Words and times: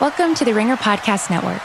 Welcome 0.00 0.34
to 0.36 0.46
the 0.46 0.54
Ringer 0.54 0.76
Podcast 0.76 1.28
Network. 1.28 1.60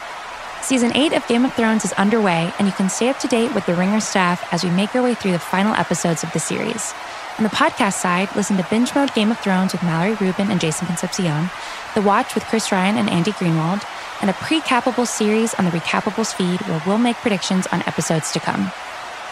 Season 0.62 0.92
8 0.94 1.14
of 1.14 1.26
Game 1.26 1.46
of 1.46 1.54
Thrones 1.54 1.86
is 1.86 1.94
underway, 1.94 2.52
and 2.60 2.68
you 2.68 2.74
can 2.74 2.90
stay 2.90 3.08
up 3.08 3.18
to 3.20 3.30
date 3.30 3.56
with 3.56 3.66
the 3.66 3.74
Ringer 3.74 4.02
staff 4.02 4.46
as 4.52 4.62
we 4.62 4.70
make 4.72 4.94
our 4.94 5.02
way 5.02 5.14
through 5.14 5.32
the 5.32 5.40
final 5.40 5.74
episodes 5.76 6.22
of 6.22 6.34
the 6.34 6.40
series. 6.42 6.94
On 7.38 7.46
the 7.46 7.50
podcast 7.50 7.94
side, 7.94 8.28
listen 8.36 8.58
to 8.58 8.68
Binge 8.70 8.94
Mode 8.94 9.14
Game 9.14 9.32
of 9.32 9.40
Thrones 9.40 9.72
with 9.72 9.84
Mallory 9.84 10.16
Rubin 10.16 10.52
and 10.52 10.60
Jason 10.60 10.86
Concepcion, 10.86 11.50
The 11.94 12.02
Watch 12.02 12.36
with 12.36 12.44
Chris 12.44 12.74
Ryan 12.74 12.98
and 12.98 13.10
Andy 13.10 13.32
Greenwald, 13.32 13.88
and 14.20 14.30
a 14.30 14.34
pre-cappable 14.34 15.08
series 15.08 15.54
on 15.54 15.64
the 15.64 15.72
Recappables 15.72 16.36
feed 16.36 16.60
where 16.68 16.84
we'll 16.86 16.98
make 16.98 17.16
predictions 17.16 17.68
on 17.68 17.84
episodes 17.84 18.34
to 18.34 18.42
come. 18.42 18.70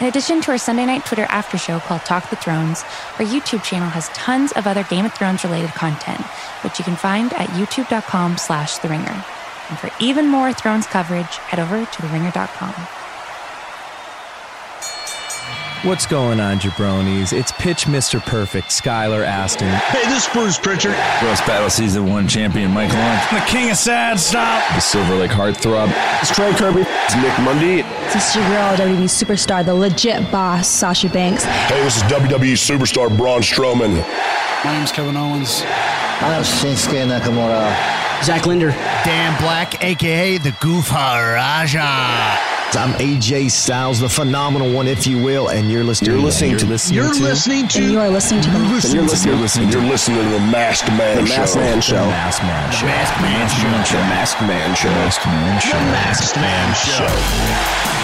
In 0.03 0.09
addition 0.09 0.41
to 0.41 0.51
our 0.51 0.57
Sunday 0.57 0.85
night 0.85 1.05
Twitter 1.05 1.25
after 1.29 1.57
show 1.57 1.79
called 1.79 2.01
Talk 2.01 2.29
the 2.29 2.35
Thrones, 2.35 2.83
our 3.19 3.25
YouTube 3.25 3.63
channel 3.63 3.87
has 3.87 4.09
tons 4.09 4.51
of 4.51 4.67
other 4.67 4.83
Game 4.83 5.05
of 5.05 5.13
Thrones 5.13 5.45
related 5.45 5.69
content, 5.69 6.19
which 6.61 6.77
you 6.77 6.83
can 6.83 6.97
find 6.97 7.31
at 7.31 7.47
youtube.com 7.51 8.37
slash 8.37 8.79
The 8.79 8.89
Ringer. 8.89 9.23
And 9.69 9.79
for 9.79 9.89
even 10.01 10.27
more 10.27 10.51
Thrones 10.51 10.87
coverage, 10.87 11.37
head 11.37 11.61
over 11.61 11.85
to 11.85 12.01
TheRinger.com. 12.01 12.73
What's 15.87 16.05
going 16.05 16.41
on, 16.41 16.59
jabronis? 16.59 17.31
It's 17.31 17.53
Pitch 17.53 17.85
Mr. 17.85 18.19
Perfect, 18.19 18.71
Skylar 18.71 19.25
Astin. 19.25 19.69
Hey, 19.69 20.03
this 20.09 20.27
is 20.27 20.33
Bruce 20.33 20.57
Pritchard. 20.57 20.95
Roast 21.23 21.45
Battle 21.47 21.69
Season 21.69 22.09
1 22.09 22.27
champion 22.27 22.71
Mike 22.71 22.91
Lynch. 22.91 23.29
The 23.31 23.49
king 23.49 23.71
of 23.71 23.77
sad 23.77 24.19
stop. 24.19 24.67
The 24.75 24.81
Silver 24.81 25.15
Lake 25.15 25.31
Heartthrob. 25.31 25.93
It's 26.21 26.35
Trey 26.35 26.51
Kirby. 26.55 26.81
It's 26.81 27.15
Nick 27.15 27.39
Mundy. 27.39 27.83
This 28.13 28.29
is 28.29 28.35
your 28.35 28.47
girl, 28.49 28.75
WWE 28.75 29.09
superstar, 29.09 29.65
the 29.65 29.73
legit 29.73 30.31
boss, 30.31 30.67
Sasha 30.67 31.09
Banks. 31.09 31.45
Hey, 31.45 31.83
this 31.83 31.97
is 31.97 32.03
WWE 32.03 32.53
superstar 32.53 33.15
Braun 33.15 33.41
Strowman. 33.41 34.05
My 34.63 34.77
name's 34.77 34.91
Kevin 34.91 35.17
Owens. 35.17 35.63
I'm 35.65 36.43
Shinsuke 36.43 37.07
Nakamura. 37.09 37.73
Zach 38.23 38.45
Linder. 38.45 38.69
Dan 39.03 39.41
Black, 39.41 39.83
aka 39.83 40.37
the 40.37 40.55
Goof 40.61 40.91
Raja. 40.91 41.79
I'm 42.75 42.93
AJ 42.99 43.49
Styles, 43.49 43.99
the 43.99 44.09
phenomenal 44.09 44.71
one, 44.71 44.87
if 44.87 45.07
you 45.07 45.17
will, 45.17 45.49
and 45.49 45.71
you're 45.71 45.83
listening. 45.83 46.11
You're 46.11 46.21
listening 46.21 46.51
you're 46.51 46.59
to. 46.59 46.65
Listening 46.67 46.95
you're 46.95 47.13
to, 47.13 47.23
listening 47.23 47.67
to. 47.67 47.91
You 47.91 47.99
are 47.99 48.09
listening 48.09 48.41
to. 48.43 48.49
You're 48.49 48.59
the 48.59 48.67
listening, 48.67 48.95
you're 48.95 49.05
listening, 49.09 49.29
you're 49.29 49.41
listening, 49.41 49.69
you're 49.71 49.89
listening 49.89 50.23
to 50.23 50.29
the 50.29 50.39
Masked 50.39 50.89
Man 50.89 51.17
the 51.17 51.25
Show. 51.25 51.37
Masked 51.41 51.55
Man 51.57 51.81
Show. 51.81 51.95
The 51.95 52.07
Masked 52.07 52.43
Man 52.43 52.71
Show. 52.71 52.85
The 52.85 52.91
Masked 52.93 53.21
Man 53.21 53.85
Show. 53.85 53.97
The 53.97 54.03
Masked 54.05 54.41
Man 54.41 54.75
Show. 54.75 54.89
The 54.89 54.95
Masked 54.95 55.25
Man 55.25 55.59
Show. 55.61 55.77
The 55.77 55.85
Masked 55.85 56.35
Man 56.37 56.73
Show. 56.75 58.02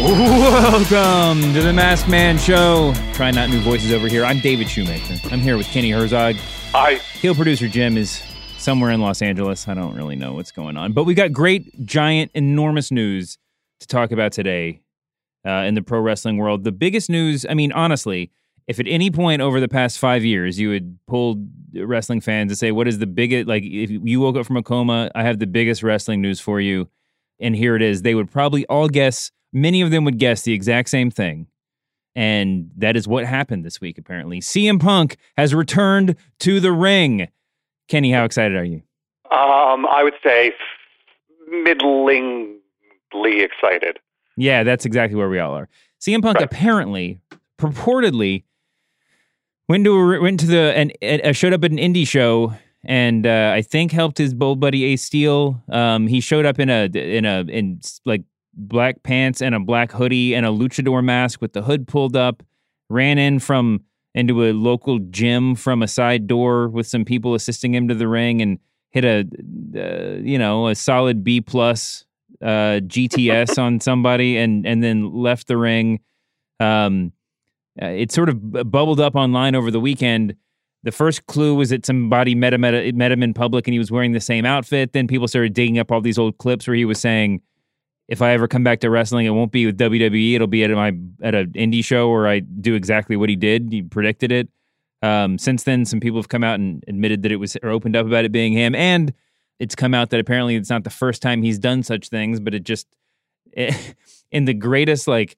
Welcome 0.00 1.52
to 1.54 1.60
the 1.60 1.72
Masked 1.72 2.08
Man 2.08 2.38
Show. 2.38 2.94
Trying 3.14 3.34
not 3.34 3.50
new 3.50 3.58
voices 3.58 3.92
over 3.92 4.06
here. 4.06 4.24
I'm 4.24 4.38
David 4.38 4.70
Shoemaker. 4.70 5.18
I'm 5.32 5.40
here 5.40 5.56
with 5.56 5.66
Kenny 5.66 5.90
Herzog. 5.90 6.36
Hi. 6.70 7.00
Heel 7.20 7.34
producer 7.34 7.66
Jim 7.66 7.96
is 7.96 8.22
somewhere 8.58 8.92
in 8.92 9.00
Los 9.00 9.22
Angeles. 9.22 9.66
I 9.66 9.74
don't 9.74 9.96
really 9.96 10.14
know 10.14 10.34
what's 10.34 10.52
going 10.52 10.76
on, 10.76 10.92
but 10.92 11.02
we 11.02 11.14
got 11.14 11.32
great, 11.32 11.84
giant, 11.84 12.30
enormous 12.34 12.92
news 12.92 13.38
to 13.80 13.88
talk 13.88 14.12
about 14.12 14.30
today 14.30 14.82
uh, 15.44 15.64
in 15.66 15.74
the 15.74 15.82
pro 15.82 15.98
wrestling 15.98 16.36
world. 16.36 16.62
The 16.62 16.70
biggest 16.70 17.10
news. 17.10 17.44
I 17.50 17.54
mean, 17.54 17.72
honestly, 17.72 18.30
if 18.68 18.78
at 18.78 18.86
any 18.86 19.10
point 19.10 19.42
over 19.42 19.58
the 19.58 19.66
past 19.66 19.98
five 19.98 20.24
years 20.24 20.60
you 20.60 20.70
had 20.70 20.96
pulled 21.08 21.44
wrestling 21.74 22.20
fans 22.20 22.52
to 22.52 22.56
say, 22.56 22.70
"What 22.70 22.86
is 22.86 23.00
the 23.00 23.08
biggest?" 23.08 23.48
Like, 23.48 23.64
if 23.64 23.90
you 23.90 24.20
woke 24.20 24.36
up 24.36 24.46
from 24.46 24.58
a 24.58 24.62
coma, 24.62 25.10
I 25.16 25.24
have 25.24 25.40
the 25.40 25.48
biggest 25.48 25.82
wrestling 25.82 26.22
news 26.22 26.38
for 26.38 26.60
you, 26.60 26.88
and 27.40 27.56
here 27.56 27.74
it 27.74 27.82
is. 27.82 28.02
They 28.02 28.14
would 28.14 28.30
probably 28.30 28.64
all 28.66 28.88
guess 28.88 29.32
many 29.52 29.80
of 29.80 29.90
them 29.90 30.04
would 30.04 30.18
guess 30.18 30.42
the 30.42 30.52
exact 30.52 30.88
same 30.88 31.10
thing. 31.10 31.46
And 32.14 32.70
that 32.76 32.96
is 32.96 33.06
what 33.06 33.24
happened 33.24 33.64
this 33.64 33.80
week, 33.80 33.98
apparently. 33.98 34.40
CM 34.40 34.80
Punk 34.80 35.16
has 35.36 35.54
returned 35.54 36.16
to 36.40 36.58
the 36.58 36.72
ring. 36.72 37.28
Kenny, 37.86 38.10
how 38.10 38.24
excited 38.24 38.56
are 38.56 38.64
you? 38.64 38.82
Um, 39.30 39.86
I 39.86 40.02
would 40.02 40.14
say 40.22 40.52
middlingly 41.48 42.60
excited. 43.40 43.98
Yeah, 44.36 44.62
that's 44.62 44.84
exactly 44.84 45.16
where 45.16 45.28
we 45.28 45.38
all 45.38 45.54
are. 45.54 45.68
CM 46.00 46.22
Punk 46.22 46.36
right. 46.36 46.44
apparently, 46.44 47.20
purportedly, 47.58 48.44
went 49.68 49.84
to 49.84 49.92
a, 49.92 50.20
went 50.20 50.40
to 50.40 50.46
the 50.46 50.76
and 50.76 50.92
uh, 51.02 51.32
showed 51.32 51.52
up 51.52 51.62
at 51.64 51.70
an 51.70 51.78
indie 51.78 52.06
show 52.06 52.54
and 52.84 53.26
uh, 53.26 53.52
I 53.54 53.62
think 53.62 53.92
helped 53.92 54.18
his 54.18 54.34
old 54.40 54.60
buddy 54.60 54.84
Ace 54.84 55.02
Steel. 55.02 55.62
Um, 55.68 56.06
he 56.06 56.20
showed 56.20 56.46
up 56.46 56.58
in 56.58 56.70
a 56.70 56.84
in 56.84 57.24
a 57.24 57.40
in 57.42 57.80
like 58.04 58.22
black 58.58 59.02
pants 59.02 59.40
and 59.40 59.54
a 59.54 59.60
black 59.60 59.92
hoodie 59.92 60.34
and 60.34 60.44
a 60.44 60.50
luchador 60.50 61.02
mask 61.02 61.40
with 61.40 61.52
the 61.52 61.62
hood 61.62 61.86
pulled 61.86 62.16
up, 62.16 62.42
ran 62.90 63.18
in 63.18 63.38
from 63.38 63.82
into 64.14 64.44
a 64.44 64.52
local 64.52 64.98
gym 65.10 65.54
from 65.54 65.82
a 65.82 65.88
side 65.88 66.26
door 66.26 66.68
with 66.68 66.86
some 66.86 67.04
people 67.04 67.34
assisting 67.34 67.74
him 67.74 67.88
to 67.88 67.94
the 67.94 68.08
ring 68.08 68.42
and 68.42 68.58
hit 68.90 69.04
a 69.04 69.20
uh, 69.76 70.20
you 70.20 70.38
know 70.38 70.68
a 70.68 70.74
solid 70.74 71.22
B 71.22 71.40
plus 71.40 72.04
uh, 72.42 72.80
GTS 72.82 73.58
on 73.62 73.80
somebody 73.80 74.36
and 74.36 74.66
and 74.66 74.82
then 74.82 75.12
left 75.12 75.46
the 75.46 75.56
ring. 75.56 76.00
Um, 76.60 77.12
uh, 77.80 77.86
it 77.86 78.10
sort 78.10 78.28
of 78.28 78.70
bubbled 78.70 78.98
up 78.98 79.14
online 79.14 79.54
over 79.54 79.70
the 79.70 79.80
weekend. 79.80 80.34
The 80.82 80.92
first 80.92 81.26
clue 81.26 81.54
was 81.54 81.70
that 81.70 81.86
somebody 81.86 82.34
met 82.34 82.52
him, 82.52 82.64
at 82.64 82.74
a, 82.74 82.92
met 82.92 83.12
him 83.12 83.22
in 83.22 83.34
public 83.34 83.66
and 83.66 83.72
he 83.72 83.78
was 83.78 83.90
wearing 83.90 84.12
the 84.12 84.20
same 84.20 84.44
outfit. 84.44 84.92
Then 84.92 85.06
people 85.06 85.28
started 85.28 85.52
digging 85.52 85.78
up 85.78 85.92
all 85.92 86.00
these 86.00 86.18
old 86.18 86.38
clips 86.38 86.66
where 86.66 86.76
he 86.76 86.84
was 86.84 86.98
saying, 87.00 87.40
if 88.08 88.22
I 88.22 88.32
ever 88.32 88.48
come 88.48 88.64
back 88.64 88.80
to 88.80 88.90
wrestling, 88.90 89.26
it 89.26 89.30
won't 89.30 89.52
be 89.52 89.66
with 89.66 89.78
WWE. 89.78 90.34
It'll 90.34 90.46
be 90.46 90.64
at 90.64 90.70
my 90.70 90.94
at 91.22 91.34
an 91.34 91.52
indie 91.52 91.84
show 91.84 92.10
where 92.10 92.26
I 92.26 92.40
do 92.40 92.74
exactly 92.74 93.16
what 93.16 93.28
he 93.28 93.36
did. 93.36 93.68
He 93.70 93.82
predicted 93.82 94.32
it. 94.32 94.48
Um, 95.02 95.38
since 95.38 95.62
then, 95.62 95.84
some 95.84 96.00
people 96.00 96.18
have 96.18 96.28
come 96.28 96.42
out 96.42 96.58
and 96.58 96.82
admitted 96.88 97.22
that 97.22 97.32
it 97.32 97.36
was 97.36 97.56
or 97.62 97.68
opened 97.68 97.94
up 97.94 98.06
about 98.06 98.24
it 98.24 98.32
being 98.32 98.52
him, 98.52 98.74
and 98.74 99.12
it's 99.60 99.74
come 99.74 99.94
out 99.94 100.10
that 100.10 100.20
apparently 100.20 100.56
it's 100.56 100.70
not 100.70 100.84
the 100.84 100.90
first 100.90 101.20
time 101.20 101.42
he's 101.42 101.58
done 101.58 101.82
such 101.82 102.08
things, 102.08 102.40
but 102.40 102.54
it 102.54 102.64
just 102.64 102.86
it, 103.52 103.94
in 104.32 104.46
the 104.46 104.54
greatest 104.54 105.06
like 105.06 105.36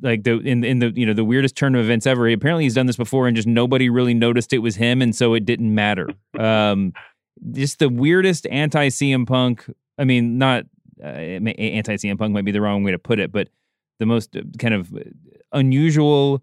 like 0.00 0.22
the 0.22 0.38
in 0.38 0.62
in 0.62 0.78
the 0.78 0.92
you 0.94 1.04
know 1.04 1.12
the 1.12 1.24
weirdest 1.24 1.56
turn 1.56 1.74
of 1.74 1.84
events 1.84 2.06
ever. 2.06 2.28
Apparently, 2.28 2.64
he's 2.64 2.74
done 2.74 2.86
this 2.86 2.96
before, 2.96 3.26
and 3.26 3.34
just 3.34 3.48
nobody 3.48 3.90
really 3.90 4.14
noticed 4.14 4.52
it 4.52 4.58
was 4.58 4.76
him, 4.76 5.02
and 5.02 5.14
so 5.14 5.34
it 5.34 5.44
didn't 5.44 5.74
matter. 5.74 6.08
Um, 6.38 6.92
just 7.52 7.80
the 7.80 7.88
weirdest 7.88 8.46
anti 8.46 8.88
CM 8.88 9.26
Punk. 9.26 9.64
I 9.98 10.04
mean, 10.04 10.38
not 10.38 10.64
uh, 11.02 11.06
anti 11.06 11.96
CM 11.96 12.18
Punk 12.18 12.32
might 12.32 12.44
be 12.44 12.52
the 12.52 12.60
wrong 12.60 12.82
way 12.82 12.92
to 12.92 12.98
put 12.98 13.18
it, 13.18 13.32
but 13.32 13.48
the 13.98 14.06
most 14.06 14.36
uh, 14.36 14.42
kind 14.58 14.74
of 14.74 14.92
unusual 15.52 16.42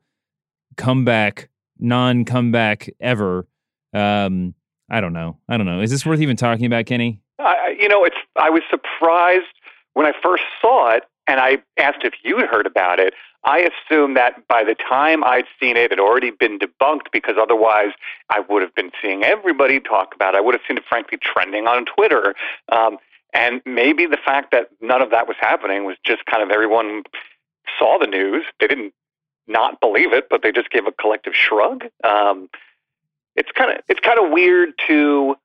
comeback, 0.78 1.50
non 1.80 2.26
comeback 2.26 2.90
ever. 3.00 3.48
Um, 3.94 4.54
I 4.90 5.02
don't 5.02 5.14
know. 5.14 5.38
I 5.50 5.58
don't 5.58 5.66
know. 5.66 5.82
Is 5.82 5.92
this 5.92 6.06
worth 6.06 6.22
even 6.22 6.36
talking 6.36 6.66
about, 6.66 6.86
Kenny? 6.86 7.22
I, 7.40 7.76
you 7.80 7.88
know, 7.88 8.04
it's. 8.04 8.18
I 8.36 8.50
was 8.50 8.62
surprised 8.70 9.46
when 9.94 10.06
I 10.06 10.12
first 10.24 10.44
saw 10.62 10.92
it, 10.92 11.04
and 11.28 11.40
I 11.40 11.58
asked 11.78 12.04
if 12.04 12.14
you 12.24 12.38
had 12.38 12.48
heard 12.48 12.66
about 12.66 13.00
it. 13.00 13.14
I 13.46 13.70
assumed 13.70 14.18
that 14.18 14.48
by 14.48 14.64
the 14.64 14.74
time 14.74 15.24
I'd 15.24 15.46
seen 15.60 15.78
it, 15.78 15.86
it 15.86 15.92
had 15.92 16.00
already 16.00 16.32
been 16.32 16.58
debunked 16.58 17.12
because 17.14 17.36
otherwise 17.40 17.92
I 18.30 18.40
would 18.40 18.64
have 18.64 18.74
been 18.74 18.92
seeing 19.02 19.24
everybody 19.24 19.80
talk 19.80 20.16
about 20.16 20.34
it. 20.34 20.38
I 20.40 20.42
would 20.42 20.56
have 20.56 20.62
seen 20.68 20.78
it, 20.78 20.84
frankly, 20.90 21.20
trending 21.22 21.68
on 21.68 21.86
Twitter. 21.86 22.34
Um, 22.72 22.98
and 23.35 23.62
maybe 23.66 24.06
the 24.06 24.18
fact 24.18 24.51
that 24.51 24.69
none 24.81 25.01
of 25.01 25.12
that 25.12 25.28
was 25.28 25.35
happening 25.38 25.84
was 25.84 25.97
just 26.06 26.25
kind 26.25 26.41
of 26.41 26.51
everyone 26.51 27.03
saw 27.78 28.00
the 28.00 28.07
news. 28.07 28.46
They 28.62 28.68
didn't 28.68 28.94
not 29.46 29.81
believe 29.81 30.13
it, 30.13 30.29
but 30.29 30.41
they 30.41 30.53
just 30.53 30.69
gave 30.69 30.88
a 30.88 30.91
collective 30.94 31.34
shrug. 31.35 31.84
Um, 32.06 32.50
it's 33.35 33.51
kind 33.51 33.72
of 33.72 33.84
it's 33.90 34.00
kind 34.00 34.19
of 34.19 34.31
weird 34.31 34.69
to 34.88 35.35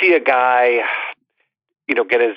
see 0.00 0.12
a 0.12 0.18
guy, 0.18 0.80
you 1.86 1.94
know, 1.94 2.02
get 2.02 2.20
his 2.20 2.36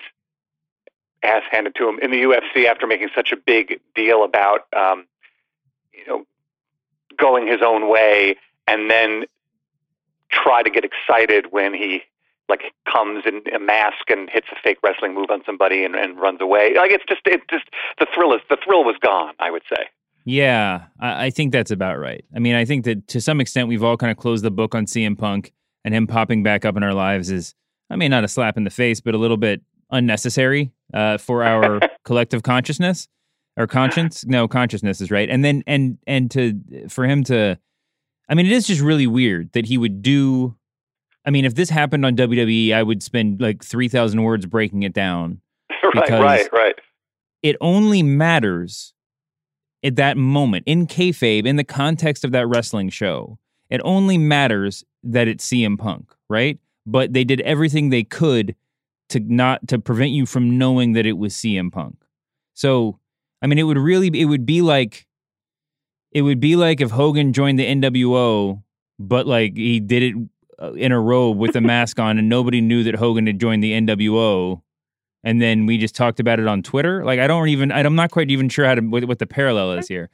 ass 1.24 1.42
handed 1.50 1.74
to 1.76 1.90
him 1.90 1.98
in 2.00 2.12
the 2.12 2.22
UFC 2.22 2.68
after 2.68 2.86
making 2.86 3.10
such 3.16 3.32
a 3.32 3.38
big 3.38 3.80
deal 3.96 4.24
about, 4.24 4.68
um, 4.78 5.08
you 5.92 6.06
know, 6.06 6.24
going 7.18 7.48
his 7.48 7.62
own 7.66 7.90
way, 7.90 8.36
and 8.68 8.92
then 8.92 9.26
try 10.30 10.62
to 10.62 10.70
get 10.70 10.86
excited 10.86 11.52
when 11.52 11.74
he 11.74 12.04
like 12.52 12.74
comes 12.92 13.24
in 13.26 13.42
a 13.56 13.60
mask 13.60 14.10
and 14.10 14.30
hits 14.30 14.48
a 14.52 14.56
fake 14.62 14.78
wrestling 14.84 15.16
move 15.16 15.32
on 15.32 15.42
somebody 15.46 15.84
and, 15.84 15.96
and 15.96 16.20
runs 16.20 16.40
away. 16.42 16.76
Like 16.76 16.92
it's 16.92 17.06
just 17.10 17.22
it 17.26 17.42
just 17.50 17.66
the 18.00 18.06
thrill 18.14 18.34
is 18.34 18.42
the 18.50 18.58
thrill 18.64 18.84
was 18.84 18.96
gone. 19.02 19.34
I 19.40 19.50
would 19.50 19.64
say. 19.68 19.88
Yeah, 20.26 20.84
I, 21.00 21.26
I 21.26 21.30
think 21.32 21.52
that's 21.52 21.72
about 21.72 21.98
right. 21.98 22.24
I 22.36 22.40
mean, 22.40 22.56
I 22.56 22.66
think 22.66 22.86
that 22.86 23.08
to 23.08 23.22
some 23.22 23.42
extent 23.42 23.68
we've 23.68 23.84
all 23.84 23.98
kind 23.98 24.12
of 24.12 24.18
closed 24.18 24.44
the 24.44 24.52
book 24.52 24.76
on 24.76 24.86
CM 24.86 25.18
Punk 25.18 25.52
and 25.84 25.94
him 25.94 26.08
popping 26.08 26.44
back 26.44 26.66
up 26.66 26.78
in 26.78 26.84
our 26.84 26.94
lives 26.94 27.32
is, 27.32 27.56
I 27.90 27.96
mean, 27.96 28.12
not 28.12 28.24
a 28.24 28.28
slap 28.28 28.58
in 28.58 28.64
the 28.64 28.70
face, 28.70 29.02
but 29.02 29.16
a 29.16 29.18
little 29.18 29.38
bit 29.38 29.62
unnecessary 29.90 30.72
uh, 30.94 31.18
for 31.18 31.44
our 31.44 31.80
collective 32.06 32.44
consciousness 32.44 33.08
or 33.58 33.68
conscience. 33.68 34.26
No, 34.26 34.48
consciousness 34.48 35.02
is 35.02 35.12
right. 35.12 35.30
And 35.30 35.44
then 35.44 35.64
and 35.68 35.98
and 36.08 36.30
to 36.32 36.88
for 36.88 37.06
him 37.06 37.24
to, 37.26 37.58
I 38.30 38.36
mean, 38.36 38.46
it 38.46 38.52
is 38.52 38.68
just 38.68 38.82
really 38.82 39.08
weird 39.08 39.52
that 39.54 39.66
he 39.66 39.78
would 39.78 40.02
do. 40.02 40.56
I 41.26 41.30
mean, 41.30 41.46
if 41.46 41.56
this 41.56 41.70
happened 41.70 42.06
on 42.06 42.16
WWE, 42.16 42.74
I 42.74 42.84
would 42.84 43.04
spend 43.04 43.42
like 43.42 43.64
three 43.64 43.88
thousand 43.88 44.24
words 44.24 44.46
breaking 44.46 44.84
it 44.84 44.94
down. 44.94 45.42
right, 45.96 46.10
right, 46.10 46.50
right. 46.54 46.76
it 47.42 47.56
only 47.62 48.04
matters 48.04 48.94
at 49.84 49.96
that 49.96 50.18
moment 50.18 50.64
in 50.68 50.88
kayfabe, 50.88 51.46
in 51.46 51.56
the 51.56 51.64
context 51.64 52.24
of 52.24 52.32
that 52.32 52.48
wrestling 52.48 52.90
show. 52.90 53.38
It 53.70 53.82
only 53.84 54.18
matters 54.18 54.84
that 55.04 55.28
it's 55.28 55.48
CM 55.48 55.78
Punk, 55.78 56.14
right? 56.30 56.60
But 56.86 57.14
they 57.14 57.24
did 57.24 57.42
everything 57.42 57.90
they 57.90 58.04
could 58.04 58.56
to 59.10 59.20
not 59.20 59.68
to 59.68 59.80
prevent 59.80 60.12
you 60.12 60.26
from 60.26 60.58
knowing 60.58 60.94
that 60.94 61.06
it 61.06 61.18
was 61.18 61.34
CM 61.34 61.72
Punk. 61.72 61.96
So, 62.54 63.00
I 63.42 63.48
mean, 63.48 63.58
it 63.58 63.64
would 63.64 63.78
really 63.78 64.08
it 64.20 64.26
would 64.26 64.46
be 64.46 64.62
like 64.62 65.08
it 66.12 66.22
would 66.22 66.40
be 66.40 66.56
like 66.56 66.82
if 66.82 66.92
Hogan 66.92 67.34
joined 67.34 67.60
the 67.60 67.66
NWO, 67.66 68.62
but 69.00 69.26
like 69.26 69.56
he 69.56 69.80
did 69.80 70.04
it 70.04 70.16
in 70.76 70.92
a 70.92 71.00
robe 71.00 71.38
with 71.38 71.56
a 71.56 71.62
mask 71.62 72.00
on, 72.00 72.18
and 72.18 72.30
nobody 72.30 72.62
knew 72.62 72.84
that 72.84 72.96
Hogan 72.96 73.28
had 73.28 73.40
joined 73.40 73.64
the 73.64 73.72
NWO. 73.74 74.62
And 75.24 75.42
then 75.42 75.68
we 75.68 75.78
just 75.78 75.96
talked 75.96 76.20
about 76.20 76.40
it 76.40 76.48
on 76.48 76.64
Twitter. 76.64 77.06
Like 77.06 77.20
I 77.20 77.28
don't 77.28 77.48
even 77.50 77.72
I'm 77.72 77.96
not 77.96 78.12
quite 78.12 78.32
even 78.32 78.50
sure 78.50 78.66
how 78.66 78.76
to 78.76 78.82
what, 78.82 79.06
what 79.06 79.20
the 79.20 79.28
parallel 79.28 79.74
is 79.74 79.88
here. 79.88 80.10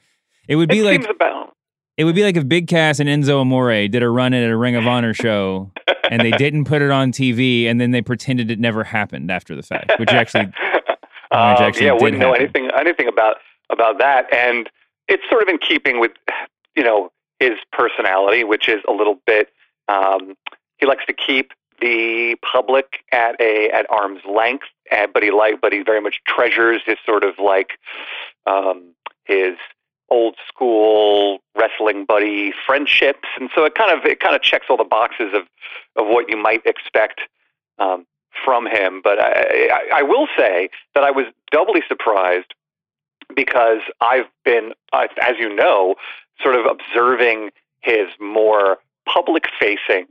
It 0.48 0.58
would 0.58 0.70
be 0.70 0.80
it 0.80 0.84
like 0.84 1.18
it 1.98 2.04
would 2.04 2.16
be 2.16 2.24
like 2.24 2.36
if 2.36 2.48
Big 2.48 2.68
Cass 2.68 3.00
and 3.00 3.10
Enzo 3.10 3.42
Amore 3.42 3.88
did 3.88 4.04
a 4.04 4.10
run 4.10 4.34
at 4.34 4.50
a 4.50 4.56
Ring 4.56 4.76
of 4.76 4.86
Honor 4.86 5.14
show 5.14 5.72
and 6.12 6.22
they 6.22 6.32
didn't 6.32 6.66
put 6.66 6.82
it 6.82 6.92
on 6.92 7.12
TV 7.12 7.66
and 7.66 7.82
then 7.82 7.92
they 7.92 8.02
pretended 8.02 8.52
it 8.52 8.60
never 8.60 8.84
happened 8.84 9.32
after 9.32 9.56
the 9.56 9.64
fact, 9.64 9.92
which 10.00 10.10
actually, 10.10 10.46
which 10.46 10.54
um, 11.32 11.58
actually 11.58 11.88
yeah, 11.88 11.94
wouldn't 11.94 12.20
know 12.20 12.34
happen. 12.34 12.44
anything 12.44 12.70
anything 12.78 13.08
about 13.08 13.38
about 13.70 14.00
that, 14.00 14.32
and 14.34 14.70
it's 15.08 15.24
sort 15.30 15.42
of 15.42 15.50
in 15.50 15.58
keeping 15.58 16.00
with 16.00 16.12
you 16.76 16.84
know 16.84 17.12
his 17.40 17.54
personality, 17.72 18.44
which 18.44 18.70
is 18.70 18.82
a 18.88 18.92
little 18.92 19.20
bit. 19.26 19.50
Um, 19.88 20.36
he 20.78 20.86
likes 20.86 21.06
to 21.08 21.14
keep 21.14 21.54
the 21.80 22.36
public 22.42 23.04
at 23.12 23.40
a 23.40 23.70
at 23.70 23.86
arm's 23.92 24.22
length, 24.26 24.66
and, 24.92 25.12
but 25.14 25.24
he 25.24 25.32
like 25.32 25.62
but 25.62 25.74
he 25.74 25.84
very 25.84 26.02
much 26.02 26.20
treasures 26.28 26.82
his 26.86 26.98
sort 27.06 27.24
of 27.24 27.36
like 27.40 27.72
um, 28.46 28.94
his 29.26 29.56
old 30.10 30.36
school 30.48 31.40
wrestling 31.56 32.06
buddy 32.06 32.54
friendships, 32.66 33.28
and 33.40 33.50
so 33.54 33.66
it 33.66 33.76
kind 33.76 33.92
of 33.92 34.06
it 34.06 34.20
kind 34.20 34.36
of 34.36 34.42
checks 34.42 34.68
all 34.70 34.78
the 34.78 34.84
boxes 34.84 35.34
of 35.34 35.44
of 35.96 36.08
what 36.08 36.30
you 36.30 36.38
might 36.38 36.66
expect 36.66 37.22
um, 37.80 38.06
from 38.44 38.66
him. 38.66 39.02
But 39.04 39.20
I, 39.20 39.70
I, 39.72 40.00
I 40.00 40.02
will 40.02 40.28
say 40.38 40.70
that 40.96 41.04
I 41.04 41.12
was 41.12 41.26
doubly 41.52 41.82
surprised 41.88 42.54
because 43.36 43.82
I've 44.02 44.28
been, 44.46 44.74
uh, 44.94 45.08
as 45.22 45.36
you 45.38 45.54
know, 45.54 45.96
sort 46.42 46.56
of 46.56 46.66
observing 46.66 47.52
his 47.82 48.08
more 48.20 48.78
public 49.12 49.46
facing 49.60 50.08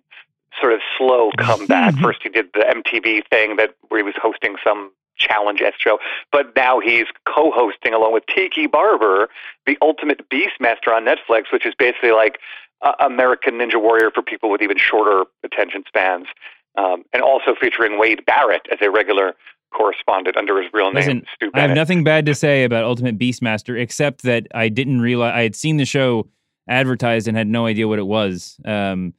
sort 0.60 0.72
of 0.72 0.80
slow 0.96 1.30
comeback. 1.38 1.94
First, 1.96 2.20
he 2.22 2.28
did 2.28 2.46
the 2.54 2.60
MTV 2.60 3.28
thing 3.28 3.56
that 3.56 3.74
where 3.88 3.98
he 3.98 4.04
was 4.04 4.14
hosting 4.20 4.56
some 4.64 4.90
challenge 5.18 5.62
S 5.62 5.74
show, 5.78 5.98
but 6.30 6.54
now 6.56 6.78
he's 6.78 7.06
co-hosting 7.26 7.94
along 7.94 8.12
with 8.12 8.24
Tiki 8.26 8.66
Barber, 8.66 9.28
the 9.66 9.78
Ultimate 9.80 10.28
Beastmaster 10.28 10.94
on 10.94 11.06
Netflix, 11.06 11.44
which 11.52 11.64
is 11.66 11.74
basically 11.78 12.12
like 12.12 12.38
uh, 12.82 12.92
American 13.00 13.54
Ninja 13.54 13.80
Warrior 13.80 14.10
for 14.14 14.22
people 14.22 14.50
with 14.50 14.60
even 14.60 14.76
shorter 14.76 15.24
attention 15.42 15.84
spans, 15.88 16.26
um, 16.76 17.04
and 17.12 17.22
also 17.22 17.54
featuring 17.58 17.98
Wade 17.98 18.24
Barrett 18.26 18.66
as 18.70 18.78
a 18.82 18.90
regular 18.90 19.34
correspondent 19.72 20.36
under 20.36 20.60
his 20.60 20.72
real 20.72 20.86
name, 20.86 20.94
Listen, 20.94 21.26
Stu 21.34 21.50
I 21.54 21.60
have 21.60 21.70
nothing 21.70 22.04
bad 22.04 22.26
to 22.26 22.34
say 22.34 22.64
about 22.64 22.84
Ultimate 22.84 23.18
Beastmaster 23.18 23.78
except 23.80 24.22
that 24.22 24.46
I 24.54 24.68
didn't 24.68 25.00
realize 25.00 25.32
I 25.34 25.42
had 25.42 25.56
seen 25.56 25.76
the 25.76 25.84
show 25.84 26.28
advertised 26.68 27.28
and 27.28 27.36
had 27.36 27.46
no 27.46 27.66
idea 27.66 27.88
what 27.88 27.98
it 27.98 28.06
was. 28.06 28.58
Um, 28.64 29.14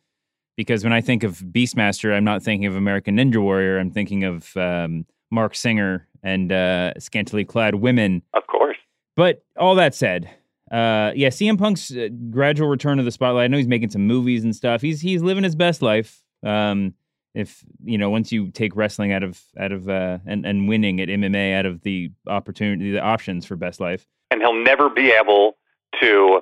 because 0.55 0.83
when 0.83 0.93
I 0.93 1.01
think 1.01 1.23
of 1.23 1.37
Beastmaster, 1.37 2.13
I'm 2.15 2.23
not 2.23 2.41
thinking 2.43 2.65
of 2.65 2.75
American 2.75 3.17
Ninja 3.17 3.41
Warrior. 3.41 3.77
I'm 3.77 3.91
thinking 3.91 4.23
of 4.23 4.55
um, 4.57 5.05
Marc 5.29 5.55
Singer 5.55 6.07
and 6.23 6.51
uh, 6.51 6.93
scantily 6.99 7.45
clad 7.45 7.75
women. 7.75 8.23
Of 8.33 8.47
course. 8.47 8.77
But 9.15 9.43
all 9.57 9.75
that 9.75 9.93
said, 9.93 10.25
uh, 10.71 11.11
yeah, 11.15 11.29
CM 11.29 11.57
Punk's 11.57 11.91
uh, 11.91 12.09
gradual 12.29 12.67
return 12.67 12.97
to 12.97 13.03
the 13.03 13.11
spotlight. 13.11 13.45
I 13.45 13.47
know 13.47 13.57
he's 13.57 13.67
making 13.67 13.91
some 13.91 14.05
movies 14.05 14.43
and 14.43 14.55
stuff. 14.55 14.81
He's 14.81 14.99
he's 14.99 15.21
living 15.21 15.43
his 15.43 15.55
best 15.55 15.81
life. 15.81 16.21
Um, 16.43 16.93
if 17.33 17.63
you 17.83 17.97
know, 17.97 18.09
once 18.09 18.31
you 18.31 18.49
take 18.49 18.75
wrestling 18.75 19.11
out 19.11 19.23
of 19.23 19.41
out 19.59 19.71
of 19.71 19.87
uh, 19.87 20.17
and 20.25 20.45
and 20.45 20.67
winning 20.67 20.99
at 20.99 21.07
MMA 21.07 21.53
out 21.53 21.65
of 21.65 21.81
the 21.81 22.11
opportunity, 22.27 22.91
the 22.91 23.01
options 23.01 23.45
for 23.45 23.55
best 23.55 23.79
life. 23.79 24.05
and 24.31 24.41
he'll 24.41 24.53
never 24.53 24.89
be 24.89 25.11
able 25.11 25.55
to 26.01 26.41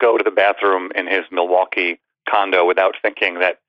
go 0.00 0.16
to 0.18 0.24
the 0.24 0.30
bathroom 0.30 0.90
in 0.94 1.06
his 1.06 1.22
Milwaukee 1.30 2.00
condo 2.28 2.66
without 2.66 2.94
thinking 3.02 3.40
that 3.40 3.60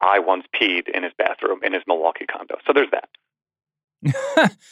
I 0.00 0.18
once 0.18 0.44
peed 0.58 0.88
in 0.92 1.02
his 1.02 1.12
bathroom 1.18 1.60
in 1.62 1.72
his 1.72 1.82
Milwaukee 1.86 2.26
condo. 2.26 2.56
So 2.66 2.72
there's 2.72 2.90
that. 2.92 4.52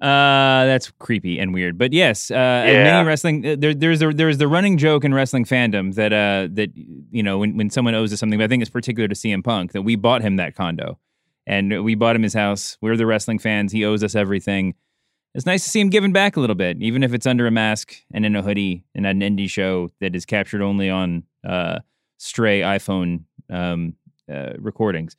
Uh, 0.00 0.66
that's 0.66 0.90
creepy 0.98 1.38
and 1.38 1.54
weird. 1.54 1.78
But 1.78 1.92
yes, 1.92 2.28
uh, 2.30 2.34
and 2.34 2.72
Yeah. 2.72 2.82
many 2.82 3.06
wrestling 3.06 3.46
uh, 3.46 3.54
there, 3.56 3.72
there's 3.72 4.02
a, 4.02 4.10
there's 4.12 4.38
the 4.38 4.48
running 4.48 4.76
joke 4.76 5.04
in 5.04 5.14
wrestling 5.14 5.44
fandom 5.44 5.94
that 5.94 6.12
uh 6.12 6.48
that 6.54 6.70
you 6.76 7.22
know 7.22 7.38
when 7.38 7.56
when 7.56 7.70
someone 7.70 7.94
owes 7.94 8.12
us 8.12 8.18
something, 8.18 8.36
but 8.38 8.44
I 8.44 8.48
think 8.48 8.60
it's 8.60 8.70
particular 8.70 9.06
to 9.06 9.14
CM 9.14 9.42
Punk 9.44 9.70
that 9.70 9.82
we 9.82 9.94
bought 9.94 10.20
him 10.20 10.34
that 10.36 10.56
condo, 10.56 10.98
and 11.46 11.84
we 11.84 11.94
bought 11.94 12.16
him 12.16 12.24
his 12.24 12.34
house. 12.34 12.76
We're 12.82 12.96
the 12.96 13.06
wrestling 13.06 13.38
fans. 13.38 13.70
He 13.70 13.84
owes 13.84 14.02
us 14.02 14.16
everything. 14.16 14.74
It's 15.34 15.46
nice 15.46 15.64
to 15.64 15.70
see 15.70 15.80
him 15.80 15.88
giving 15.88 16.12
back 16.12 16.36
a 16.36 16.40
little 16.40 16.54
bit, 16.54 16.80
even 16.80 17.02
if 17.02 17.12
it's 17.12 17.26
under 17.26 17.46
a 17.46 17.50
mask 17.50 17.94
and 18.12 18.24
in 18.24 18.36
a 18.36 18.42
hoodie 18.42 18.84
and 18.94 19.04
at 19.06 19.16
an 19.16 19.20
indie 19.20 19.50
show 19.50 19.90
that 20.00 20.14
is 20.14 20.24
captured 20.24 20.62
only 20.62 20.88
on 20.88 21.24
uh, 21.46 21.80
stray 22.18 22.60
iPhone 22.60 23.24
um, 23.50 23.94
uh, 24.32 24.52
recordings. 24.58 25.16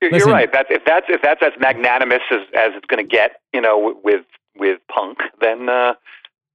You're, 0.00 0.12
Listen. 0.12 0.28
you're 0.28 0.36
right. 0.36 0.52
That's 0.52 0.68
if 0.70 0.82
that's 0.86 1.06
if 1.08 1.20
that's 1.20 1.42
as 1.42 1.52
magnanimous 1.60 2.22
as, 2.30 2.40
as 2.56 2.70
it's 2.74 2.86
going 2.86 3.06
to 3.06 3.08
get, 3.08 3.42
you 3.52 3.60
know, 3.60 3.96
with 4.02 4.24
with 4.56 4.78
Punk, 4.88 5.18
then 5.40 5.68
uh, 5.68 5.94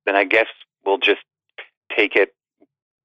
then 0.06 0.15
I 0.15 0.24
guess 0.24 0.47
we'll 0.86 0.97
just 0.97 1.21
take 1.95 2.15
it 2.15 2.33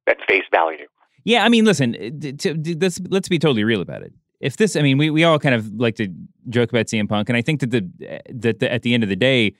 at 0.06 0.18
face 0.28 0.44
value. 0.50 0.86
Yeah, 1.24 1.44
I 1.44 1.48
mean, 1.48 1.64
listen, 1.64 1.92
d- 2.18 2.32
to, 2.32 2.54
d- 2.54 2.76
let's 2.80 3.00
let's 3.10 3.28
be 3.28 3.38
totally 3.38 3.64
real 3.64 3.82
about 3.82 4.02
it. 4.02 4.12
If 4.40 4.56
this, 4.56 4.74
I 4.76 4.80
mean, 4.80 4.96
we, 4.96 5.10
we 5.10 5.22
all 5.24 5.38
kind 5.38 5.54
of 5.54 5.74
like 5.74 5.96
to 5.96 6.08
joke 6.48 6.70
about 6.70 6.86
CM 6.86 7.08
Punk, 7.08 7.28
and 7.28 7.36
I 7.36 7.42
think 7.42 7.60
that 7.60 7.70
the 7.70 7.90
that 8.30 8.60
the, 8.60 8.72
at 8.72 8.82
the 8.82 8.94
end 8.94 9.02
of 9.02 9.10
the 9.10 9.16
day, 9.16 9.54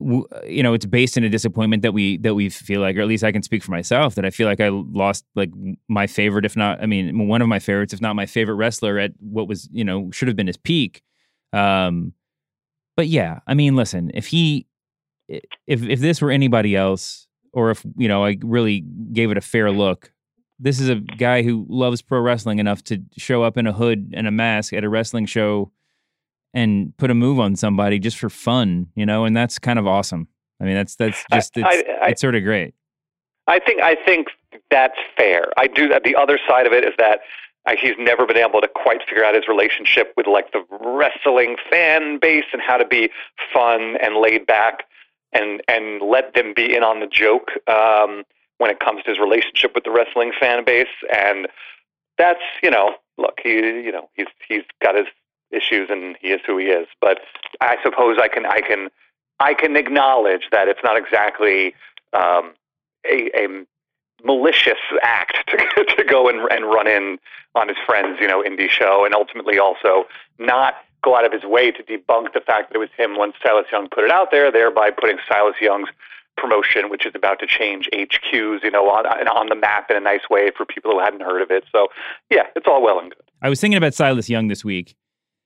you 0.00 0.62
know, 0.62 0.72
it's 0.72 0.86
based 0.86 1.16
in 1.16 1.24
a 1.24 1.28
disappointment 1.28 1.82
that 1.82 1.92
we 1.92 2.16
that 2.18 2.34
we 2.34 2.48
feel 2.48 2.80
like, 2.80 2.96
or 2.96 3.00
at 3.00 3.06
least 3.06 3.22
I 3.22 3.32
can 3.32 3.42
speak 3.42 3.62
for 3.62 3.70
myself, 3.70 4.14
that 4.14 4.24
I 4.24 4.30
feel 4.30 4.48
like 4.48 4.60
I 4.60 4.68
lost 4.68 5.24
like 5.34 5.50
my 5.88 6.06
favorite, 6.06 6.44
if 6.44 6.56
not, 6.56 6.82
I 6.82 6.86
mean, 6.86 7.28
one 7.28 7.42
of 7.42 7.48
my 7.48 7.58
favorites, 7.58 7.92
if 7.92 8.00
not 8.00 8.16
my 8.16 8.26
favorite 8.26 8.54
wrestler 8.54 8.98
at 8.98 9.12
what 9.20 9.46
was 9.46 9.68
you 9.72 9.84
know 9.84 10.10
should 10.10 10.28
have 10.28 10.36
been 10.36 10.46
his 10.46 10.56
peak. 10.56 11.02
Um, 11.52 12.14
but 12.96 13.08
yeah, 13.08 13.40
I 13.46 13.54
mean, 13.54 13.76
listen, 13.76 14.10
if 14.14 14.26
he, 14.28 14.66
if 15.28 15.82
if 15.82 16.00
this 16.00 16.22
were 16.22 16.30
anybody 16.30 16.76
else, 16.76 17.28
or 17.52 17.70
if 17.70 17.84
you 17.96 18.08
know, 18.08 18.24
I 18.24 18.38
really 18.42 18.80
gave 19.12 19.30
it 19.30 19.36
a 19.36 19.42
fair 19.42 19.70
look, 19.70 20.12
this 20.58 20.80
is 20.80 20.88
a 20.88 20.96
guy 20.96 21.42
who 21.42 21.66
loves 21.68 22.00
pro 22.00 22.20
wrestling 22.20 22.58
enough 22.58 22.82
to 22.84 23.02
show 23.18 23.42
up 23.42 23.58
in 23.58 23.66
a 23.66 23.72
hood 23.72 24.14
and 24.16 24.26
a 24.26 24.30
mask 24.30 24.72
at 24.72 24.84
a 24.84 24.88
wrestling 24.88 25.26
show 25.26 25.72
and 26.54 26.96
put 26.96 27.10
a 27.10 27.14
move 27.14 27.38
on 27.38 27.56
somebody 27.56 27.98
just 27.98 28.18
for 28.18 28.28
fun, 28.30 28.86
you 28.94 29.06
know, 29.06 29.24
and 29.24 29.36
that's 29.36 29.58
kind 29.58 29.78
of 29.78 29.86
awesome. 29.86 30.28
I 30.60 30.64
mean, 30.64 30.74
that's 30.74 30.96
that's 30.96 31.24
just 31.32 31.56
it's, 31.56 31.66
I- 31.66 31.84
I- 32.02 32.08
it's 32.10 32.20
sort 32.20 32.34
of 32.34 32.42
great. 32.44 32.74
I 33.46 33.58
think 33.58 33.80
I 33.82 33.94
think 33.96 34.28
that's 34.70 34.98
fair. 35.16 35.46
I 35.56 35.66
do 35.66 35.88
that. 35.88 36.04
The 36.04 36.14
other 36.16 36.38
side 36.48 36.66
of 36.66 36.72
it 36.72 36.84
is 36.84 36.92
that 36.98 37.20
he's 37.78 37.94
never 37.98 38.26
been 38.26 38.36
able 38.36 38.60
to 38.60 38.68
quite 38.68 39.00
figure 39.08 39.24
out 39.24 39.34
his 39.34 39.46
relationship 39.48 40.12
with 40.16 40.26
like 40.26 40.52
the 40.52 40.64
wrestling 40.80 41.56
fan 41.70 42.18
base 42.18 42.44
and 42.52 42.60
how 42.60 42.76
to 42.76 42.84
be 42.84 43.10
fun 43.52 43.96
and 44.02 44.16
laid 44.16 44.46
back 44.46 44.84
and 45.32 45.62
and 45.68 46.02
let 46.02 46.34
them 46.34 46.52
be 46.54 46.74
in 46.74 46.82
on 46.82 47.00
the 47.00 47.06
joke 47.06 47.50
um, 47.68 48.22
when 48.58 48.70
it 48.70 48.80
comes 48.80 49.02
to 49.04 49.10
his 49.10 49.18
relationship 49.18 49.72
with 49.74 49.84
the 49.84 49.90
wrestling 49.90 50.32
fan 50.38 50.64
base. 50.64 50.88
And 51.16 51.48
that's 52.18 52.40
you 52.62 52.70
know, 52.70 52.94
look, 53.18 53.38
he 53.42 53.54
you 53.54 53.92
know 53.92 54.10
he's 54.14 54.26
he's 54.48 54.62
got 54.82 54.94
his 54.96 55.06
issues 55.50 55.88
and 55.90 56.16
he 56.20 56.28
is 56.28 56.40
who 56.46 56.58
he 56.58 56.66
is. 56.66 56.86
But 57.00 57.20
I 57.60 57.76
suppose 57.82 58.18
I 58.20 58.28
can 58.28 58.46
I 58.46 58.60
can 58.60 58.88
I 59.38 59.54
can 59.54 59.76
acknowledge 59.76 60.48
that 60.52 60.68
it's 60.68 60.80
not 60.82 60.96
exactly. 60.96 61.74
Um, 62.12 62.54
a, 63.06 63.30
a 63.34 63.64
malicious 64.24 64.78
act 65.02 65.36
to, 65.48 65.84
to 65.84 66.04
go 66.04 66.28
and, 66.28 66.40
and 66.50 66.64
run 66.66 66.86
in 66.86 67.18
on 67.54 67.68
his 67.68 67.76
friend's, 67.84 68.20
you 68.20 68.28
know, 68.28 68.42
indie 68.42 68.68
show, 68.70 69.04
and 69.04 69.14
ultimately 69.14 69.58
also 69.58 70.04
not 70.38 70.74
go 71.02 71.16
out 71.16 71.24
of 71.24 71.32
his 71.32 71.44
way 71.44 71.70
to 71.70 71.82
debunk 71.82 72.32
the 72.34 72.40
fact 72.40 72.70
that 72.70 72.76
it 72.76 72.78
was 72.78 72.90
him 72.96 73.16
once 73.16 73.34
Silas 73.42 73.66
Young 73.72 73.88
put 73.88 74.04
it 74.04 74.10
out 74.10 74.30
there, 74.30 74.52
thereby 74.52 74.90
putting 74.90 75.16
Silas 75.28 75.56
Young's 75.60 75.88
promotion, 76.36 76.90
which 76.90 77.06
is 77.06 77.12
about 77.14 77.38
to 77.40 77.46
change 77.46 77.88
HQs, 77.92 78.62
you 78.62 78.70
know, 78.70 78.88
on, 78.88 79.06
on 79.06 79.48
the 79.48 79.54
map 79.54 79.90
in 79.90 79.96
a 79.96 80.00
nice 80.00 80.28
way 80.30 80.50
for 80.56 80.64
people 80.64 80.90
who 80.92 81.00
hadn't 81.00 81.22
heard 81.22 81.42
of 81.42 81.50
it. 81.50 81.64
So, 81.72 81.88
yeah, 82.30 82.44
it's 82.54 82.66
all 82.66 82.82
well 82.82 82.98
and 82.98 83.10
good. 83.10 83.22
I 83.42 83.48
was 83.48 83.60
thinking 83.60 83.78
about 83.78 83.94
Silas 83.94 84.28
Young 84.28 84.48
this 84.48 84.64
week 84.64 84.94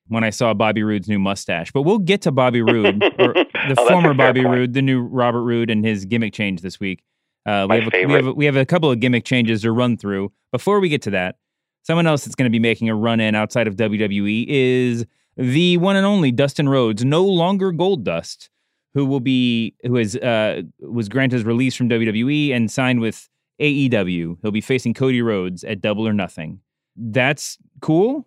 when 0.09 0.25
I 0.25 0.31
saw 0.31 0.53
Bobby 0.55 0.83
Roode's 0.83 1.09
new 1.09 1.19
mustache, 1.19 1.73
but 1.73 1.83
we'll 1.83 1.99
get 1.99 2.23
to 2.23 2.33
Bobby 2.33 2.63
Roode, 2.73 3.03
or 3.19 3.33
the 3.69 3.75
Oh, 3.79 3.89
former 3.89 4.15
Bobby 4.15 4.43
point. 4.43 4.55
Roode, 4.55 4.73
the 4.75 4.83
new 4.83 5.01
Robert 5.03 5.43
Roode, 5.43 5.71
and 5.71 5.85
his 5.85 6.05
gimmick 6.05 6.33
change 6.33 6.61
this 6.61 6.79
week. 6.81 7.03
Uh, 7.47 7.67
we, 7.69 7.77
have 7.81 7.93
a, 7.93 8.07
we, 8.07 8.13
have 8.15 8.27
a, 8.27 8.33
we 8.33 8.45
have 8.47 8.57
a 8.57 8.65
couple 8.65 8.91
of 8.91 9.01
gimmick 9.01 9.25
changes 9.25 9.63
to 9.63 9.73
run 9.73 9.97
through. 9.97 10.33
Before 10.53 10.81
we 10.81 10.89
get 10.89 11.03
to 11.03 11.11
that, 11.11 11.37
someone 11.83 12.07
else 12.07 12.25
that's 12.25 12.35
going 12.35 12.47
to 12.47 12.51
be 12.51 12.59
making 12.59 12.89
a 12.89 12.95
run 12.95 13.21
in 13.21 13.35
outside 13.35 13.67
of 13.67 13.77
WWE 13.77 14.47
is 14.49 15.05
the 15.37 15.77
one 15.79 15.97
and 15.97 16.07
only 16.07 16.33
Dustin 16.33 16.69
Rhodes, 16.69 17.05
no 17.05 17.23
longer 17.25 17.71
Gold 17.73 18.05
Dust, 18.05 18.49
who 18.95 19.05
will 19.05 19.21
be 19.21 19.75
who 19.83 19.97
is 19.97 20.17
uh, 20.17 20.63
was 20.81 21.09
granted 21.09 21.37
his 21.37 21.45
release 21.45 21.75
from 21.75 21.89
WWE 21.91 22.53
and 22.55 22.71
signed 22.71 23.01
with 23.01 23.29
AEW. 23.61 24.39
He'll 24.41 24.51
be 24.51 24.61
facing 24.61 24.95
Cody 24.95 25.21
Rhodes 25.21 25.65
at 25.65 25.81
Double 25.81 26.07
or 26.09 26.13
Nothing. 26.13 26.61
That's 26.97 27.59
cool. 27.81 28.27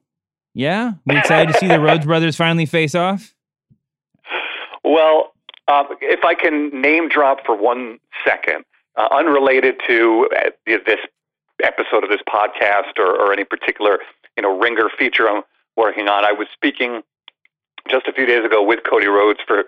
Yeah, 0.58 0.94
we 1.06 1.16
excited 1.16 1.54
to 1.54 1.60
see 1.60 1.68
the 1.68 1.80
Rhodes 1.80 2.08
brothers 2.08 2.36
finally 2.36 2.66
face 2.66 2.96
off. 2.96 3.36
Well, 4.84 5.34
uh, 5.68 5.84
if 6.02 6.26
I 6.26 6.34
can 6.34 6.70
name 6.82 7.10
drop 7.10 7.46
for 7.46 7.56
one 7.56 8.00
second, 8.26 8.66
uh, 8.96 9.08
unrelated 9.12 9.76
to 9.86 10.28
uh, 10.36 10.50
this 10.66 11.00
episode 11.62 12.04
of 12.04 12.10
this 12.10 12.22
podcast 12.28 12.98
or, 12.98 13.06
or 13.06 13.32
any 13.32 13.44
particular 13.44 14.00
you 14.36 14.42
know 14.42 14.58
ringer 14.58 14.90
feature 14.98 15.30
I'm 15.30 15.44
working 15.76 16.08
on, 16.08 16.26
I 16.26 16.32
was 16.32 16.48
speaking 16.52 17.04
just 17.88 18.08
a 18.08 18.12
few 18.12 18.26
days 18.26 18.44
ago 18.44 18.64
with 18.64 18.80
Cody 18.84 19.06
Rhodes 19.06 19.40
for 19.46 19.66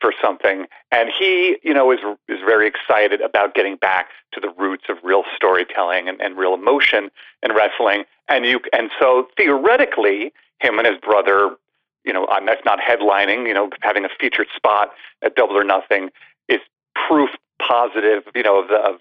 for 0.00 0.14
something, 0.22 0.66
and 0.92 1.10
he, 1.18 1.56
you 1.64 1.74
know, 1.74 1.90
is 1.90 1.98
is 2.28 2.38
very 2.46 2.68
excited 2.68 3.20
about 3.22 3.54
getting 3.54 3.74
back 3.74 4.10
to 4.34 4.40
the 4.40 4.50
roots 4.56 4.84
of 4.88 4.98
real 5.02 5.24
storytelling 5.34 6.08
and, 6.08 6.20
and 6.20 6.38
real 6.38 6.54
emotion 6.54 7.10
in 7.42 7.52
wrestling. 7.56 8.04
And 8.28 8.44
you, 8.44 8.60
and 8.72 8.90
so 9.00 9.28
theoretically, 9.36 10.32
him 10.60 10.78
and 10.78 10.86
his 10.86 10.98
brother, 10.98 11.56
you 12.04 12.12
know, 12.12 12.26
I'm 12.30 12.46
that's 12.46 12.64
not 12.64 12.78
headlining, 12.80 13.46
you 13.46 13.54
know, 13.54 13.70
having 13.80 14.04
a 14.04 14.08
featured 14.20 14.48
spot 14.54 14.92
at 15.22 15.34
Double 15.34 15.56
or 15.56 15.64
Nothing 15.64 16.10
is 16.48 16.60
proof 17.08 17.30
positive, 17.60 18.24
you 18.34 18.42
know, 18.42 18.60
of 18.60 18.68
the, 18.68 18.76
of, 18.76 19.00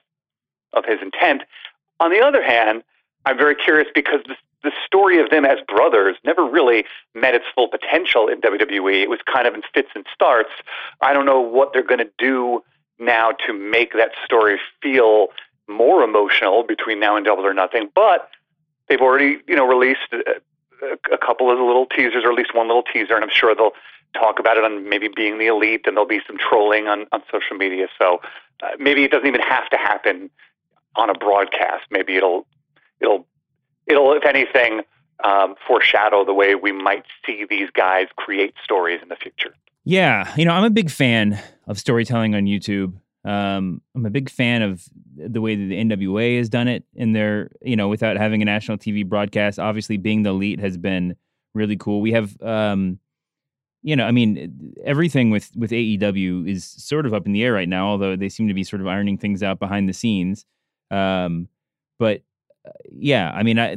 of 0.74 0.86
his 0.86 1.00
intent. 1.02 1.44
On 2.00 2.12
the 2.12 2.22
other 2.22 2.44
hand, 2.44 2.84
I'm 3.26 3.38
very 3.38 3.56
curious 3.56 3.88
because 3.94 4.22
this 4.28 4.38
the 4.64 4.72
story 4.86 5.20
of 5.22 5.30
them 5.30 5.46
as 5.46 5.60
brothers 5.68 6.18
never 6.26 6.44
really 6.44 6.84
met 7.14 7.36
its 7.36 7.46
full 7.54 7.68
potential 7.68 8.28
in 8.28 8.42
WWE. 8.42 9.02
It 9.02 9.10
was 9.10 9.20
kind 9.32 9.48
of 9.48 9.54
in 9.54 9.62
fits 9.74 9.90
and 9.96 10.06
starts. 10.14 10.50
I 11.02 11.14
don't 11.14 11.26
know 11.26 11.40
what 11.40 11.74
they're 11.74 11.84
going 11.84 12.00
to 12.00 12.12
do 12.18 12.64
now 13.00 13.32
to 13.46 13.54
make 13.54 13.94
that 13.94 14.12
story 14.26 14.60
feel 14.82 15.28
more 15.68 16.04
emotional 16.04 16.64
between 16.64 17.00
now 17.00 17.16
and 17.16 17.26
Double 17.26 17.46
or 17.46 17.54
Nothing, 17.54 17.90
but 17.94 18.30
they've 18.90 19.02
already, 19.02 19.38
you 19.48 19.56
know, 19.56 19.66
released 19.66 20.12
a, 20.12 21.14
a 21.14 21.18
couple 21.18 21.52
of 21.52 21.60
little 21.60 21.86
teasers, 21.86 22.24
or 22.24 22.32
at 22.32 22.38
least 22.38 22.56
one 22.56 22.68
little 22.68 22.84
teaser, 22.84 23.16
and 23.16 23.24
I'm 23.24 23.32
sure 23.32 23.56
they'll 23.56 23.72
talk 24.14 24.40
about 24.40 24.58
it 24.58 24.64
on 24.64 24.90
maybe 24.90 25.10
being 25.14 25.38
the 25.38 25.48
elite, 25.48 25.82
and 25.86 25.96
there'll 25.96 26.08
be 26.08 26.22
some 26.26 26.38
trolling 26.38 26.88
on, 26.88 27.06
on 27.12 27.22
social 27.32 27.58
media. 27.58 27.88
So 28.00 28.22
uh, 28.64 28.70
maybe 28.80 29.04
it 29.04 29.12
doesn't 29.12 29.28
even 29.28 29.42
have 29.42 29.70
to 29.70 29.78
happen 29.78 30.30
on 30.96 31.10
a 31.10 31.14
broadcast. 31.14 31.86
Maybe 31.92 32.16
it'll 32.16 32.46
it'll 33.00 33.26
it'll, 33.86 34.14
if 34.14 34.26
anything, 34.26 34.82
um, 35.24 35.56
foreshadow 35.68 36.26
the 36.26 36.34
way 36.34 36.56
we 36.56 36.72
might 36.72 37.06
see 37.26 37.46
these 37.50 37.70
guys 37.72 38.08
create 38.16 38.54
stories 38.64 39.00
in 39.02 39.10
the 39.10 39.16
future. 39.16 39.54
Yeah, 39.84 40.34
you 40.36 40.46
know, 40.46 40.52
I'm 40.52 40.66
a 40.66 40.70
big 40.70 40.90
fan 40.90 41.42
of 41.66 41.80
storytelling 41.80 42.36
on 42.36 42.44
YouTube. 42.44 42.94
Um, 43.28 43.82
I'm 43.94 44.06
a 44.06 44.10
big 44.10 44.30
fan 44.30 44.62
of 44.62 44.86
the 45.18 45.42
way 45.42 45.56
that 45.56 45.66
the 45.66 45.76
NWA 45.76 46.38
has 46.38 46.48
done 46.48 46.70
it 46.70 46.86
in 46.96 47.12
their, 47.12 47.52
you 47.62 47.76
know, 47.76 47.90
without 47.90 48.16
having 48.16 48.42
a 48.42 48.46
national 48.46 48.78
TV 48.78 49.06
broadcast. 49.06 49.60
Obviously, 49.60 49.98
being 49.98 50.24
the 50.24 50.30
elite 50.30 50.62
has 50.62 50.78
been 50.78 51.14
really 51.54 51.76
cool. 51.76 52.00
We 52.00 52.14
have, 52.14 52.42
um, 52.42 53.00
you 53.84 53.98
know, 53.98 54.06
I 54.06 54.12
mean, 54.12 54.74
everything 54.86 55.30
with 55.30 55.52
with 55.58 55.72
AEW 55.72 56.50
is 56.50 56.64
sort 56.64 57.06
of 57.06 57.14
up 57.14 57.26
in 57.26 57.34
the 57.34 57.44
air 57.44 57.52
right 57.52 57.68
now. 57.68 57.90
Although 57.90 58.16
they 58.16 58.30
seem 58.30 58.48
to 58.48 58.54
be 58.54 58.64
sort 58.64 58.82
of 58.82 58.88
ironing 58.88 59.18
things 59.18 59.44
out 59.44 59.60
behind 59.60 59.90
the 59.90 59.94
scenes. 59.94 60.46
Um, 60.90 61.50
but 62.00 62.22
yeah, 62.90 63.30
I 63.36 63.44
mean, 63.44 63.60
I, 63.60 63.76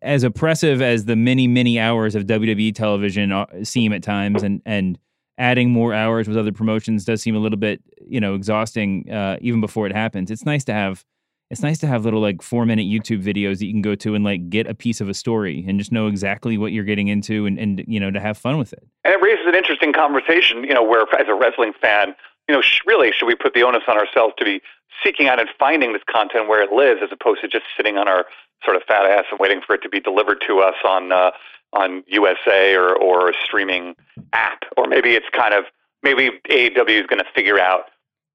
as 0.00 0.24
oppressive 0.24 0.80
as 0.80 1.04
the 1.04 1.16
many 1.16 1.46
many 1.46 1.78
hours 1.78 2.14
of 2.14 2.24
WWE 2.24 2.74
television 2.74 3.32
uh, 3.32 3.46
seem 3.64 3.92
at 3.92 4.02
times, 4.02 4.42
and 4.42 4.62
and 4.64 4.98
adding 5.38 5.70
more 5.70 5.92
hours 5.92 6.28
with 6.28 6.36
other 6.36 6.52
promotions 6.52 7.04
does 7.04 7.22
seem 7.22 7.36
a 7.36 7.38
little 7.38 7.58
bit 7.58 7.82
you 8.06 8.20
know 8.20 8.34
exhausting 8.34 9.10
uh, 9.10 9.36
even 9.40 9.60
before 9.60 9.86
it 9.86 9.94
happens. 9.94 10.30
It's 10.30 10.44
nice 10.44 10.64
to 10.64 10.72
have 10.72 11.04
it's 11.50 11.62
nice 11.62 11.78
to 11.78 11.86
have 11.86 12.04
little 12.04 12.20
like 12.20 12.42
four 12.42 12.66
minute 12.66 12.86
YouTube 12.86 13.22
videos 13.22 13.58
that 13.58 13.66
you 13.66 13.72
can 13.72 13.82
go 13.82 13.94
to 13.94 14.14
and 14.14 14.24
like 14.24 14.50
get 14.50 14.66
a 14.66 14.74
piece 14.74 15.00
of 15.00 15.08
a 15.08 15.14
story 15.14 15.64
and 15.66 15.78
just 15.78 15.92
know 15.92 16.08
exactly 16.08 16.58
what 16.58 16.72
you're 16.72 16.84
getting 16.84 17.08
into 17.08 17.46
and, 17.46 17.58
and 17.58 17.84
you 17.86 18.00
know 18.00 18.10
to 18.10 18.20
have 18.20 18.36
fun 18.36 18.58
with 18.58 18.72
it. 18.72 18.86
And 19.04 19.14
it 19.14 19.22
raises 19.22 19.46
an 19.46 19.54
interesting 19.54 19.92
conversation, 19.92 20.64
you 20.64 20.74
know, 20.74 20.82
where 20.82 21.02
as 21.18 21.28
a 21.28 21.34
wrestling 21.34 21.72
fan, 21.80 22.14
you 22.48 22.54
know, 22.54 22.62
sh- 22.62 22.80
really 22.86 23.12
should 23.12 23.26
we 23.26 23.34
put 23.34 23.54
the 23.54 23.62
onus 23.62 23.82
on 23.88 23.96
ourselves 23.96 24.34
to 24.38 24.44
be 24.44 24.60
seeking 25.04 25.28
out 25.28 25.38
and 25.38 25.48
finding 25.58 25.92
this 25.92 26.02
content 26.10 26.48
where 26.48 26.62
it 26.62 26.72
lives, 26.72 27.00
as 27.02 27.10
opposed 27.12 27.42
to 27.42 27.48
just 27.48 27.64
sitting 27.76 27.96
on 27.96 28.08
our 28.08 28.26
sort 28.64 28.76
of 28.76 28.82
fat 28.84 29.04
ass 29.04 29.24
and 29.30 29.38
waiting 29.38 29.60
for 29.64 29.74
it 29.74 29.82
to 29.82 29.88
be 29.88 30.00
delivered 30.00 30.42
to 30.46 30.60
us 30.60 30.74
on 30.84 31.12
uh, 31.12 31.30
on 31.76 32.02
USA 32.06 32.74
or 32.74 32.94
or 32.94 33.30
a 33.30 33.34
streaming 33.44 33.94
app, 34.32 34.64
or 34.76 34.86
maybe 34.86 35.14
it's 35.14 35.28
kind 35.32 35.54
of 35.54 35.64
maybe 36.02 36.30
AEW 36.50 37.00
is 37.00 37.06
going 37.06 37.22
to 37.22 37.30
figure 37.34 37.58
out 37.58 37.90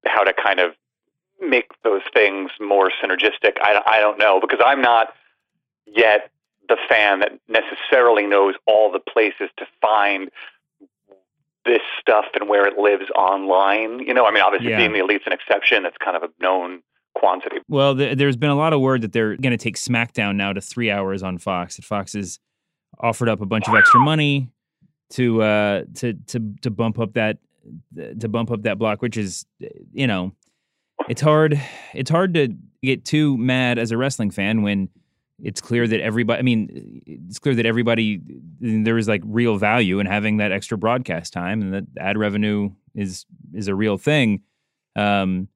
how 0.06 0.24
to 0.24 0.32
kind 0.32 0.60
of 0.60 0.72
make 1.40 1.70
those 1.82 2.02
things 2.14 2.50
more 2.60 2.90
synergistic. 3.02 3.56
I, 3.60 3.82
I 3.86 4.00
don't 4.00 4.18
know 4.18 4.40
because 4.40 4.60
I'm 4.64 4.80
not 4.80 5.14
yet 5.86 6.30
the 6.68 6.76
fan 6.88 7.20
that 7.20 7.32
necessarily 7.48 8.26
knows 8.26 8.54
all 8.66 8.92
the 8.92 9.00
places 9.00 9.50
to 9.58 9.66
find 9.80 10.30
this 11.64 11.80
stuff 12.00 12.26
and 12.34 12.48
where 12.48 12.66
it 12.66 12.78
lives 12.78 13.10
online. 13.16 14.00
You 14.00 14.14
know, 14.14 14.26
I 14.26 14.32
mean, 14.32 14.42
obviously, 14.42 14.70
yeah. 14.70 14.78
being 14.78 14.92
the 14.92 15.00
elite's 15.00 15.24
an 15.26 15.32
exception. 15.32 15.82
That's 15.82 15.96
kind 15.98 16.16
of 16.16 16.22
a 16.22 16.28
known 16.40 16.82
quantity. 17.14 17.58
Well, 17.68 17.96
th- 17.96 18.18
there's 18.18 18.36
been 18.36 18.50
a 18.50 18.56
lot 18.56 18.72
of 18.72 18.80
word 18.80 19.02
that 19.02 19.12
they're 19.12 19.36
going 19.36 19.52
to 19.52 19.62
take 19.62 19.76
SmackDown 19.76 20.36
now 20.36 20.52
to 20.52 20.60
three 20.60 20.90
hours 20.90 21.22
on 21.22 21.38
Fox. 21.38 21.76
That 21.76 21.84
Fox 21.84 22.14
has 22.14 22.38
offered 23.02 23.28
up 23.28 23.40
a 23.40 23.46
bunch 23.46 23.68
of 23.68 23.74
extra 23.74 24.00
money 24.00 24.48
to 25.10 25.42
uh, 25.42 25.84
to 25.94 26.14
to 26.28 26.54
to 26.62 26.70
bump 26.70 26.98
up 26.98 27.14
that 27.14 27.38
to 28.20 28.28
bump 28.28 28.50
up 28.50 28.62
that 28.62 28.78
block, 28.78 29.02
which 29.02 29.16
is 29.16 29.46
you 29.92 30.06
know, 30.06 30.32
it's 31.08 31.20
hard. 31.20 31.60
It's 31.94 32.10
hard 32.10 32.34
to 32.34 32.54
get 32.82 33.04
too 33.04 33.36
mad 33.36 33.78
as 33.78 33.90
a 33.90 33.96
wrestling 33.96 34.30
fan 34.30 34.62
when 34.62 34.88
it's 35.42 35.60
clear 35.60 35.86
that 35.88 36.00
everybody 36.00 36.38
i 36.38 36.42
mean 36.42 37.02
it's 37.06 37.38
clear 37.38 37.54
that 37.54 37.66
everybody 37.66 38.20
there 38.60 38.96
is 38.96 39.08
like 39.08 39.22
real 39.24 39.56
value 39.56 39.98
in 39.98 40.06
having 40.06 40.36
that 40.36 40.52
extra 40.52 40.78
broadcast 40.78 41.32
time 41.32 41.60
and 41.60 41.74
that 41.74 41.84
ad 41.98 42.16
revenue 42.16 42.70
is 42.94 43.26
is 43.52 43.68
a 43.68 43.74
real 43.74 43.98
thing. 43.98 44.42
Um 44.96 45.48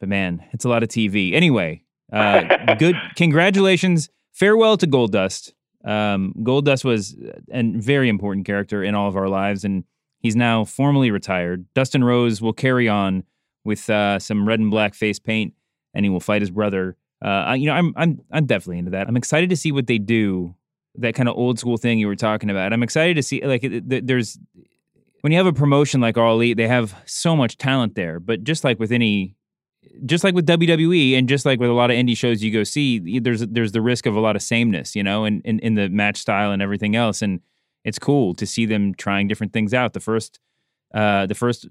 but 0.00 0.08
man 0.08 0.44
it's 0.52 0.64
a 0.64 0.68
lot 0.68 0.82
of 0.82 0.88
tv 0.88 1.32
anyway 1.32 1.82
uh 2.12 2.74
good 2.76 2.96
congratulations. 3.16 4.10
Farewell 4.32 4.76
to 4.76 4.86
goldust 4.86 5.52
um 5.86 6.34
goldust 6.40 6.84
was 6.84 7.16
a 7.50 7.62
very 7.62 8.08
important 8.08 8.44
character 8.44 8.82
in 8.82 8.94
all 8.94 9.08
of 9.08 9.16
our 9.16 9.28
lives 9.28 9.64
and 9.64 9.84
he's 10.20 10.36
now 10.36 10.64
formally 10.64 11.10
retired 11.10 11.64
dustin 11.74 12.04
rhodes 12.04 12.42
will 12.42 12.52
carry 12.52 12.88
on 12.88 13.22
with 13.64 13.88
uh 13.88 14.18
some 14.18 14.46
red 14.46 14.60
and 14.60 14.70
black 14.70 14.94
face 14.94 15.18
paint 15.18 15.54
and 15.94 16.04
he 16.04 16.10
will 16.10 16.20
fight 16.20 16.42
his 16.42 16.50
brother 16.50 16.96
uh, 17.22 17.56
you 17.58 17.66
know, 17.66 17.72
I'm 17.72 17.92
I'm 17.96 18.20
I'm 18.30 18.46
definitely 18.46 18.78
into 18.78 18.90
that. 18.90 19.08
I'm 19.08 19.16
excited 19.16 19.50
to 19.50 19.56
see 19.56 19.72
what 19.72 19.86
they 19.86 19.98
do. 19.98 20.54
That 20.96 21.14
kind 21.14 21.28
of 21.28 21.36
old 21.36 21.58
school 21.58 21.76
thing 21.76 21.98
you 21.98 22.06
were 22.06 22.16
talking 22.16 22.50
about. 22.50 22.72
I'm 22.72 22.82
excited 22.82 23.14
to 23.16 23.22
see 23.22 23.44
like 23.44 23.66
there's 23.84 24.38
when 25.22 25.32
you 25.32 25.38
have 25.38 25.46
a 25.46 25.52
promotion 25.52 26.00
like 26.00 26.16
All 26.16 26.34
Elite, 26.34 26.56
they 26.56 26.68
have 26.68 26.94
so 27.06 27.34
much 27.34 27.58
talent 27.58 27.94
there. 27.94 28.20
But 28.20 28.44
just 28.44 28.64
like 28.64 28.78
with 28.78 28.92
any, 28.92 29.34
just 30.04 30.24
like 30.24 30.34
with 30.34 30.46
WWE, 30.46 31.16
and 31.18 31.28
just 31.28 31.46
like 31.46 31.60
with 31.60 31.70
a 31.70 31.74
lot 31.74 31.90
of 31.90 31.96
indie 31.96 32.16
shows 32.16 32.42
you 32.42 32.52
go 32.52 32.64
see, 32.64 33.20
there's 33.20 33.40
there's 33.40 33.72
the 33.72 33.82
risk 33.82 34.06
of 34.06 34.16
a 34.16 34.20
lot 34.20 34.36
of 34.36 34.42
sameness, 34.42 34.94
you 34.94 35.02
know, 35.02 35.24
in, 35.24 35.40
in, 35.42 35.58
in 35.60 35.74
the 35.74 35.88
match 35.88 36.18
style 36.18 36.52
and 36.52 36.62
everything 36.62 36.96
else. 36.96 37.22
And 37.22 37.40
it's 37.84 37.98
cool 37.98 38.34
to 38.34 38.46
see 38.46 38.66
them 38.66 38.94
trying 38.94 39.28
different 39.28 39.52
things 39.52 39.72
out. 39.72 39.92
The 39.92 40.00
first 40.00 40.40
uh, 40.94 41.26
the 41.26 41.34
first 41.34 41.66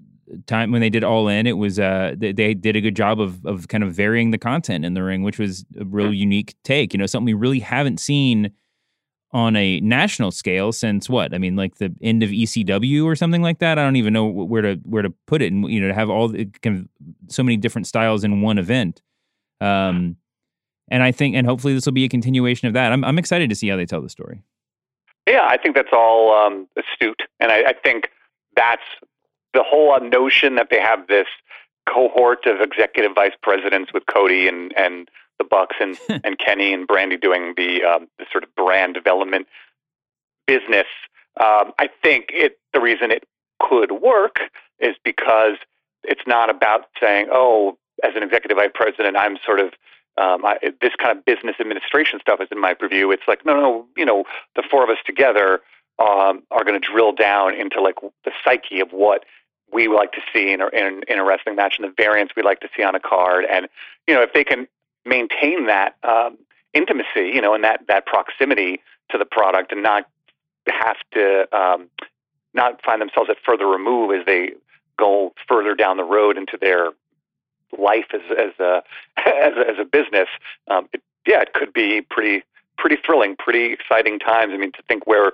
time 0.46 0.72
when 0.72 0.80
they 0.80 0.90
did 0.90 1.04
All 1.04 1.28
In, 1.28 1.46
it 1.46 1.56
was 1.56 1.78
uh, 1.78 2.14
they, 2.16 2.32
they, 2.32 2.54
did 2.54 2.76
a 2.76 2.80
good 2.80 2.96
job 2.96 3.20
of 3.20 3.44
of 3.46 3.68
kind 3.68 3.84
of 3.84 3.92
varying 3.92 4.30
the 4.30 4.38
content 4.38 4.84
in 4.84 4.94
the 4.94 5.02
ring, 5.02 5.22
which 5.22 5.38
was 5.38 5.64
a 5.78 5.84
real 5.84 6.12
unique 6.12 6.54
take. 6.64 6.92
You 6.92 6.98
know, 6.98 7.06
something 7.06 7.26
we 7.26 7.34
really 7.34 7.60
haven't 7.60 7.98
seen 7.98 8.50
on 9.32 9.56
a 9.56 9.80
national 9.80 10.30
scale 10.30 10.72
since 10.72 11.08
what? 11.08 11.34
I 11.34 11.38
mean, 11.38 11.56
like 11.56 11.76
the 11.76 11.94
end 12.00 12.22
of 12.22 12.30
ECW 12.30 13.04
or 13.04 13.16
something 13.16 13.42
like 13.42 13.58
that. 13.58 13.78
I 13.78 13.82
don't 13.82 13.96
even 13.96 14.12
know 14.12 14.26
where 14.26 14.62
to 14.62 14.74
where 14.84 15.02
to 15.02 15.10
put 15.26 15.42
it, 15.42 15.52
and 15.52 15.68
you 15.70 15.80
know, 15.80 15.88
to 15.88 15.94
have 15.94 16.10
all 16.10 16.28
the, 16.28 16.46
kind 16.62 16.78
of 16.78 17.32
so 17.32 17.42
many 17.42 17.56
different 17.56 17.86
styles 17.86 18.24
in 18.24 18.40
one 18.40 18.58
event. 18.58 19.02
Um, 19.60 20.16
and 20.88 21.02
I 21.02 21.10
think, 21.12 21.34
and 21.34 21.46
hopefully, 21.46 21.74
this 21.74 21.86
will 21.86 21.92
be 21.92 22.04
a 22.04 22.08
continuation 22.08 22.68
of 22.68 22.74
that. 22.74 22.92
I'm 22.92 23.04
I'm 23.04 23.18
excited 23.18 23.50
to 23.50 23.56
see 23.56 23.68
how 23.68 23.76
they 23.76 23.86
tell 23.86 24.00
the 24.00 24.08
story. 24.08 24.42
Yeah, 25.26 25.46
I 25.48 25.56
think 25.56 25.74
that's 25.74 25.92
all 25.92 26.32
um, 26.32 26.68
astute, 26.76 27.22
and 27.40 27.50
I, 27.50 27.70
I 27.70 27.72
think 27.72 28.10
that's 28.54 28.82
the 29.52 29.64
whole 29.64 29.98
notion 30.00 30.54
that 30.54 30.68
they 30.70 30.80
have 30.80 31.08
this 31.08 31.26
cohort 31.88 32.46
of 32.46 32.60
executive 32.60 33.12
vice 33.14 33.34
presidents 33.42 33.92
with 33.92 34.04
Cody 34.06 34.46
and 34.46 34.72
and 34.76 35.08
the 35.38 35.44
Bucks 35.44 35.76
and 35.80 35.98
and 36.24 36.38
Kenny 36.38 36.72
and 36.72 36.86
Brandi 36.86 37.20
doing 37.20 37.54
the 37.56 37.82
um, 37.84 38.08
the 38.18 38.26
sort 38.30 38.44
of 38.44 38.54
brand 38.54 38.94
development 38.94 39.46
business. 40.46 40.86
Um, 41.38 41.72
I 41.78 41.88
think 42.02 42.30
it 42.32 42.58
the 42.72 42.80
reason 42.80 43.10
it 43.10 43.24
could 43.60 43.92
work 43.92 44.36
is 44.78 44.96
because 45.04 45.56
it's 46.04 46.22
not 46.26 46.50
about 46.50 46.86
saying, 47.00 47.28
oh, 47.32 47.78
as 48.04 48.12
an 48.14 48.22
executive 48.22 48.56
vice 48.56 48.70
president, 48.74 49.16
I'm 49.16 49.38
sort 49.44 49.60
of 49.60 49.72
um, 50.18 50.44
I, 50.44 50.58
this 50.80 50.92
kind 50.98 51.18
of 51.18 51.24
business 51.24 51.56
administration 51.60 52.20
stuff 52.20 52.40
is 52.40 52.48
in 52.50 52.60
my 52.60 52.74
purview. 52.74 53.10
It's 53.10 53.24
like, 53.28 53.44
no, 53.44 53.54
no, 53.54 53.86
you 53.96 54.04
know, 54.04 54.24
the 54.54 54.62
four 54.70 54.82
of 54.82 54.88
us 54.88 54.96
together 55.04 55.60
um, 55.98 56.42
are 56.50 56.64
going 56.64 56.80
to 56.80 56.86
drill 56.86 57.12
down 57.12 57.54
into 57.54 57.80
like 57.82 57.96
the 58.24 58.32
psyche 58.44 58.80
of 58.80 58.90
what 58.92 59.24
we 59.72 59.88
like 59.88 60.12
to 60.12 60.20
see 60.32 60.52
in 60.52 60.60
a, 60.60 60.68
in, 60.68 61.02
in 61.08 61.18
a 61.18 61.24
wrestling 61.24 61.56
match 61.56 61.76
and 61.78 61.86
the 61.86 61.94
variants 61.96 62.34
we 62.36 62.42
like 62.42 62.60
to 62.60 62.68
see 62.76 62.82
on 62.82 62.94
a 62.94 63.00
card. 63.00 63.44
And 63.50 63.68
you 64.06 64.14
know, 64.14 64.22
if 64.22 64.32
they 64.32 64.44
can 64.44 64.68
maintain 65.06 65.66
that 65.66 65.96
um, 66.02 66.38
intimacy, 66.74 67.30
you 67.32 67.40
know, 67.40 67.54
and 67.54 67.64
that 67.64 67.86
that 67.88 68.06
proximity 68.06 68.80
to 69.10 69.18
the 69.18 69.24
product, 69.24 69.72
and 69.72 69.82
not 69.82 70.08
have 70.68 70.96
to 71.12 71.56
um, 71.56 71.88
not 72.54 72.82
find 72.84 73.00
themselves 73.00 73.30
at 73.30 73.36
further 73.44 73.66
remove 73.66 74.18
as 74.18 74.26
they 74.26 74.52
go 74.98 75.32
further 75.48 75.74
down 75.74 75.96
the 75.96 76.04
road 76.04 76.36
into 76.36 76.58
their 76.60 76.90
life 77.78 78.06
as 78.12 78.20
as 78.30 78.52
a 78.58 78.82
as 79.18 79.52
a, 79.56 79.70
as 79.70 79.78
a 79.80 79.84
business. 79.84 80.28
Um, 80.68 80.88
it, 80.92 81.02
yeah, 81.26 81.40
it 81.40 81.52
could 81.52 81.72
be 81.72 82.02
pretty 82.02 82.44
pretty 82.78 82.96
thrilling, 83.04 83.36
pretty 83.36 83.72
exciting 83.72 84.18
times. 84.18 84.52
I 84.52 84.56
mean, 84.56 84.72
to 84.72 84.82
think 84.82 85.06
where 85.06 85.32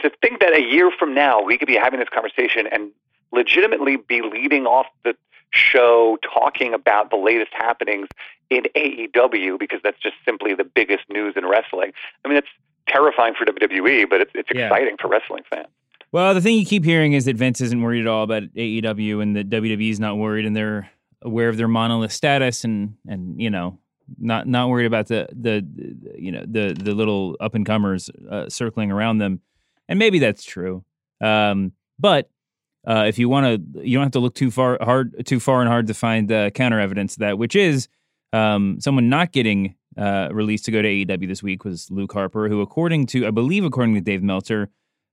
to 0.00 0.10
think 0.20 0.40
that 0.40 0.54
a 0.54 0.62
year 0.62 0.90
from 0.96 1.14
now 1.14 1.42
we 1.42 1.56
could 1.56 1.68
be 1.68 1.76
having 1.76 2.00
this 2.00 2.08
conversation 2.08 2.66
and 2.70 2.90
legitimately 3.34 3.96
be 3.96 4.22
leading 4.22 4.66
off 4.66 4.86
the 5.04 5.14
show 5.50 6.18
talking 6.22 6.74
about 6.74 7.10
the 7.10 7.16
latest 7.16 7.52
happenings 7.52 8.08
in 8.50 8.64
AEW 8.76 9.58
because 9.58 9.80
that's 9.84 10.00
just 10.00 10.16
simply 10.24 10.54
the 10.54 10.64
biggest 10.64 11.04
news 11.10 11.34
in 11.36 11.46
wrestling. 11.46 11.92
I 12.24 12.28
mean, 12.28 12.38
it's 12.38 12.48
terrifying 12.88 13.34
for 13.38 13.44
WWE, 13.44 14.08
but 14.08 14.20
it's 14.20 14.32
it's 14.34 14.48
Yeah. 14.54 14.66
exciting 14.66 14.96
for 15.00 15.08
wrestling 15.08 15.42
fans. 15.48 15.68
Well, 16.12 16.34
the 16.34 16.40
thing 16.40 16.56
you 16.58 16.66
keep 16.66 16.84
hearing 16.84 17.12
is 17.12 17.24
that 17.24 17.36
Vince 17.36 17.60
isn't 17.60 17.80
worried 17.82 18.02
at 18.02 18.06
all 18.06 18.22
about 18.22 18.44
AEW, 18.54 19.20
and 19.20 19.34
that 19.36 19.48
WWE's 19.50 19.98
not 19.98 20.16
worried, 20.16 20.44
and 20.46 20.54
they're 20.54 20.88
aware 21.22 21.48
of 21.48 21.56
their 21.56 21.68
monolith 21.68 22.12
status, 22.12 22.62
and 22.64 22.94
and 23.08 23.40
you 23.40 23.50
know, 23.50 23.78
not 24.18 24.46
not 24.46 24.68
worried 24.68 24.86
about 24.86 25.06
the 25.08 25.28
the, 25.32 25.64
the 25.74 26.20
you 26.20 26.30
know 26.30 26.44
the 26.46 26.76
the 26.78 26.94
little 26.94 27.36
up 27.40 27.54
and 27.54 27.64
comers 27.66 28.10
uh, 28.30 28.48
circling 28.48 28.92
around 28.92 29.18
them, 29.18 29.40
and 29.88 29.98
maybe 29.98 30.18
that's 30.20 30.44
true. 30.44 30.84
Um, 31.20 31.72
but 31.98 32.28
uh, 32.86 33.04
if 33.08 33.18
you 33.18 33.28
want 33.28 33.74
to, 33.74 33.86
you 33.86 33.96
don't 33.96 34.04
have 34.04 34.12
to 34.12 34.20
look 34.20 34.34
too 34.34 34.50
far 34.50 34.78
hard 34.80 35.26
too 35.26 35.40
far 35.40 35.60
and 35.60 35.68
hard 35.68 35.86
to 35.86 35.94
find 35.94 36.30
uh, 36.30 36.50
counter 36.50 36.80
evidence 36.80 37.14
to 37.14 37.20
that, 37.20 37.38
which 37.38 37.56
is 37.56 37.88
um, 38.32 38.78
someone 38.80 39.08
not 39.08 39.32
getting 39.32 39.74
uh, 39.96 40.28
released 40.32 40.64
to 40.66 40.70
go 40.70 40.82
to 40.82 40.88
AEW 40.88 41.28
this 41.28 41.42
week 41.42 41.64
was 41.64 41.90
Luke 41.90 42.12
Harper, 42.12 42.48
who, 42.48 42.60
according 42.60 43.06
to 43.06 43.26
I 43.26 43.30
believe, 43.30 43.64
according 43.64 43.94
to 43.94 44.00
Dave 44.00 44.22
Meltzer. 44.22 44.70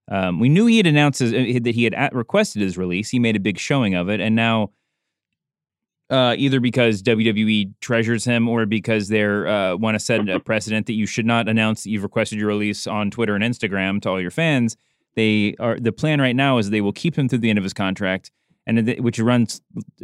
Um, 0.09 0.39
we 0.39 0.49
knew 0.49 0.65
he 0.65 0.77
had 0.77 0.87
announced 0.87 1.19
his, 1.19 1.31
uh, 1.31 1.59
that 1.61 1.75
he 1.75 1.83
had 1.85 1.93
at- 1.93 2.13
requested 2.13 2.61
his 2.61 2.77
release. 2.77 3.09
He 3.09 3.19
made 3.19 3.35
a 3.35 3.39
big 3.39 3.57
showing 3.57 3.93
of 3.93 4.09
it, 4.09 4.19
and 4.19 4.35
now, 4.35 4.71
uh, 6.09 6.35
either 6.37 6.59
because 6.59 7.01
WWE 7.01 7.71
treasures 7.79 8.25
him 8.25 8.49
or 8.49 8.65
because 8.65 9.07
they 9.07 9.23
uh, 9.23 9.77
want 9.77 9.95
to 9.95 9.99
set 9.99 10.27
a 10.27 10.39
precedent 10.41 10.87
that 10.87 10.93
you 10.93 11.05
should 11.05 11.25
not 11.25 11.47
announce 11.47 11.83
that 11.83 11.91
you've 11.91 12.03
requested 12.03 12.39
your 12.39 12.49
release 12.49 12.87
on 12.87 13.11
Twitter 13.11 13.35
and 13.35 13.43
Instagram 13.43 14.01
to 14.01 14.09
all 14.09 14.19
your 14.19 14.31
fans, 14.31 14.75
they 15.15 15.55
are 15.59 15.79
the 15.79 15.91
plan 15.91 16.21
right 16.21 16.35
now 16.35 16.57
is 16.57 16.69
they 16.69 16.81
will 16.81 16.93
keep 16.93 17.17
him 17.17 17.27
through 17.27 17.39
the 17.39 17.49
end 17.49 17.57
of 17.57 17.63
his 17.63 17.73
contract, 17.73 18.31
and 18.65 18.87
which 18.99 19.19
runs 19.19 19.61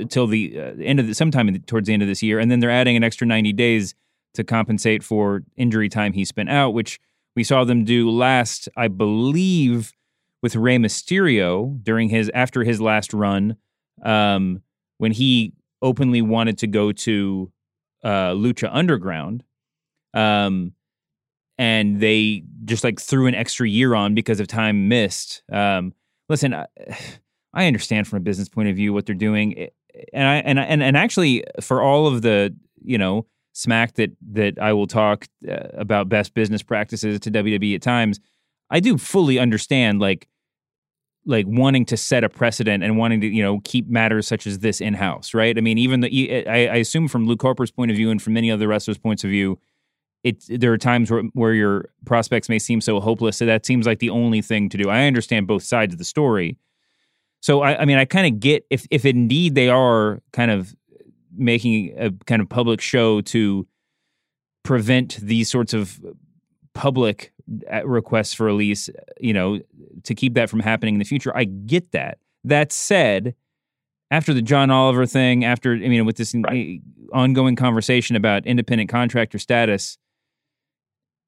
till 0.09 0.27
the 0.27 0.59
uh, 0.59 0.73
end 0.81 0.99
of 0.99 1.07
the, 1.07 1.13
sometime 1.13 1.51
the, 1.51 1.59
towards 1.59 1.87
the 1.87 1.93
end 1.93 2.01
of 2.01 2.07
this 2.07 2.23
year, 2.23 2.39
and 2.39 2.49
then 2.51 2.59
they're 2.59 2.71
adding 2.71 2.95
an 2.95 3.03
extra 3.03 3.25
ninety 3.27 3.53
days 3.53 3.95
to 4.33 4.43
compensate 4.43 5.03
for 5.03 5.43
injury 5.55 5.89
time 5.89 6.13
he 6.13 6.25
spent 6.25 6.49
out, 6.49 6.73
which 6.73 6.99
we 7.35 7.43
saw 7.43 7.63
them 7.63 7.85
do 7.85 8.09
last, 8.09 8.67
I 8.75 8.87
believe, 8.87 9.93
with 10.41 10.55
Rey 10.55 10.77
Mysterio 10.77 11.81
during 11.83 12.09
his 12.09 12.29
after 12.33 12.63
his 12.63 12.81
last 12.81 13.13
run, 13.13 13.57
um, 14.03 14.61
when 14.97 15.11
he 15.11 15.53
openly 15.81 16.21
wanted 16.21 16.57
to 16.57 16.67
go 16.67 16.91
to 16.91 17.51
uh, 18.03 18.31
Lucha 18.31 18.69
Underground, 18.71 19.43
um, 20.13 20.73
and 21.57 21.99
they 21.99 22.43
just 22.65 22.83
like 22.83 22.99
threw 22.99 23.27
an 23.27 23.35
extra 23.35 23.67
year 23.67 23.95
on 23.95 24.13
because 24.13 24.39
of 24.39 24.47
time 24.47 24.87
missed. 24.87 25.41
Um, 25.51 25.93
listen, 26.29 26.53
I, 26.53 26.67
I 27.53 27.67
understand 27.67 28.07
from 28.07 28.17
a 28.17 28.21
business 28.21 28.49
point 28.49 28.69
of 28.69 28.75
view 28.75 28.93
what 28.93 29.05
they're 29.05 29.15
doing, 29.15 29.69
and 30.13 30.27
I 30.27 30.35
and 30.37 30.59
and 30.59 30.83
and 30.83 30.97
actually 30.97 31.43
for 31.61 31.81
all 31.81 32.07
of 32.07 32.21
the 32.21 32.55
you 32.83 32.97
know 32.97 33.25
smack 33.53 33.93
that 33.93 34.11
that 34.33 34.59
I 34.59 34.73
will 34.73 34.87
talk 34.87 35.25
uh, 35.49 35.55
about 35.73 36.09
best 36.09 36.33
business 36.33 36.61
practices 36.61 37.19
to 37.21 37.31
WWE 37.31 37.75
at 37.75 37.81
times, 37.81 38.19
I 38.69 38.79
do 38.79 38.97
fully 38.97 39.39
understand 39.39 39.99
like 39.99 40.27
like 41.25 41.45
wanting 41.47 41.85
to 41.85 41.97
set 41.97 42.23
a 42.23 42.29
precedent 42.29 42.83
and 42.83 42.97
wanting 42.97 43.21
to 43.21 43.27
you 43.27 43.41
know 43.41 43.59
keep 43.63 43.87
matters 43.87 44.27
such 44.27 44.45
as 44.45 44.59
this 44.59 44.79
in 44.79 44.93
house, 44.93 45.33
right? 45.33 45.57
I 45.57 45.61
mean, 45.61 45.77
even 45.77 46.01
the 46.01 46.47
I, 46.47 46.67
I 46.67 46.75
assume 46.77 47.07
from 47.07 47.25
Luke 47.25 47.41
Harper's 47.41 47.71
point 47.71 47.91
of 47.91 47.97
view 47.97 48.11
and 48.11 48.21
from 48.21 48.33
many 48.33 48.51
other 48.51 48.67
wrestlers' 48.67 48.97
points 48.97 49.23
of 49.23 49.29
view, 49.29 49.59
it 50.23 50.43
there 50.49 50.73
are 50.73 50.77
times 50.77 51.11
where 51.11 51.23
where 51.33 51.53
your 51.53 51.89
prospects 52.05 52.49
may 52.49 52.59
seem 52.59 52.81
so 52.81 52.99
hopeless. 52.99 53.37
So 53.37 53.45
that 53.45 53.65
seems 53.65 53.85
like 53.85 53.99
the 53.99 54.09
only 54.09 54.41
thing 54.41 54.69
to 54.69 54.77
do. 54.77 54.89
I 54.89 55.05
understand 55.05 55.47
both 55.47 55.63
sides 55.63 55.93
of 55.93 55.99
the 55.99 56.05
story. 56.05 56.57
So 57.39 57.61
I, 57.61 57.81
I 57.81 57.85
mean, 57.85 57.97
I 57.97 58.05
kind 58.05 58.33
of 58.33 58.39
get 58.39 58.65
if 58.69 58.87
if 58.91 59.05
indeed 59.05 59.55
they 59.55 59.69
are 59.69 60.21
kind 60.33 60.51
of 60.51 60.75
making 61.35 61.93
a 61.97 62.11
kind 62.25 62.41
of 62.41 62.49
public 62.49 62.81
show 62.81 63.21
to 63.21 63.67
prevent 64.63 65.17
these 65.21 65.49
sorts 65.49 65.73
of 65.73 65.99
public 66.73 67.31
uh, 67.71 67.87
requests 67.87 68.33
for 68.33 68.45
release, 68.45 68.89
you 69.19 69.33
know, 69.33 69.59
to 70.03 70.13
keep 70.13 70.33
that 70.33 70.49
from 70.49 70.59
happening 70.59 70.95
in 70.95 70.99
the 70.99 71.05
future. 71.05 71.35
I 71.35 71.45
get 71.45 71.91
that. 71.91 72.17
That 72.43 72.71
said, 72.71 73.35
after 74.11 74.33
the 74.33 74.41
John 74.41 74.71
Oliver 74.71 75.05
thing, 75.05 75.45
after 75.45 75.73
I 75.73 75.87
mean, 75.87 76.05
with 76.05 76.17
this 76.17 76.35
eh, 76.35 76.77
ongoing 77.13 77.55
conversation 77.55 78.15
about 78.15 78.45
independent 78.45 78.89
contractor 78.89 79.39
status, 79.39 79.97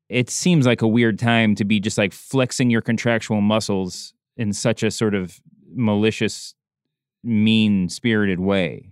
it 0.10 0.30
seems 0.30 0.66
like 0.66 0.82
a 0.82 0.88
weird 0.88 1.20
time 1.20 1.56
to 1.56 1.64
be 1.66 1.80
just 1.80 1.98
like 1.98 2.12
flexing 2.14 2.70
your 2.70 2.82
contractual 2.82 3.42
muscles 3.42 4.14
in 4.38 4.54
such 4.54 4.84
a 4.84 4.90
sort 4.92 5.14
of 5.16 5.40
malicious, 5.74 6.56
mean 7.24 7.90
spirited 7.90 8.40
way. 8.40 8.92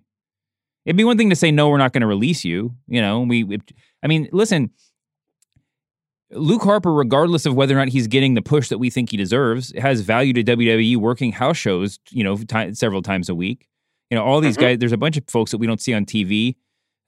It'd 0.85 0.95
be 0.97 1.03
one 1.03 1.17
thing 1.17 1.29
to 1.31 1.35
say, 1.35 1.51
no, 1.51 1.69
we're 1.69 1.77
not 1.77 1.91
going 1.91 2.01
to 2.01 2.07
release 2.07 2.45
you. 2.45 2.75
You 2.87 3.01
know, 3.01 3.21
we, 3.21 3.43
we- 3.43 3.59
I 4.03 4.07
mean, 4.07 4.29
listen, 4.31 4.71
Luke 6.31 6.63
Harper, 6.63 6.93
regardless 6.93 7.45
of 7.45 7.55
whether 7.55 7.73
or 7.75 7.77
not 7.79 7.87
he's 7.89 8.07
getting 8.07 8.33
the 8.33 8.41
push 8.41 8.67
that 8.69 8.77
we 8.77 8.89
think 8.89 9.11
he 9.11 9.17
deserves, 9.17 9.73
has 9.77 10.01
value 10.01 10.33
to 10.33 10.43
WWE 10.43 10.97
working 10.97 11.31
house 11.31 11.57
shows, 11.57 11.99
you 12.11 12.23
know, 12.23 12.35
ti 12.37 12.73
several 12.73 13.01
times 13.01 13.29
a 13.29 13.35
week. 13.35 13.67
You 14.09 14.17
know, 14.17 14.23
all 14.23 14.39
these 14.41 14.57
Mhm. 14.57 14.61
guys, 14.61 14.77
there's 14.79 14.91
a 14.93 14.97
bunch 14.97 15.17
of 15.17 15.23
folks 15.29 15.51
that 15.51 15.57
we 15.57 15.67
don't 15.67 15.81
see 15.81 15.93
on 15.93 16.05
TV. 16.05 16.55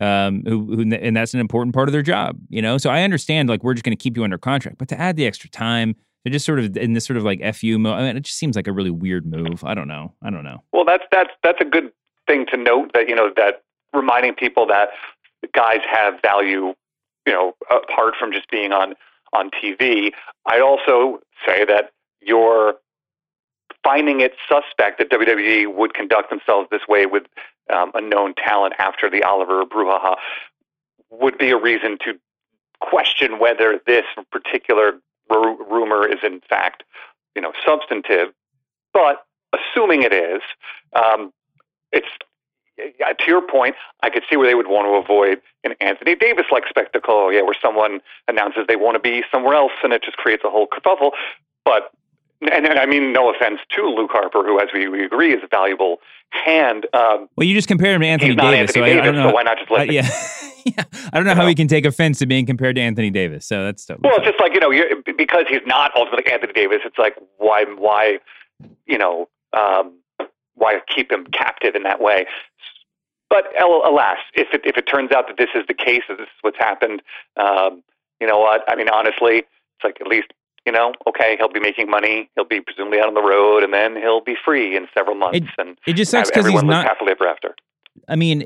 Um, 0.02 0.44
who, 0.46 0.76
who, 0.76 0.82
and 0.94 1.18
that's 1.18 1.34
an 1.34 1.42
important 1.42 1.76
part 1.76 1.90
of 1.90 1.94
their 1.94 2.02
job, 2.02 2.38
you 2.48 2.62
know. 2.62 2.78
So 2.78 2.90
I 2.90 3.02
understand, 3.02 3.50
like, 3.50 3.64
we're 3.64 3.74
just 3.74 3.84
going 3.84 3.98
to 3.98 4.02
keep 4.02 4.16
you 4.16 4.24
under 4.24 4.38
contract, 4.38 4.78
but 4.78 4.88
to 4.90 5.00
add 5.00 5.18
the 5.18 5.28
extra 5.28 5.50
time, 5.50 5.96
to 6.26 6.32
just 6.32 6.46
sort 6.46 6.60
of 6.60 6.76
in 6.78 6.94
this 6.94 7.06
sort 7.06 7.18
of 7.18 7.24
like 7.24 7.42
fu 7.56 7.78
mode, 7.80 7.94
I 7.94 8.08
mean, 8.08 8.18
it 8.18 8.24
just 8.24 8.38
seems 8.38 8.56
like 8.56 8.68
a 8.68 8.72
really 8.72 8.92
weird 8.92 9.26
move. 9.26 9.64
I 9.64 9.74
don't 9.74 9.88
know. 9.88 10.14
I 10.22 10.30
don't 10.30 10.44
know. 10.44 10.64
Well, 10.74 10.86
that's 10.86 11.04
that's 11.12 11.32
that's 11.44 11.60
a 11.62 11.66
good 11.66 11.92
thing 12.28 12.46
to 12.48 12.58
note. 12.58 12.92
That 12.94 13.10
you 13.10 13.16
know 13.16 13.32
that 13.36 13.64
reminding 13.94 14.36
people 14.36 14.66
that 14.68 14.90
guys 15.54 15.80
have 15.90 16.16
value, 16.22 16.74
you 17.26 17.34
know, 17.34 17.56
apart 17.72 18.16
from 18.20 18.32
just 18.32 18.50
being 18.50 18.72
on 18.72 18.96
on 19.34 19.50
TV. 19.52 20.12
I'd 20.46 20.62
also 20.62 21.20
say 21.46 21.64
that 21.66 21.92
you're 22.22 22.76
finding 23.84 24.20
it 24.20 24.34
suspect 24.48 25.00
that 25.00 25.10
WWE 25.10 25.74
would 25.74 25.94
conduct 25.94 26.30
themselves 26.30 26.68
this 26.72 26.82
way 26.88 27.06
with 27.06 27.24
um, 27.70 27.92
a 27.94 28.02
known 28.02 28.34
talent 28.36 28.74
after 28.80 29.10
the 29.10 29.24
Oliver 29.24 29.66
brouhaha 29.66 30.16
would 31.10 31.38
be 31.38 31.50
a 31.50 31.58
reason 31.58 31.98
to 32.06 32.20
question 32.80 33.40
whether 33.40 33.80
this 33.86 34.06
particular 34.32 34.94
ru- 35.30 35.64
rumor 35.66 36.08
is 36.08 36.20
in 36.24 36.42
fact, 36.42 36.84
you 37.36 37.42
know, 37.42 37.52
substantive. 37.66 38.30
But 38.94 39.26
assuming 39.54 40.04
it 40.04 40.14
is, 40.14 40.42
um, 40.94 41.34
it's 41.92 42.08
to 42.78 43.26
your 43.28 43.42
point. 43.42 43.76
I 44.04 44.10
could 44.10 44.24
see 44.30 44.38
where 44.38 44.48
they 44.48 44.56
would 44.56 44.68
want 44.68 44.88
to 44.88 44.92
avoid 44.92 45.42
an 45.64 45.74
Anthony 45.82 46.16
Davis-like 46.16 46.64
spectacle. 46.70 47.32
Yeah, 47.32 47.42
where 47.42 47.56
someone 47.62 48.00
announces 48.28 48.68
they 48.68 48.76
want 48.78 48.96
to 48.96 49.00
be 49.00 49.24
somewhere 49.32 49.56
else, 49.56 49.74
and 49.84 49.92
it 49.92 50.04
just 50.04 50.18
creates 50.18 50.44
a 50.46 50.50
whole 50.50 50.68
kerfuffle. 50.68 51.12
But 51.66 51.92
and, 52.42 52.66
and 52.66 52.80
I 52.80 52.86
mean, 52.86 53.12
no 53.12 53.34
offense 53.34 53.60
to 53.76 53.82
Luke 53.82 54.12
Harper, 54.12 54.44
who, 54.44 54.60
as 54.60 54.70
we, 54.74 54.88
we 54.88 55.04
agree, 55.04 55.34
is 55.34 55.44
a 55.44 55.48
valuable 55.48 55.98
hand. 56.32 56.88
Um, 56.94 57.30
Well, 57.36 57.48
you 57.48 57.54
just 57.56 57.68
compared 57.68 57.96
him 57.96 58.02
to 58.02 58.08
Anthony 58.08 58.36
Davis, 58.36 58.76
Anthony 58.76 58.92
so 58.94 59.00
I, 59.00 59.02
I 59.02 59.06
don't 59.06 59.16
know. 59.16 59.30
so 59.30 59.36
why 59.36 59.44
not 59.44 59.58
just 59.58 59.72
let 59.72 59.90
uh, 59.90 59.92
yeah. 59.92 60.08
yeah, 60.66 60.84
I 61.12 61.18
don't 61.18 61.26
know 61.26 61.36
how 61.36 61.48
he 61.48 61.56
can 61.56 61.68
take 61.68 61.86
offense 61.86 62.20
to 62.20 62.26
being 62.26 62.46
compared 62.46 62.76
to 62.76 62.82
Anthony 62.82 63.10
Davis. 63.10 63.46
So 63.46 63.64
that's 63.64 63.86
totally 63.86 64.10
Well, 64.10 64.18
it's 64.18 64.28
just 64.28 64.40
like 64.40 64.54
you 64.54 64.60
know, 64.60 64.72
you're, 64.72 65.02
because 65.18 65.46
he's 65.50 65.62
not 65.66 65.92
ultimately 65.96 66.32
Anthony 66.32 66.54
Davis. 66.54 66.80
It's 66.86 66.98
like 66.98 67.16
why, 67.38 67.66
why, 67.78 68.20
you 68.86 68.98
know, 68.98 69.28
um, 69.54 69.94
why 70.56 70.80
keep 70.94 71.12
him 71.12 71.26
captive 71.28 71.76
in 71.76 71.84
that 71.84 72.02
way? 72.02 72.26
But 73.30 73.56
al- 73.58 73.84
alas, 73.86 74.18
if 74.34 74.48
it 74.54 74.62
if 74.66 74.76
it 74.78 74.84
turns 74.84 75.12
out 75.12 75.28
that 75.28 75.38
this 75.38 75.50
is 75.56 75.64
the 75.68 75.74
case, 75.74 76.02
that 76.10 76.18
this 76.18 76.26
is 76.26 76.34
what's 76.42 76.58
happened, 76.58 77.02
um, 77.38 77.84
you 78.20 78.28
know 78.28 78.40
what? 78.40 78.64
I 78.68 78.76
mean, 78.76 78.90
honestly, 78.90 79.38
it's 79.40 79.84
like 79.84 79.98
at 80.02 80.08
least 80.08 80.34
you 80.70 80.74
know, 80.74 80.94
okay, 81.08 81.36
he'll 81.40 81.50
be 81.52 81.60
making 81.60 81.90
money. 81.90 82.30
He'll 82.36 82.46
be 82.46 82.62
presumably 82.62 83.00
out 83.00 83.08
on 83.08 83.16
the 83.16 83.24
road, 83.24 83.64
and 83.64 83.74
then 83.74 83.96
he'll 83.96 84.22
be 84.22 84.36
free 84.46 84.76
in 84.78 84.88
several 84.94 85.16
months. 85.16 85.48
and 85.58 85.76
it 85.88 85.94
just 85.94 86.12
sucks 86.12 86.30
because 86.30 86.46
he's 86.48 86.62
not- 86.62 86.86
happily 86.86 87.10
ever 87.12 87.28
after. 87.28 87.56
I 88.08 88.16
mean, 88.16 88.46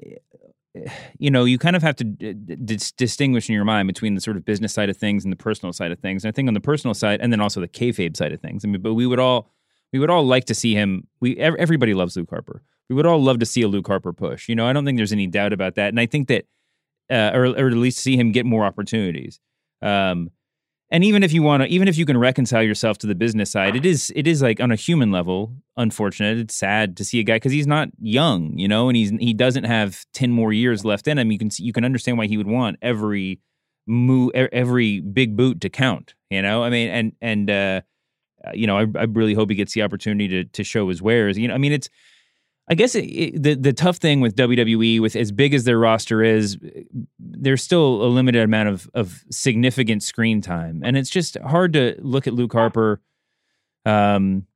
you 1.20 1.30
know, 1.30 1.44
you 1.44 1.58
kind 1.58 1.76
of 1.76 1.84
have 1.84 1.98
to 1.98 2.06
d- 2.06 2.34
d- 2.34 2.78
distinguish 2.96 3.50
in 3.50 3.56
your 3.56 3.66
mind 3.66 3.88
between 3.88 4.16
the 4.16 4.22
sort 4.22 4.38
of 4.38 4.46
business 4.46 4.74
side 4.74 4.90
of 4.90 4.96
things 4.96 5.26
and 5.26 5.34
the 5.34 5.38
personal 5.38 5.74
side 5.74 5.92
of 5.92 6.00
things. 6.00 6.24
And 6.24 6.30
I 6.30 6.32
think 6.34 6.48
on 6.48 6.54
the 6.54 6.62
personal 6.62 6.94
side, 6.94 7.20
and 7.22 7.32
then 7.34 7.42
also 7.42 7.60
the 7.60 7.68
kayfabe 7.68 8.16
side 8.16 8.32
of 8.32 8.40
things. 8.40 8.64
I 8.64 8.70
mean, 8.70 8.82
but 8.82 8.94
we 8.94 9.06
would 9.06 9.20
all 9.20 9.50
we 9.92 10.00
would 10.00 10.10
all 10.10 10.26
like 10.26 10.46
to 10.46 10.56
see 10.56 10.74
him. 10.74 11.06
We 11.20 11.36
everybody 11.38 11.94
loves 11.94 12.16
Luke 12.16 12.30
Harper. 12.30 12.64
We 12.90 12.96
would 12.96 13.06
all 13.06 13.22
love 13.22 13.40
to 13.40 13.46
see 13.46 13.62
a 13.64 13.68
Luke 13.68 13.88
Harper 13.88 14.14
push. 14.14 14.48
You 14.48 14.56
know, 14.56 14.66
I 14.66 14.72
don't 14.72 14.86
think 14.86 14.98
there's 14.98 15.12
any 15.14 15.28
doubt 15.28 15.52
about 15.52 15.76
that. 15.76 15.90
And 15.90 16.00
I 16.00 16.06
think 16.06 16.30
that, 16.30 16.46
uh, 17.12 17.32
or 17.34 17.46
or 17.48 17.68
at 17.68 17.74
least 17.74 18.00
see 18.00 18.16
him 18.18 18.32
get 18.32 18.46
more 18.46 18.64
opportunities. 18.64 19.40
Um, 19.82 20.32
and 20.94 21.04
even 21.04 21.24
if 21.24 21.34
you 21.34 21.42
want 21.42 21.64
to, 21.64 21.70
even 21.70 21.88
if 21.88 21.98
you 21.98 22.06
can 22.06 22.20
reconcile 22.20 22.62
yourself 22.62 23.00
to 23.00 23.08
the 23.08 23.16
business 23.16 23.50
side, 23.50 23.76
it 23.76 23.84
is 23.84 24.14
it 24.16 24.28
is 24.28 24.44
like 24.44 24.62
on 24.62 24.72
a 24.72 24.76
human 24.76 25.12
level 25.12 25.52
unfortunate. 25.76 26.38
It's 26.38 26.56
sad 26.56 26.96
to 26.98 27.04
see 27.04 27.20
a 27.20 27.24
guy 27.24 27.38
because 27.38 27.52
he's 27.52 27.66
not 27.66 27.90
young, 28.00 28.56
you 28.60 28.68
know, 28.68 28.90
and 28.90 28.96
he's 28.96 29.10
he 29.10 29.34
doesn't 29.34 29.64
have 29.64 30.06
ten 30.14 30.30
more 30.30 30.54
years 30.54 30.86
left 30.86 31.08
in 31.08 31.18
him. 31.18 31.32
You 31.32 31.40
can 31.40 31.50
you 31.58 31.74
can 31.74 31.84
understand 31.84 32.20
why 32.20 32.28
he 32.28 32.38
would 32.38 32.48
want 32.48 32.78
every 32.84 33.40
move, 33.88 34.32
every 34.36 35.00
big 35.00 35.36
boot 35.36 35.62
to 35.62 35.70
count. 35.70 36.14
You 36.30 36.44
know, 36.44 36.64
I 36.64 36.70
mean, 36.70 36.90
and 36.90 37.14
and 37.22 37.50
uh, 37.50 37.82
you 38.54 38.68
know, 38.68 38.78
I, 38.78 38.86
I 38.96 39.06
really 39.06 39.34
hope 39.34 39.50
he 39.50 39.56
gets 39.56 39.74
the 39.74 39.82
opportunity 39.82 40.28
to 40.28 40.44
to 40.44 40.64
show 40.64 40.88
his 40.90 41.02
wares. 41.02 41.40
You 41.40 41.48
know, 41.48 41.56
I 41.56 41.58
mean, 41.58 41.72
it's 41.72 41.90
I 42.70 42.76
guess 42.76 42.96
it, 42.96 43.02
it, 43.02 43.44
the 43.44 43.56
the 43.56 43.74
tough 43.74 43.98
thing 43.98 44.22
with 44.22 44.36
WWE, 44.36 45.02
with 45.02 45.16
as 45.16 45.32
big 45.32 45.54
as 45.54 45.66
their 45.66 45.78
roster 45.78 46.24
is, 46.24 46.58
there's 47.20 47.62
still 47.62 48.04
a 48.04 48.08
limited 48.08 48.42
amount 48.42 48.70
of 48.70 48.90
of 48.94 49.24
significant 49.30 50.02
screen 50.02 50.40
time, 50.40 50.82
and 50.84 50.96
it's 50.96 51.10
just 51.10 51.38
hard 51.40 51.74
to 51.74 51.96
look 52.00 52.26
at 52.26 52.34
Luke 52.34 52.54
Harper, 52.54 53.02
um, 53.86 54.48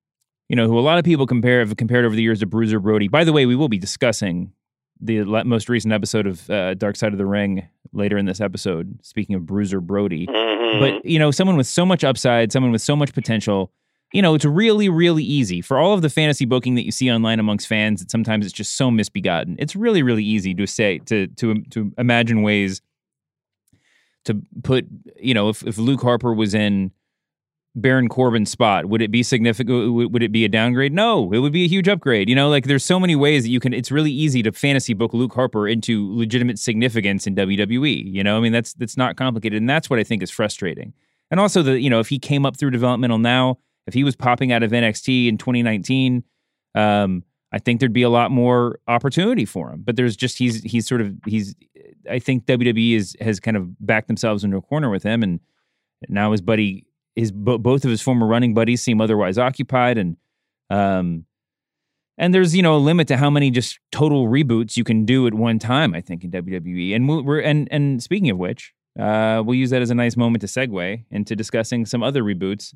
you 0.48 0.56
know, 0.56 0.68
who 0.68 0.80
a 0.80 0.82
lot 0.82 0.98
of 0.98 1.04
people 1.04 1.28
compare 1.28 1.60
have 1.60 1.76
compared 1.76 2.06
over 2.06 2.16
the 2.16 2.22
years 2.22 2.40
to 2.40 2.46
Bruiser 2.46 2.80
Brody. 2.80 3.10
By 3.10 3.26
the 3.26 3.34
way, 3.34 3.46
we 3.46 3.58
will 3.58 3.70
be 3.70 3.78
discussing 3.78 4.54
the 5.02 5.26
most 5.44 5.68
recent 5.68 5.94
episode 5.94 6.28
of 6.28 6.50
uh, 6.50 6.76
Dark 6.76 6.96
Side 6.96 7.12
of 7.12 7.18
the 7.18 7.26
Ring 7.26 7.68
later 7.92 8.18
in 8.18 8.26
this 8.26 8.40
episode. 8.40 9.00
Speaking 9.04 9.36
of 9.36 9.46
Bruiser 9.46 9.82
Brody, 9.82 10.28
mm-hmm. 10.28 10.80
but 10.80 11.04
you 11.04 11.20
know, 11.20 11.32
someone 11.32 11.58
with 11.58 11.68
so 11.68 11.86
much 11.86 12.06
upside, 12.06 12.54
someone 12.54 12.72
with 12.72 12.82
so 12.82 12.96
much 12.96 13.14
potential 13.14 13.74
you 14.14 14.22
know, 14.22 14.36
it's 14.36 14.46
really, 14.46 14.88
really 14.90 15.24
easy 15.24 15.62
for 15.62 15.78
all 15.78 15.94
of 15.94 16.02
the 16.02 16.10
fantasy 16.10 16.46
booking 16.46 16.76
that 16.76 16.86
you 16.86 16.92
see 16.92 17.12
online 17.12 17.40
amongst 17.40 17.68
fans. 17.68 18.00
That 18.00 18.10
sometimes 18.10 18.46
it's 18.46 18.54
just 18.54 18.78
so 18.78 18.90
misbegotten. 18.90 19.58
It's 19.60 19.76
really, 19.76 20.02
really 20.02 20.24
easy 20.24 20.54
to 20.54 20.66
say 20.66 21.00
to 21.00 21.28
to 21.28 21.62
to 21.72 21.92
imagine 21.98 22.42
ways 22.42 22.82
to 24.26 24.42
put. 24.64 24.88
You 25.18 25.34
know, 25.34 25.50
if 25.50 25.66
if 25.66 25.78
Luke 25.78 26.02
Harper 26.02 26.34
was 26.34 26.54
in 26.54 26.92
Baron 27.76 28.08
Corbin's 28.08 28.50
spot, 28.50 28.86
would 28.86 29.02
it 29.02 29.12
be 29.12 29.24
significant? 29.24 29.94
Would 29.94 30.24
it 30.24 30.32
be 30.32 30.46
a 30.46 30.50
downgrade? 30.50 30.94
No, 30.94 31.34
it 31.34 31.40
would 31.40 31.54
be 31.54 31.66
a 31.66 31.68
huge 31.68 31.90
upgrade. 31.90 32.30
You 32.30 32.36
know, 32.36 32.50
like 32.50 32.64
there's 32.64 32.86
so 32.86 33.02
many 33.02 33.16
ways 33.16 33.44
that 33.44 33.50
you 33.50 33.60
can. 33.60 33.74
It's 33.74 33.92
really 33.92 34.12
easy 34.12 34.42
to 34.44 34.54
fantasy 34.54 34.94
book 34.94 35.14
Luke 35.14 35.34
Harper 35.34 35.68
into 35.68 36.16
legitimate 36.16 36.60
significance 36.60 37.28
in 37.28 37.36
WWE. 37.36 38.14
You 38.14 38.24
know, 38.24 38.38
I 38.38 38.40
mean 38.40 38.54
that's 38.54 38.74
that's 38.74 38.96
not 38.96 39.18
complicated, 39.18 39.62
and 39.62 39.70
that's 39.70 39.90
what 39.90 40.00
I 40.00 40.06
think 40.06 40.24
is 40.24 40.32
frustrating. 40.32 40.94
And 41.30 41.42
also 41.42 41.62
the 41.62 41.78
you 41.78 41.90
know 41.90 42.00
if 42.00 42.08
he 42.08 42.20
came 42.20 42.46
up 42.46 42.56
through 42.56 42.72
developmental 42.72 43.18
now 43.18 43.58
if 43.88 43.94
he 43.94 44.04
was 44.04 44.16
popping 44.16 44.52
out 44.52 44.64
of 44.64 44.72
NXT 44.72 45.28
in 45.28 45.38
2019, 45.38 46.24
um, 46.76 47.24
I 47.52 47.60
think 47.60 47.80
there'd 47.80 47.94
be 47.94 48.04
a 48.04 48.10
lot 48.10 48.30
more 48.30 48.80
opportunity 48.88 49.46
for 49.46 49.72
him. 49.72 49.82
But 49.84 49.96
there's 49.96 50.16
just 50.16 50.38
he's 50.38 50.62
he's 50.64 50.86
sort 50.86 51.02
of 51.02 51.16
he's 51.26 51.56
I 52.10 52.20
think 52.20 52.46
WWE 52.46 52.96
is 52.96 53.16
has 53.22 53.40
kind 53.40 53.58
of 53.58 53.70
backed 53.86 54.08
themselves 54.08 54.44
into 54.44 54.58
a 54.58 54.62
corner 54.62 54.90
with 54.90 55.04
him, 55.04 55.24
and 55.24 55.40
now 56.10 56.32
his 56.32 56.42
buddy 56.42 56.86
his 57.16 57.32
both 57.32 57.84
of 57.84 57.90
his 57.90 58.02
former 58.02 58.28
running 58.28 58.54
buddies 58.54 58.84
seem 58.84 59.00
otherwise 59.00 59.38
occupied, 59.38 59.98
and 59.98 60.18
um, 60.70 61.26
and 62.18 62.34
there's 62.34 62.54
you 62.54 62.62
know 62.62 62.76
a 62.76 62.80
limit 62.80 63.08
to 63.08 63.18
how 63.18 63.30
many 63.30 63.50
just 63.50 63.80
total 63.92 64.28
reboots 64.28 64.76
you 64.76 64.84
can 64.84 65.06
do 65.06 65.26
at 65.26 65.34
one 65.34 65.58
time. 65.58 65.96
I 65.96 66.02
think 66.02 66.26
in 66.26 66.32
WWE, 66.32 66.96
and 66.96 67.26
we're 67.26 67.40
and 67.40 67.68
and 67.72 68.04
speaking 68.04 68.30
of 68.30 68.38
which, 68.38 68.74
uh, 69.00 69.42
we'll 69.46 69.56
use 69.56 69.70
that 69.70 69.82
as 69.82 69.90
a 69.90 69.96
nice 69.96 70.18
moment 70.18 70.42
to 70.42 70.48
segue 70.48 71.06
into 71.10 71.36
discussing 71.36 71.86
some 71.86 72.04
other 72.04 72.24
reboots 72.24 72.74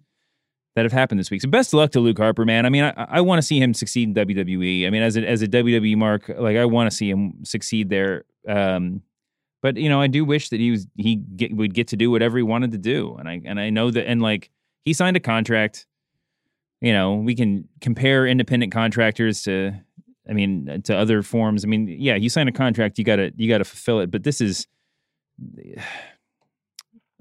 that 0.75 0.85
have 0.85 0.91
happened 0.91 1.19
this 1.19 1.29
week. 1.29 1.41
So 1.41 1.49
best 1.49 1.73
of 1.73 1.77
luck 1.77 1.91
to 1.91 1.99
Luke 1.99 2.17
Harper, 2.17 2.45
man. 2.45 2.65
I 2.65 2.69
mean, 2.69 2.83
I, 2.83 2.93
I 3.09 3.21
want 3.21 3.39
to 3.39 3.41
see 3.41 3.59
him 3.59 3.73
succeed 3.73 4.09
in 4.09 4.13
WWE. 4.15 4.87
I 4.87 4.89
mean, 4.89 5.01
as 5.01 5.17
a 5.17 5.27
as 5.27 5.41
a 5.41 5.47
WWE 5.47 5.97
mark, 5.97 6.29
like 6.29 6.57
I 6.57 6.65
want 6.65 6.89
to 6.89 6.95
see 6.95 7.09
him 7.09 7.43
succeed 7.43 7.89
there. 7.89 8.23
Um, 8.47 9.01
but 9.61 9.77
you 9.77 9.89
know, 9.89 10.01
I 10.01 10.07
do 10.07 10.23
wish 10.23 10.49
that 10.49 10.59
he 10.59 10.71
was 10.71 10.87
he 10.95 11.15
get, 11.15 11.55
would 11.55 11.73
get 11.73 11.89
to 11.89 11.97
do 11.97 12.09
whatever 12.09 12.37
he 12.37 12.43
wanted 12.43 12.71
to 12.71 12.77
do. 12.77 13.15
And 13.19 13.27
I 13.27 13.41
and 13.45 13.59
I 13.59 13.69
know 13.69 13.91
that 13.91 14.07
and 14.07 14.21
like 14.21 14.49
he 14.85 14.93
signed 14.93 15.17
a 15.17 15.21
contract. 15.21 15.85
You 16.79 16.93
know, 16.93 17.15
we 17.15 17.35
can 17.35 17.67
compare 17.79 18.25
independent 18.25 18.71
contractors 18.71 19.43
to, 19.43 19.73
I 20.27 20.33
mean, 20.33 20.81
to 20.85 20.97
other 20.97 21.21
forms. 21.21 21.63
I 21.63 21.67
mean, 21.67 21.87
yeah, 21.87 22.15
you 22.15 22.27
sign 22.27 22.47
a 22.47 22.51
contract, 22.51 22.97
you 22.97 23.03
gotta 23.03 23.31
you 23.35 23.47
gotta 23.47 23.65
fulfill 23.65 23.99
it. 23.99 24.09
But 24.09 24.23
this 24.23 24.41
is 24.41 24.65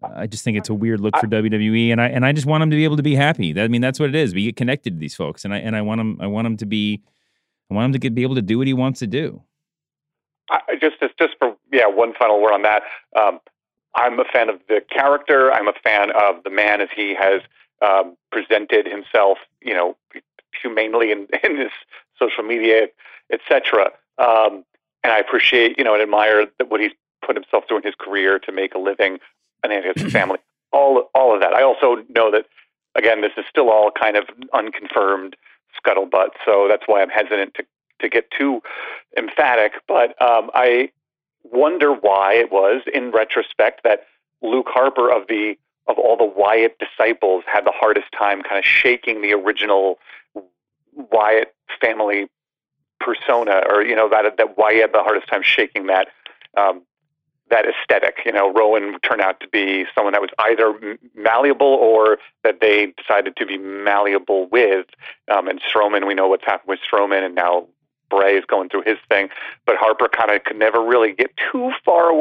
I 0.03 0.27
just 0.27 0.45
think 0.45 0.57
it's 0.57 0.69
a 0.69 0.75
weird 0.75 1.01
look 1.01 1.17
for 1.19 1.27
WWE, 1.27 1.91
and 1.91 2.01
I 2.01 2.09
and 2.09 2.25
I 2.25 2.33
just 2.33 2.47
want 2.47 2.63
them 2.63 2.71
to 2.71 2.77
be 2.77 2.85
able 2.85 2.97
to 2.97 3.03
be 3.03 3.15
happy. 3.15 3.59
I 3.61 3.69
mean, 3.69 3.81
that's 3.81 4.01
what 4.01 4.09
it 4.09 4.15
is. 4.15 4.35
We 4.35 4.45
get 4.45 4.57
connected 4.57 4.95
to 4.95 4.99
these 4.99 5.15
folks, 5.15 5.45
and 5.45 5.53
I 5.55 5.59
and 5.59 5.77
I 5.77 5.83
want 5.83 5.99
them. 5.99 6.19
I 6.21 6.27
want 6.27 6.47
him 6.47 6.57
to 6.59 6.67
be. 6.67 7.03
I 7.71 7.75
want 7.75 7.87
him 7.87 7.93
to 7.93 7.99
get, 7.99 8.15
be 8.15 8.23
able 8.23 8.35
to 8.35 8.43
do 8.43 8.59
what 8.59 8.67
he 8.67 8.73
wants 8.73 8.99
to 9.01 9.07
do. 9.07 9.43
I, 10.51 10.61
just 10.81 10.97
just 11.01 11.35
for 11.39 11.57
yeah, 11.73 11.87
one 11.87 12.15
final 12.19 12.43
word 12.43 12.53
on 12.53 12.63
that. 12.63 12.83
Um, 13.19 13.41
I'm 13.95 14.19
a 14.19 14.25
fan 14.25 14.49
of 14.49 14.61
the 14.69 14.83
character. 14.91 15.53
I'm 15.53 15.69
a 15.69 15.73
fan 15.85 16.11
of 16.13 16.43
the 16.45 16.51
man 16.51 16.81
as 16.81 16.89
he 16.95 17.15
has 17.15 17.43
um, 17.83 18.17
presented 18.33 18.87
himself. 18.87 19.39
You 19.63 19.75
know, 19.75 19.97
humanely 20.61 21.13
in, 21.13 21.29
in 21.45 21.59
his 21.59 21.71
social 22.19 22.43
media, 22.43 22.87
etc. 23.33 23.91
Um, 24.19 24.65
and 25.03 25.13
I 25.13 25.19
appreciate 25.19 25.79
you 25.79 25.85
know 25.85 25.95
and 25.95 26.03
admire 26.03 26.47
that 26.59 26.71
what 26.71 26.81
he's 26.81 26.93
put 27.25 27.37
himself 27.37 27.65
through 27.69 27.79
in 27.79 27.83
his 27.85 27.95
career 27.99 28.39
to 28.39 28.53
make 28.53 28.75
a 28.75 28.79
living 28.79 29.19
and 29.63 29.73
his 29.97 30.13
family. 30.13 30.39
All 30.73 31.11
all 31.15 31.35
of 31.35 31.41
that. 31.41 31.53
I 31.53 31.63
also 31.63 32.05
know 32.15 32.31
that 32.31 32.47
again, 32.95 33.21
this 33.21 33.33
is 33.37 33.45
still 33.49 33.71
all 33.71 33.91
kind 33.91 34.17
of 34.17 34.25
unconfirmed 34.53 35.37
scuttlebutt, 35.77 36.31
so 36.45 36.67
that's 36.69 36.85
why 36.87 37.03
I'm 37.03 37.11
hesitant 37.11 37.55
to 37.55 37.65
to 38.01 38.09
get 38.09 38.31
too 38.31 38.63
emphatic. 39.17 39.73
But 39.87 40.21
um, 40.23 40.51
I 40.55 40.91
wonder 41.43 41.93
why 41.93 42.35
it 42.35 42.51
was, 42.51 42.83
in 42.93 43.11
retrospect, 43.11 43.83
that 43.85 44.07
Luke 44.43 44.69
Harper 44.69 45.11
of 45.11 45.27
the 45.29 45.57
of 45.87 45.99
all 45.99 46.17
the 46.17 46.25
Wyatt 46.25 46.79
disciples 46.79 47.45
had 47.47 47.65
the 47.65 47.73
hardest 47.75 48.07
time 48.17 48.43
kind 48.43 48.59
of 48.59 48.65
shaking 48.65 49.23
the 49.23 49.33
original 49.33 49.99
Wyatt 50.95 51.55
family 51.81 52.29
persona, 53.01 53.63
or 53.69 53.83
you 53.83 53.97
know 53.97 54.09
that 54.09 54.37
that 54.37 54.59
Wyatt 54.59 54.83
had 54.83 54.93
the 54.93 55.03
hardest 55.03 55.29
time 55.29 55.43
shaking 55.43 55.87
that. 55.87 56.09
Um, 56.57 56.83
that 57.51 57.67
aesthetic. 57.67 58.19
You 58.25 58.33
know, 58.33 58.53
Rowan 58.53 58.99
turned 59.01 59.21
out 59.21 59.41
to 59.41 59.49
be 59.49 59.85
someone 59.95 60.13
that 60.13 60.23
was 60.23 60.31
either 60.39 60.99
malleable 61.15 61.67
or 61.67 62.19
that 62.45 62.61
they 62.61 62.93
decided 62.97 63.37
to 63.37 63.47
be 63.47 63.59
malleable 63.59 64.49
with. 64.49 64.87
Um, 65.31 65.49
and 65.49 65.61
Strowman, 65.61 66.07
we 66.07 66.15
know 66.15 66.29
what's 66.29 66.45
happened 66.45 66.69
with 66.69 66.81
Strowman, 66.81 67.25
and 67.25 67.35
now 67.35 67.67
Bray 68.09 68.37
is 68.37 68.45
going 68.45 68.69
through 68.69 68.83
his 68.87 68.99
thing. 69.09 69.29
But 69.67 69.77
Harper 69.77 70.09
kind 70.09 70.31
of 70.31 70.45
could 70.45 70.59
never 70.59 70.85
really 70.85 71.13
get 71.13 71.31
too 71.53 71.71
far 71.85 72.13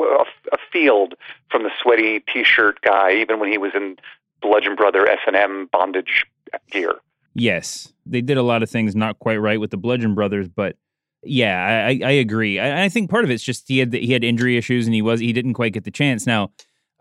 afield 0.52 1.16
from 1.50 1.64
the 1.64 1.72
sweaty 1.82 2.24
T-shirt 2.32 2.82
guy, 2.82 3.14
even 3.14 3.40
when 3.40 3.52
he 3.52 3.58
was 3.58 3.72
in 3.74 3.98
Bludgeon 4.42 4.76
Brother 4.76 5.08
S 5.08 5.20
and 5.28 5.36
M 5.36 5.70
bondage 5.72 6.26
gear. 6.72 6.96
Yes, 7.36 7.94
they 8.06 8.22
did 8.22 8.38
a 8.38 8.44
lot 8.44 8.64
of 8.64 8.70
things 8.70 8.96
not 8.96 9.20
quite 9.20 9.38
right 9.38 9.60
with 9.60 9.72
the 9.72 9.78
Bludgeon 9.78 10.16
Brothers, 10.16 10.48
but 10.48 10.76
yeah, 11.24 11.88
I, 11.88 12.00
I 12.04 12.12
agree. 12.12 12.60
I, 12.60 12.86
I 12.86 12.90
think 12.90 13.10
part 13.10 13.24
of 13.24 13.32
it's 13.32 13.44
just 13.44 13.68
he 13.68 13.80
had 13.80 13.94
he 13.94 14.14
had 14.14 14.24
injury 14.24 14.58
issues 14.58 14.86
and 14.86 14.94
he 14.94 15.02
was 15.02 15.20
he 15.20 15.34
didn't 15.34 15.54
quite 15.54 15.74
get 15.74 15.84
the 15.84 15.92
chance. 15.92 16.26
Now, 16.26 16.52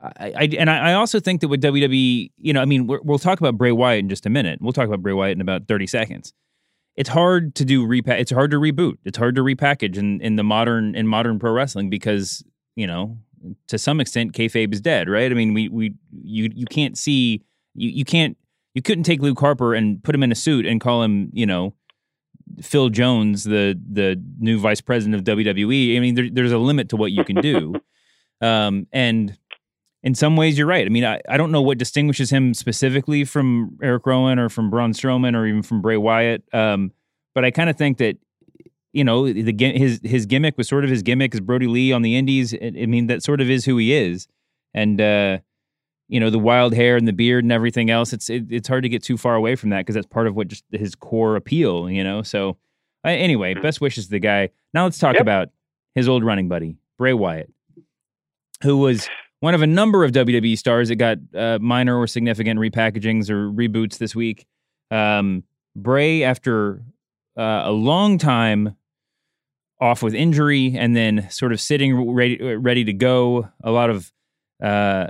I, 0.00 0.33
I 0.37 0.48
and 0.59 0.68
I 0.70 0.94
also 0.94 1.20
think 1.20 1.40
that 1.40 1.48
with 1.48 1.62
WWE, 1.62 2.31
you 2.37 2.52
know, 2.52 2.61
I 2.61 2.64
mean, 2.64 2.87
we 2.87 2.98
will 3.04 3.18
talk 3.18 3.40
about 3.40 3.57
Bray 3.57 3.72
Wyatt 3.72 4.00
in 4.00 4.09
just 4.09 4.26
a 4.26 4.31
minute. 4.31 4.61
We'll 4.61 4.72
talk 4.72 4.87
about 4.87 5.02
Bray 5.02 5.12
Wyatt 5.12 5.37
in 5.37 5.40
about 5.40 5.68
thirty 5.68 5.87
seconds. 5.87 6.33
It's 6.96 7.09
hard 7.09 7.54
to 7.57 7.64
do 7.64 7.87
repack. 7.87 8.20
It's 8.20 8.33
hard 8.33 8.50
to 8.50 8.59
reboot. 8.59 8.98
It's 9.04 9.18
hard 9.18 9.37
to 9.37 9.42
repackage 9.42 9.96
in 9.96 10.20
in 10.20 10.37
the 10.37 10.44
modern 10.44 10.94
in 10.94 11.07
modern 11.07 11.38
pro 11.38 11.52
wrestling 11.52 11.90
because 11.90 12.42
you 12.74 12.87
know 12.87 13.18
to 13.68 13.78
some 13.78 14.00
extent 14.00 14.33
kayfabe 14.33 14.72
is 14.72 14.81
dead, 14.81 15.09
right? 15.09 15.31
I 15.31 15.35
mean, 15.35 15.54
we 15.54 15.68
we 15.68 15.94
you 16.11 16.50
you 16.52 16.66
can't 16.66 16.98
see 16.98 17.44
you 17.74 17.90
you 17.90 18.04
can't 18.04 18.37
you 18.74 18.83
couldn't 18.83 19.04
take 19.04 19.22
Luke 19.22 19.38
Harper 19.38 19.74
and 19.74 20.02
put 20.02 20.14
him 20.14 20.22
in 20.22 20.33
a 20.33 20.37
suit 20.37 20.66
and 20.66 20.81
call 20.81 21.02
him 21.02 21.31
you 21.33 21.46
know 21.46 21.74
Phil 22.61 22.88
Jones, 22.88 23.44
the 23.44 23.78
the 23.90 24.22
new 24.38 24.58
vice 24.58 24.80
president 24.80 25.16
of 25.16 25.37
WWE. 25.37 25.96
I 25.96 26.00
mean, 26.00 26.14
there, 26.14 26.28
there's 26.30 26.52
a 26.52 26.58
limit 26.58 26.88
to 26.90 26.96
what 26.96 27.12
you 27.12 27.24
can 27.24 27.37
do, 27.37 27.74
um, 28.40 28.87
and 28.92 29.37
in 30.02 30.14
some 30.14 30.37
ways, 30.37 30.56
you're 30.56 30.66
right. 30.66 30.87
I 30.87 30.88
mean, 30.88 31.04
I, 31.04 31.20
I 31.28 31.37
don't 31.37 31.50
know 31.50 31.62
what 31.62 31.78
distinguishes 31.78 32.30
him 32.30 32.54
specifically 32.54 33.24
from 33.24 33.78
Eric 33.82 34.06
Rowan 34.06 34.38
or 34.38 34.48
from 34.48 34.70
Braun 34.70 34.92
Strowman 34.92 35.34
or 35.34 35.46
even 35.46 35.62
from 35.62 35.82
Bray 35.82 35.96
Wyatt, 35.96 36.42
um, 36.52 36.92
but 37.34 37.44
I 37.44 37.50
kind 37.50 37.68
of 37.68 37.76
think 37.76 37.98
that 37.98 38.16
you 38.92 39.04
know 39.04 39.30
the 39.32 39.54
his 39.76 40.00
his 40.02 40.26
gimmick 40.26 40.56
was 40.56 40.68
sort 40.68 40.84
of 40.84 40.90
his 40.90 41.02
gimmick 41.02 41.34
as 41.34 41.40
Brodie 41.40 41.66
Lee 41.66 41.92
on 41.92 42.02
the 42.02 42.16
Indies. 42.16 42.54
I, 42.54 42.72
I 42.82 42.87
mean, 42.87 43.06
that 43.08 43.22
sort 43.22 43.40
of 43.40 43.50
is 43.50 43.64
who 43.64 43.76
he 43.76 43.92
is, 43.92 44.28
and 44.72 45.00
uh, 45.00 45.38
you 46.08 46.18
know 46.18 46.30
the 46.30 46.38
wild 46.38 46.74
hair 46.74 46.96
and 46.96 47.06
the 47.06 47.12
beard 47.12 47.44
and 47.44 47.52
everything 47.52 47.90
else 47.90 48.12
it's 48.12 48.28
it, 48.30 48.44
it's 48.50 48.68
hard 48.68 48.82
to 48.82 48.88
get 48.88 49.02
too 49.02 49.16
far 49.16 49.34
away 49.34 49.54
from 49.54 49.70
that 49.70 49.80
because 49.80 49.94
that's 49.94 50.06
part 50.06 50.26
of 50.26 50.34
what 50.34 50.48
just 50.48 50.64
his 50.72 50.94
core 50.94 51.36
appeal 51.36 51.88
you 51.90 52.02
know 52.02 52.22
so 52.22 52.56
uh, 53.04 53.08
anyway 53.08 53.52
mm-hmm. 53.52 53.62
best 53.62 53.80
wishes 53.80 54.06
to 54.06 54.10
the 54.10 54.18
guy 54.18 54.48
now 54.74 54.84
let's 54.84 54.98
talk 54.98 55.14
yep. 55.14 55.22
about 55.22 55.48
his 55.94 56.08
old 56.08 56.24
running 56.24 56.48
buddy 56.48 56.76
bray 56.98 57.12
wyatt 57.12 57.50
who 58.62 58.76
was 58.78 59.08
one 59.40 59.54
of 59.54 59.62
a 59.62 59.66
number 59.66 60.04
of 60.04 60.12
wwe 60.12 60.56
stars 60.56 60.88
that 60.88 60.96
got 60.96 61.18
uh, 61.36 61.58
minor 61.60 61.98
or 61.98 62.06
significant 62.06 62.58
repackagings 62.58 63.30
or 63.30 63.50
reboots 63.50 63.98
this 63.98 64.14
week 64.14 64.46
um, 64.90 65.44
Bray, 65.76 66.24
after 66.24 66.82
uh, 67.36 67.62
a 67.64 67.70
long 67.72 68.18
time 68.18 68.76
off 69.80 70.02
with 70.02 70.14
injury 70.14 70.74
and 70.76 70.96
then 70.96 71.30
sort 71.30 71.52
of 71.52 71.60
sitting 71.60 72.12
ready, 72.12 72.56
ready 72.56 72.84
to 72.84 72.92
go, 72.92 73.48
a 73.62 73.70
lot 73.70 73.90
of, 73.90 74.12
uh, 74.62 75.08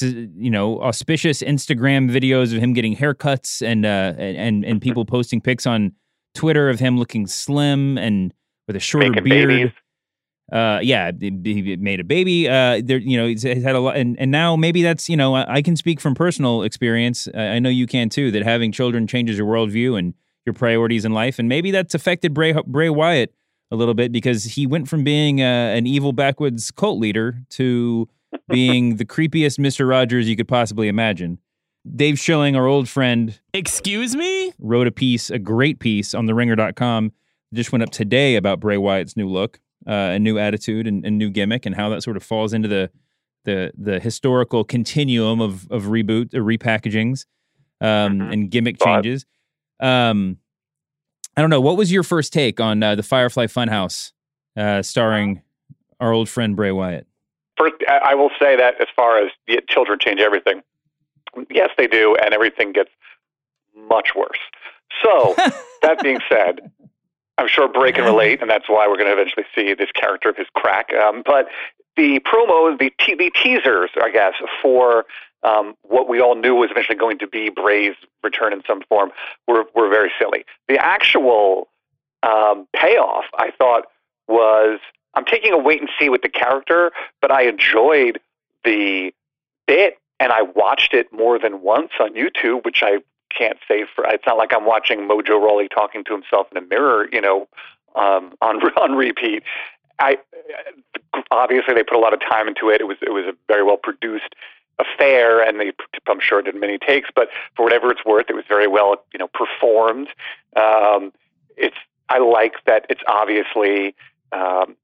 you 0.00 0.50
know, 0.50 0.80
auspicious 0.80 1.42
Instagram 1.42 2.10
videos 2.10 2.54
of 2.54 2.62
him 2.62 2.72
getting 2.72 2.96
haircuts 2.96 3.62
and, 3.66 3.86
uh, 3.86 4.14
and, 4.18 4.64
and 4.64 4.80
people 4.82 5.04
posting 5.04 5.40
pics 5.40 5.66
on 5.66 5.92
Twitter 6.34 6.68
of 6.68 6.78
him 6.78 6.98
looking 6.98 7.26
slim 7.26 7.98
and 7.98 8.32
with 8.66 8.76
a 8.76 8.80
shorter 8.80 9.10
Making 9.10 9.24
beard. 9.24 9.48
babies. 9.48 9.72
Uh, 10.52 10.80
yeah, 10.82 11.12
he 11.20 11.76
made 11.76 12.00
a 12.00 12.04
baby. 12.04 12.48
Uh, 12.48 12.80
there, 12.84 12.98
you 12.98 13.16
know, 13.16 13.26
he's, 13.26 13.42
he's 13.42 13.62
had 13.62 13.76
a 13.76 13.80
lot, 13.80 13.96
and, 13.96 14.18
and 14.18 14.32
now 14.32 14.56
maybe 14.56 14.82
that's 14.82 15.08
you 15.08 15.16
know, 15.16 15.34
I, 15.34 15.56
I 15.56 15.62
can 15.62 15.76
speak 15.76 16.00
from 16.00 16.14
personal 16.14 16.62
experience. 16.62 17.28
Uh, 17.28 17.38
I 17.38 17.60
know 17.60 17.68
you 17.68 17.86
can 17.86 18.08
too. 18.08 18.32
That 18.32 18.42
having 18.42 18.72
children 18.72 19.06
changes 19.06 19.38
your 19.38 19.46
worldview 19.46 19.96
and 19.96 20.12
your 20.44 20.52
priorities 20.54 21.04
in 21.04 21.12
life, 21.12 21.38
and 21.38 21.48
maybe 21.48 21.70
that's 21.70 21.94
affected 21.94 22.34
Bray 22.34 22.52
Bray 22.66 22.90
Wyatt 22.90 23.32
a 23.70 23.76
little 23.76 23.94
bit 23.94 24.10
because 24.10 24.42
he 24.42 24.66
went 24.66 24.88
from 24.88 25.04
being 25.04 25.40
uh, 25.40 25.44
an 25.44 25.86
evil 25.86 26.12
backwoods 26.12 26.72
cult 26.72 26.98
leader 26.98 27.38
to 27.50 28.08
being 28.50 28.96
the 28.96 29.04
creepiest 29.04 29.58
Mister 29.58 29.86
Rogers 29.86 30.28
you 30.28 30.36
could 30.36 30.48
possibly 30.48 30.88
imagine. 30.88 31.38
Dave 31.96 32.18
Schilling, 32.18 32.56
our 32.56 32.66
old 32.66 32.88
friend, 32.88 33.40
Excuse 33.54 34.14
me? 34.14 34.52
wrote 34.58 34.86
a 34.86 34.90
piece, 34.92 35.30
a 35.30 35.38
great 35.38 35.78
piece 35.78 36.14
on 36.14 36.26
TheRinger.com. 36.26 37.12
Just 37.54 37.72
went 37.72 37.82
up 37.82 37.90
today 37.90 38.36
about 38.36 38.60
Bray 38.60 38.76
Wyatt's 38.76 39.16
new 39.16 39.28
look, 39.28 39.58
uh, 39.86 39.90
and 39.90 40.22
new 40.22 40.38
attitude, 40.38 40.86
and, 40.86 41.04
and 41.06 41.16
new 41.16 41.30
gimmick, 41.30 41.64
and 41.64 41.74
how 41.74 41.88
that 41.88 42.02
sort 42.02 42.16
of 42.16 42.22
falls 42.22 42.52
into 42.52 42.68
the 42.68 42.90
the 43.44 43.72
the 43.76 43.98
historical 43.98 44.62
continuum 44.64 45.40
of 45.40 45.66
of 45.70 45.84
reboot, 45.84 46.34
uh, 46.34 46.38
repackagings, 46.38 47.24
um, 47.80 48.20
and 48.20 48.50
gimmick 48.50 48.78
changes. 48.78 49.24
Um, 49.80 50.36
I 51.36 51.40
don't 51.40 51.50
know. 51.50 51.60
What 51.60 51.78
was 51.78 51.90
your 51.90 52.02
first 52.02 52.32
take 52.32 52.60
on 52.60 52.82
uh, 52.82 52.94
the 52.94 53.02
Firefly 53.02 53.46
Funhouse, 53.46 54.12
uh, 54.56 54.82
starring 54.82 55.42
our 55.98 56.12
old 56.12 56.28
friend 56.28 56.54
Bray 56.54 56.70
Wyatt? 56.72 57.06
First, 57.60 57.74
I 57.86 58.00
I 58.10 58.14
will 58.14 58.30
say 58.40 58.56
that 58.56 58.80
as 58.80 58.88
far 58.96 59.18
as 59.18 59.30
the 59.46 59.60
children 59.68 59.98
change 59.98 60.20
everything, 60.20 60.62
yes, 61.50 61.68
they 61.76 61.86
do, 61.86 62.16
and 62.22 62.32
everything 62.32 62.72
gets 62.72 62.90
much 63.76 64.14
worse. 64.16 64.38
So, 65.04 65.34
that 65.82 66.02
being 66.02 66.20
said, 66.28 66.70
I'm 67.36 67.48
sure 67.48 67.68
Bray 67.68 67.92
can 67.92 68.04
relate, 68.04 68.40
and 68.40 68.50
that's 68.50 68.68
why 68.68 68.88
we're 68.88 68.96
going 68.96 69.06
to 69.06 69.12
eventually 69.12 69.44
see 69.54 69.74
this 69.74 69.90
character 69.92 70.30
of 70.30 70.36
his 70.36 70.46
crack. 70.54 70.92
Um, 70.94 71.22
but 71.24 71.48
the 71.96 72.20
promos, 72.20 72.78
the, 72.78 72.92
te- 72.98 73.14
the 73.14 73.30
teasers, 73.30 73.90
I 74.02 74.10
guess, 74.10 74.34
for 74.62 75.04
um, 75.42 75.74
what 75.82 76.08
we 76.08 76.20
all 76.20 76.34
knew 76.34 76.54
was 76.54 76.70
eventually 76.70 76.98
going 76.98 77.18
to 77.18 77.26
be 77.26 77.50
Bray's 77.50 77.94
return 78.22 78.52
in 78.52 78.62
some 78.66 78.82
form 78.88 79.10
were, 79.46 79.64
were 79.74 79.88
very 79.88 80.10
silly. 80.18 80.44
The 80.68 80.78
actual 80.78 81.68
um, 82.22 82.66
payoff, 82.74 83.24
I 83.38 83.50
thought, 83.56 83.84
was 84.28 84.80
I'm 85.14 85.24
taking 85.24 85.52
a 85.52 85.58
wait 85.58 85.80
and 85.80 85.90
see 85.98 86.08
with 86.08 86.22
the 86.22 86.28
character, 86.28 86.92
but 87.20 87.30
I 87.30 87.42
enjoyed 87.42 88.20
the 88.64 89.12
bit 89.66 89.98
and 90.18 90.32
I 90.32 90.42
watched 90.42 90.94
it 90.94 91.12
more 91.12 91.38
than 91.38 91.62
once 91.62 91.92
on 91.98 92.14
YouTube, 92.14 92.64
which 92.64 92.82
I 92.82 92.98
can't 93.36 93.58
say 93.66 93.86
for. 93.94 94.04
It's 94.06 94.26
not 94.26 94.36
like 94.36 94.52
I'm 94.52 94.66
watching 94.66 95.08
Mojo 95.08 95.42
Rawley 95.42 95.68
talking 95.68 96.04
to 96.04 96.12
himself 96.12 96.48
in 96.52 96.58
a 96.58 96.66
mirror, 96.66 97.08
you 97.10 97.20
know, 97.20 97.48
um, 97.96 98.34
on 98.40 98.60
on 98.76 98.92
repeat. 98.92 99.42
I 99.98 100.18
obviously 101.30 101.74
they 101.74 101.82
put 101.82 101.96
a 101.96 102.00
lot 102.00 102.14
of 102.14 102.20
time 102.20 102.48
into 102.48 102.68
it. 102.68 102.80
It 102.80 102.84
was 102.84 102.98
it 103.02 103.10
was 103.10 103.24
a 103.24 103.32
very 103.48 103.62
well 103.62 103.76
produced 103.76 104.34
affair, 104.78 105.42
and 105.46 105.60
they 105.60 105.72
I'm 106.08 106.20
sure 106.20 106.40
it 106.40 106.44
did 106.44 106.54
many 106.54 106.78
takes. 106.78 107.08
But 107.14 107.28
for 107.56 107.64
whatever 107.64 107.90
it's 107.90 108.04
worth, 108.04 108.26
it 108.28 108.34
was 108.34 108.44
very 108.48 108.66
well 108.66 109.04
you 109.12 109.18
know 109.18 109.28
performed. 109.28 110.08
Um, 110.56 111.12
it's 111.56 111.76
I 112.08 112.18
like 112.18 112.54
that 112.66 112.86
it's 112.88 113.02
obviously 113.06 113.94
um, 114.32 114.76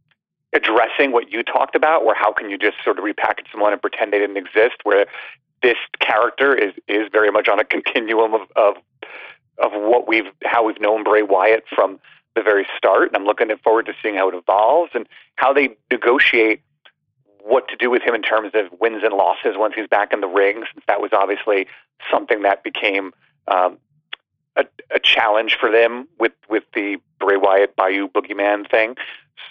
addressing 0.57 1.13
what 1.13 1.31
you 1.31 1.43
talked 1.43 1.77
about, 1.77 2.05
where 2.05 2.15
how 2.15 2.33
can 2.33 2.51
you 2.51 2.57
just 2.57 2.79
sort 2.83 2.99
of 2.99 3.05
repackage 3.05 3.47
someone 3.53 3.73
and 3.73 3.81
pretend 3.81 4.13
they 4.13 4.19
didn't 4.19 4.39
exist, 4.39 4.77
where 4.83 5.07
this 5.63 5.77
character 6.01 6.55
is 6.55 6.73
is 6.89 7.09
very 7.13 7.31
much 7.31 7.49
on 7.49 7.59
a 7.61 7.65
continuum 7.65 8.35
of 8.35 8.43
of, 8.57 8.75
of 9.59 9.71
what 9.73 10.09
we've 10.09 10.31
how 10.45 10.65
we've 10.67 10.81
known 10.81 11.05
Bray 11.05 11.23
Wyatt 11.23 11.65
from 11.75 12.01
the 12.35 12.43
very 12.43 12.67
start, 12.77 13.09
and 13.09 13.17
I'm 13.17 13.25
looking 13.25 13.49
forward 13.63 13.87
to 13.87 13.95
seeing 14.03 14.17
how 14.17 14.29
it 14.29 14.35
evolves 14.35 14.93
and 14.95 15.07
how 15.37 15.53
they 15.53 15.77
negotiate 15.91 16.61
what 17.41 17.69
to 17.69 17.77
do 17.77 17.89
with 17.91 18.03
him 18.03 18.15
in 18.15 18.23
terms 18.23 18.51
of 18.55 18.65
wins 18.81 19.03
and 19.05 19.15
losses 19.15 19.55
once 19.57 19.75
he's 19.77 19.87
back 19.89 20.13
in 20.13 20.21
the 20.21 20.27
ring, 20.27 20.65
since 20.73 20.85
that 20.89 21.01
was 21.01 21.13
obviously 21.13 21.67
something 22.11 22.43
that 22.43 22.65
became 22.65 23.13
um, 23.49 23.79
a, 24.57 24.65
a 24.95 24.99
challenge 24.99 25.57
for 25.59 25.71
them 25.71 26.09
with 26.19 26.33
with 26.49 26.65
the 26.75 26.97
Bray 27.21 27.37
Wyatt 27.37 27.77
Bayou 27.77 28.09
Boogeyman 28.09 28.71
thing. 28.71 28.97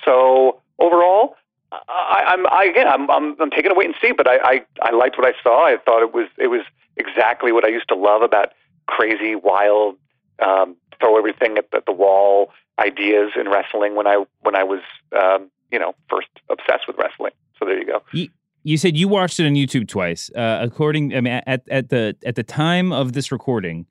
So 0.03 0.61
overall, 0.79 1.35
I, 1.71 2.23
I'm 2.27 2.47
I, 2.47 2.65
again 2.65 2.87
I'm, 2.87 3.09
I'm 3.09 3.39
I'm 3.41 3.49
taking 3.49 3.71
a 3.71 3.75
wait 3.75 3.87
and 3.87 3.95
see, 4.01 4.11
but 4.11 4.27
I, 4.27 4.37
I 4.37 4.65
I 4.81 4.91
liked 4.91 5.17
what 5.17 5.27
I 5.27 5.33
saw. 5.43 5.65
I 5.65 5.77
thought 5.83 6.01
it 6.01 6.13
was 6.13 6.27
it 6.37 6.47
was 6.47 6.61
exactly 6.97 7.51
what 7.51 7.65
I 7.65 7.69
used 7.69 7.87
to 7.89 7.95
love 7.95 8.21
about 8.21 8.53
crazy, 8.87 9.35
wild, 9.35 9.97
um, 10.39 10.75
throw 10.99 11.17
everything 11.17 11.57
at 11.57 11.71
the, 11.71 11.81
the 11.85 11.91
wall 11.91 12.51
ideas 12.79 13.31
in 13.39 13.49
wrestling 13.49 13.95
when 13.95 14.07
I 14.07 14.23
when 14.41 14.55
I 14.55 14.63
was 14.63 14.81
um, 15.19 15.49
you 15.71 15.79
know 15.79 15.95
first 16.09 16.29
obsessed 16.49 16.87
with 16.87 16.97
wrestling. 16.97 17.33
So 17.59 17.65
there 17.65 17.77
you 17.77 17.85
go. 17.85 18.01
You, 18.11 18.29
you 18.63 18.77
said 18.77 18.97
you 18.97 19.07
watched 19.07 19.39
it 19.39 19.45
on 19.45 19.53
YouTube 19.53 19.87
twice. 19.87 20.29
Uh, 20.35 20.59
according, 20.61 21.15
I 21.15 21.21
mean, 21.21 21.41
at 21.45 21.67
at 21.69 21.89
the 21.89 22.15
at 22.25 22.35
the 22.35 22.43
time 22.43 22.91
of 22.91 23.13
this 23.13 23.31
recording, 23.31 23.85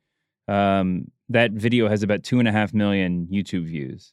um, 0.48 1.10
that 1.28 1.52
video 1.52 1.88
has 1.88 2.02
about 2.02 2.22
two 2.22 2.38
and 2.38 2.48
a 2.48 2.52
half 2.52 2.74
million 2.74 3.28
YouTube 3.30 3.66
views, 3.66 4.12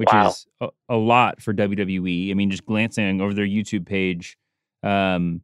which 0.00 0.08
Wow. 0.10 0.28
is 0.28 0.46
a, 0.62 0.68
a 0.88 0.96
lot 0.96 1.42
for 1.42 1.52
WWE. 1.52 2.30
I 2.30 2.34
mean, 2.34 2.50
just 2.50 2.64
glancing 2.64 3.20
over 3.20 3.34
their 3.34 3.46
YouTube 3.46 3.84
page, 3.84 4.38
um, 4.82 5.42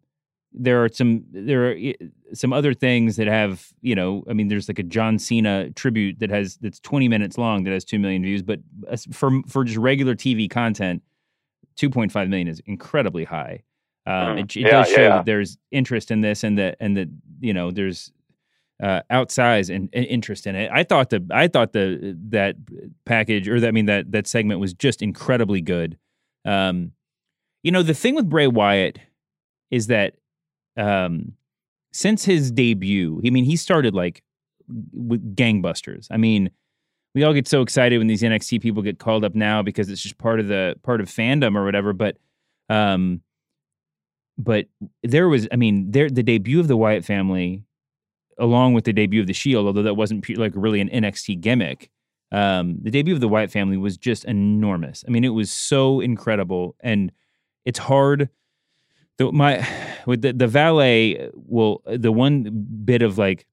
there 0.59 0.83
are 0.83 0.89
some 0.89 1.25
there 1.31 1.71
are 1.73 1.77
some 2.33 2.55
other 2.55 2.73
things 2.73 3.17
that 3.17 3.27
have 3.27 3.69
you 3.83 3.95
know. 3.95 4.25
I 4.31 4.33
mean, 4.33 4.49
there's 4.49 4.67
like 4.69 4.79
a 4.79 4.83
John 4.83 5.19
Cena 5.19 5.69
tribute 5.73 6.21
that 6.21 6.31
has 6.31 6.57
that's 6.57 6.81
20 6.81 7.07
minutes 7.09 7.37
long 7.37 7.65
that 7.65 7.73
has 7.73 7.85
two 7.85 7.99
million 7.99 8.23
views, 8.23 8.43
but 8.43 8.61
for 9.13 9.43
for 9.47 9.65
just 9.65 9.77
regular 9.77 10.15
TV 10.15 10.49
content, 10.49 11.03
2.5 11.79 12.29
million 12.31 12.49
is 12.49 12.63
incredibly 12.65 13.25
high. 13.25 13.63
Um, 14.07 14.15
Mm, 14.37 14.39
it 14.45 14.57
it 14.57 14.61
yeah, 14.63 14.71
does 14.71 14.89
show 14.89 15.03
yeah. 15.03 15.09
that 15.17 15.27
there's 15.27 15.59
interest 15.73 16.11
in 16.11 16.23
this 16.23 16.43
and 16.45 16.57
that 16.59 16.77
and 16.81 16.97
that 16.97 17.09
you 17.41 17.53
know 17.53 17.71
there's 17.71 18.11
uh, 18.83 19.01
outsized 19.11 19.75
and, 19.75 19.89
and 19.93 20.05
interest 20.07 20.47
in 20.47 20.55
it. 20.55 20.71
I 20.73 20.85
thought 20.85 21.11
the 21.11 21.27
I 21.31 21.49
thought 21.49 21.73
the 21.73 22.17
that 22.29 22.57
package 23.05 23.49
or 23.49 23.61
that 23.61 23.69
I 23.69 23.71
mean 23.71 23.87
that 23.87 24.13
that 24.13 24.27
segment 24.27 24.61
was 24.61 24.75
just 24.75 25.03
incredibly 25.03 25.61
good. 25.61 25.99
Um, 26.45 26.93
you 27.63 27.73
know 27.73 27.83
the 27.83 27.95
thing 27.95 28.15
with 28.15 28.29
Bray 28.29 28.47
Wyatt 28.47 28.99
is 29.71 29.89
that 29.89 30.15
um, 30.77 31.33
since 31.93 32.25
his 32.25 32.51
debut, 32.51 33.21
I 33.25 33.31
mean 33.31 33.45
he 33.45 33.57
started 33.57 33.95
like 33.95 34.23
with 34.93 35.37
gangbusters. 35.37 36.09
I 36.11 36.17
mean 36.17 36.51
we 37.15 37.25
all 37.25 37.33
get 37.33 37.49
so 37.49 37.63
excited 37.63 37.97
when 37.97 38.09
these 38.09 38.21
NXT 38.21 38.61
people 38.61 38.83
get 38.83 38.99
called 38.99 39.25
up 39.25 39.35
now 39.35 39.63
because 39.63 39.89
it's 39.89 40.03
just 40.03 40.19
part 40.19 40.39
of 40.39 40.49
the 40.49 40.77
part 40.83 41.01
of 41.01 41.09
fandom 41.09 41.57
or 41.57 41.65
whatever. 41.65 41.95
But 41.95 42.19
um, 42.69 43.23
but 44.39 44.67
there 45.03 45.29
was, 45.29 45.49
I 45.51 45.57
mean, 45.57 45.91
there 45.91 46.11
the 46.11 46.23
debut 46.23 46.61
of 46.61 46.69
the 46.69 46.77
Wyatt 46.77 47.05
family, 47.05 47.63
along 48.39 48.75
with 48.75 48.85
the 48.85 48.93
debut 48.93 49.21
of 49.21 49.27
the 49.27 49.33
Shield, 49.33 49.67
although 49.67 49.83
that 49.83 49.95
wasn't 49.95 50.25
pu- 50.25 50.35
like 50.35 50.53
really 50.55 50.81
an 50.81 50.89
NXT 50.89 51.41
gimmick. 51.41 51.91
Um, 52.33 52.79
the 52.83 52.91
debut 52.91 53.15
of 53.15 53.21
the 53.21 53.29
Wyatt 53.29 53.51
family 53.51 53.77
was 53.77 53.97
just 53.97 54.25
enormous. 54.25 55.05
I 55.07 55.11
mean, 55.11 55.25
it 55.25 55.31
was 55.31 55.51
so 55.51 56.01
incredible, 56.01 56.77
and 56.81 57.13
it's 57.65 57.79
hard. 57.79 58.29
The, 59.19 59.33
my 59.33 59.67
with 60.07 60.23
the, 60.23 60.33
the 60.33 60.47
valet 60.47 61.31
will 61.35 61.83
the 61.87 62.13
one 62.13 62.67
bit 62.85 63.03
of 63.03 63.19
like 63.19 63.47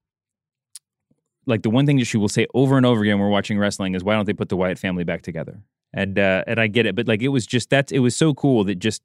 like 1.46 1.62
the 1.62 1.70
one 1.70 1.86
thing 1.86 1.98
that 1.98 2.06
she 2.06 2.16
will 2.16 2.28
say 2.28 2.46
over 2.54 2.76
and 2.76 2.86
over 2.86 3.02
again 3.02 3.18
when 3.18 3.26
we're 3.26 3.32
watching 3.32 3.58
wrestling 3.58 3.94
is 3.94 4.02
why 4.02 4.14
don't 4.14 4.26
they 4.26 4.32
put 4.32 4.48
the 4.48 4.56
Wyatt 4.56 4.78
family 4.78 5.04
back 5.04 5.22
together? 5.22 5.60
And 5.92 6.18
uh, 6.18 6.44
and 6.46 6.60
I 6.60 6.66
get 6.66 6.86
it, 6.86 6.96
but 6.96 7.06
like 7.06 7.22
it 7.22 7.28
was 7.28 7.46
just 7.46 7.70
that's 7.70 7.92
it 7.92 8.00
was 8.00 8.16
so 8.16 8.34
cool 8.34 8.64
that 8.64 8.76
just 8.76 9.02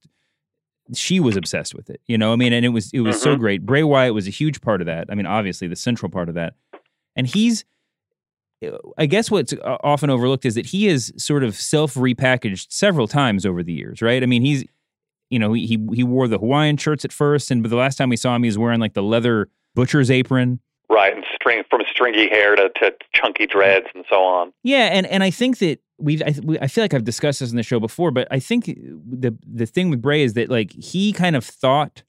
she 0.94 1.20
was 1.20 1.36
obsessed 1.38 1.74
with 1.76 1.90
it. 1.90 2.02
You 2.08 2.18
know, 2.18 2.34
I 2.34 2.36
mean, 2.36 2.54
and 2.54 2.66
it 2.66 2.70
was 2.70 2.92
it 2.94 3.02
was 3.02 3.22
so 3.22 3.36
Mhm. 3.36 3.40
great. 3.40 3.66
Bray 3.66 3.84
Wyatt 3.84 4.14
was 4.14 4.28
a 4.28 4.32
huge 4.32 4.62
part 4.62 4.82
of 4.82 4.88
that. 4.88 5.08
I 5.10 5.16
mean, 5.16 5.26
obviously 5.26 5.68
the 5.68 5.76
central 5.76 6.10
part 6.12 6.30
of 6.30 6.36
that, 6.36 6.54
and 7.16 7.28
he's. 7.28 7.66
I 8.98 9.06
guess 9.06 9.32
what's 9.32 9.54
uh, 9.54 9.78
often 9.86 10.10
overlooked 10.10 10.46
is 10.46 10.56
that 10.56 10.66
he 10.66 10.88
has 10.88 11.14
sort 11.16 11.46
of 11.46 11.56
self 11.56 11.94
repackaged 11.94 12.68
several 12.70 13.08
times 13.08 13.46
over 13.46 13.64
the 13.64 13.72
years, 13.72 14.02
right? 14.02 14.22
I 14.22 14.26
mean, 14.26 14.42
he's, 14.42 14.66
you 15.30 15.40
know, 15.40 15.54
he 15.54 15.66
he 15.66 15.80
he 15.94 16.04
wore 16.04 16.28
the 16.28 16.38
Hawaiian 16.38 16.76
shirts 16.76 17.06
at 17.06 17.14
first, 17.14 17.52
and 17.52 17.64
but 17.64 17.70
the 17.70 17.78
last 17.78 17.96
time 17.96 18.10
we 18.10 18.18
saw 18.18 18.36
him, 18.36 18.44
he 18.44 18.50
was 18.50 18.58
wearing 18.58 18.82
like 18.82 18.96
the 18.96 19.02
leather 19.04 19.48
butcher's 19.76 20.12
apron. 20.12 20.60
Right, 20.90 21.16
and 21.16 21.24
string 21.34 21.64
from 21.70 21.84
stringy 21.90 22.28
hair 22.28 22.58
to, 22.58 22.68
to 22.82 22.94
chunky 23.14 23.48
dreads 23.48 23.86
and 23.96 24.04
so 24.10 24.18
on. 24.22 24.52
Yeah, 24.64 24.90
and 24.92 25.06
and 25.08 25.24
I 25.24 25.30
think 25.30 25.60
that 25.60 25.80
we've 26.00 26.22
I, 26.22 26.34
we- 26.44 26.60
I 26.60 26.68
feel 26.68 26.84
like 26.84 26.94
I've 26.94 27.04
discussed 27.04 27.40
this 27.40 27.52
in 27.52 27.58
the 27.58 27.64
show 27.64 27.80
before, 27.80 28.12
but 28.12 28.28
I 28.32 28.40
think 28.40 28.66
the 28.66 29.38
the 29.46 29.66
thing 29.66 29.90
with 29.90 30.02
Bray 30.02 30.24
is 30.24 30.34
that 30.34 30.50
like 30.50 30.72
he 30.72 31.14
kind 31.14 31.36
of 31.36 31.46
thought, 31.46 32.04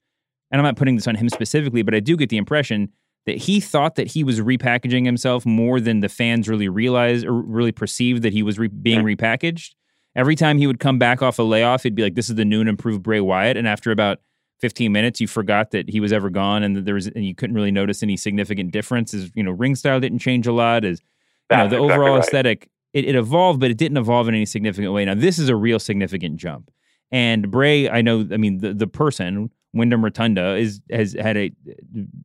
and 0.51 0.59
I'm 0.59 0.65
not 0.65 0.75
putting 0.77 0.95
this 0.95 1.07
on 1.07 1.15
him 1.15 1.29
specifically, 1.29 1.81
but 1.81 1.93
I 1.95 1.99
do 1.99 2.15
get 2.17 2.29
the 2.29 2.37
impression 2.37 2.89
that 3.25 3.37
he 3.37 3.59
thought 3.59 3.95
that 3.95 4.07
he 4.07 4.23
was 4.23 4.39
repackaging 4.39 5.05
himself 5.05 5.45
more 5.45 5.79
than 5.79 5.99
the 5.99 6.09
fans 6.09 6.49
really 6.49 6.67
realized 6.69 7.25
or 7.25 7.33
really 7.33 7.71
perceived 7.71 8.23
that 8.23 8.33
he 8.33 8.41
was 8.41 8.57
re- 8.57 8.67
being 8.67 9.01
repackaged. 9.01 9.75
Every 10.15 10.35
time 10.35 10.57
he 10.57 10.65
would 10.65 10.79
come 10.79 10.97
back 10.97 11.21
off 11.21 11.37
a 11.37 11.43
layoff, 11.43 11.83
he'd 11.83 11.95
be 11.95 12.03
like, 12.03 12.15
"This 12.15 12.29
is 12.29 12.35
the 12.35 12.45
new 12.45 12.59
and 12.59 12.67
improved 12.67 13.03
Bray 13.03 13.21
Wyatt," 13.21 13.57
and 13.57 13.67
after 13.67 13.91
about 13.91 14.19
15 14.59 14.91
minutes, 14.91 15.19
you 15.21 15.27
forgot 15.27 15.71
that 15.71 15.89
he 15.89 15.99
was 15.99 16.11
ever 16.13 16.29
gone, 16.29 16.63
and 16.63 16.75
that 16.75 16.85
there 16.85 16.95
was, 16.95 17.07
and 17.07 17.25
you 17.25 17.33
couldn't 17.33 17.55
really 17.55 17.71
notice 17.71 18.03
any 18.03 18.17
significant 18.17 18.71
differences. 18.71 19.31
You 19.35 19.43
know, 19.43 19.51
ring 19.51 19.75
style 19.75 19.99
didn't 19.99 20.19
change 20.19 20.47
a 20.47 20.51
lot. 20.51 20.83
As 20.83 21.01
you 21.49 21.57
know, 21.57 21.63
the 21.67 21.75
exactly 21.77 21.89
overall 21.89 22.15
right. 22.15 22.23
aesthetic, 22.23 22.69
it, 22.93 23.05
it 23.05 23.15
evolved, 23.15 23.59
but 23.59 23.71
it 23.71 23.77
didn't 23.77 23.97
evolve 23.97 24.27
in 24.27 24.35
any 24.35 24.45
significant 24.45 24.93
way. 24.93 25.05
Now, 25.05 25.15
this 25.15 25.39
is 25.39 25.49
a 25.49 25.55
real 25.55 25.79
significant 25.79 26.37
jump. 26.37 26.71
And 27.11 27.51
Bray, 27.51 27.89
I 27.89 28.01
know, 28.01 28.27
I 28.31 28.37
mean, 28.37 28.59
the, 28.59 28.73
the 28.73 28.87
person, 28.87 29.49
Wyndham 29.73 30.03
Rotunda, 30.03 30.55
is 30.55 30.81
has 30.89 31.13
had 31.13 31.37
a 31.37 31.51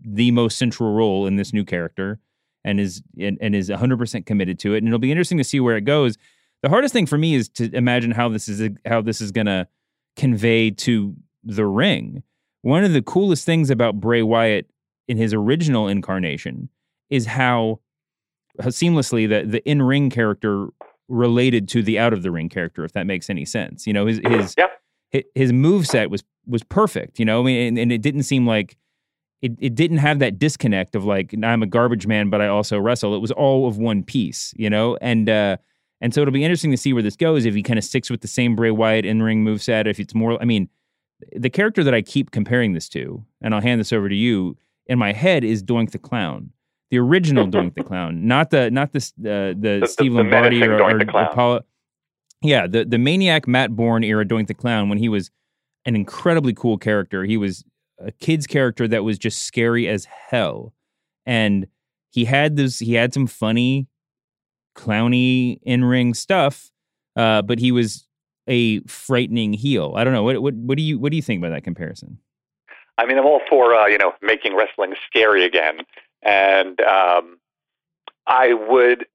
the 0.00 0.31
most 0.31 0.59
central 0.59 0.94
role 0.94 1.26
in 1.26 1.37
this 1.37 1.52
new 1.52 1.64
character 1.64 2.20
and 2.64 2.79
is 2.79 3.02
and, 3.18 3.38
and 3.40 3.55
is 3.55 3.68
100% 3.68 4.26
committed 4.26 4.59
to 4.61 4.74
it. 4.74 4.79
And 4.79 4.88
it'll 4.88 4.98
be 4.98 5.11
interesting 5.11 5.38
to 5.38 5.44
see 5.44 5.61
where 5.61 5.76
it 5.76 5.85
goes. 5.85 6.16
The 6.62 6.68
hardest 6.68 6.92
thing 6.92 7.07
for 7.07 7.18
me 7.18 7.35
is 7.35 7.48
to 7.50 7.74
imagine 7.74 8.12
how 8.12 8.29
this 8.29 8.48
is 8.48 8.70
how 8.85 9.02
this 9.02 9.20
is 9.20 9.33
going 9.33 9.46
to 9.46 9.66
convey 10.16 10.70
to 10.70 11.14
the 11.44 11.66
ring. 11.66 12.22
One 12.62 12.85
of 12.85 12.92
the 12.92 13.02
coolest 13.02 13.44
things 13.44 13.70
about 13.70 14.00
Bray 14.00 14.22
Wyatt 14.22 14.68
in 15.07 15.16
his 15.16 15.33
original 15.33 15.87
incarnation 15.87 16.68
is 17.11 17.26
how, 17.26 17.81
how 18.61 18.69
seamlessly 18.69 19.29
the 19.29 19.47
the 19.49 19.69
in 19.69 19.83
ring 19.83 20.11
character 20.11 20.69
related 21.09 21.69
to 21.69 21.83
the 21.83 21.99
out 21.99 22.12
of 22.12 22.23
the 22.23 22.31
ring 22.31 22.49
character, 22.49 22.85
if 22.85 22.92
that 22.92 23.07
makes 23.07 23.31
any 23.31 23.45
sense. 23.45 23.87
You 23.87 23.92
know, 23.92 24.07
his 24.07 24.21
his 24.27 24.55
Yeah. 24.59 24.66
his, 25.11 25.23
his 25.35 25.53
move 25.53 25.87
set 25.87 26.11
was 26.11 26.25
was 26.47 26.62
perfect. 26.62 27.19
You 27.19 27.25
know, 27.25 27.40
I 27.40 27.45
mean, 27.45 27.69
and, 27.69 27.79
and 27.79 27.92
it 27.92 28.03
didn't 28.03 28.25
seem 28.25 28.47
like 28.47 28.77
it 29.42 29.53
it 29.59 29.75
didn't 29.75 29.99
have 29.99 30.19
that 30.21 30.38
disconnect 30.38 30.95
of 30.97 31.05
like 31.05 31.35
I'm 31.42 31.62
a 31.62 31.66
garbage 31.66 32.07
man, 32.07 32.31
but 32.31 32.40
I 32.40 32.49
also 32.49 32.79
wrestle. 32.79 33.14
It 33.14 33.21
was 33.21 33.33
all 33.33 33.69
of 33.69 33.79
one 33.79 34.03
piece. 34.03 34.53
You 34.57 34.71
know, 34.71 34.97
and 35.01 35.29
uh, 35.29 35.57
and 36.01 36.12
so 36.12 36.23
it'll 36.23 36.33
be 36.33 36.45
interesting 36.45 36.71
to 36.73 36.77
see 36.77 36.92
where 36.92 37.03
this 37.03 37.16
goes 37.16 37.45
if 37.45 37.55
he 37.55 37.62
kind 37.62 37.79
of 37.79 37.85
sticks 37.85 38.11
with 38.11 38.21
the 38.21 38.29
same 38.29 38.57
Bray 38.57 38.71
Wyatt 38.71 39.05
in 39.05 39.23
ring 39.23 39.45
move 39.45 39.62
set. 39.62 39.87
If 39.87 40.01
it's 40.01 40.14
more, 40.14 40.40
I 40.40 40.45
mean, 40.45 40.69
the 41.35 41.51
character 41.51 41.85
that 41.85 41.95
I 41.95 42.03
keep 42.03 42.31
comparing 42.31 42.73
this 42.73 42.88
to, 42.90 43.25
and 43.40 43.55
I'll 43.55 43.61
hand 43.62 43.81
this 43.81 43.92
over 43.92 44.09
to 44.09 44.14
you. 44.14 44.57
In 44.88 45.01
my 45.01 45.12
head 45.12 45.42
is 45.42 45.64
Doink 45.64 45.90
the 45.90 45.99
Clown, 45.99 46.51
the 46.90 46.99
original 46.99 47.46
Doink 47.49 47.75
the 47.75 47.83
Clown, 47.85 48.27
not 48.27 48.51
the 48.51 48.70
not 48.70 48.92
the 48.92 48.99
uh, 48.99 49.55
the, 49.59 49.79
the- 49.81 49.87
Steve 49.87 50.12
the 50.12 50.18
Lombardi 50.18 50.61
menacing 50.61 50.81
or, 50.81 50.83
or 50.83 50.99
the 50.99 51.31
Apollo. 51.31 51.61
Yeah, 52.42 52.66
the 52.66 52.85
the 52.85 52.99
maniac 52.99 53.49
Matt 53.49 53.75
Borne 53.75 54.05
era 54.05 54.25
Doink 54.25 54.46
the 54.46 54.55
Clown 54.55 54.88
when 54.88 54.99
he 54.99 55.09
was 55.09 55.31
an 55.85 55.96
incredibly 55.96 56.53
cool 56.55 56.79
character. 56.79 57.25
He 57.25 57.37
was 57.37 57.64
a 57.99 58.12
kid's 58.12 58.46
character 58.46 58.87
that 58.88 59.05
was 59.05 59.18
just 59.18 59.42
scary 59.42 59.88
as 59.88 60.05
hell, 60.05 60.75
and 61.25 61.66
he 62.11 62.25
had 62.27 62.57
this. 62.57 62.79
He 62.79 62.94
had 62.94 63.14
some 63.14 63.27
funny, 63.27 63.88
clowny 64.77 65.59
in 65.62 65.85
ring 65.85 66.14
stuff, 66.14 66.70
uh, 67.16 67.42
but 67.42 67.59
he 67.59 67.72
was 67.72 68.07
a 68.46 68.81
frightening 68.81 69.53
heel. 69.55 69.94
I 69.96 70.05
don't 70.05 70.12
know 70.12 70.22
what 70.22 70.40
what 70.42 70.55
what 70.55 70.77
do 70.77 70.83
you 70.83 70.99
what 70.99 71.11
do 71.11 71.16
you 71.16 71.22
think 71.22 71.40
about 71.42 71.51
that 71.55 71.64
comparison? 71.64 72.18
I 72.99 73.07
mean, 73.07 73.18
I'm 73.18 73.27
all 73.27 73.40
for 73.49 73.75
uh, 73.75 73.87
you 73.87 73.99
know 73.99 74.12
making 74.22 74.55
wrestling 74.57 74.94
scary 75.09 75.44
again, 75.44 75.79
and 76.27 76.81
um, 76.81 77.39
I 78.27 78.53
would. 78.53 79.07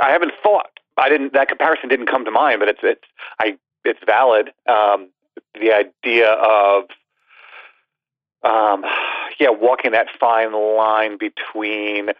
I 0.00 0.10
haven't 0.10 0.32
thought. 0.42 0.70
I 0.96 1.08
didn't. 1.08 1.32
That 1.32 1.48
comparison 1.48 1.88
didn't 1.88 2.06
come 2.06 2.24
to 2.24 2.30
mind, 2.30 2.60
but 2.60 2.68
it's 2.68 2.80
it's 2.82 3.04
I 3.38 3.58
it's 3.84 4.00
valid. 4.06 4.50
Um, 4.66 5.08
the 5.60 5.72
idea 5.72 6.30
of 6.30 6.84
um, 8.42 8.84
yeah, 9.38 9.50
walking 9.50 9.92
that 9.92 10.08
fine 10.18 10.52
line 10.52 11.18
between 11.18 12.10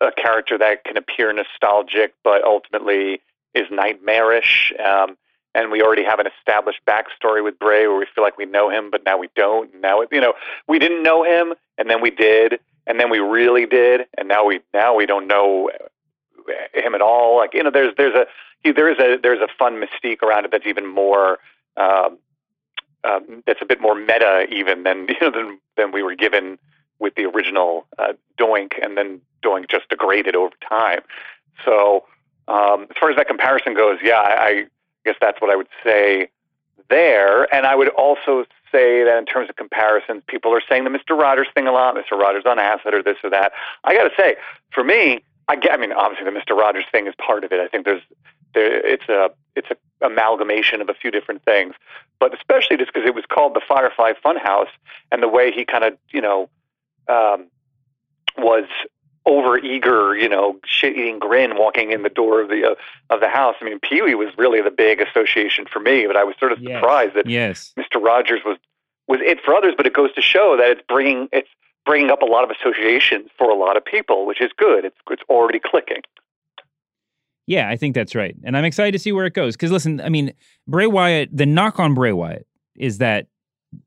a 0.00 0.12
character 0.12 0.56
that 0.58 0.84
can 0.84 0.96
appear 0.96 1.32
nostalgic 1.32 2.14
but 2.24 2.42
ultimately 2.44 3.20
is 3.54 3.66
nightmarish. 3.70 4.72
Um, 4.84 5.16
and 5.54 5.70
we 5.70 5.82
already 5.82 6.04
have 6.04 6.20
an 6.20 6.26
established 6.26 6.80
backstory 6.86 7.42
with 7.42 7.58
Bray 7.58 7.86
where 7.88 7.98
we 7.98 8.06
feel 8.14 8.22
like 8.22 8.38
we 8.38 8.46
know 8.46 8.70
him, 8.70 8.90
but 8.90 9.04
now 9.04 9.18
we 9.18 9.28
don't. 9.34 9.74
Now, 9.80 10.02
you 10.12 10.20
know, 10.20 10.34
we 10.68 10.78
didn't 10.78 11.02
know 11.02 11.24
him, 11.24 11.54
and 11.76 11.90
then 11.90 12.00
we 12.00 12.10
did, 12.10 12.60
and 12.86 12.98
then 12.98 13.10
we 13.10 13.18
really 13.18 13.66
did, 13.66 14.02
and 14.16 14.28
now 14.28 14.44
we 14.44 14.60
now 14.72 14.94
we 14.94 15.06
don't 15.06 15.26
know 15.26 15.70
him 16.74 16.94
at 16.94 17.00
all. 17.00 17.36
Like 17.36 17.54
you 17.54 17.62
know, 17.62 17.70
there's 17.70 17.94
there's 17.96 18.14
a 18.14 18.26
there 18.72 18.90
is 18.90 18.98
a 18.98 19.18
there's 19.22 19.40
a 19.40 19.48
fun 19.58 19.82
mystique 19.82 20.22
around 20.22 20.44
it 20.44 20.50
that's 20.50 20.66
even 20.66 20.86
more 20.86 21.38
um, 21.76 22.18
um, 23.04 23.42
that's 23.46 23.62
a 23.62 23.66
bit 23.66 23.80
more 23.80 23.94
meta 23.94 24.46
even 24.50 24.82
than 24.82 25.06
you 25.08 25.16
know 25.20 25.30
than 25.30 25.58
than 25.76 25.92
we 25.92 26.02
were 26.02 26.14
given 26.14 26.58
with 26.98 27.14
the 27.14 27.24
original 27.24 27.86
uh, 27.98 28.12
Doink, 28.38 28.72
and 28.82 28.96
then 28.96 29.20
Doink 29.42 29.70
just 29.70 29.88
degraded 29.88 30.36
over 30.36 30.54
time. 30.68 31.00
So 31.64 32.04
um, 32.46 32.86
as 32.90 32.96
far 32.98 33.10
as 33.10 33.16
that 33.16 33.26
comparison 33.26 33.74
goes, 33.74 33.98
yeah, 34.02 34.20
I, 34.20 34.46
I 34.46 34.64
guess 35.06 35.16
that's 35.20 35.40
what 35.40 35.50
I 35.50 35.56
would 35.56 35.68
say 35.82 36.28
there. 36.90 37.52
And 37.54 37.66
I 37.66 37.74
would 37.74 37.88
also 37.88 38.44
say 38.70 39.04
that 39.04 39.16
in 39.16 39.24
terms 39.24 39.48
of 39.48 39.56
comparisons, 39.56 40.22
people 40.26 40.54
are 40.54 40.62
saying 40.68 40.84
the 40.84 40.90
Mr. 40.90 41.18
Rogers 41.18 41.48
thing 41.54 41.66
a 41.66 41.72
lot. 41.72 41.94
Mr. 41.94 42.18
Rogers 42.18 42.44
on 42.46 42.58
acid 42.58 42.92
or 42.92 43.02
this 43.02 43.16
or 43.24 43.30
that. 43.30 43.52
I 43.84 43.94
got 43.94 44.04
to 44.04 44.10
say, 44.18 44.36
for 44.72 44.84
me, 44.84 45.20
I, 45.48 45.56
get, 45.56 45.72
I 45.72 45.76
mean, 45.76 45.92
obviously 45.92 46.30
the 46.30 46.38
Mr. 46.38 46.56
Rogers 46.56 46.84
thing 46.92 47.06
is 47.06 47.14
part 47.24 47.44
of 47.44 47.52
it. 47.52 47.60
I 47.60 47.68
think 47.68 47.84
there's 47.84 48.02
there, 48.54 48.84
it's 48.86 49.08
a 49.08 49.30
it's 49.56 49.68
a 49.70 50.06
amalgamation 50.06 50.80
of 50.80 50.88
a 50.88 50.94
few 50.94 51.10
different 51.10 51.44
things, 51.44 51.74
but 52.18 52.34
especially 52.34 52.76
just 52.76 52.92
because 52.92 53.06
it 53.06 53.14
was 53.14 53.24
called 53.26 53.54
the 53.54 53.60
Firefly 53.66 54.12
Funhouse 54.24 54.70
and 55.12 55.22
the 55.22 55.28
way 55.28 55.52
he 55.52 55.64
kind 55.64 55.84
of 55.84 55.96
you 56.12 56.20
know 56.20 56.48
um, 57.08 57.46
was 58.38 58.64
over 59.26 59.58
eager, 59.58 60.16
you 60.16 60.28
know, 60.28 60.58
shit 60.64 60.96
eating 60.96 61.18
grin 61.18 61.56
walking 61.56 61.92
in 61.92 62.02
the 62.02 62.08
door 62.08 62.40
of 62.40 62.48
the 62.48 62.64
uh, 62.70 62.74
of 63.14 63.20
the 63.20 63.28
house. 63.28 63.54
I 63.60 63.64
mean, 63.64 63.78
Pee 63.80 64.02
Wee 64.02 64.14
was 64.14 64.28
really 64.38 64.60
the 64.62 64.70
big 64.70 65.00
association 65.00 65.66
for 65.70 65.78
me, 65.80 66.06
but 66.06 66.16
I 66.16 66.24
was 66.24 66.34
sort 66.38 66.52
of 66.52 66.60
Yes. 66.60 66.80
surprised 66.80 67.14
that 67.14 67.28
Yes. 67.28 67.72
Mr. 67.78 68.02
Rogers 68.02 68.40
was 68.44 68.56
was 69.08 69.20
it 69.22 69.38
for 69.44 69.54
others. 69.54 69.74
But 69.76 69.86
it 69.86 69.92
goes 69.92 70.12
to 70.14 70.22
show 70.22 70.56
that 70.56 70.70
it's 70.70 70.82
bringing 70.88 71.28
it's 71.32 71.48
bringing 71.86 72.10
up 72.10 72.22
a 72.22 72.26
lot 72.26 72.44
of 72.44 72.50
associations 72.50 73.28
for 73.36 73.50
a 73.50 73.54
lot 73.54 73.76
of 73.76 73.84
people, 73.84 74.26
which 74.26 74.40
is 74.40 74.50
good. 74.56 74.84
It's 74.84 74.96
it's 75.10 75.22
already 75.28 75.58
clicking. 75.58 76.02
Yeah, 77.46 77.68
I 77.68 77.76
think 77.76 77.94
that's 77.94 78.14
right. 78.14 78.36
And 78.44 78.56
I'm 78.56 78.64
excited 78.64 78.92
to 78.92 78.98
see 78.98 79.12
where 79.12 79.26
it 79.26 79.34
goes. 79.34 79.56
Because 79.56 79.72
listen, 79.72 80.00
I 80.00 80.08
mean, 80.08 80.32
Bray 80.68 80.86
Wyatt, 80.86 81.36
the 81.36 81.46
knock 81.46 81.80
on 81.80 81.94
Bray 81.94 82.12
Wyatt 82.12 82.46
is 82.76 82.98
that 82.98 83.26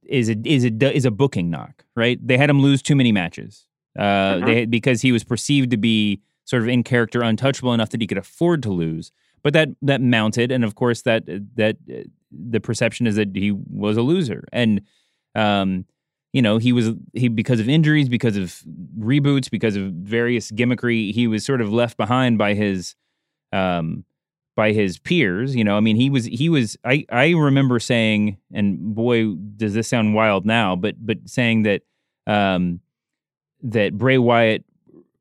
is 0.04 0.30
a 0.30 0.36
is 0.46 0.66
a 0.66 0.96
is 0.96 1.06
a 1.06 1.12
booking 1.12 1.50
knock, 1.50 1.84
right? 1.96 2.20
They 2.26 2.38
had 2.38 2.50
him 2.50 2.62
lose 2.62 2.82
too 2.82 2.96
many 2.96 3.12
matches. 3.12 3.66
Uh 3.98 4.40
they 4.46 4.66
because 4.66 5.02
he 5.02 5.12
was 5.12 5.24
perceived 5.24 5.72
to 5.72 5.78
be 5.78 6.22
sort 6.46 6.62
of 6.62 6.68
in 6.68 6.84
character 6.84 7.22
untouchable 7.22 7.74
enough 7.74 7.90
that 7.90 8.02
he 8.02 8.08
could 8.08 8.18
afford 8.18 8.64
to 8.64 8.72
lose. 8.72 9.12
But 9.44 9.54
that 9.54 9.70
that 9.82 10.02
mounted 10.02 10.52
and 10.52 10.64
of 10.64 10.76
course 10.76 11.04
that 11.04 11.24
that 11.56 11.78
uh, 11.92 12.04
the 12.32 12.60
perception 12.60 13.08
is 13.08 13.16
that 13.16 13.36
he 13.36 13.52
was 13.52 13.98
a 13.98 14.02
loser. 14.02 14.46
And 14.52 14.82
um 15.36 15.86
you 16.32 16.42
know, 16.42 16.58
he 16.58 16.74
was 16.74 16.90
he 17.14 17.28
because 17.28 17.60
of 17.60 17.70
injuries, 17.70 18.10
because 18.10 18.36
of 18.38 18.64
reboots, 18.98 19.52
because 19.52 19.76
of 19.76 19.92
various 19.92 20.50
gimmickry, 20.50 21.14
he 21.14 21.28
was 21.28 21.46
sort 21.46 21.62
of 21.62 21.72
left 21.72 21.96
behind 21.96 22.40
by 22.40 22.56
his 22.56 22.96
um 23.52 24.04
by 24.56 24.72
his 24.72 25.00
peers 25.00 25.56
you 25.56 25.64
know 25.64 25.78
i 25.78 25.80
mean 25.80 25.96
he 25.96 26.10
was 26.10 26.26
he 26.26 26.50
was 26.50 26.78
i 26.84 27.06
i 27.10 27.32
remember 27.32 27.80
saying 27.80 28.38
and 28.54 28.94
boy 28.96 29.34
does 29.58 29.74
this 29.74 29.88
sound 29.88 30.14
wild 30.14 30.46
now 30.46 30.76
but 30.76 30.96
but 31.04 31.18
saying 31.26 31.64
that 31.64 31.82
um 32.28 32.80
that 33.64 33.98
bray 33.98 34.18
wyatt 34.18 34.64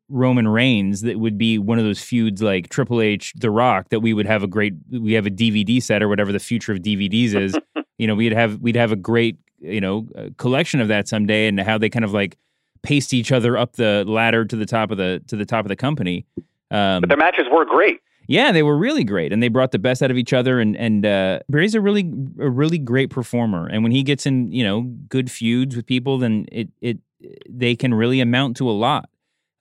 roman 0.09 0.46
reigns 0.46 1.00
that 1.00 1.18
would 1.18 1.38
be 1.38 1.59
one 1.59 1.78
of 1.78 1.85
those 1.85 2.02
feuds 2.02 2.42
like 2.42 2.68
triple 2.68 3.00
h 3.00 3.33
the 3.37 3.50
rock 3.50 3.88
that 3.88 4.00
we 4.00 4.12
would 4.12 4.26
have 4.26 4.42
a 4.42 4.46
great 4.46 4.74
we 4.90 5.14
have 5.14 5.26
a 5.26 5.31
dvd 5.31 5.83
set 5.83 6.02
or 6.02 6.09
whatever 6.09 6.33
the 6.33 6.38
future 6.40 6.72
of 6.72 6.78
dvds 6.81 7.35
is 7.35 7.57
you 7.98 8.07
know 8.07 8.14
we'd 8.14 8.33
have 8.33 8.59
we'd 8.61 8.76
have 8.76 8.92
a 8.92 8.96
great 8.96 9.38
you 9.61 9.81
know 9.81 10.07
uh, 10.16 10.28
collection 10.37 10.81
of 10.81 10.88
that 10.88 11.09
someday 11.09 11.46
and 11.46 11.59
how 11.61 11.78
they 11.78 11.88
kind 11.88 12.05
of 12.05 12.12
like 12.12 12.37
paste 12.83 13.14
each 13.14 13.33
other 13.33 13.57
up 13.57 13.74
the 13.76 14.05
ladder 14.07 14.45
to 14.45 14.57
the 14.57 14.66
top 14.66 14.90
of 14.90 14.99
the 14.99 15.22
to 15.28 15.36
the 15.36 15.47
top 15.47 15.64
of 15.64 15.68
the 15.68 15.76
company 15.76 16.26
um 16.70 17.01
But 17.01 17.09
their 17.09 17.16
matches 17.16 17.45
were 17.51 17.64
great. 17.64 18.01
yeah, 18.28 18.51
they 18.53 18.62
were 18.62 18.76
really 18.76 19.05
great, 19.05 19.32
and 19.32 19.43
they 19.43 19.49
brought 19.49 19.72
the 19.72 19.78
best 19.78 20.03
out 20.03 20.11
of 20.11 20.16
each 20.16 20.32
other. 20.32 20.59
And 20.61 20.76
and 20.76 21.05
uh, 21.05 21.40
Bray's 21.49 21.74
a 21.74 21.80
really 21.80 22.12
a 22.40 22.49
really 22.51 22.78
great 22.78 23.11
performer, 23.11 23.66
and 23.66 23.82
when 23.82 23.93
he 23.93 24.03
gets 24.03 24.26
in, 24.26 24.51
you 24.51 24.64
know, 24.64 24.82
good 25.09 25.30
feuds 25.30 25.76
with 25.76 25.86
people, 25.86 26.18
then 26.18 26.47
it 26.51 26.68
it 26.80 26.99
they 27.49 27.77
can 27.77 27.95
really 27.95 28.20
amount 28.20 28.57
to 28.59 28.68
a 28.68 28.73
lot. 28.73 29.09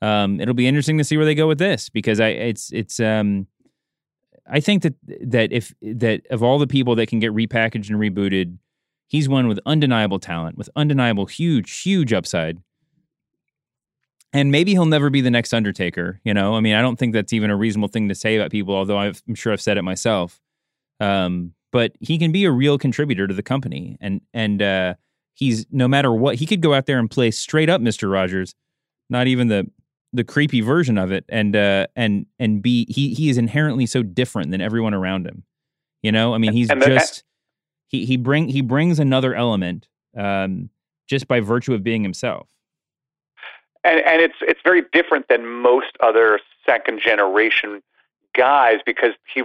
Um, 0.01 0.39
it'll 0.39 0.53
be 0.53 0.67
interesting 0.67 0.97
to 0.97 1.03
see 1.03 1.17
where 1.17 1.25
they 1.25 1.35
go 1.35 1.47
with 1.47 1.59
this 1.59 1.89
because 1.89 2.19
I 2.19 2.29
it's 2.29 2.71
it's 2.71 2.99
um, 2.99 3.47
I 4.47 4.59
think 4.59 4.83
that 4.83 4.95
that 5.21 5.51
if 5.51 5.73
that 5.81 6.25
of 6.29 6.41
all 6.41 6.57
the 6.59 6.67
people 6.67 6.95
that 6.95 7.07
can 7.07 7.19
get 7.19 7.33
repackaged 7.33 7.89
and 7.89 7.99
rebooted, 7.99 8.57
he's 9.07 9.29
one 9.29 9.47
with 9.47 9.59
undeniable 9.65 10.19
talent, 10.19 10.57
with 10.57 10.69
undeniable 10.75 11.25
huge 11.27 11.81
huge 11.81 12.13
upside 12.13 12.59
and 14.33 14.51
maybe 14.51 14.71
he'll 14.71 14.85
never 14.85 15.09
be 15.09 15.21
the 15.21 15.31
next 15.31 15.53
Undertaker. 15.53 16.19
You 16.23 16.33
know, 16.33 16.55
I 16.55 16.61
mean, 16.61 16.75
I 16.75 16.81
don't 16.81 16.97
think 16.97 17.13
that's 17.13 17.33
even 17.33 17.49
a 17.49 17.55
reasonable 17.55 17.89
thing 17.89 18.09
to 18.09 18.15
say 18.15 18.37
about 18.37 18.51
people, 18.51 18.75
although 18.75 18.97
I've, 18.97 19.21
I'm 19.27 19.35
sure 19.35 19.51
I've 19.51 19.61
said 19.61 19.77
it 19.77 19.83
myself. 19.83 20.39
Um, 20.99 21.53
but 21.71 21.93
he 21.99 22.17
can 22.17 22.31
be 22.31 22.45
a 22.45 22.51
real 22.51 22.77
contributor 22.77 23.27
to 23.27 23.33
the 23.33 23.43
company, 23.43 23.97
and 24.01 24.21
and 24.33 24.61
uh, 24.61 24.95
he's 25.41 25.65
no 25.71 25.89
matter 25.89 26.13
what 26.13 26.35
he 26.35 26.45
could 26.45 26.61
go 26.61 26.73
out 26.73 26.85
there 26.85 26.99
and 26.99 27.11
play 27.11 27.31
straight 27.31 27.69
up 27.69 27.81
Mister 27.81 28.07
Rogers, 28.07 28.55
not 29.09 29.27
even 29.27 29.49
the 29.49 29.69
the 30.13 30.23
creepy 30.23 30.61
version 30.61 30.97
of 30.97 31.11
it, 31.11 31.25
and 31.27 31.53
uh, 31.55 31.87
and 31.97 32.25
and 32.39 32.61
B, 32.61 32.85
he 32.89 33.13
he 33.13 33.29
is 33.29 33.37
inherently 33.37 33.85
so 33.85 34.03
different 34.03 34.51
than 34.51 34.61
everyone 34.61 34.93
around 34.93 35.25
him. 35.27 35.43
You 36.01 36.11
know, 36.13 36.33
I 36.33 36.37
mean, 36.37 36.53
he's 36.53 36.69
And 36.69 36.81
the- 36.81 36.85
just 36.87 37.23
he 37.89 38.05
he 38.05 38.15
bring 38.15 38.47
he 38.47 38.61
brings 38.61 38.99
another 38.99 39.35
element 39.35 39.87
um, 40.17 40.69
just 41.07 41.27
by 41.27 41.41
virtue 41.41 41.73
of 41.73 41.83
being 41.83 42.03
himself. 42.03 42.47
and 43.83 43.99
and 44.01 44.21
it's 44.21 44.35
it's 44.41 44.61
very 44.63 44.83
different 44.93 45.27
than 45.27 45.45
most 45.45 45.97
other 46.01 46.39
second 46.65 47.01
generation 47.01 47.81
guys 48.35 48.77
because 48.85 49.11
he 49.33 49.43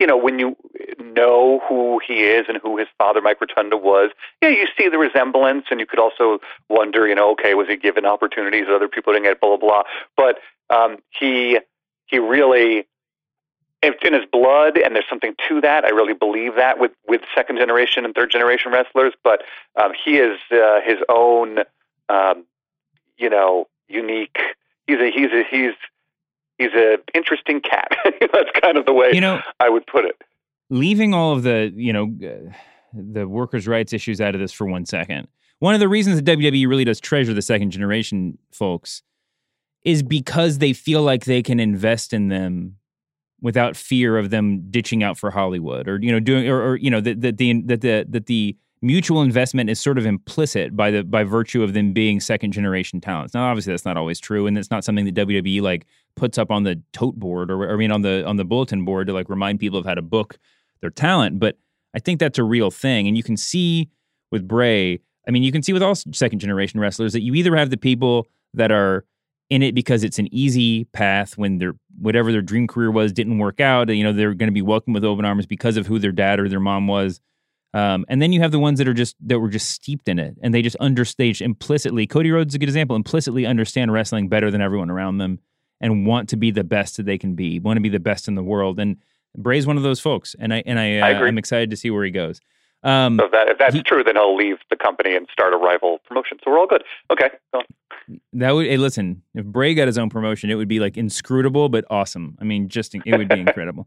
you 0.00 0.06
know 0.06 0.16
when 0.16 0.38
you 0.38 0.56
know 1.00 1.60
who 1.68 2.00
he 2.06 2.24
is 2.24 2.46
and 2.48 2.58
who 2.62 2.76
his 2.76 2.88
father 2.98 3.20
Mike 3.20 3.40
Rotunda 3.40 3.76
was 3.76 4.10
yeah 4.42 4.48
you 4.48 4.66
see 4.76 4.88
the 4.88 4.98
resemblance 4.98 5.66
and 5.70 5.78
you 5.78 5.86
could 5.86 5.98
also 5.98 6.38
wonder 6.68 7.06
you 7.06 7.14
know 7.14 7.30
okay 7.32 7.54
was 7.54 7.68
he 7.68 7.76
given 7.76 8.04
opportunities 8.04 8.66
that 8.66 8.74
other 8.74 8.88
people 8.88 9.12
didn't 9.12 9.26
get 9.26 9.40
blah 9.40 9.56
blah 9.56 9.68
blah 9.68 9.82
but 10.16 10.38
um 10.74 10.96
he 11.10 11.58
he 12.06 12.18
really 12.18 12.86
it's 13.82 13.98
in 14.04 14.12
his 14.12 14.24
blood 14.30 14.76
and 14.76 14.94
there's 14.94 15.08
something 15.08 15.34
to 15.48 15.60
that 15.60 15.84
I 15.84 15.90
really 15.90 16.14
believe 16.14 16.56
that 16.56 16.78
with 16.78 16.92
with 17.06 17.20
second 17.34 17.58
generation 17.58 18.04
and 18.04 18.14
third 18.14 18.30
generation 18.30 18.72
wrestlers 18.72 19.12
but 19.22 19.42
um 19.76 19.92
he 20.04 20.16
is 20.16 20.38
uh, 20.50 20.80
his 20.80 20.98
own 21.08 21.60
um 22.08 22.44
you 23.20 23.30
know, 23.30 23.68
unique. 23.88 24.38
He's 24.86 24.98
a 24.98 25.10
he's 25.10 25.30
a 25.30 25.44
he's 25.48 25.74
he's 26.60 26.72
a 26.74 26.98
interesting 27.14 27.60
cat. 27.60 27.88
That's 28.04 28.50
kind 28.62 28.76
of 28.76 28.86
the 28.86 28.92
way 28.92 29.10
You 29.12 29.20
know, 29.20 29.40
I 29.58 29.68
would 29.68 29.86
put 29.86 30.04
it. 30.04 30.16
leaving 30.68 31.14
all 31.14 31.32
of 31.32 31.42
the 31.42 31.72
you 31.74 31.92
know 31.92 32.04
uh, 32.24 32.52
the 32.94 33.26
workers' 33.26 33.66
rights 33.66 33.92
issues 33.92 34.20
out 34.20 34.34
of 34.34 34.40
this 34.40 34.52
for 34.52 34.66
one 34.66 34.86
second. 34.86 35.26
One 35.58 35.74
of 35.74 35.80
the 35.80 35.88
reasons 35.88 36.22
that 36.22 36.38
WWE 36.38 36.66
really 36.68 36.84
does 36.84 37.00
treasure 37.00 37.34
the 37.34 37.42
second 37.42 37.70
generation 37.70 38.38
folks 38.52 39.02
is 39.84 40.02
because 40.02 40.58
they 40.58 40.72
feel 40.72 41.02
like 41.02 41.24
they 41.24 41.42
can 41.42 41.58
invest 41.60 42.12
in 42.12 42.28
them 42.28 42.76
without 43.42 43.74
fear 43.76 44.18
of 44.18 44.28
them 44.30 44.70
ditching 44.70 45.02
out 45.02 45.16
for 45.18 45.30
Hollywood 45.30 45.88
or 45.88 45.98
you 46.00 46.12
know 46.12 46.20
doing 46.20 46.48
or, 46.48 46.60
or 46.62 46.76
you 46.76 46.90
know 46.90 47.00
that 47.00 47.20
that 47.22 47.36
the 47.38 47.62
that 47.62 47.80
the 47.80 48.06
that 48.08 48.26
the 48.26 48.56
mutual 48.82 49.20
investment 49.20 49.68
is 49.68 49.78
sort 49.78 49.98
of 49.98 50.06
implicit 50.06 50.74
by 50.74 50.90
the 50.90 51.04
by 51.04 51.22
virtue 51.24 51.62
of 51.62 51.74
them 51.74 51.92
being 51.92 52.20
second 52.20 52.52
generation 52.52 53.00
talents. 53.00 53.34
Now 53.34 53.48
obviously 53.50 53.72
that's 53.72 53.84
not 53.84 53.96
always 53.98 54.18
true 54.20 54.46
and 54.46 54.56
it's 54.58 54.70
not 54.70 54.84
something 54.84 55.04
that 55.04 55.14
WWE 55.14 55.60
like 55.60 55.86
puts 56.20 56.36
up 56.36 56.50
on 56.50 56.64
the 56.64 56.80
tote 56.92 57.16
board 57.18 57.50
or, 57.50 57.72
I 57.72 57.76
mean 57.76 57.90
on 57.90 58.02
the 58.02 58.24
on 58.26 58.36
the 58.36 58.44
bulletin 58.44 58.84
board 58.84 59.06
to 59.06 59.14
like 59.14 59.30
remind 59.30 59.58
people 59.58 59.78
of 59.78 59.86
how 59.86 59.94
to 59.94 60.02
book 60.02 60.36
their 60.82 60.90
talent, 60.90 61.40
but 61.40 61.56
I 61.94 61.98
think 61.98 62.20
that's 62.20 62.38
a 62.38 62.44
real 62.44 62.70
thing 62.70 63.08
and 63.08 63.16
you 63.16 63.22
can 63.22 63.38
see 63.38 63.88
with 64.30 64.46
Bray, 64.46 65.00
I 65.26 65.30
mean 65.30 65.42
you 65.42 65.50
can 65.50 65.62
see 65.62 65.72
with 65.72 65.82
all 65.82 65.94
second 65.94 66.38
generation 66.38 66.78
wrestlers 66.78 67.14
that 67.14 67.22
you 67.22 67.34
either 67.34 67.56
have 67.56 67.70
the 67.70 67.78
people 67.78 68.28
that 68.52 68.70
are 68.70 69.06
in 69.48 69.62
it 69.62 69.74
because 69.74 70.04
it's 70.04 70.18
an 70.18 70.32
easy 70.32 70.84
path 70.84 71.38
when 71.38 71.56
their 71.56 71.72
whatever 71.98 72.30
their 72.32 72.42
dream 72.42 72.66
career 72.66 72.90
was 72.90 73.12
didn't 73.12 73.38
work 73.38 73.60
out. 73.60 73.88
You 73.88 74.04
know, 74.04 74.12
they're 74.12 74.34
going 74.34 74.48
to 74.48 74.52
be 74.52 74.62
welcomed 74.62 74.94
with 74.94 75.04
open 75.04 75.24
arms 75.24 75.46
because 75.46 75.76
of 75.76 75.86
who 75.86 75.98
their 75.98 76.12
dad 76.12 76.38
or 76.38 76.48
their 76.48 76.60
mom 76.60 76.86
was. 76.86 77.20
Um, 77.72 78.04
and 78.08 78.20
then 78.20 78.32
you 78.32 78.40
have 78.40 78.52
the 78.52 78.58
ones 78.58 78.78
that 78.78 78.88
are 78.88 78.94
just 78.94 79.16
that 79.26 79.40
were 79.40 79.48
just 79.48 79.70
steeped 79.70 80.08
in 80.08 80.18
it 80.18 80.36
and 80.42 80.52
they 80.52 80.62
just 80.62 80.76
understage 80.80 81.40
implicitly. 81.40 82.06
Cody 82.06 82.30
Rhodes 82.30 82.52
is 82.52 82.56
a 82.56 82.58
good 82.58 82.68
example. 82.68 82.94
Implicitly 82.94 83.46
understand 83.46 83.92
wrestling 83.92 84.28
better 84.28 84.50
than 84.50 84.60
everyone 84.60 84.90
around 84.90 85.18
them 85.18 85.38
and 85.80 86.06
want 86.06 86.28
to 86.30 86.36
be 86.36 86.50
the 86.50 86.64
best 86.64 86.96
that 86.96 87.06
they 87.06 87.18
can 87.18 87.34
be. 87.34 87.58
Want 87.58 87.76
to 87.76 87.80
be 87.80 87.88
the 87.88 88.00
best 88.00 88.28
in 88.28 88.34
the 88.34 88.42
world. 88.42 88.78
And 88.78 88.96
Bray's 89.36 89.66
one 89.66 89.76
of 89.76 89.82
those 89.82 90.00
folks. 90.00 90.34
And 90.38 90.52
I 90.52 90.62
and 90.66 90.78
I, 90.78 90.98
uh, 90.98 91.06
I 91.06 91.10
agree. 91.10 91.28
I'm 91.28 91.38
excited 91.38 91.70
to 91.70 91.76
see 91.76 91.90
where 91.90 92.04
he 92.04 92.10
goes. 92.10 92.40
Um, 92.82 93.18
So 93.18 93.26
if, 93.26 93.32
that, 93.32 93.48
if 93.48 93.58
that's 93.58 93.74
he- 93.74 93.82
true, 93.82 94.02
then 94.02 94.16
he'll 94.16 94.34
leave 94.36 94.56
the 94.70 94.76
company 94.76 95.14
and 95.14 95.26
start 95.32 95.52
a 95.52 95.56
rival 95.56 95.98
promotion. 96.06 96.38
So 96.44 96.50
we're 96.50 96.58
all 96.58 96.66
good. 96.66 96.82
Okay. 97.10 97.30
go. 97.52 97.62
That 98.32 98.52
would 98.52 98.66
hey, 98.66 98.76
listen. 98.76 99.22
If 99.34 99.44
Bray 99.44 99.74
got 99.74 99.86
his 99.86 99.98
own 99.98 100.10
promotion, 100.10 100.50
it 100.50 100.54
would 100.54 100.68
be 100.68 100.80
like 100.80 100.96
inscrutable 100.96 101.68
but 101.68 101.84
awesome. 101.90 102.36
I 102.40 102.44
mean, 102.44 102.68
just 102.68 102.94
it 102.94 103.16
would 103.16 103.28
be 103.28 103.40
incredible. 103.46 103.86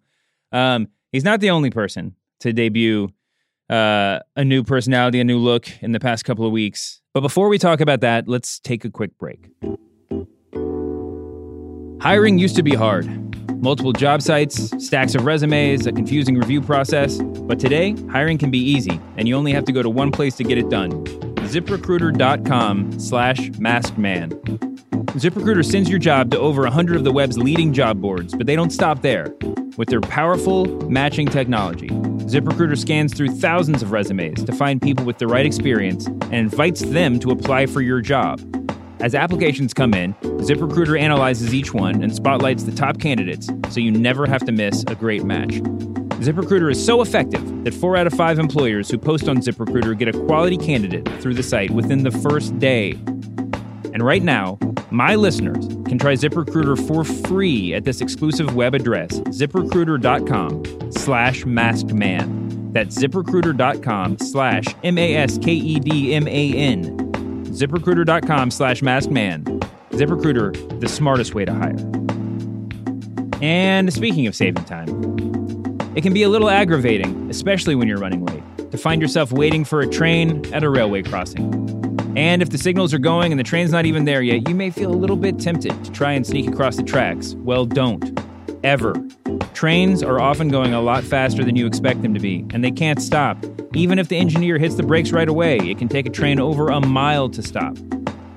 Um, 0.51 0.87
he's 1.11 1.23
not 1.23 1.39
the 1.39 1.49
only 1.49 1.69
person 1.71 2.15
to 2.41 2.53
debut 2.53 3.09
uh, 3.69 4.19
a 4.35 4.43
new 4.43 4.63
personality, 4.63 5.19
a 5.19 5.23
new 5.23 5.39
look 5.39 5.67
in 5.81 5.91
the 5.93 5.99
past 5.99 6.25
couple 6.25 6.45
of 6.45 6.51
weeks. 6.51 7.01
But 7.13 7.21
before 7.21 7.47
we 7.49 7.57
talk 7.57 7.81
about 7.81 8.01
that, 8.01 8.27
let's 8.27 8.59
take 8.59 8.85
a 8.85 8.89
quick 8.89 9.17
break. 9.17 9.49
Hiring 12.04 12.38
used 12.38 12.56
to 12.58 12.64
be 12.64 12.76
hard. 12.76 13.08
Multiple 13.64 13.93
job 13.93 14.22
sites, 14.22 14.70
stacks 14.86 15.16
of 15.16 15.24
resumes, 15.24 15.88
a 15.88 15.93
confusing 15.93 16.38
review 16.38 16.60
process. 16.60 17.18
But 17.18 17.62
today, 17.62 17.95
hiring 18.12 18.38
can 18.38 18.51
be 18.51 18.58
easy, 18.58 18.99
and 19.16 19.26
you 19.26 19.38
only 19.38 19.54
have 19.54 19.64
to 19.64 19.72
go 19.72 19.82
to 19.82 19.89
one 19.89 20.12
place 20.12 20.36
to 20.36 20.43
get 20.43 20.58
it 20.58 20.70
done. 20.70 20.91
ZipRecruiter.com 20.91 22.99
slash 22.99 23.39
maskedman. 23.51 24.32
ZipRecruiter 25.14 25.64
sends 25.64 25.89
your 25.89 25.97
job 25.97 26.30
to 26.32 26.39
over 26.39 26.64
100 26.64 26.97
of 26.97 27.06
the 27.06 27.14
web's 27.14 27.38
leading 27.38 27.72
job 27.72 28.01
boards, 28.01 28.36
but 28.36 28.47
they 28.47 28.58
don't 28.58 28.72
stop 28.72 29.01
there. 29.01 29.34
With 29.78 29.88
their 29.88 30.01
powerful 30.01 30.66
matching 30.89 31.30
technology, 31.30 31.88
ZipRecruiter 31.88 32.78
scans 32.78 33.14
through 33.14 33.30
thousands 33.30 33.82
of 33.82 33.93
resumes 33.93 34.43
to 34.43 34.51
find 34.51 34.82
people 34.82 35.06
with 35.06 35.20
the 35.20 35.28
right 35.28 35.45
experience 35.45 36.08
and 36.08 36.34
invites 36.34 36.82
them 36.82 37.18
to 37.22 37.32
apply 37.32 37.68
for 37.68 37.80
your 37.80 38.01
job. 38.01 38.41
As 39.04 39.14
applications 39.14 39.74
come 39.74 39.93
in, 39.93 40.14
ZipRecruiter 40.14 40.97
analyzes 40.97 41.54
each 41.54 41.74
one 41.74 42.01
and 42.01 42.16
spotlights 42.16 42.64
the 42.64 42.72
top 42.72 43.01
candidates 43.01 43.49
so 43.70 43.82
you 43.82 43.91
never 43.91 44.26
have 44.26 44.45
to 44.45 44.54
miss 44.54 44.86
a 44.88 44.95
great 44.95 45.26
match. 45.26 45.49
ZipRecruiter 46.22 46.72
is 46.72 46.84
so 46.84 47.01
effective 47.01 47.66
that 47.66 47.74
four 47.74 47.97
out 47.97 48.08
of 48.08 48.14
five 48.14 48.39
employers 48.39 48.89
who 48.89 48.97
post 48.97 49.28
on 49.28 49.39
ZipRecruiter 49.39 49.97
get 49.99 50.08
a 50.08 50.14
quality 50.26 50.56
candidate 50.56 51.06
through 51.22 51.34
the 51.34 51.43
site 51.43 51.72
within 51.72 52.04
the 52.04 52.12
first 52.12 52.58
day. 52.60 52.91
And 53.91 54.01
right 54.01 54.24
now, 54.24 54.58
my 54.89 55.16
listeners 55.16 55.68
can 55.86 55.99
try 55.99 56.14
ZipRecruiter 56.14 56.88
for 56.88 57.04
free 57.28 57.74
at 57.74 57.84
this 57.84 57.99
exclusive 57.99 58.56
web 58.56 58.74
address, 58.74 59.20
ziprecruiter.com 59.20 60.93
slash 60.93 61.43
maskedman. 61.43 62.72
That's 62.72 62.97
ziprecruiter.com 62.97 64.20
slash 64.20 64.64
M-A-S-K-E-D-M-A-N. 64.82 65.43
ZipRecruiter.com 67.54 68.49
slash 68.49 68.82
maskedman. 68.82 69.43
ZipRecruiter, 69.91 70.80
the 70.80 70.88
smartest 70.89 71.36
way 71.36 71.45
to 71.45 71.54
hire. 71.54 71.76
And 73.43 73.93
speaking 73.93 74.26
of 74.26 74.36
saving 74.36 74.66
time, 74.66 74.89
it 75.95 76.01
can 76.01 76.14
be 76.14 76.24
a 76.24 76.30
little 76.30 76.49
aggravating, 76.49 77.30
especially 77.30 77.76
when 77.76 77.88
you're 77.88 77.99
running 77.99 78.26
late, 78.26 78.72
to 78.72 78.78
find 78.78 79.01
yourself 79.01 79.32
waiting 79.32 79.64
for 79.66 79.82
a 79.82 79.88
train 79.88 80.43
at 80.51 80.64
a 80.64 80.70
railway 80.70 81.04
crossing. 81.04 81.54
And 82.18 82.41
if 82.41 82.49
the 82.49 82.58
signals 82.58 82.91
are 82.91 82.99
going 82.99 83.32
and 83.32 83.39
the 83.39 83.43
train's 83.43 83.72
not 83.72 83.86
even 83.86 84.06
there 84.06 84.24
yet, 84.24 84.47
you 84.49 84.56
may 84.56 84.72
feel 84.72 84.91
a 84.91 84.97
little 84.97 85.16
bit 85.16 85.38
tempted 85.39 85.84
to 85.84 85.91
try 85.91 86.14
and 86.14 86.26
sneak 86.26 86.47
across 86.47 86.78
the 86.78 86.84
tracks. 86.84 87.36
Well, 87.36 87.66
don't. 87.66 88.22
Ever. 88.64 88.93
Trains 89.53 90.01
are 90.01 90.22
often 90.22 90.47
going 90.47 90.74
a 90.74 90.82
lot 90.82 91.03
faster 91.03 91.43
than 91.43 91.55
you 91.55 91.68
expect 91.68 92.01
them 92.01 92.14
to 92.14 92.20
be, 92.20 92.45
and 92.53 92.64
they 92.64 92.72
can't 92.72 93.01
stop. 93.01 93.38
Even 93.76 93.99
if 93.99 94.07
the 94.07 94.18
engineer 94.18 94.57
hits 94.57 94.76
the 94.76 94.84
brakes 94.84 95.11
right 95.11 95.28
away, 95.28 95.57
it 95.57 95.78
can 95.78 95.89
take 95.89 96.05
a 96.05 96.09
train 96.09 96.39
over 96.39 96.70
a 96.70 96.80
mile 96.80 97.28
to 97.30 97.41
stop. 97.41 97.78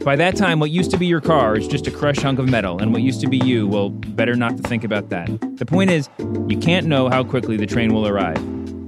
By 0.05 0.17
that 0.17 0.37
time, 0.37 0.59
what 0.59 0.71
used 0.71 0.91
to 0.91 0.97
be 0.97 1.07
your 1.07 1.21
car 1.21 1.57
is 1.57 1.69
just 1.69 1.87
a 1.87 1.91
crushed 1.93 2.23
hunk 2.23 2.41
of 2.41 2.49
metal, 2.49 2.81
and 2.81 2.93
what 2.93 3.03
used 3.03 3.21
to 3.21 3.29
be 3.29 3.39
you, 3.39 3.69
well, 3.69 3.91
better 3.91 4.35
not 4.35 4.57
to 4.57 4.63
think 4.65 4.83
about 4.83 5.11
that. 5.11 5.27
The 5.59 5.67
point 5.67 5.91
is, 5.91 6.09
you 6.49 6.59
can't 6.59 6.87
know 6.87 7.09
how 7.09 7.23
quickly 7.23 7.57
the 7.57 7.67
train 7.67 7.95
will 7.95 8.07
arrive. 8.09 8.41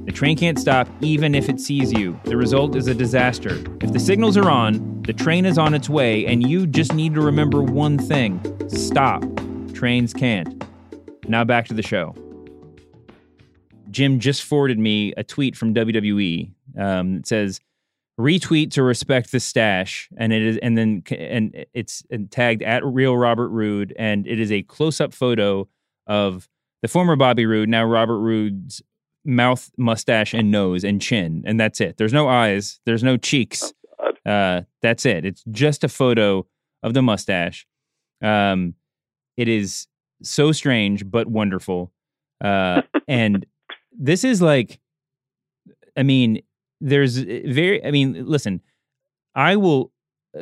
The 0.06 0.12
train 0.12 0.36
can't 0.36 0.58
stop 0.58 0.88
even 1.00 1.34
if 1.34 1.48
it 1.48 1.60
sees 1.60 1.92
you. 1.92 2.18
The 2.24 2.36
result 2.36 2.74
is 2.74 2.88
a 2.88 2.94
disaster. 2.94 3.62
If 3.80 3.92
the 3.92 4.00
signals 4.00 4.36
are 4.36 4.50
on, 4.50 5.02
the 5.02 5.12
train 5.12 5.46
is 5.46 5.56
on 5.56 5.74
its 5.74 5.88
way, 5.88 6.26
and 6.26 6.48
you 6.48 6.66
just 6.66 6.94
need 6.94 7.14
to 7.14 7.20
remember 7.20 7.62
one 7.62 7.96
thing 7.96 8.40
stop. 8.68 9.24
Trains 9.72 10.12
can't. 10.12 10.67
Now 11.28 11.44
back 11.44 11.68
to 11.68 11.74
the 11.74 11.82
show. 11.82 12.14
Jim 13.90 14.18
just 14.18 14.42
forwarded 14.42 14.78
me 14.78 15.12
a 15.16 15.24
tweet 15.24 15.56
from 15.56 15.74
WWE 15.74 16.50
um, 16.78 17.16
that 17.16 17.26
says, 17.26 17.60
retweet 18.18 18.72
to 18.72 18.82
respect 18.82 19.30
the 19.30 19.38
stash 19.38 20.08
and 20.16 20.32
it 20.32 20.42
is 20.42 20.58
and 20.60 20.76
then 20.76 21.04
and 21.16 21.64
it's 21.72 22.02
tagged 22.30 22.64
at 22.64 22.84
real 22.84 23.16
robert 23.16 23.48
roode 23.50 23.94
and 23.96 24.26
it 24.26 24.40
is 24.40 24.50
a 24.50 24.60
close-up 24.64 25.14
photo 25.14 25.68
of 26.08 26.48
the 26.82 26.88
former 26.88 27.14
bobby 27.14 27.46
roode 27.46 27.68
now 27.68 27.84
robert 27.84 28.18
roode's 28.18 28.82
mouth 29.28 29.70
mustache 29.76 30.32
and 30.34 30.50
nose 30.50 30.84
and 30.84 31.00
chin 31.02 31.44
and 31.46 31.60
that's 31.60 31.80
it. 31.80 31.96
There's 31.98 32.12
no 32.12 32.28
eyes 32.28 32.80
there's 32.86 33.04
no 33.04 33.16
cheeks. 33.16 33.72
Uh, 34.24 34.62
that's 34.82 35.06
it. 35.06 35.24
It's 35.24 35.44
just 35.50 35.84
a 35.84 35.88
photo 35.88 36.46
of 36.82 36.94
the 36.94 37.02
mustache. 37.02 37.66
Um, 38.22 38.74
it 39.36 39.48
is 39.48 39.86
so 40.22 40.52
strange 40.52 41.08
but 41.10 41.26
wonderful 41.26 41.92
uh, 42.42 42.82
and 43.08 43.46
this 43.92 44.24
is 44.24 44.40
like 44.40 44.78
i 45.96 46.02
mean 46.02 46.40
there's 46.80 47.18
very 47.18 47.84
i 47.84 47.90
mean 47.90 48.24
listen 48.26 48.60
i 49.34 49.56
will 49.56 49.92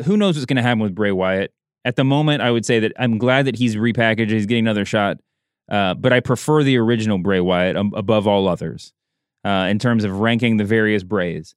who 0.05 0.17
knows 0.17 0.37
what's 0.37 0.47
going 0.47 0.57
to 0.57 0.63
happen 0.63 0.81
with 0.81 0.95
bray 0.95 1.13
wyatt. 1.13 1.53
At 1.85 1.97
the 1.97 2.05
moment 2.05 2.43
i 2.43 2.51
would 2.51 2.67
say 2.67 2.81
that 2.81 2.93
i'm 2.99 3.19
glad 3.19 3.47
that 3.47 3.57
he's 3.57 3.77
repackaged 3.77 4.31
he's 4.31 4.47
getting 4.47 4.65
another 4.65 4.85
shot 4.85 5.19
uh, 5.71 5.95
but 5.95 6.13
i 6.13 6.21
prefer 6.21 6.63
the 6.63 6.77
original 6.77 7.19
bray 7.19 7.41
wyatt 7.41 7.77
um, 7.77 7.93
above 7.95 8.27
all 8.27 8.49
others 8.49 8.93
uh, 9.47 9.69
in 9.69 9.79
terms 9.79 10.03
of 10.03 10.19
ranking 10.19 10.57
the 10.57 10.65
various 10.65 11.05
brays. 11.05 11.55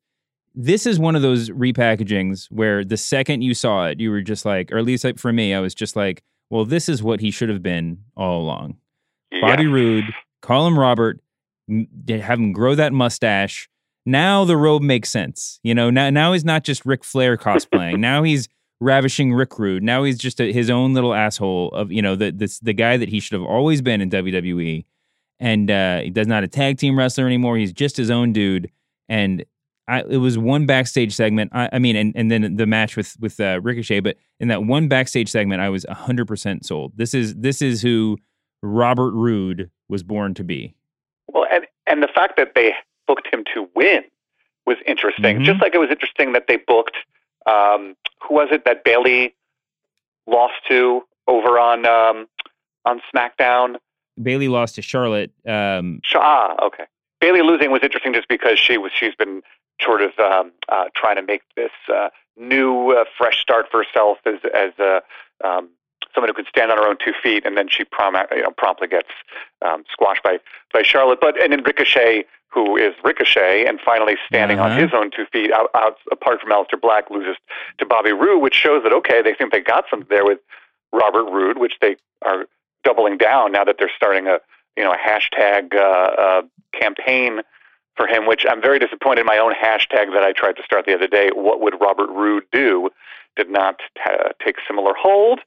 This 0.53 0.86
is 0.86 0.99
one 0.99 1.15
of 1.15 1.24
those 1.24 1.49
repackagings 1.49 2.45
where 2.51 2.86
the 2.86 2.97
second 2.97 3.41
you 3.41 3.55
saw 3.55 3.88
it, 3.88 3.99
you 3.99 4.11
were 4.11 4.22
just 4.22 4.45
like, 4.45 4.72
or 4.72 4.78
at 4.78 4.86
least 4.86 5.03
like 5.03 5.17
for 5.17 5.34
me, 5.34 5.55
I 5.55 5.59
was 5.59 5.74
just 5.74 5.95
like, 5.95 6.22
well, 6.50 6.66
this 6.66 6.89
is 6.89 7.04
what 7.04 7.20
he 7.20 7.32
should 7.32 7.50
have 7.50 7.64
been 7.64 8.00
all 8.16 8.41
along. 8.41 8.78
Yeah. 9.32 9.41
Bobby 9.41 9.68
Roode, 9.68 10.06
call 10.41 10.68
him 10.68 10.78
Robert, 10.78 11.20
have 12.08 12.39
him 12.39 12.52
grow 12.52 12.76
that 12.76 12.93
mustache. 12.93 13.70
Now 14.06 14.45
the 14.45 14.58
robe 14.58 14.82
makes 14.82 15.10
sense. 15.10 15.60
You 15.64 15.76
know, 15.76 15.89
now 15.89 16.10
now 16.10 16.34
he's 16.34 16.45
not 16.45 16.64
just 16.64 16.86
Ric 16.86 17.04
Flair 17.04 17.38
cosplaying. 17.38 18.00
now 18.00 18.24
he's 18.24 18.47
ravishing 18.80 19.34
Rick 19.34 19.60
Rude. 19.60 19.84
Now 19.84 20.04
he's 20.04 20.18
just 20.18 20.39
a, 20.39 20.52
his 20.52 20.70
own 20.70 20.93
little 20.93 21.14
asshole 21.14 21.70
of 21.70 21.91
you 21.91 22.02
know 22.02 22.16
the 22.16 22.32
this 22.32 22.60
the 22.60 22.74
guy 22.74 22.97
that 22.97 23.10
he 23.10 23.20
should 23.20 23.34
have 23.34 23.47
always 23.47 23.82
been 23.82 24.02
in 24.02 24.10
WWE, 24.10 24.86
and 25.39 25.70
uh, 25.70 26.00
he 26.00 26.10
does 26.10 26.28
not 26.28 26.43
a 26.43 26.47
tag 26.47 26.78
team 26.78 26.97
wrestler 26.97 27.28
anymore. 27.28 27.58
He's 27.58 27.74
just 27.74 27.97
his 27.97 28.10
own 28.10 28.34
dude, 28.34 28.72
and 29.08 29.45
I, 29.90 30.04
it 30.08 30.18
was 30.18 30.38
one 30.38 30.66
backstage 30.66 31.14
segment. 31.14 31.52
I, 31.54 31.70
I, 31.74 31.80
mean, 31.80 31.96
and, 31.96 32.14
and 32.16 32.30
then 32.30 32.56
the 32.56 32.68
match 32.68 32.96
with 32.96 33.16
with 33.20 33.40
uh, 33.40 33.60
Ricochet. 33.62 34.02
But 34.02 34.18
in 34.40 34.48
that 34.50 34.64
one 34.64 34.88
backstage 34.88 35.30
segment, 35.30 35.62
I 35.62 35.70
was 35.70 35.86
hundred 35.90 36.28
percent 36.28 36.66
sold. 36.66 36.94
This 36.96 37.14
is 37.14 37.36
this 37.36 37.62
is 37.62 37.82
who 37.82 38.18
Robert 38.62 39.12
Roode 39.12 39.70
was 39.88 40.04
born 40.04 40.34
to 40.36 40.44
be. 40.44 40.76
Well, 41.28 41.46
and 41.52 41.66
and 41.88 42.04
the 42.04 42.08
fact 42.08 42.38
that 42.38 42.54
they 42.56 42.74
booked 43.08 43.28
him 43.34 43.44
to 43.56 43.68
win 43.76 44.04
was 44.66 44.78
interesting. 44.86 45.38
Mm-hmm. 45.38 45.46
Just 45.46 45.62
like 45.62 45.74
it 45.74 45.80
was 45.80 45.90
interesting 45.90 46.34
that 46.34 46.46
they 46.48 46.58
booked 46.58 46.96
um, 47.46 47.96
who 48.22 48.36
was 48.36 48.50
it 48.52 48.66
that 48.66 48.84
Bayley 48.84 49.36
lost 50.28 50.56
to 50.68 51.02
over 51.28 51.60
on 51.60 51.86
um, 51.86 52.28
on 52.86 53.02
SmackDown? 53.14 53.76
Bayley 54.22 54.48
lost 54.48 54.76
to 54.76 54.82
Charlotte. 54.82 55.32
Um, 55.48 56.02
ah, 56.16 56.56
okay. 56.66 56.84
Bayley 57.22 57.42
losing 57.42 57.72
was 57.72 57.82
interesting 57.84 58.14
just 58.14 58.28
because 58.28 58.60
she 58.60 58.78
was 58.78 58.92
she's 58.98 59.16
been 59.16 59.42
sort 59.82 60.02
of 60.02 60.18
um, 60.20 60.52
uh, 60.70 60.86
trying 60.96 61.16
to 61.16 61.22
make 61.22 61.42
this 61.56 61.72
uh, 61.94 62.10
new, 62.38 62.92
uh, 62.92 63.06
fresh 63.18 63.42
start 63.42 63.68
for 63.72 63.84
herself 63.84 64.18
as 64.26 64.40
as 64.54 64.72
a 64.80 65.02
um, 65.44 65.70
someone 66.14 66.30
who 66.30 66.34
can 66.34 66.46
stand 66.50 66.72
on 66.72 66.78
her 66.78 66.88
own 66.88 66.98
two 67.04 67.14
feet, 67.22 67.46
and 67.46 67.58
then 67.58 67.68
she 67.70 67.84
prom- 67.84 68.16
you 68.32 68.42
know, 68.42 68.52
promptly 68.52 68.88
gets 68.88 69.10
um, 69.62 69.84
squashed 69.92 70.24
by 70.24 70.40
by 70.74 70.84
Charlotte. 70.84 71.20
But 71.22 71.42
and 71.42 71.52
then 71.52 71.64
Ricochet, 71.64 72.26
who 72.48 72.78
is 72.78 72.94
Ricochet, 73.04 73.66
and 73.66 73.80
finally 73.84 74.16
standing 74.28 74.60
uh-huh. 74.60 74.74
on 74.74 74.80
his 74.80 74.92
own 74.94 75.12
two 75.12 75.26
feet, 75.32 75.52
out, 75.52 75.70
out 75.76 75.98
apart 76.12 76.42
from 76.42 76.52
Aleister 76.52 76.80
Black, 76.80 77.10
loses 77.10 77.38
to 77.78 77.86
Bobby 77.86 78.12
Roode, 78.12 78.42
which 78.42 78.56
shows 78.56 78.84
that 78.84 78.94
okay, 78.94 79.22
they 79.22 79.34
think 79.34 79.52
they 79.52 79.62
got 79.62 79.86
something 79.90 80.08
there 80.10 80.26
with 80.26 80.40
Robert 80.92 81.26
Roode, 81.26 81.58
which 81.58 81.74
they 81.82 81.96
are 82.26 82.46
doubling 82.84 83.18
down 83.18 83.52
now 83.52 83.64
that 83.64 83.76
they're 83.78 83.92
starting 83.96 84.28
a 84.28 84.40
you 84.78 84.84
know 84.84 84.94
a 84.94 84.98
hashtag 84.98 85.76
uh, 85.76 85.80
uh, 85.80 86.42
campaign 86.74 87.42
for 88.00 88.08
him, 88.08 88.26
which 88.26 88.45
I'm 88.50 88.62
very 88.62 88.80
disappointed. 88.80 89.26
My 89.26 89.38
own 89.38 89.54
hashtag 89.54 90.14
that 90.14 90.24
I 90.24 90.32
tried 90.32 90.56
to 90.56 90.64
start 90.64 90.86
the 90.86 90.95
other 90.95 91.08
day, 91.08 91.32
what 91.36 91.60
would 91.60 91.74
Robert 91.82 92.10
Roode 92.10 92.45
do, 92.54 92.89
did 93.36 93.50
not 93.50 93.82
uh, 94.06 94.30
take 94.43 94.56
similar 94.68 94.93
hold 94.97 95.41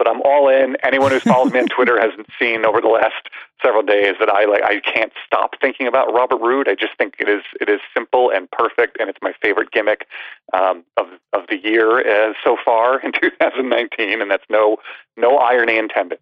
but 0.00 0.08
I'm 0.08 0.22
all 0.22 0.48
in. 0.48 0.78
Anyone 0.82 1.10
who's 1.10 1.22
followed 1.22 1.52
me 1.52 1.60
on 1.60 1.66
Twitter 1.76 2.00
hasn't 2.00 2.26
seen 2.38 2.64
over 2.64 2.80
the 2.80 2.88
last 2.88 3.28
several 3.62 3.82
days 3.82 4.14
that 4.18 4.30
I 4.30 4.46
like. 4.46 4.62
I 4.62 4.80
can't 4.80 5.12
stop 5.26 5.56
thinking 5.60 5.86
about 5.86 6.14
Robert 6.14 6.40
Roode. 6.40 6.70
I 6.70 6.74
just 6.74 6.96
think 6.96 7.16
it 7.18 7.28
is 7.28 7.42
it 7.60 7.68
is 7.68 7.80
simple 7.94 8.30
and 8.34 8.50
perfect, 8.50 8.96
and 8.98 9.10
it's 9.10 9.18
my 9.20 9.34
favorite 9.42 9.72
gimmick 9.72 10.06
um, 10.54 10.84
of 10.96 11.08
of 11.34 11.42
the 11.50 11.58
year 11.58 12.00
uh, 12.00 12.32
so 12.42 12.56
far 12.64 12.98
in 13.00 13.12
2019, 13.20 14.22
and 14.22 14.30
that's 14.30 14.48
no 14.48 14.78
no 15.18 15.36
irony 15.36 15.76
intended. 15.76 16.20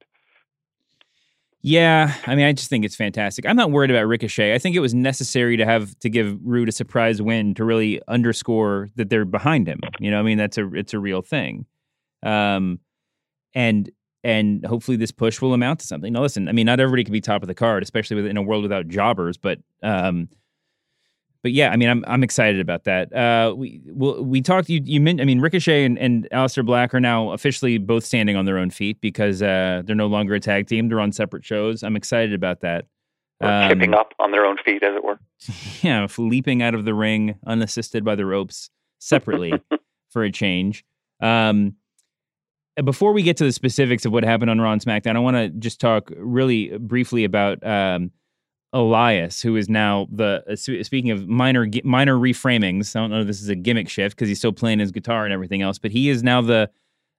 Yeah, 1.61 2.15
I 2.27 2.37
mean, 2.37 2.47
I 2.47 2.53
just 2.53 2.71
think 2.71 2.85
it's 2.85 2.95
fantastic. 2.95 3.45
I'm 3.45 3.57
not 3.57 3.73
worried 3.73 3.91
about 3.91 4.07
Ricochet. 4.07 4.55
I 4.55 4.59
think 4.59 4.77
it 4.77 4.81
was 4.81 4.95
necessary 4.95 5.57
to 5.57 5.65
have 5.65 5.99
to 6.01 6.09
give 6.09 6.39
Roode 6.43 6.69
a 6.69 6.73
surprise 6.73 7.21
win 7.21 7.55
to 7.55 7.65
really 7.65 8.01
underscore 8.07 8.89
that 8.95 9.11
they're 9.11 9.25
behind 9.25 9.67
him. 9.67 9.81
You 9.99 10.13
know, 10.13 10.21
I 10.21 10.23
mean, 10.23 10.39
that's 10.39 10.57
a 10.57 10.73
it's 10.75 10.95
a 10.95 11.01
real 11.01 11.21
thing. 11.21 11.67
Um, 12.23 12.79
and 13.55 13.91
and 14.23 14.65
hopefully 14.67 14.97
this 14.97 15.11
push 15.11 15.41
will 15.41 15.53
amount 15.53 15.81
to 15.81 15.87
something. 15.87 16.13
Now, 16.13 16.23
listen, 16.23 16.49
I 16.49 16.53
mean, 16.53 16.67
not 16.67 16.81
everybody 16.81 17.03
can 17.05 17.13
be 17.13 17.21
top 17.21 17.43
of 17.43 17.49
the 17.49 17.55
card, 17.55 17.83
especially 17.83 18.17
with, 18.17 18.27
in 18.27 18.37
a 18.37 18.43
world 18.43 18.63
without 18.63 18.89
jobbers. 18.89 19.37
But, 19.37 19.59
um, 19.83 20.29
but 21.43 21.53
yeah, 21.53 21.71
I 21.71 21.77
mean, 21.77 21.89
I'm 21.89 22.05
I'm 22.09 22.23
excited 22.25 22.61
about 22.61 22.85
that. 22.85 23.13
Uh, 23.13 23.55
we 23.57 23.81
we, 23.87 24.21
we 24.21 24.41
talked. 24.43 24.69
You 24.69 24.81
you 24.85 25.01
meant, 25.01 25.21
I 25.21 25.25
mean, 25.25 25.41
Ricochet 25.41 25.85
and, 25.85 25.99
and 25.99 26.29
Aleister 26.33 26.65
Black 26.67 26.93
are 26.95 27.01
now 27.01 27.31
officially 27.31 27.79
both 27.79 28.05
standing 28.05 28.37
on 28.37 28.45
their 28.45 28.59
own 28.59 28.71
feet 28.71 29.01
because 29.01 29.41
uh, 29.41 29.83
they're 29.85 29.95
no 29.95 30.09
longer 30.09 30.35
a 30.35 30.41
tag 30.41 30.67
team. 30.67 30.89
They're 30.89 31.01
on 31.01 31.13
separate 31.13 31.45
shows. 31.45 31.83
I'm 31.83 31.97
excited 31.97 32.35
about 32.35 32.61
that. 32.61 32.87
Um, 33.41 33.95
up 33.95 34.15
on 34.19 34.33
their 34.33 34.45
own 34.45 34.57
feet, 34.65 34.83
as 34.83 34.95
it 34.97 35.05
were. 35.05 35.21
Yeah, 35.83 36.09
leaping 36.19 36.61
out 36.61 36.75
of 36.75 36.85
the 36.85 36.95
ring 36.95 37.39
unassisted 37.47 38.05
by 38.05 38.17
the 38.17 38.27
ropes 38.27 38.71
separately 38.99 39.53
for 40.11 40.25
a 40.25 40.33
change. 40.33 40.85
Um, 41.21 41.77
before 42.85 43.13
we 43.13 43.23
get 43.23 43.37
to 43.37 43.45
the 43.45 43.53
specifics 43.53 44.05
of 44.05 44.13
what 44.13 44.25
happened 44.25 44.51
on 44.51 44.61
Raw 44.61 44.73
and 44.73 44.83
SmackDown, 44.83 45.15
I 45.15 45.21
want 45.21 45.37
to 45.37 45.49
just 45.51 45.81
talk 45.81 46.11
really 46.17 46.77
briefly 46.79 47.23
about 47.23 47.65
um, 47.65 48.11
Elias, 48.73 49.41
who 49.41 49.57
is 49.57 49.69
now 49.69 50.07
the 50.13 50.45
uh, 50.51 50.57
speaking 50.57 51.11
of 51.11 51.27
minor 51.27 51.67
minor 51.85 52.17
reframings. 52.17 52.95
I 52.95 53.01
don't 53.01 53.11
know 53.11 53.21
if 53.21 53.27
this 53.27 53.41
is 53.41 53.49
a 53.49 53.55
gimmick 53.55 53.89
shift 53.89 54.17
because 54.17 54.29
he's 54.29 54.39
still 54.39 54.53
playing 54.53 54.79
his 54.79 54.93
guitar 54.93 55.25
and 55.25 55.33
everything 55.33 55.63
else, 55.63 55.79
but 55.79 55.91
he 55.91 56.09
is 56.11 56.23
now 56.23 56.41
the 56.43 56.71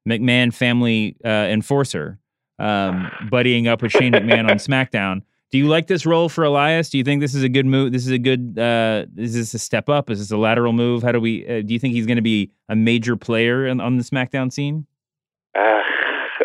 McMahon 0.08 0.54
family 0.54 1.18
uh, 1.26 1.28
enforcer, 1.28 2.20
um, 2.60 3.10
buddying 3.32 3.68
up 3.68 3.82
with 3.82 3.91
Shane 3.91 4.14
McMahon 4.14 4.50
on 4.50 4.58
SmackDown. 4.58 5.24
Do 5.52 5.58
you 5.58 5.68
like 5.68 5.88
this 5.88 6.06
role 6.06 6.30
for 6.30 6.43
Elias? 6.43 6.91
Do 6.91 7.00
you 7.00 7.04
think 7.04 7.22
this 7.22 7.34
is 7.34 7.41
a 7.41 7.50
good 7.50 7.66
move? 7.66 7.91
This 7.91 8.06
is 8.06 8.12
a 8.12 8.20
good. 8.20 8.58
Uh, 8.60 9.08
is 9.18 9.34
this 9.34 9.56
a 9.56 9.60
step 9.60 9.89
up? 9.89 10.12
Is 10.12 10.20
this 10.20 10.30
a 10.30 10.38
lateral 10.38 10.74
move? 10.74 11.02
How 11.02 11.12
do 11.12 11.20
we? 11.20 11.47
Uh, 11.47 11.62
do 11.62 11.74
you 11.74 11.80
think 11.80 11.95
he's 11.95 12.06
going 12.06 12.18
to 12.18 12.22
be 12.22 12.52
a 12.70 12.76
major 12.76 13.16
player 13.16 13.66
in, 13.66 13.82
on 13.82 13.97
the 13.97 14.04
SmackDown 14.04 14.54
scene? 14.54 14.86
Uh, 15.58 15.82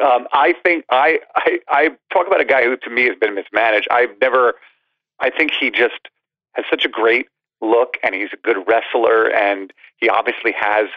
um, 0.03 0.27
I 0.33 0.55
think 0.65 0.87
I, 0.91 1.19
I 1.37 1.59
I 1.69 1.89
talk 2.13 2.27
about 2.27 2.41
a 2.41 2.47
guy 2.47 2.65
who 2.65 2.79
to 2.79 2.91
me 2.91 3.05
has 3.05 3.17
been 3.21 3.35
mismanaged. 3.35 3.89
I've 3.91 4.19
never. 4.23 4.55
I 5.21 5.31
think 5.31 5.53
he 5.59 5.71
just 5.71 6.09
has 6.53 6.65
such 6.71 6.85
a 6.85 6.89
great 6.89 7.27
look, 7.61 7.97
and 8.03 8.15
he's 8.15 8.31
a 8.33 8.37
good 8.37 8.57
wrestler, 8.67 9.31
and 9.31 9.73
he 9.97 10.09
obviously 10.09 10.53
has 10.59 10.89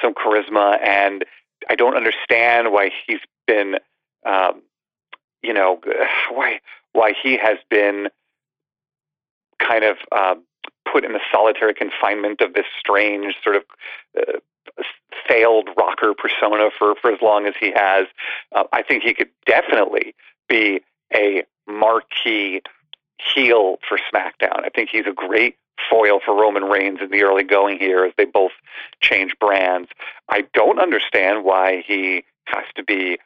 some 0.00 0.14
charisma. 0.14 0.78
And 0.86 1.24
I 1.68 1.74
don't 1.74 1.96
understand 1.96 2.72
why 2.72 2.90
he's 3.06 3.20
been, 3.46 3.76
um, 4.24 4.62
you 5.42 5.52
know, 5.52 5.80
why 6.30 6.60
why 6.92 7.14
he 7.22 7.38
has 7.38 7.58
been 7.70 8.08
kind 9.58 9.84
of 9.84 9.96
uh, 10.12 10.34
put 10.90 11.04
in 11.04 11.12
the 11.12 11.20
solitary 11.32 11.74
confinement 11.74 12.40
of 12.40 12.54
this 12.54 12.66
strange 12.78 13.34
sort 13.42 13.56
of 13.56 13.62
uh, 14.18 14.82
failed 15.26 15.68
rocker 15.76 16.14
persona 16.14 16.70
for, 16.78 16.94
for 17.00 17.10
as 17.10 17.20
long 17.22 17.46
as 17.46 17.54
he 17.58 17.72
has. 17.74 18.06
Uh, 18.54 18.64
I 18.72 18.82
think 18.82 19.02
he 19.02 19.14
could 19.14 19.30
definitely 19.46 20.14
be 20.48 20.80
a 21.14 21.44
marquee 21.66 22.60
heel 23.34 23.78
for 23.88 23.98
SmackDown. 24.12 24.64
I 24.64 24.68
think 24.74 24.90
he's 24.90 25.06
a 25.06 25.12
great 25.12 25.56
foil 25.90 26.20
for 26.24 26.34
Roman 26.34 26.64
Reigns 26.64 27.00
in 27.02 27.10
the 27.10 27.22
early 27.22 27.44
going 27.44 27.78
here 27.78 28.04
as 28.04 28.12
they 28.16 28.24
both 28.24 28.52
change 29.00 29.34
brands. 29.40 29.88
I 30.28 30.44
don't 30.54 30.78
understand 30.78 31.44
why 31.44 31.82
he 31.86 32.24
has 32.46 32.64
to 32.76 32.84
be, 32.84 33.18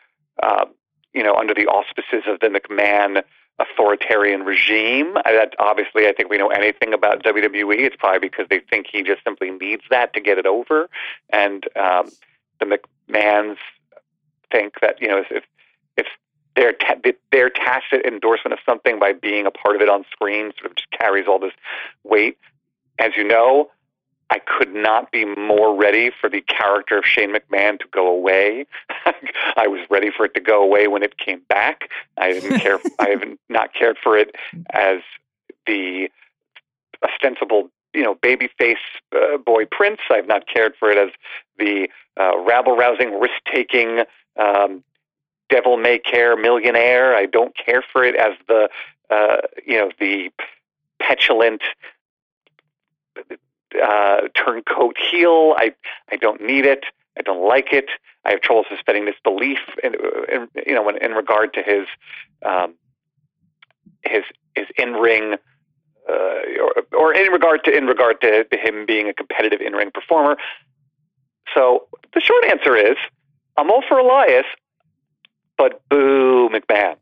uh, 0.42 0.66
you 1.12 1.22
know, 1.22 1.34
under 1.34 1.55
the 1.55 1.66
auspices 1.66 2.24
of 2.26 2.40
the 2.40 2.49
McMahon 2.49 3.22
authoritarian 3.59 4.42
regime. 4.42 5.14
That 5.24 5.55
obviously, 5.59 6.07
I 6.07 6.12
think 6.12 6.30
we 6.30 6.38
know 6.38 6.49
anything 6.49 6.92
about 6.92 7.22
WWE. 7.22 7.80
It's 7.80 7.97
probably 7.97 8.28
because 8.28 8.47
they 8.51 8.61
think 8.70 8.86
he 8.90 9.03
just 9.03 9.22
simply 9.24 9.51
needs 9.51 9.82
that 9.90 10.12
to 10.14 10.20
get 10.20 10.38
it 10.38 10.47
over, 10.47 10.88
and 11.30 11.64
um, 11.76 12.11
the 12.61 12.78
McMahons 13.11 13.57
think 14.53 14.74
that 14.80 15.01
you 15.01 15.09
know 15.09 15.18
if 15.18 15.26
if 15.30 15.44
their 16.57 16.72
ta- 16.72 17.00
their 17.30 17.50
tacit 17.50 18.04
endorsement 18.04 18.52
of 18.52 18.59
something 18.66 18.98
by 18.98 19.12
being 19.12 19.46
a 19.46 19.50
part 19.50 19.76
of 19.76 19.82
it 19.82 19.88
on 19.88 20.04
screen 20.11 20.52
sort 20.59 20.70
of 20.70 20.76
just 20.76 20.90
carries 20.90 21.26
all 21.28 21.38
this 21.38 21.52
weight. 22.02 22.38
As 22.98 23.12
you 23.16 23.24
know, 23.24 23.70
I 24.30 24.40
could 24.40 24.74
not 24.74 25.12
be 25.12 25.24
more 25.24 25.76
ready 25.76 26.11
for 26.20 26.28
the 26.28 26.40
character 26.40 26.98
of 26.98 27.04
Shane 27.04 27.32
McMahon 27.32 27.78
to 27.78 27.86
go 27.92 28.09
away. 28.09 28.66
I 29.57 29.68
was 29.68 29.86
ready 29.88 30.11
for 30.11 30.26
it 30.26 30.34
to 30.34 30.40
go 30.40 30.62
away 30.62 30.88
when 30.88 31.02
it 31.02 31.18
came 31.18 31.42
back. 31.48 31.90
I 32.16 32.32
didn't 32.32 32.59
care. 32.61 32.80
I 32.98 33.11
haven't 33.11 33.38
not 33.48 33.72
cared 33.72 33.98
for 34.02 34.18
it 34.18 34.34
as 34.70 35.00
the 35.66 36.09
ostensible, 37.04 37.70
you 37.94 38.02
know, 38.02 38.16
babyface 38.16 38.76
uh, 39.14 39.36
boy 39.36 39.64
prince. 39.70 40.00
I've 40.11 40.26
not 40.26 40.44
cared 40.52 40.74
for 40.78 40.90
it 40.90 40.98
as 40.98 41.11
the 41.59 41.88
uh, 42.18 42.38
rabble-rousing, 42.38 43.20
risk-taking, 43.20 44.00
um, 44.38 44.82
devil 45.49 45.76
may 45.76 45.99
care 45.99 46.36
millionaire. 46.36 47.14
I 47.14 47.26
don't 47.26 47.55
care 47.57 47.82
for 47.92 48.05
it 48.05 48.16
as 48.16 48.32
the, 48.49 48.68
uh, 49.11 49.38
you 49.66 49.78
know, 49.78 49.90
the 49.99 50.30
petulant 51.01 51.62
uh, 53.82 54.20
turncoat 54.34 54.97
heel. 54.99 55.55
I 55.57 55.74
I 56.11 56.16
don't 56.16 56.40
need 56.40 56.66
it. 56.66 56.84
I 57.18 57.22
don't 57.22 57.47
like 57.47 57.72
it. 57.72 57.86
I 58.24 58.30
have 58.30 58.40
trouble 58.40 58.64
suspending 58.68 59.07
disbelief 59.07 59.59
in, 59.82 59.94
in 60.32 60.49
you 60.66 60.74
know 60.74 60.88
in, 60.88 60.97
in 60.99 61.12
regard 61.12 61.55
to 61.55 61.62
his 61.62 61.86
um, 62.44 62.74
his 64.03 64.24
his 64.55 64.66
in 64.78 64.94
ring 64.94 65.34
uh, 66.09 66.12
or, 66.12 66.72
or 66.92 67.14
in 67.14 67.32
regard 67.32 67.64
to 67.64 67.76
in 67.76 67.86
regard 67.86 68.20
to 68.22 68.44
him 68.53 68.86
being 68.86 69.09
a 69.09 69.14
competitive 69.14 69.61
in 69.61 69.72
ring 69.72 69.90
performer. 69.92 70.36
So 71.55 71.86
the 72.14 72.20
short 72.20 72.44
answer 72.44 72.76
is 72.76 72.97
I'm 73.57 73.70
all 73.70 73.82
for 73.86 73.99
Elias, 73.99 74.47
but 75.59 75.82
boo 75.88 76.48
McMahon. 76.50 76.96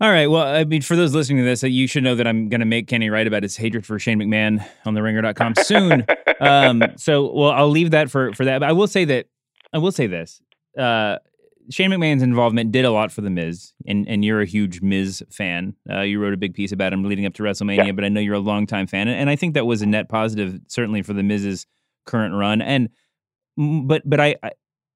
All 0.00 0.10
right. 0.10 0.26
Well, 0.26 0.42
I 0.44 0.64
mean, 0.64 0.82
for 0.82 0.96
those 0.96 1.14
listening 1.14 1.38
to 1.38 1.44
this, 1.44 1.62
uh, 1.62 1.68
you 1.68 1.86
should 1.86 2.02
know 2.02 2.16
that 2.16 2.26
I'm 2.26 2.48
going 2.48 2.58
to 2.60 2.66
make 2.66 2.88
Kenny 2.88 3.10
write 3.10 3.28
about 3.28 3.42
his 3.44 3.56
hatred 3.56 3.86
for 3.86 3.98
Shane 3.98 4.18
McMahon 4.18 4.66
on 4.84 4.94
TheRinger.com 4.94 5.54
soon. 5.62 6.04
um, 6.40 6.82
so, 6.96 7.32
well, 7.32 7.52
I'll 7.52 7.70
leave 7.70 7.92
that 7.92 8.10
for 8.10 8.32
for 8.32 8.44
that. 8.44 8.58
But 8.58 8.68
I 8.68 8.72
will 8.72 8.88
say 8.88 9.04
that 9.06 9.26
I 9.72 9.78
will 9.78 9.92
say 9.92 10.06
this: 10.08 10.42
uh, 10.76 11.18
Shane 11.70 11.90
McMahon's 11.90 12.22
involvement 12.22 12.72
did 12.72 12.84
a 12.84 12.90
lot 12.90 13.12
for 13.12 13.20
the 13.20 13.30
Miz, 13.30 13.72
and 13.86 14.06
and 14.08 14.24
you're 14.24 14.40
a 14.40 14.46
huge 14.46 14.82
Miz 14.82 15.22
fan. 15.30 15.76
Uh, 15.88 16.00
you 16.00 16.20
wrote 16.20 16.34
a 16.34 16.38
big 16.38 16.54
piece 16.54 16.72
about 16.72 16.92
him 16.92 17.04
leading 17.04 17.24
up 17.24 17.34
to 17.34 17.44
WrestleMania, 17.44 17.86
Yeah. 17.86 17.92
but 17.92 18.04
I 18.04 18.08
know 18.08 18.20
you're 18.20 18.34
a 18.34 18.40
longtime 18.40 18.88
fan, 18.88 19.06
and 19.06 19.30
I 19.30 19.36
think 19.36 19.54
that 19.54 19.64
was 19.64 19.80
a 19.80 19.86
net 19.86 20.08
positive, 20.08 20.58
certainly 20.66 21.02
for 21.02 21.12
the 21.12 21.22
Miz's 21.22 21.66
current 22.04 22.34
run. 22.34 22.60
And 22.60 22.88
but 23.56 24.02
but 24.04 24.18
I. 24.20 24.34
I 24.42 24.50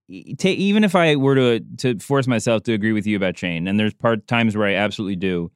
even 0.08 0.84
if 0.84 0.94
I 0.96 1.16
were 1.16 1.34
to 1.34 1.60
to 1.78 1.98
force 1.98 2.26
myself 2.26 2.62
to 2.64 2.72
agree 2.72 2.92
with 2.92 3.06
you 3.06 3.16
about 3.16 3.38
Shane, 3.38 3.68
and 3.68 3.78
there's 3.78 3.94
part 3.94 4.26
times 4.26 4.56
where 4.56 4.66
I 4.68 4.74
absolutely 4.74 5.16
do, 5.16 5.50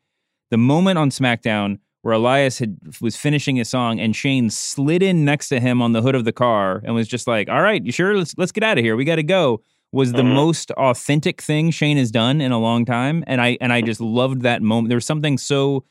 the 0.50 0.58
moment 0.58 0.98
on 0.98 1.10
SmackDown 1.10 1.78
where 2.02 2.14
Elias 2.14 2.58
had 2.58 2.76
was 3.00 3.16
finishing 3.16 3.56
his 3.56 3.68
song 3.68 4.00
and 4.00 4.14
Shane 4.16 4.50
slid 4.50 5.02
in 5.04 5.24
next 5.24 5.48
to 5.50 5.60
him 5.60 5.80
on 5.80 5.92
the 5.92 6.02
hood 6.02 6.16
of 6.16 6.24
the 6.24 6.32
car 6.32 6.82
and 6.84 6.94
was 6.94 7.06
just 7.08 7.26
like, 7.28 7.48
"All 7.48 7.62
right, 7.62 7.82
you 7.84 7.92
sure? 7.92 8.16
Let's 8.16 8.34
let's 8.36 8.52
get 8.52 8.64
out 8.64 8.76
of 8.78 8.84
here. 8.84 8.96
We 8.96 9.04
got 9.04 9.16
to 9.16 9.22
go." 9.22 9.62
Was 9.92 10.12
the 10.12 10.22
Mhm. 10.22 10.34
most 10.34 10.70
authentic 10.72 11.42
thing 11.42 11.70
Shane 11.70 11.98
has 11.98 12.10
done 12.10 12.40
in 12.40 12.50
a 12.50 12.58
long 12.58 12.84
time, 12.86 13.22
and 13.26 13.40
I 13.40 13.58
and 13.60 13.72
I 13.72 13.82
just 13.82 14.00
loved 14.00 14.40
that 14.42 14.62
moment. 14.62 14.88
There 14.88 14.96
was 14.96 15.04
something 15.04 15.36
so 15.38 15.84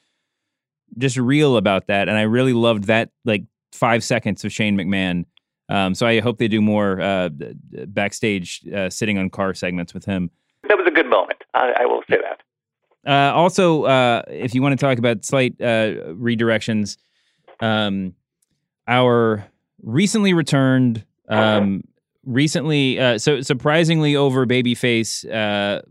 just 0.97 1.17
real 1.17 1.55
about 1.55 1.87
that, 1.87 2.09
and 2.09 2.17
I 2.17 2.23
really 2.23 2.53
loved 2.53 2.85
that 2.85 3.09
like 3.25 3.43
five 3.71 4.03
seconds 4.03 4.43
of 4.43 4.51
Shane 4.51 4.75
McMahon. 4.77 5.25
Um, 5.71 5.95
so 5.95 6.05
I 6.05 6.19
hope 6.19 6.37
they 6.37 6.49
do 6.49 6.61
more 6.61 6.99
uh, 6.99 7.29
backstage 7.87 8.61
uh, 8.75 8.89
sitting 8.89 9.17
on 9.17 9.29
car 9.29 9.53
segments 9.53 9.93
with 9.93 10.03
him. 10.03 10.29
That 10.67 10.77
was 10.77 10.85
a 10.85 10.91
good 10.91 11.09
moment. 11.09 11.43
I, 11.53 11.71
I 11.79 11.85
will 11.85 12.03
say 12.09 12.17
that. 12.17 12.41
Uh, 13.09 13.33
also, 13.33 13.83
uh, 13.83 14.21
if 14.27 14.53
you 14.53 14.61
want 14.61 14.77
to 14.77 14.85
talk 14.85 14.97
about 14.97 15.23
slight 15.23 15.55
uh, 15.61 16.11
redirections, 16.13 16.97
um, 17.61 18.13
our 18.85 19.47
recently 19.81 20.33
returned, 20.33 21.05
um, 21.29 21.85
recently, 22.25 22.99
uh, 22.99 23.17
so 23.17 23.39
surprisingly 23.39 24.13
over 24.13 24.45
babyface, 24.45 25.25
uh, 25.25 25.81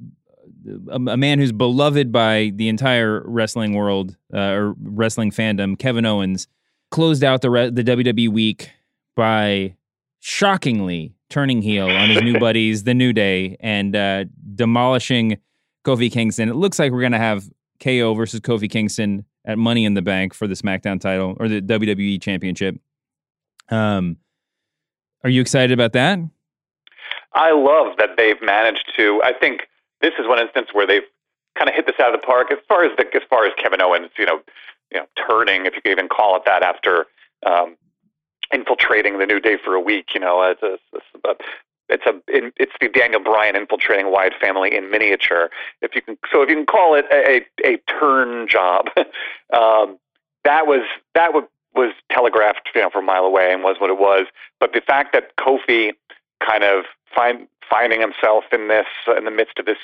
a, 0.91 0.95
a 0.95 1.17
man 1.17 1.39
who's 1.39 1.53
beloved 1.53 2.13
by 2.13 2.53
the 2.55 2.69
entire 2.69 3.23
wrestling 3.25 3.73
world 3.73 4.15
uh, 4.35 4.39
or 4.39 4.75
wrestling 4.79 5.31
fandom, 5.31 5.79
Kevin 5.79 6.05
Owens, 6.05 6.49
closed 6.91 7.25
out 7.25 7.41
the 7.41 7.49
re- 7.51 7.71
the 7.71 7.83
WWE 7.83 8.29
week 8.29 8.71
by 9.21 9.77
shockingly 10.21 11.15
turning 11.29 11.61
heel 11.61 11.91
on 11.91 12.09
his 12.09 12.23
new 12.23 12.39
buddies, 12.47 12.85
the 12.85 12.95
New 12.95 13.13
Day, 13.13 13.55
and 13.61 13.95
uh, 13.95 14.25
demolishing 14.55 15.37
Kofi 15.85 16.11
Kingston. 16.11 16.49
It 16.49 16.57
looks 16.57 16.79
like 16.79 16.91
we're 16.91 17.03
going 17.03 17.13
to 17.13 17.19
have 17.19 17.45
KO 17.81 18.15
versus 18.15 18.41
Kofi 18.41 18.71
Kingston 18.71 19.27
at 19.45 19.59
Money 19.59 19.85
in 19.85 19.93
the 19.93 20.01
Bank 20.01 20.33
for 20.33 20.47
the 20.47 20.55
SmackDown 20.55 20.99
title 20.99 21.37
or 21.39 21.49
the 21.49 21.61
WWE 21.61 22.19
Championship. 22.23 22.77
Um, 23.69 24.17
are 25.23 25.29
you 25.29 25.43
excited 25.43 25.73
about 25.73 25.93
that? 25.93 26.19
I 27.35 27.53
love 27.53 27.99
that 27.99 28.17
they've 28.17 28.41
managed 28.41 28.91
to. 28.97 29.21
I 29.23 29.35
think 29.39 29.69
this 30.01 30.13
is 30.19 30.27
one 30.27 30.39
instance 30.39 30.69
where 30.73 30.87
they've 30.87 31.03
kind 31.59 31.69
of 31.69 31.75
hit 31.75 31.85
this 31.85 31.97
out 32.01 32.15
of 32.15 32.23
the 32.23 32.27
park 32.27 32.51
as 32.51 32.59
far 32.67 32.85
as 32.85 32.97
the, 32.97 33.05
as 33.15 33.23
far 33.29 33.45
as 33.45 33.53
Kevin 33.63 33.83
Owens, 33.83 34.13
you 34.17 34.25
know, 34.25 34.41
you 34.91 34.99
know, 34.99 35.07
turning, 35.29 35.67
if 35.67 35.75
you 35.75 35.83
can 35.83 35.93
even 35.93 36.09
call 36.09 36.37
it 36.37 36.45
that, 36.47 36.63
after 36.63 37.05
um, 37.47 37.77
infiltrating 38.53 39.19
the 39.19 39.27
New 39.27 39.41
Day 39.41 39.57
for 39.63 39.75
a 39.75 39.81
week. 39.81 40.15
You 40.15 40.21
know, 40.21 40.43
it's 40.43 40.63
a, 40.63 40.79
it's 41.89 42.07
a 42.07 42.21
it's 42.29 42.73
the 42.81 42.89
Daniel 42.89 43.23
Bryan 43.23 43.57
infiltrating 43.57 44.11
Wyatt 44.11 44.35
family 44.41 44.75
in 44.75 44.91
miniature. 44.91 45.51
If 45.83 45.95
you 45.95 46.03
can, 46.03 46.17
so 46.33 46.43
if 46.43 46.49
you 46.49 46.57
can 46.57 46.67
call 46.67 46.95
it 46.95 47.05
a 47.13 47.43
a, 47.65 47.75
a 47.75 47.77
turn 47.79 48.49
job, 48.49 48.87
um, 49.53 49.99
that 50.45 50.67
was 50.67 50.87
that 51.15 51.35
was 51.35 51.45
was 51.75 51.93
telegraphed, 52.11 52.69
you 52.75 52.81
know, 52.81 52.91
from 52.91 53.05
a 53.05 53.07
mile 53.07 53.25
away 53.25 53.53
and 53.53 53.63
was 53.63 53.77
what 53.79 53.91
it 53.91 53.99
was. 53.99 54.27
But 54.59 54.73
the 54.73 54.81
fact 54.81 55.13
that 55.13 55.37
Kofi 55.37 55.93
kind 56.45 56.65
of 56.65 56.85
find 57.15 57.47
finding 57.69 58.01
himself 58.01 58.45
in 58.53 58.69
this 58.69 58.87
in 59.17 59.25
the 59.25 59.31
midst 59.31 59.59
of 59.59 59.67
this 59.67 59.79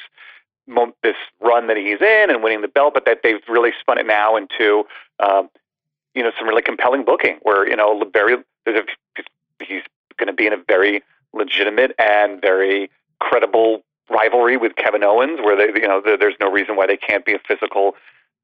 this 1.03 1.17
run 1.41 1.69
that 1.69 1.77
he's 1.77 2.01
in 2.01 2.31
and 2.31 2.43
winning 2.43 2.63
the 2.63 2.69
belt, 2.69 2.95
but 2.95 3.05
that 3.07 3.21
they've 3.23 3.43
really 3.49 3.73
spun 3.81 3.99
it 3.99 4.07
now 4.07 4.37
into 4.37 4.85
um, 5.21 5.49
you 6.15 6.23
know 6.23 6.33
some 6.39 6.49
really 6.49 6.63
compelling 6.63 7.05
booking 7.05 7.39
where 7.43 7.69
you 7.69 7.77
know 7.77 8.03
very 8.13 8.37
there's 8.67 8.81
a, 8.81 9.65
he's 9.65 9.83
going 10.19 10.27
to 10.27 10.33
be 10.35 10.47
in 10.47 10.53
a 10.53 10.59
very 10.69 11.03
legitimate 11.33 11.93
and 11.99 12.41
very 12.41 12.91
credible 13.21 13.83
rivalry 14.11 14.57
with 14.57 14.77
Kevin 14.77 15.03
Owens, 15.03 15.41
where 15.41 15.57
they 15.57 15.81
you 15.81 15.89
know 15.89 16.03
there's 16.05 16.35
no 16.41 16.51
reason 16.51 16.77
why 16.77 16.87
they 16.87 16.97
can't 16.97 17.25
be 17.25 17.33
a 17.33 17.39
physical 17.47 17.95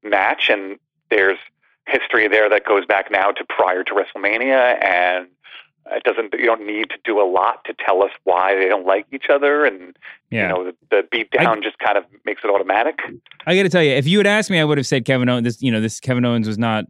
match, 0.03 0.49
and 0.49 0.77
there's 1.09 1.37
history 1.87 2.27
there 2.27 2.49
that 2.49 2.65
goes 2.65 2.85
back 2.85 3.11
now 3.11 3.29
to 3.31 3.43
prior 3.45 3.83
to 3.83 3.93
WrestleMania, 3.93 4.83
and 4.83 5.27
it 5.91 6.03
doesn't 6.03 6.33
you 6.33 6.45
don't 6.45 6.65
need 6.65 6.89
to 6.89 6.97
do 7.03 7.21
a 7.21 7.27
lot 7.29 7.63
to 7.65 7.73
tell 7.73 8.03
us 8.03 8.11
why 8.23 8.55
they 8.55 8.67
don't 8.67 8.85
like 8.85 9.05
each 9.11 9.29
other, 9.29 9.65
and 9.65 9.97
Yeah. 10.31 10.43
you 10.43 10.47
know 10.49 10.63
the, 10.65 10.75
the 10.91 11.07
beat 11.11 11.31
down 11.31 11.61
just 11.61 11.77
kind 11.79 11.97
of 11.97 12.05
makes 12.25 12.41
it 12.43 12.49
automatic. 12.49 12.99
I 13.45 13.55
got 13.55 13.63
to 13.63 13.69
tell 13.69 13.83
you, 13.83 13.91
if 13.91 14.07
you 14.07 14.17
had 14.17 14.27
asked 14.27 14.49
me, 14.49 14.59
I 14.59 14.63
would 14.63 14.77
have 14.77 14.87
said 14.87 15.05
Kevin 15.05 15.29
Owens. 15.29 15.43
This, 15.45 15.61
you 15.61 15.71
know, 15.71 15.81
this 15.81 15.99
Kevin 15.99 16.23
Owens 16.25 16.47
was 16.47 16.57
not, 16.57 16.85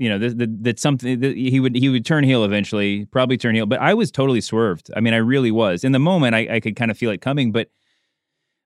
you 0.00 0.08
know, 0.08 0.18
that 0.18 0.64
that 0.64 0.80
something 0.80 1.20
that 1.20 1.36
he 1.36 1.60
would 1.60 1.76
he 1.76 1.90
would 1.90 2.06
turn 2.06 2.24
heel 2.24 2.42
eventually, 2.42 3.04
probably 3.04 3.36
turn 3.36 3.54
heel. 3.54 3.66
But 3.66 3.80
I 3.80 3.92
was 3.92 4.10
totally 4.10 4.40
swerved. 4.40 4.90
I 4.96 5.00
mean, 5.00 5.12
I 5.12 5.18
really 5.18 5.50
was. 5.50 5.84
In 5.84 5.92
the 5.92 5.98
moment, 5.98 6.34
I, 6.34 6.48
I 6.54 6.60
could 6.60 6.74
kind 6.74 6.90
of 6.90 6.96
feel 6.96 7.10
it 7.10 7.20
coming, 7.20 7.52
but 7.52 7.68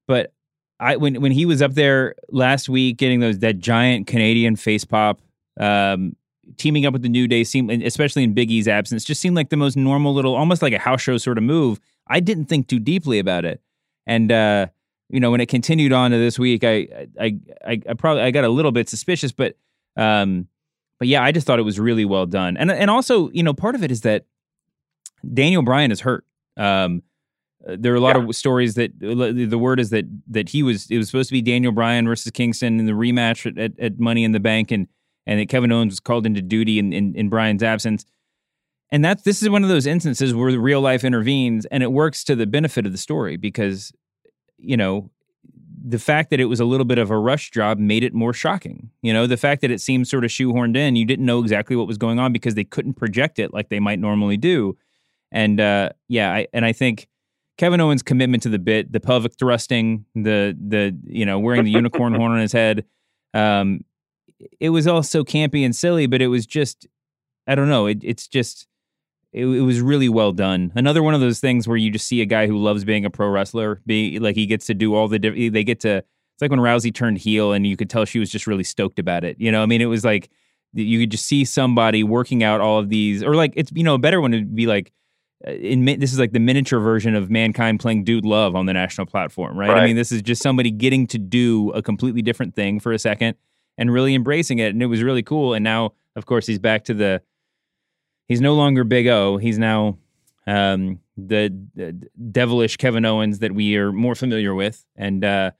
but 0.06 0.32
I 0.78 0.96
when 0.96 1.20
when 1.20 1.32
he 1.32 1.44
was 1.44 1.60
up 1.60 1.74
there 1.74 2.14
last 2.30 2.68
week, 2.68 2.98
getting 2.98 3.18
those 3.18 3.40
that 3.40 3.58
giant 3.58 4.06
Canadian 4.06 4.54
face 4.54 4.84
pop, 4.84 5.20
um, 5.58 6.14
teaming 6.56 6.86
up 6.86 6.92
with 6.92 7.02
the 7.02 7.08
New 7.08 7.26
Day, 7.26 7.42
seemed 7.42 7.70
especially 7.82 8.22
in 8.22 8.32
Big 8.32 8.52
E's 8.52 8.68
absence, 8.68 9.04
just 9.04 9.20
seemed 9.20 9.34
like 9.34 9.50
the 9.50 9.56
most 9.56 9.76
normal 9.76 10.14
little, 10.14 10.36
almost 10.36 10.62
like 10.62 10.72
a 10.72 10.78
house 10.78 11.02
show 11.02 11.18
sort 11.18 11.36
of 11.36 11.42
move. 11.44 11.80
I 12.06 12.20
didn't 12.20 12.46
think 12.46 12.68
too 12.68 12.78
deeply 12.78 13.18
about 13.18 13.44
it, 13.44 13.60
and. 14.06 14.30
uh 14.32 14.66
you 15.10 15.20
know, 15.20 15.30
when 15.30 15.40
it 15.40 15.50
continued 15.50 15.92
on 15.92 16.12
to 16.12 16.16
this 16.16 16.38
week, 16.38 16.64
I, 16.64 17.06
I, 17.20 17.36
I, 17.64 17.80
I 17.90 17.92
probably 17.92 18.22
I 18.22 18.30
got 18.30 18.44
a 18.44 18.48
little 18.48 18.72
bit 18.72 18.88
suspicious, 18.88 19.32
but, 19.32 19.54
um, 19.96 20.48
but 20.98 21.08
yeah, 21.08 21.22
I 21.22 21.32
just 21.32 21.46
thought 21.46 21.58
it 21.58 21.64
was 21.64 21.80
really 21.80 22.04
well 22.04 22.26
done, 22.26 22.56
and 22.56 22.70
and 22.70 22.90
also, 22.90 23.30
you 23.30 23.42
know, 23.42 23.54
part 23.54 23.74
of 23.74 23.82
it 23.82 23.90
is 23.90 24.02
that 24.02 24.26
Daniel 25.32 25.62
Bryan 25.62 25.90
is 25.90 26.00
hurt. 26.00 26.24
Um, 26.56 27.02
uh, 27.66 27.76
there 27.78 27.92
are 27.92 27.96
a 27.96 28.00
lot 28.00 28.16
of 28.16 28.34
stories 28.36 28.74
that 28.74 28.98
the 28.98 29.58
word 29.58 29.80
is 29.80 29.90
that 29.90 30.04
that 30.28 30.50
he 30.50 30.62
was 30.62 30.90
it 30.90 30.98
was 30.98 31.08
supposed 31.08 31.28
to 31.28 31.32
be 31.32 31.42
Daniel 31.42 31.72
Bryan 31.72 32.06
versus 32.06 32.30
Kingston 32.30 32.78
in 32.78 32.86
the 32.86 32.92
rematch 32.92 33.46
at, 33.46 33.58
at, 33.58 33.78
at 33.78 33.98
Money 33.98 34.24
in 34.24 34.32
the 34.32 34.40
Bank, 34.40 34.70
and 34.70 34.88
and 35.26 35.40
that 35.40 35.48
Kevin 35.48 35.72
Owens 35.72 35.92
was 35.92 36.00
called 36.00 36.26
into 36.26 36.42
duty 36.42 36.78
in, 36.78 36.92
in, 36.92 37.14
in 37.14 37.28
Bryan's 37.28 37.62
absence. 37.62 38.04
And 38.90 39.04
that's 39.04 39.22
this 39.22 39.42
is 39.42 39.48
one 39.48 39.62
of 39.62 39.70
those 39.70 39.86
instances 39.86 40.34
where 40.34 40.52
the 40.52 40.60
real 40.60 40.80
life 40.80 41.04
intervenes, 41.04 41.64
and 41.66 41.82
it 41.82 41.90
works 41.90 42.22
to 42.24 42.36
the 42.36 42.46
benefit 42.46 42.86
of 42.86 42.92
the 42.92 42.98
story 42.98 43.36
because 43.36 43.92
you 44.58 44.76
know, 44.76 45.10
the 45.86 45.98
fact 45.98 46.30
that 46.30 46.40
it 46.40 46.46
was 46.46 46.60
a 46.60 46.64
little 46.64 46.86
bit 46.86 46.96
of 46.96 47.10
a 47.10 47.18
rush 47.18 47.50
job 47.50 47.78
made 47.78 48.02
it 48.02 48.14
more 48.14 48.32
shocking. 48.32 48.90
You 49.02 49.12
know, 49.12 49.26
the 49.26 49.36
fact 49.36 49.60
that 49.60 49.70
it 49.70 49.82
seemed 49.82 50.08
sort 50.08 50.24
of 50.24 50.30
shoehorned 50.30 50.78
in, 50.78 50.96
you 50.96 51.04
didn't 51.04 51.26
know 51.26 51.40
exactly 51.40 51.76
what 51.76 51.86
was 51.86 51.98
going 51.98 52.18
on 52.18 52.32
because 52.32 52.54
they 52.54 52.64
couldn't 52.64 52.94
project 52.94 53.38
it 53.38 53.52
like 53.52 53.68
they 53.68 53.80
might 53.80 53.98
normally 53.98 54.38
do. 54.38 54.78
And 55.30 55.60
uh, 55.60 55.90
yeah, 56.08 56.32
I, 56.32 56.46
and 56.54 56.64
I 56.64 56.72
think 56.72 57.06
Kevin 57.58 57.82
Owens' 57.82 58.02
commitment 58.02 58.42
to 58.44 58.48
the 58.48 58.58
bit, 58.58 58.92
the 58.92 59.00
pelvic 59.00 59.34
thrusting, 59.38 60.06
the 60.14 60.56
the 60.58 60.96
you 61.04 61.26
know 61.26 61.38
wearing 61.38 61.64
the 61.64 61.70
unicorn 61.70 62.14
horn 62.18 62.32
on 62.32 62.40
his 62.40 62.52
head, 62.52 62.86
um, 63.34 63.84
it 64.58 64.70
was 64.70 64.86
all 64.86 65.02
so 65.02 65.22
campy 65.22 65.64
and 65.64 65.76
silly, 65.76 66.06
but 66.06 66.22
it 66.22 66.28
was 66.28 66.46
just, 66.46 66.86
I 67.46 67.54
don't 67.54 67.68
know, 67.68 67.86
it, 67.86 67.98
it's 68.02 68.26
just 68.26 68.66
it, 69.34 69.44
it 69.46 69.60
was 69.60 69.80
really 69.80 70.08
well 70.08 70.32
done. 70.32 70.72
Another 70.74 71.02
one 71.02 71.14
of 71.14 71.20
those 71.20 71.40
things 71.40 71.66
where 71.68 71.76
you 71.76 71.90
just 71.90 72.06
see 72.06 72.20
a 72.22 72.26
guy 72.26 72.46
who 72.46 72.56
loves 72.56 72.84
being 72.84 73.04
a 73.04 73.10
pro 73.10 73.28
wrestler, 73.28 73.80
be 73.86 74.18
like 74.18 74.36
he 74.36 74.46
gets 74.46 74.66
to 74.66 74.74
do 74.74 74.94
all 74.94 75.08
the 75.08 75.18
diff- 75.18 75.52
they 75.52 75.64
get 75.64 75.80
to. 75.80 75.96
It's 75.98 76.40
like 76.42 76.50
when 76.50 76.60
Rousey 76.60 76.92
turned 76.94 77.18
heel, 77.18 77.52
and 77.52 77.66
you 77.66 77.76
could 77.76 77.90
tell 77.90 78.04
she 78.04 78.18
was 78.18 78.30
just 78.30 78.46
really 78.46 78.64
stoked 78.64 78.98
about 78.98 79.24
it. 79.24 79.36
You 79.38 79.52
know, 79.52 79.62
I 79.62 79.66
mean, 79.66 79.80
it 79.80 79.86
was 79.86 80.04
like 80.04 80.30
you 80.72 80.98
could 81.00 81.10
just 81.10 81.26
see 81.26 81.44
somebody 81.44 82.02
working 82.02 82.42
out 82.42 82.60
all 82.60 82.78
of 82.78 82.88
these, 82.88 83.22
or 83.22 83.34
like 83.36 83.52
it's 83.56 83.70
you 83.74 83.84
know 83.84 83.94
a 83.94 83.98
better 83.98 84.20
one 84.20 84.32
would 84.32 84.54
be 84.54 84.66
like. 84.66 84.92
uh, 85.46 85.50
In 85.52 85.84
this 85.84 86.12
is 86.12 86.18
like 86.18 86.32
the 86.32 86.40
miniature 86.40 86.80
version 86.80 87.14
of 87.14 87.30
mankind 87.30 87.78
playing 87.80 88.04
Dude 88.04 88.24
Love 88.24 88.56
on 88.56 88.66
the 88.66 88.72
national 88.72 89.06
platform, 89.06 89.56
right? 89.58 89.70
I 89.70 89.86
mean, 89.86 89.96
this 89.96 90.10
is 90.10 90.22
just 90.22 90.42
somebody 90.42 90.70
getting 90.70 91.06
to 91.08 91.18
do 91.18 91.70
a 91.72 91.82
completely 91.82 92.22
different 92.22 92.54
thing 92.54 92.80
for 92.80 92.92
a 92.92 92.98
second 92.98 93.36
and 93.78 93.92
really 93.92 94.14
embracing 94.14 94.58
it, 94.58 94.72
and 94.72 94.82
it 94.82 94.86
was 94.86 95.02
really 95.02 95.22
cool. 95.22 95.54
And 95.54 95.62
now, 95.62 95.92
of 96.16 96.26
course, 96.26 96.46
he's 96.46 96.58
back 96.60 96.84
to 96.84 96.94
the 96.94 97.20
he's 98.28 98.40
no 98.40 98.54
longer 98.54 98.84
Big 98.84 99.06
O. 99.06 99.36
He's 99.36 99.58
now 99.58 99.98
um, 100.46 101.00
the, 101.16 101.56
the 101.74 101.92
devilish 102.30 102.76
Kevin 102.76 103.04
Owens 103.04 103.38
that 103.40 103.52
we 103.52 103.76
are 103.76 103.92
more 103.92 104.14
familiar 104.14 104.54
with. 104.54 104.84
And 104.96 105.24
uh, 105.24 105.52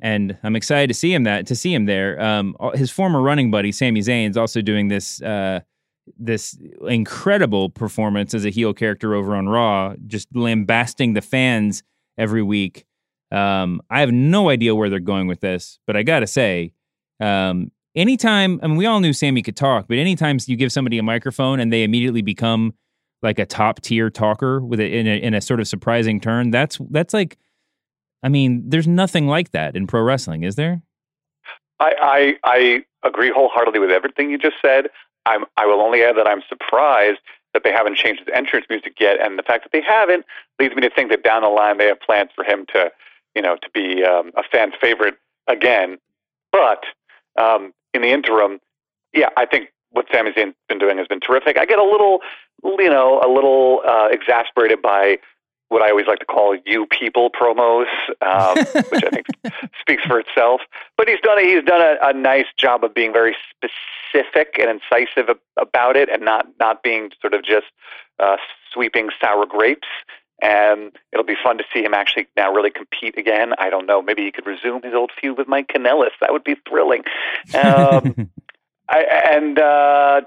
and 0.00 0.36
I'm 0.42 0.56
excited 0.56 0.88
to 0.88 0.94
see 0.94 1.12
him 1.12 1.24
that 1.24 1.46
to 1.46 1.54
see 1.54 1.72
him 1.72 1.86
there. 1.86 2.20
Um, 2.20 2.56
his 2.74 2.90
former 2.90 3.20
running 3.20 3.50
buddy 3.50 3.72
Sami 3.72 4.00
is 4.00 4.36
also 4.36 4.60
doing 4.60 4.88
this 4.88 5.22
uh, 5.22 5.60
this 6.18 6.58
incredible 6.86 7.70
performance 7.70 8.34
as 8.34 8.44
a 8.44 8.50
heel 8.50 8.74
character 8.74 9.14
over 9.14 9.34
on 9.34 9.48
Raw, 9.48 9.94
just 10.06 10.28
lambasting 10.34 11.14
the 11.14 11.22
fans 11.22 11.82
every 12.18 12.42
week. 12.42 12.86
Um, 13.32 13.80
I 13.90 14.00
have 14.00 14.12
no 14.12 14.50
idea 14.50 14.74
where 14.74 14.88
they're 14.88 15.00
going 15.00 15.26
with 15.26 15.40
this, 15.40 15.78
but 15.86 15.96
I 15.96 16.02
gotta 16.02 16.26
say, 16.26 16.72
um, 17.18 17.72
anytime 17.96 18.60
I 18.62 18.68
mean, 18.68 18.76
we 18.76 18.86
all 18.86 19.00
knew 19.00 19.12
Sami 19.12 19.42
could 19.42 19.56
talk, 19.56 19.86
but 19.88 19.98
anytime 19.98 20.38
you 20.46 20.56
give 20.56 20.70
somebody 20.70 20.98
a 20.98 21.02
microphone 21.02 21.58
and 21.58 21.72
they 21.72 21.82
immediately 21.82 22.22
become 22.22 22.74
like 23.22 23.38
a 23.38 23.46
top 23.46 23.80
tier 23.80 24.10
talker 24.10 24.60
with 24.60 24.78
it 24.78 24.92
in 24.92 25.06
a, 25.06 25.20
in 25.20 25.34
a 25.34 25.40
sort 25.40 25.58
of 25.60 25.66
surprising 25.66 26.20
turn, 26.20 26.50
that's 26.50 26.78
that's 26.90 27.14
like 27.14 27.38
I 28.22 28.28
mean, 28.28 28.64
there's 28.68 28.88
nothing 28.88 29.26
like 29.26 29.52
that 29.52 29.76
in 29.76 29.86
pro 29.86 30.02
wrestling, 30.02 30.42
is 30.42 30.56
there? 30.56 30.82
I, 31.78 32.38
I, 32.42 32.82
I 33.02 33.08
agree 33.08 33.30
wholeheartedly 33.30 33.78
with 33.78 33.90
everything 33.90 34.30
you 34.30 34.38
just 34.38 34.56
said. 34.60 34.88
I'm, 35.26 35.44
I 35.56 35.66
will 35.66 35.80
only 35.80 36.02
add 36.02 36.16
that 36.16 36.26
I'm 36.26 36.42
surprised 36.48 37.18
that 37.52 37.62
they 37.64 37.72
haven't 37.72 37.96
changed 37.96 38.20
his 38.20 38.28
entrance 38.34 38.66
music 38.68 38.94
yet, 38.98 39.20
and 39.20 39.38
the 39.38 39.42
fact 39.42 39.64
that 39.64 39.72
they 39.72 39.82
haven't 39.82 40.24
leads 40.58 40.74
me 40.74 40.82
to 40.82 40.90
think 40.90 41.10
that 41.10 41.22
down 41.22 41.42
the 41.42 41.48
line 41.48 41.78
they 41.78 41.86
have 41.86 42.00
plans 42.00 42.30
for 42.34 42.44
him 42.44 42.66
to, 42.72 42.90
you 43.34 43.42
know, 43.42 43.56
to 43.56 43.70
be 43.72 44.04
um, 44.04 44.30
a 44.36 44.42
fan 44.42 44.72
favorite 44.80 45.18
again. 45.46 45.98
But 46.52 46.84
um, 47.38 47.72
in 47.96 48.02
the 48.02 48.12
interim, 48.12 48.60
yeah, 49.12 49.30
I 49.36 49.46
think 49.46 49.70
what 49.90 50.06
Sami 50.12 50.32
Zayn's 50.32 50.54
been 50.68 50.78
doing 50.78 50.98
has 50.98 51.06
been 51.06 51.20
terrific. 51.20 51.58
I 51.58 51.64
get 51.64 51.78
a 51.78 51.84
little, 51.84 52.20
you 52.62 52.90
know, 52.90 53.20
a 53.24 53.28
little 53.28 53.80
uh, 53.88 54.08
exasperated 54.10 54.82
by 54.82 55.18
what 55.68 55.82
I 55.82 55.90
always 55.90 56.06
like 56.06 56.20
to 56.20 56.24
call 56.24 56.56
"you 56.64 56.86
people" 56.86 57.30
promos, 57.30 57.86
um, 58.20 58.56
which 58.90 59.04
I 59.04 59.10
think 59.10 59.26
speaks 59.80 60.04
for 60.04 60.20
itself. 60.20 60.60
But 60.96 61.08
he's 61.08 61.20
done 61.22 61.38
a, 61.38 61.42
he's 61.42 61.64
done 61.64 61.80
a, 61.80 61.96
a 62.08 62.12
nice 62.12 62.46
job 62.56 62.84
of 62.84 62.94
being 62.94 63.12
very 63.12 63.34
specific 63.50 64.58
and 64.60 64.70
incisive 64.70 65.34
about 65.56 65.96
it, 65.96 66.08
and 66.12 66.22
not 66.22 66.46
not 66.60 66.82
being 66.82 67.10
sort 67.20 67.34
of 67.34 67.42
just 67.42 67.66
uh, 68.20 68.36
sweeping 68.72 69.08
sour 69.20 69.46
grapes. 69.46 69.88
And 70.42 70.92
it'll 71.12 71.24
be 71.24 71.36
fun 71.42 71.56
to 71.58 71.64
see 71.72 71.82
him 71.82 71.94
actually 71.94 72.26
now 72.36 72.52
really 72.52 72.70
compete 72.70 73.16
again. 73.16 73.52
I 73.58 73.70
don't 73.70 73.86
know. 73.86 74.02
Maybe 74.02 74.22
he 74.22 74.32
could 74.32 74.46
resume 74.46 74.82
his 74.82 74.92
old 74.92 75.10
feud 75.18 75.38
with 75.38 75.48
Mike 75.48 75.68
Kanellis. 75.68 76.10
That 76.20 76.32
would 76.32 76.44
be 76.44 76.56
thrilling. 76.68 77.04
Um, 77.54 78.30
I, 78.88 79.02
and 79.32 79.58
uh, 79.58 80.20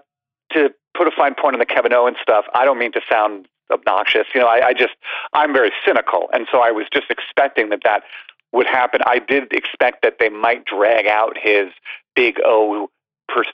to 0.53 0.73
put 0.95 1.07
a 1.07 1.11
fine 1.15 1.35
point 1.35 1.55
on 1.55 1.59
the 1.59 1.65
Kevin 1.65 1.93
Owens 1.93 2.17
stuff, 2.21 2.45
I 2.53 2.65
don't 2.65 2.79
mean 2.79 2.91
to 2.93 3.01
sound 3.09 3.47
obnoxious. 3.71 4.27
You 4.33 4.41
know, 4.41 4.47
I, 4.47 4.67
I 4.67 4.73
just 4.73 4.95
I'm 5.33 5.53
very 5.53 5.71
cynical, 5.85 6.29
and 6.33 6.47
so 6.51 6.59
I 6.59 6.71
was 6.71 6.87
just 6.91 7.09
expecting 7.09 7.69
that 7.69 7.81
that 7.83 8.03
would 8.51 8.67
happen. 8.67 9.01
I 9.05 9.19
did 9.19 9.53
expect 9.53 10.01
that 10.01 10.17
they 10.19 10.29
might 10.29 10.65
drag 10.65 11.05
out 11.05 11.37
his 11.39 11.67
big 12.15 12.39
O, 12.43 12.89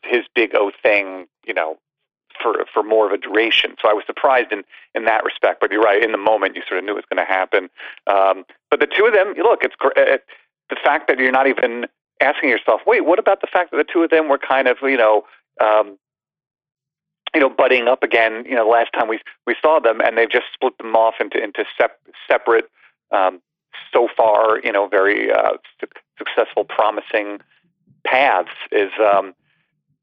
his 0.04 0.24
big 0.34 0.56
O 0.56 0.72
thing. 0.82 1.28
You 1.46 1.54
know, 1.54 1.78
for 2.42 2.66
for 2.74 2.84
more 2.84 3.06
of 3.06 3.12
a 3.12 3.18
duration. 3.18 3.76
So 3.82 3.90
I 3.90 3.94
was 3.94 4.04
surprised 4.06 4.52
in 4.52 4.64
in 4.94 5.06
that 5.06 5.24
respect. 5.24 5.60
But 5.62 5.72
you're 5.72 5.82
right. 5.82 6.04
In 6.04 6.12
the 6.12 6.18
moment, 6.18 6.56
you 6.56 6.62
sort 6.68 6.80
of 6.80 6.86
knew 6.86 6.92
it 6.92 6.96
was 6.96 7.06
going 7.12 7.26
to 7.26 7.32
happen. 7.32 7.70
Um, 8.08 8.46
but 8.70 8.80
the 8.80 8.88
two 8.88 9.06
of 9.06 9.14
them, 9.14 9.34
look, 9.38 9.64
it's 9.64 9.76
it, 9.98 10.26
the 10.70 10.78
fact 10.84 11.08
that 11.08 11.20
you're 11.20 11.32
not 11.32 11.48
even 11.48 11.86
asking 12.22 12.50
yourself, 12.50 12.82
wait, 12.86 13.06
what 13.06 13.20
about 13.20 13.42
the 13.42 13.48
fact 13.48 13.72
that 13.72 13.78
the 13.78 13.92
two 13.92 14.04
of 14.04 14.10
them 14.10 14.30
were 14.30 14.38
kind 14.38 14.68
of, 14.68 14.78
you 14.82 14.98
know, 14.98 15.24
um, 15.62 15.98
you 17.34 17.42
know, 17.42 17.50
budding 17.50 17.88
up 17.88 18.04
again. 18.04 18.46
You 18.48 18.56
know, 18.56 18.68
last 18.68 18.92
time 18.94 19.08
we 19.08 19.20
we 19.46 19.56
saw 19.62 19.80
them, 19.80 20.00
and 20.02 20.18
they've 20.18 20.32
just 20.32 20.46
split 20.54 20.78
them 20.78 20.96
off 20.96 21.16
into 21.20 21.42
into 21.42 21.66
sep- 21.78 22.00
separate, 22.28 22.70
um, 23.12 23.42
so 23.94 24.08
far, 24.16 24.60
you 24.64 24.72
know, 24.72 24.88
very 24.88 25.32
uh, 25.32 25.58
su- 25.80 25.88
successful, 26.18 26.64
promising 26.64 27.40
paths. 28.06 28.50
Is 28.72 28.92
um, 29.00 29.36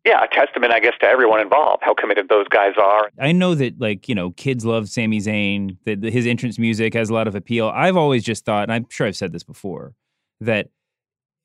yeah, 0.04 0.24
a 0.24 0.28
testament, 0.28 0.72
I 0.72 0.80
guess, 0.80 0.94
to 1.00 1.06
everyone 1.06 1.40
involved, 1.40 1.82
how 1.84 1.94
committed 1.94 2.28
those 2.28 2.48
guys 2.48 2.72
are. 2.80 3.10
I 3.20 3.32
know 3.32 3.54
that, 3.54 3.80
like, 3.80 4.08
you 4.08 4.14
know, 4.14 4.30
kids 4.32 4.64
love 4.64 4.88
Sami 4.88 5.20
Zayn, 5.20 5.76
that 5.84 6.02
his 6.02 6.26
entrance 6.26 6.58
music 6.58 6.94
has 6.94 7.08
a 7.08 7.14
lot 7.14 7.28
of 7.28 7.34
appeal. 7.34 7.68
I've 7.68 7.96
always 7.96 8.24
just 8.24 8.44
thought, 8.44 8.64
and 8.64 8.72
I'm 8.72 8.86
sure 8.88 9.06
I've 9.06 9.16
said 9.16 9.32
this 9.32 9.44
before, 9.44 9.94
that 10.40 10.70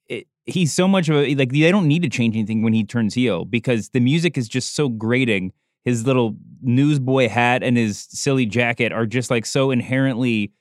it, 0.07 0.27
he's 0.45 0.73
so 0.73 0.87
much 0.87 1.07
of 1.07 1.17
a, 1.17 1.35
like, 1.35 1.51
they 1.51 1.69
don't 1.69 1.87
need 1.87 2.01
to 2.01 2.09
change 2.09 2.35
anything 2.35 2.63
when 2.63 2.73
he 2.73 2.83
turns 2.83 3.13
heel 3.13 3.45
because 3.45 3.89
the 3.89 3.99
music 3.99 4.37
is 4.37 4.47
just 4.47 4.75
so 4.75 4.89
grating 4.89 5.53
his 5.85 6.05
little 6.05 6.35
newsboy 6.61 7.29
hat 7.29 7.63
and 7.63 7.77
his 7.77 8.07
silly 8.09 8.45
jacket 8.45 8.91
are 8.91 9.05
just 9.05 9.31
like 9.31 9.45
so 9.45 9.71
inherently 9.71 10.51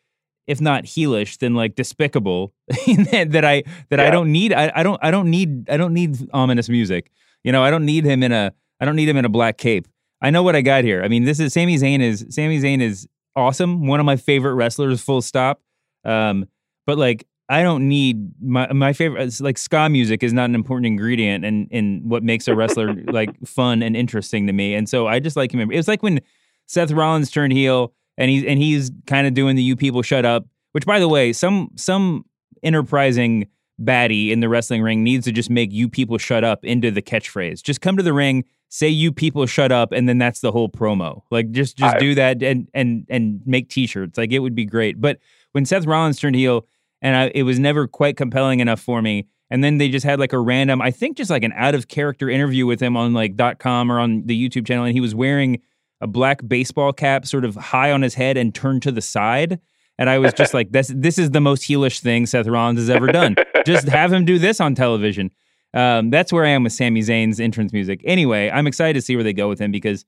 if 0.47 0.61
not 0.61 0.84
heelish 0.84 1.38
then 1.38 1.53
like 1.53 1.74
despicable 1.74 2.53
that 2.68 3.44
I 3.44 3.64
that 3.90 3.99
yeah. 3.99 4.07
I 4.07 4.11
don't 4.11 4.30
need 4.30 4.53
I, 4.53 4.70
I 4.72 4.82
don't 4.84 5.01
I 5.03 5.11
don't 5.11 5.28
need 5.28 5.68
I 5.68 5.76
don't 5.76 5.94
need 5.94 6.16
ominous 6.32 6.68
music. 6.68 7.11
You 7.47 7.53
know, 7.53 7.62
I 7.62 7.70
don't 7.70 7.86
need 7.86 8.05
him 8.05 8.24
in 8.24 8.32
a 8.32 8.53
I 8.80 8.84
don't 8.84 8.97
need 8.97 9.09
him 9.09 9.16
in 9.16 9.24
a 9.24 9.28
black 9.28 9.57
cape. 9.57 9.86
I 10.20 10.30
know 10.30 10.42
what 10.42 10.57
I 10.57 10.62
got 10.62 10.82
here. 10.82 11.03
I 11.03 11.09
mean, 11.09 11.24
this 11.24 11.38
is 11.38 11.53
Sami 11.53 11.76
Zayn 11.76 12.01
is 12.01 12.26
Sami 12.28 12.59
Zayn 12.59 12.82
is 12.82 13.07
awesome, 13.36 13.86
one 13.86 14.01
of 14.01 14.07
my 14.07 14.16
favorite 14.16 14.55
wrestlers 14.55 15.01
full 15.01 15.22
stop. 15.22 15.62
Um 16.05 16.47
but 16.86 16.99
like 16.99 17.24
I 17.49 17.62
don't 17.62 17.86
need 17.86 18.32
my 18.42 18.72
my 18.72 18.92
favorite 18.92 19.40
like 19.40 19.59
ska 19.59 19.88
music 19.88 20.24
is 20.24 20.32
not 20.32 20.47
an 20.47 20.57
important 20.57 20.86
ingredient 20.86 21.44
in, 21.44 21.68
in 21.68 22.03
what 22.05 22.24
makes 22.24 22.49
a 22.49 22.57
wrestler 22.57 22.94
like 23.07 23.30
fun 23.47 23.80
and 23.80 23.97
interesting 23.97 24.49
to 24.49 24.53
me. 24.53 24.74
And 24.74 24.88
so 24.88 25.07
I 25.07 25.20
just 25.20 25.36
like 25.36 25.55
him. 25.55 25.61
It 25.61 25.76
was 25.76 25.86
like 25.86 26.03
when 26.03 26.20
Seth 26.66 26.90
Rollins 26.90 27.30
turned 27.30 27.53
heel 27.53 27.94
and 28.18 28.28
he's 28.28 28.42
and 28.42 28.59
he's 28.59 28.90
kind 29.07 29.24
of 29.24 29.34
doing 29.34 29.55
the 29.55 29.62
you 29.62 29.76
people 29.76 30.03
shut 30.03 30.24
up, 30.24 30.47
which 30.72 30.84
by 30.84 30.99
the 30.99 31.09
way, 31.09 31.32
some 31.32 31.70
some 31.76 32.24
enterprising 32.64 33.47
baddie 33.83 34.31
in 34.31 34.41
the 34.41 34.49
wrestling 34.49 34.83
ring 34.83 35.03
needs 35.03 35.24
to 35.27 35.33
just 35.33 35.51
make 35.51 35.72
you 35.72 35.89
people 35.89 36.18
shut 36.18 36.45
up 36.45 36.64
into 36.64 36.91
the 36.91 37.03
catchphrase. 37.03 37.62
Just 37.62 37.81
come 37.81 37.97
to 37.97 38.03
the 38.03 38.12
ring, 38.12 38.45
say 38.68 38.89
you 38.89 39.12
people 39.12 39.47
shut 39.47 39.70
up 39.70 39.93
and 39.93 40.09
then 40.09 40.18
that's 40.18 40.41
the 40.41 40.53
whole 40.53 40.68
promo. 40.68 41.22
Like 41.31 41.51
just 41.51 41.77
just 41.77 41.97
I, 41.97 41.99
do 41.99 42.14
that 42.14 42.43
and 42.43 42.68
and 42.72 43.07
and 43.11 43.41
make 43.45 43.68
t-shirts. 43.68 44.16
Like 44.16 44.33
it 44.33 44.39
would 44.39 44.55
be 44.55 44.64
great. 44.64 45.01
But 45.01 45.18
when 45.53 45.64
Seth 45.64 45.87
Rollins 45.87 46.18
turned 46.18 46.37
heel, 46.37 46.66
and 47.03 47.14
I, 47.14 47.33
it 47.35 47.43
was 47.43 47.59
never 47.59 47.87
quite 47.87 48.16
compelling 48.16 48.61
enough 48.61 48.81
for 48.81 49.03
me. 49.03 49.27
And 49.51 49.62
then 49.62 49.79
they 49.79 49.89
just 49.89 50.05
had 50.05 50.18
like 50.18 50.33
a 50.33 50.39
random, 50.41 50.83
I 50.83 50.91
think 50.91 51.16
just 51.16 51.31
like 51.31 51.45
an 51.45 51.53
out 51.55 51.74
of 51.74 51.89
character 51.89 52.29
interview 52.29 52.66
with 52.66 52.81
him 52.81 52.97
on 52.97 53.12
like 53.12 53.37
.dot 53.37 53.59
.com 53.59 53.93
or 53.93 54.01
on 54.01 54.27
the 54.27 54.49
YouTube 54.49 54.66
channel, 54.66 54.85
and 54.85 54.95
he 54.95 55.01
was 55.01 55.14
wearing 55.14 55.61
a 56.01 56.07
black 56.07 56.41
baseball 56.49 56.93
cap, 56.93 57.27
sort 57.27 57.45
of 57.45 57.55
high 57.55 57.93
on 57.93 58.03
his 58.03 58.14
head 58.14 58.37
and 58.37 58.55
turned 58.55 58.83
to 58.83 58.91
the 58.91 59.01
side. 59.03 59.61
And 59.99 60.11
I 60.11 60.18
was 60.18 60.32
just 60.34 60.55
like, 60.55 60.72
this 60.72 60.92
this 60.94 61.18
is 61.18 61.30
the 61.30 61.40
most 61.40 61.62
heelish 61.62 62.01
thing 62.01 62.26
Seth 62.26 62.47
Rollins 62.47 62.78
has 62.78 62.90
ever 62.90 63.07
done. 63.07 63.36
just 63.64 63.88
have 63.88 64.12
him 64.12 64.24
do 64.24 64.38
this 64.38 64.61
on 64.61 64.74
television. 64.74 65.30
Um, 65.74 66.11
that's 66.11 66.32
where 66.32 66.44
I 66.44 66.51
am 66.51 66.64
with 66.64 66.72
Sami 66.72 67.01
Zayn's 67.01 67.40
entrance 67.40 67.72
music. 67.72 68.01
Anyway, 68.05 68.51
I'm 68.51 68.66
excited 68.66 68.94
to 68.94 69.03
see 69.03 69.16
where 69.16 69.24
they 69.24 69.32
go 69.32 69.49
with 69.49 69.59
him 69.59 69.70
because 69.70 70.05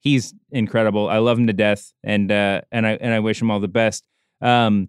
he's 0.00 0.34
incredible. 0.50 1.08
I 1.08 1.18
love 1.18 1.38
him 1.38 1.46
to 1.46 1.52
death, 1.52 1.92
and 2.02 2.30
uh, 2.30 2.62
and 2.72 2.86
I 2.86 2.92
and 2.92 3.12
I 3.12 3.20
wish 3.20 3.40
him 3.40 3.50
all 3.50 3.60
the 3.60 3.68
best. 3.68 4.04
Um, 4.40 4.88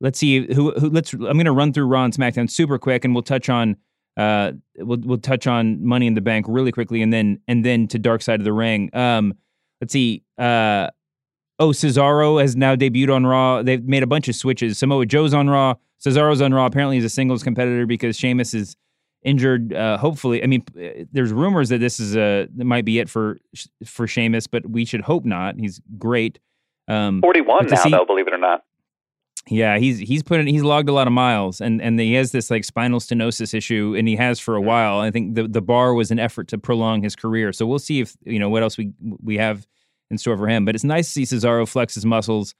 let's 0.00 0.18
see 0.18 0.52
who, 0.52 0.72
who 0.72 0.90
let's 0.90 1.12
I'm 1.12 1.20
going 1.20 1.44
to 1.44 1.52
run 1.52 1.72
through 1.72 1.86
Raw 1.86 2.04
and 2.04 2.14
SmackDown 2.14 2.50
super 2.50 2.78
quick 2.78 3.04
and 3.04 3.14
we'll 3.14 3.22
touch 3.22 3.48
on 3.48 3.76
uh 4.16 4.52
we'll 4.76 4.98
we'll 5.02 5.18
touch 5.18 5.46
on 5.46 5.84
Money 5.84 6.06
in 6.06 6.14
the 6.14 6.20
Bank 6.20 6.46
really 6.48 6.72
quickly 6.72 7.02
and 7.02 7.12
then 7.12 7.40
and 7.48 7.64
then 7.64 7.88
to 7.88 7.98
Dark 7.98 8.22
Side 8.22 8.40
of 8.40 8.44
the 8.44 8.52
Ring. 8.52 8.90
Um 8.94 9.34
let's 9.80 9.92
see 9.92 10.22
uh 10.38 10.88
oh 11.58 11.70
Cesaro 11.70 12.40
has 12.40 12.56
now 12.56 12.74
debuted 12.74 13.14
on 13.14 13.26
Raw. 13.26 13.62
They've 13.62 13.82
made 13.84 14.02
a 14.02 14.06
bunch 14.06 14.28
of 14.28 14.34
switches. 14.34 14.78
Samoa 14.78 15.06
Joe's 15.06 15.34
on 15.34 15.48
Raw, 15.48 15.74
Cesaro's 16.04 16.40
on 16.40 16.52
Raw. 16.54 16.66
Apparently 16.66 16.96
he's 16.96 17.04
a 17.04 17.10
singles 17.10 17.42
competitor 17.42 17.86
because 17.86 18.16
Sheamus 18.16 18.54
is 18.54 18.76
injured 19.22 19.72
uh 19.72 19.98
hopefully. 19.98 20.42
I 20.42 20.46
mean 20.46 20.64
there's 21.12 21.32
rumors 21.32 21.68
that 21.70 21.78
this 21.78 21.98
is 22.00 22.16
a 22.16 22.48
that 22.56 22.64
might 22.64 22.84
be 22.84 22.98
it 22.98 23.08
for 23.08 23.38
for 23.84 24.06
Sheamus, 24.06 24.46
but 24.46 24.68
we 24.68 24.84
should 24.84 25.02
hope 25.02 25.24
not. 25.24 25.56
He's 25.58 25.80
great. 25.98 26.38
Um 26.86 27.20
41 27.20 27.66
now 27.66 27.76
see, 27.76 27.90
though, 27.90 28.04
believe 28.04 28.28
it 28.28 28.34
or 28.34 28.38
not. 28.38 28.62
Yeah, 29.50 29.78
he's 29.78 29.98
he's 29.98 30.22
put 30.22 30.40
in, 30.40 30.46
he's 30.46 30.62
logged 30.62 30.88
a 30.88 30.92
lot 30.92 31.06
of 31.06 31.12
miles, 31.12 31.60
and 31.60 31.80
and 31.80 31.98
he 31.98 32.14
has 32.14 32.32
this 32.32 32.50
like 32.50 32.64
spinal 32.64 33.00
stenosis 33.00 33.54
issue, 33.54 33.94
and 33.96 34.06
he 34.06 34.16
has 34.16 34.38
for 34.38 34.54
a 34.54 34.60
while. 34.60 34.98
I 35.00 35.10
think 35.10 35.34
the 35.34 35.48
the 35.48 35.62
bar 35.62 35.94
was 35.94 36.10
an 36.10 36.18
effort 36.18 36.48
to 36.48 36.58
prolong 36.58 37.02
his 37.02 37.16
career. 37.16 37.52
So 37.52 37.66
we'll 37.66 37.78
see 37.78 38.00
if 38.00 38.16
you 38.24 38.38
know 38.38 38.50
what 38.50 38.62
else 38.62 38.76
we 38.76 38.92
we 39.22 39.38
have 39.38 39.66
in 40.10 40.18
store 40.18 40.36
for 40.36 40.48
him. 40.48 40.64
But 40.64 40.74
it's 40.74 40.84
nice 40.84 41.06
to 41.06 41.12
see 41.12 41.36
Cesaro 41.36 41.68
flex 41.68 41.94
his 41.94 42.06
muscles 42.06 42.54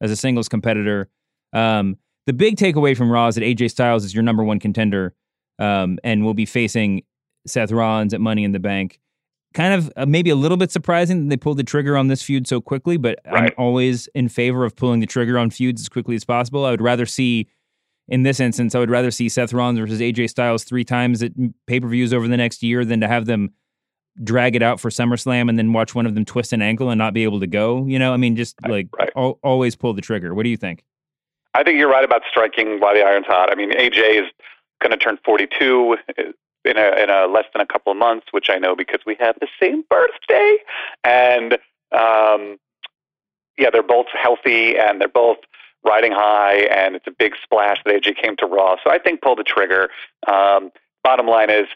as 0.00 0.10
a 0.10 0.16
singles 0.16 0.48
competitor. 0.48 1.08
Um, 1.52 1.98
the 2.26 2.32
big 2.32 2.56
takeaway 2.56 2.96
from 2.96 3.10
Raw 3.10 3.28
is 3.28 3.34
that 3.34 3.44
AJ 3.44 3.70
Styles 3.70 4.04
is 4.04 4.14
your 4.14 4.22
number 4.22 4.42
one 4.42 4.58
contender, 4.58 5.14
um, 5.58 5.98
and 6.02 6.24
will 6.24 6.34
be 6.34 6.46
facing 6.46 7.02
Seth 7.46 7.70
Rollins 7.70 8.14
at 8.14 8.20
Money 8.20 8.44
in 8.44 8.52
the 8.52 8.58
Bank 8.58 8.98
kind 9.54 9.72
of 9.72 9.90
uh, 9.96 10.04
maybe 10.04 10.30
a 10.30 10.34
little 10.34 10.56
bit 10.56 10.70
surprising 10.70 11.22
that 11.22 11.28
they 11.30 11.36
pulled 11.36 11.56
the 11.56 11.64
trigger 11.64 11.96
on 11.96 12.08
this 12.08 12.22
feud 12.22 12.46
so 12.46 12.60
quickly, 12.60 12.96
but 12.96 13.20
right. 13.24 13.44
I'm 13.44 13.50
always 13.56 14.08
in 14.08 14.28
favor 14.28 14.64
of 14.64 14.76
pulling 14.76 15.00
the 15.00 15.06
trigger 15.06 15.38
on 15.38 15.50
feuds 15.50 15.80
as 15.80 15.88
quickly 15.88 16.16
as 16.16 16.24
possible. 16.24 16.66
I 16.66 16.72
would 16.72 16.82
rather 16.82 17.06
see, 17.06 17.48
in 18.08 18.24
this 18.24 18.40
instance, 18.40 18.74
I 18.74 18.80
would 18.80 18.90
rather 18.90 19.12
see 19.12 19.28
Seth 19.28 19.52
Rollins 19.52 19.78
versus 19.78 20.00
AJ 20.00 20.28
Styles 20.30 20.64
three 20.64 20.84
times 20.84 21.22
at 21.22 21.32
pay 21.66 21.80
per 21.80 21.88
views 21.88 22.12
over 22.12 22.28
the 22.28 22.36
next 22.36 22.62
year 22.62 22.84
than 22.84 23.00
to 23.00 23.08
have 23.08 23.26
them 23.26 23.52
drag 24.22 24.54
it 24.54 24.62
out 24.62 24.80
for 24.80 24.90
SummerSlam 24.90 25.48
and 25.48 25.58
then 25.58 25.72
watch 25.72 25.94
one 25.94 26.06
of 26.06 26.14
them 26.14 26.24
twist 26.24 26.52
an 26.52 26.62
ankle 26.62 26.90
and 26.90 26.98
not 26.98 27.14
be 27.14 27.24
able 27.24 27.40
to 27.40 27.46
go. 27.46 27.84
You 27.86 27.98
know, 27.98 28.12
I 28.12 28.16
mean, 28.16 28.36
just 28.36 28.56
like 28.68 28.88
right. 28.96 29.10
al- 29.16 29.38
always 29.42 29.74
pull 29.74 29.92
the 29.92 30.00
trigger. 30.00 30.34
What 30.34 30.44
do 30.44 30.50
you 30.50 30.56
think? 30.56 30.84
I 31.54 31.62
think 31.62 31.78
you're 31.78 31.90
right 31.90 32.04
about 32.04 32.22
striking 32.28 32.80
while 32.80 32.94
the 32.94 33.02
iron's 33.02 33.26
hot. 33.26 33.50
I 33.50 33.54
mean, 33.54 33.72
AJ 33.72 34.24
is 34.24 34.30
going 34.80 34.90
to 34.90 34.96
turn 34.96 35.18
42 35.24 35.96
in 36.64 36.76
a 36.76 37.02
in 37.02 37.10
a 37.10 37.26
less 37.26 37.44
than 37.52 37.60
a 37.60 37.66
couple 37.66 37.92
of 37.92 37.98
months, 37.98 38.26
which 38.30 38.50
I 38.50 38.58
know 38.58 38.74
because 38.74 39.00
we 39.06 39.16
have 39.20 39.36
the 39.40 39.48
same 39.60 39.84
birthday. 39.88 40.56
And 41.04 41.54
um, 41.92 42.58
yeah, 43.56 43.70
they're 43.72 43.82
both 43.82 44.06
healthy 44.20 44.76
and 44.76 45.00
they're 45.00 45.08
both 45.08 45.38
riding 45.84 46.12
high, 46.12 46.60
and 46.74 46.96
it's 46.96 47.06
a 47.06 47.10
big 47.10 47.34
splash 47.42 47.78
that 47.84 47.94
AJ 47.94 48.16
came 48.20 48.36
to 48.38 48.46
Raw. 48.46 48.76
So 48.82 48.90
I 48.90 48.98
think 48.98 49.20
pull 49.20 49.36
the 49.36 49.44
trigger. 49.44 49.90
Um, 50.26 50.70
bottom 51.02 51.26
line 51.26 51.50
is, 51.50 51.66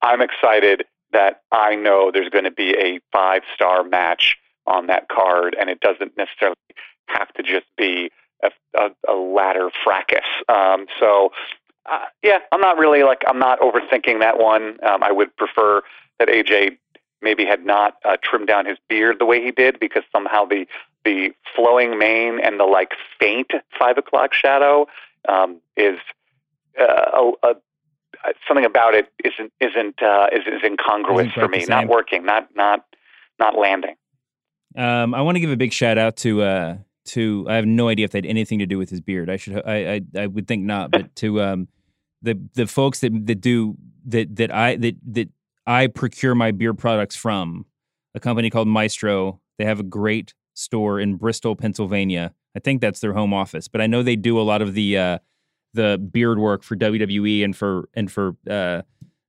I'm 0.00 0.22
excited 0.22 0.84
that 1.12 1.42
I 1.52 1.74
know 1.74 2.10
there's 2.12 2.28
going 2.28 2.44
to 2.44 2.50
be 2.50 2.70
a 2.70 3.00
five 3.12 3.42
star 3.54 3.84
match 3.84 4.36
on 4.66 4.86
that 4.86 5.08
card, 5.08 5.56
and 5.58 5.68
it 5.70 5.80
doesn't 5.80 6.16
necessarily 6.16 6.56
have 7.06 7.32
to 7.34 7.42
just 7.42 7.66
be 7.76 8.10
a, 8.42 8.50
a, 8.78 9.12
a 9.12 9.14
ladder 9.14 9.70
fracas. 9.84 10.20
Um, 10.48 10.86
so, 10.98 11.32
uh, 11.90 12.06
yeah, 12.22 12.38
I'm 12.52 12.60
not 12.60 12.78
really 12.78 13.02
like 13.02 13.22
I'm 13.26 13.38
not 13.38 13.60
overthinking 13.60 14.20
that 14.20 14.38
one. 14.38 14.78
Um, 14.84 15.02
I 15.02 15.12
would 15.12 15.36
prefer 15.36 15.82
that 16.18 16.28
AJ 16.28 16.78
maybe 17.20 17.44
had 17.44 17.64
not 17.64 17.96
uh, 18.04 18.16
trimmed 18.22 18.48
down 18.48 18.66
his 18.66 18.78
beard 18.88 19.18
the 19.18 19.24
way 19.24 19.42
he 19.42 19.50
did 19.50 19.78
because 19.80 20.02
somehow 20.12 20.44
the 20.44 20.66
the 21.04 21.32
flowing 21.56 21.98
mane 21.98 22.38
and 22.40 22.60
the 22.60 22.64
like 22.64 22.92
faint 23.18 23.50
five 23.78 23.98
o'clock 23.98 24.32
shadow 24.32 24.86
um, 25.28 25.60
is 25.76 25.98
uh, 26.80 27.32
a, 27.42 27.48
a, 27.48 27.54
something 28.46 28.64
about 28.64 28.94
it 28.94 29.12
isn't 29.24 29.52
isn't 29.60 30.02
uh, 30.02 30.26
is, 30.32 30.40
is 30.46 30.62
incongruous 30.64 31.28
Isn't 31.28 31.32
for 31.32 31.48
me. 31.48 31.64
Not 31.66 31.88
working. 31.88 32.24
Not 32.24 32.48
not 32.54 32.84
not 33.38 33.56
landing. 33.56 33.96
Um, 34.76 35.14
I 35.14 35.20
want 35.22 35.36
to 35.36 35.40
give 35.40 35.50
a 35.50 35.56
big 35.56 35.72
shout 35.72 35.98
out 35.98 36.16
to 36.18 36.42
uh, 36.42 36.76
to 37.06 37.46
I 37.48 37.56
have 37.56 37.66
no 37.66 37.88
idea 37.88 38.04
if 38.04 38.12
that 38.12 38.24
had 38.24 38.30
anything 38.30 38.58
to 38.60 38.66
do 38.66 38.78
with 38.78 38.90
his 38.90 39.00
beard. 39.00 39.28
I 39.28 39.36
should 39.36 39.62
I 39.66 39.94
I, 39.94 40.00
I 40.22 40.26
would 40.26 40.46
think 40.46 40.64
not, 40.64 40.90
but 40.90 41.14
to 41.16 41.42
um, 41.42 41.68
the 42.22 42.38
the 42.54 42.66
folks 42.66 43.00
that 43.00 43.12
that 43.26 43.40
do 43.40 43.76
that 44.06 44.34
that 44.36 44.52
I 44.52 44.76
that 44.76 44.96
that 45.12 45.28
I 45.66 45.86
procure 45.88 46.34
my 46.34 46.50
beard 46.50 46.78
products 46.78 47.16
from 47.16 47.66
a 48.14 48.20
company 48.20 48.50
called 48.50 48.68
Maestro. 48.68 49.40
They 49.58 49.64
have 49.64 49.80
a 49.80 49.84
great 49.84 50.34
store 50.54 51.00
in 51.00 51.16
Bristol, 51.16 51.56
Pennsylvania. 51.56 52.32
I 52.56 52.60
think 52.60 52.80
that's 52.80 53.00
their 53.00 53.12
home 53.12 53.32
office, 53.32 53.68
but 53.68 53.80
I 53.80 53.86
know 53.86 54.02
they 54.02 54.16
do 54.16 54.38
a 54.38 54.42
lot 54.42 54.60
of 54.60 54.74
the 54.74 54.98
uh, 54.98 55.18
the 55.74 55.98
beard 55.98 56.38
work 56.38 56.62
for 56.62 56.76
WWE 56.76 57.44
and 57.44 57.56
for 57.56 57.88
and 57.94 58.10
for 58.10 58.36
uh, 58.48 58.82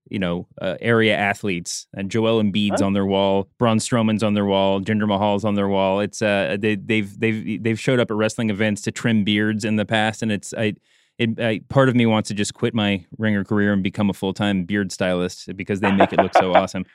you 0.09 0.19
know 0.19 0.47
uh, 0.61 0.75
area 0.79 1.15
athletes. 1.15 1.87
And 1.93 2.09
Joel 2.09 2.41
Embiid's 2.41 2.81
on 2.81 2.93
their 2.93 3.05
wall, 3.05 3.49
Braun 3.57 3.77
Strowman's 3.77 4.23
on 4.23 4.33
their 4.33 4.45
wall, 4.45 4.81
Jinder 4.81 5.07
Mahal's 5.07 5.45
on 5.45 5.55
their 5.55 5.67
wall. 5.67 5.99
It's 5.99 6.21
uh 6.21 6.57
they 6.59 6.75
they've 6.75 7.19
they've 7.19 7.63
they've 7.63 7.79
showed 7.79 7.99
up 7.99 8.11
at 8.11 8.17
wrestling 8.17 8.49
events 8.49 8.81
to 8.83 8.91
trim 8.91 9.23
beards 9.23 9.65
in 9.65 9.75
the 9.75 9.85
past, 9.85 10.21
and 10.21 10.31
it's 10.31 10.53
I. 10.57 10.73
It, 11.19 11.39
I, 11.39 11.61
part 11.69 11.89
of 11.89 11.95
me 11.95 12.07
wants 12.07 12.29
to 12.29 12.33
just 12.33 12.55
quit 12.55 12.73
my 12.73 13.05
ringer 13.19 13.43
career 13.43 13.71
and 13.71 13.83
become 13.83 14.09
a 14.09 14.13
full 14.13 14.33
time 14.33 14.63
beard 14.63 14.91
stylist 14.91 15.55
because 15.55 15.79
they 15.79 15.91
make 15.91 16.11
it 16.11 16.17
look 16.17 16.33
so 16.33 16.55
awesome. 16.55 16.85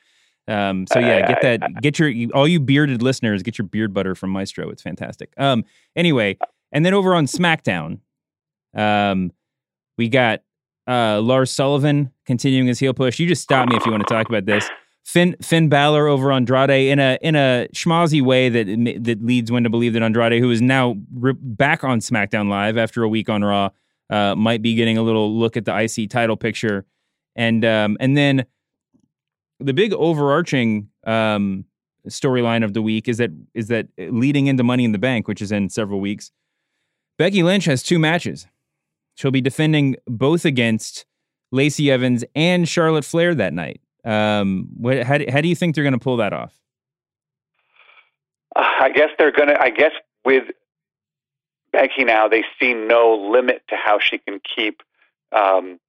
Um, 0.48 0.86
so 0.88 0.98
yeah, 0.98 1.24
get 1.28 1.40
that. 1.42 1.82
Get 1.82 1.98
your 2.00 2.12
all 2.34 2.48
you 2.48 2.58
bearded 2.58 3.00
listeners, 3.00 3.44
get 3.44 3.58
your 3.58 3.68
beard 3.68 3.94
butter 3.94 4.16
from 4.16 4.30
Maestro. 4.30 4.70
It's 4.70 4.82
fantastic. 4.82 5.32
Um, 5.36 5.64
anyway, 5.94 6.36
and 6.72 6.84
then 6.84 6.94
over 6.94 7.14
on 7.14 7.26
SmackDown, 7.26 8.00
um, 8.74 9.30
we 9.98 10.08
got 10.08 10.40
uh, 10.86 11.20
Lars 11.20 11.50
Sullivan 11.50 12.10
continuing 12.24 12.66
his 12.66 12.78
heel 12.78 12.94
push. 12.94 13.18
You 13.18 13.26
just 13.26 13.42
stop 13.42 13.68
me 13.68 13.76
if 13.76 13.84
you 13.84 13.92
want 13.92 14.06
to 14.06 14.12
talk 14.12 14.28
about 14.28 14.46
this. 14.46 14.68
Finn 15.04 15.36
Finn 15.42 15.68
Balor 15.68 16.06
over 16.06 16.32
Andrade 16.32 16.70
in 16.70 16.98
a 16.98 17.18
in 17.22 17.34
a 17.34 17.66
schmozzy 17.74 18.22
way 18.22 18.48
that 18.48 18.66
that 19.04 19.24
leads 19.24 19.50
one 19.50 19.64
to 19.64 19.70
believe 19.70 19.94
that 19.94 20.02
Andrade, 20.02 20.40
who 20.40 20.50
is 20.50 20.60
now 20.60 20.96
re- 21.14 21.34
back 21.34 21.82
on 21.82 22.00
SmackDown 22.00 22.48
Live 22.48 22.76
after 22.76 23.02
a 23.02 23.08
week 23.08 23.28
on 23.28 23.42
Raw, 23.42 23.70
uh, 24.10 24.34
might 24.34 24.60
be 24.60 24.74
getting 24.74 24.98
a 24.98 25.02
little 25.02 25.34
look 25.34 25.56
at 25.56 25.64
the 25.64 25.74
IC 25.74 26.10
title 26.10 26.36
picture, 26.36 26.84
and 27.34 27.64
um, 27.64 27.96
and 28.00 28.18
then 28.18 28.44
the 29.60 29.72
big 29.72 29.94
overarching 29.94 30.90
um, 31.06 31.64
storyline 32.06 32.62
of 32.62 32.74
the 32.74 32.82
week 32.82 33.08
is 33.08 33.16
that 33.16 33.30
is 33.54 33.68
that 33.68 33.88
leading 33.98 34.46
into 34.46 34.62
Money 34.62 34.84
in 34.84 34.92
the 34.92 34.98
Bank, 34.98 35.26
which 35.26 35.40
is 35.40 35.50
in 35.50 35.70
several 35.70 36.00
weeks. 36.00 36.32
Becky 37.16 37.42
Lynch 37.42 37.64
has 37.64 37.82
two 37.82 37.98
matches. 37.98 38.46
She'll 39.18 39.32
be 39.32 39.40
defending 39.40 39.96
both 40.06 40.44
against 40.44 41.04
Lacey 41.50 41.90
Evans 41.90 42.24
and 42.36 42.68
Charlotte 42.68 43.04
Flair 43.04 43.34
that 43.34 43.52
night. 43.52 43.80
Um, 44.04 44.68
what, 44.76 45.02
how, 45.02 45.18
do- 45.18 45.26
how 45.28 45.40
do 45.40 45.48
you 45.48 45.56
think 45.56 45.74
they're 45.74 45.82
going 45.82 45.92
to 45.92 45.98
pull 45.98 46.18
that 46.18 46.32
off? 46.32 46.54
Uh, 48.54 48.62
I 48.78 48.90
guess 48.90 49.08
they're 49.18 49.32
gonna. 49.32 49.56
I 49.58 49.70
guess 49.70 49.90
with 50.24 50.44
Becky 51.72 52.04
now, 52.04 52.28
they 52.28 52.44
see 52.60 52.74
no 52.74 53.12
limit 53.12 53.62
to 53.70 53.74
how 53.74 53.98
she 53.98 54.18
can 54.18 54.40
keep 54.40 54.82
um, 55.32 55.80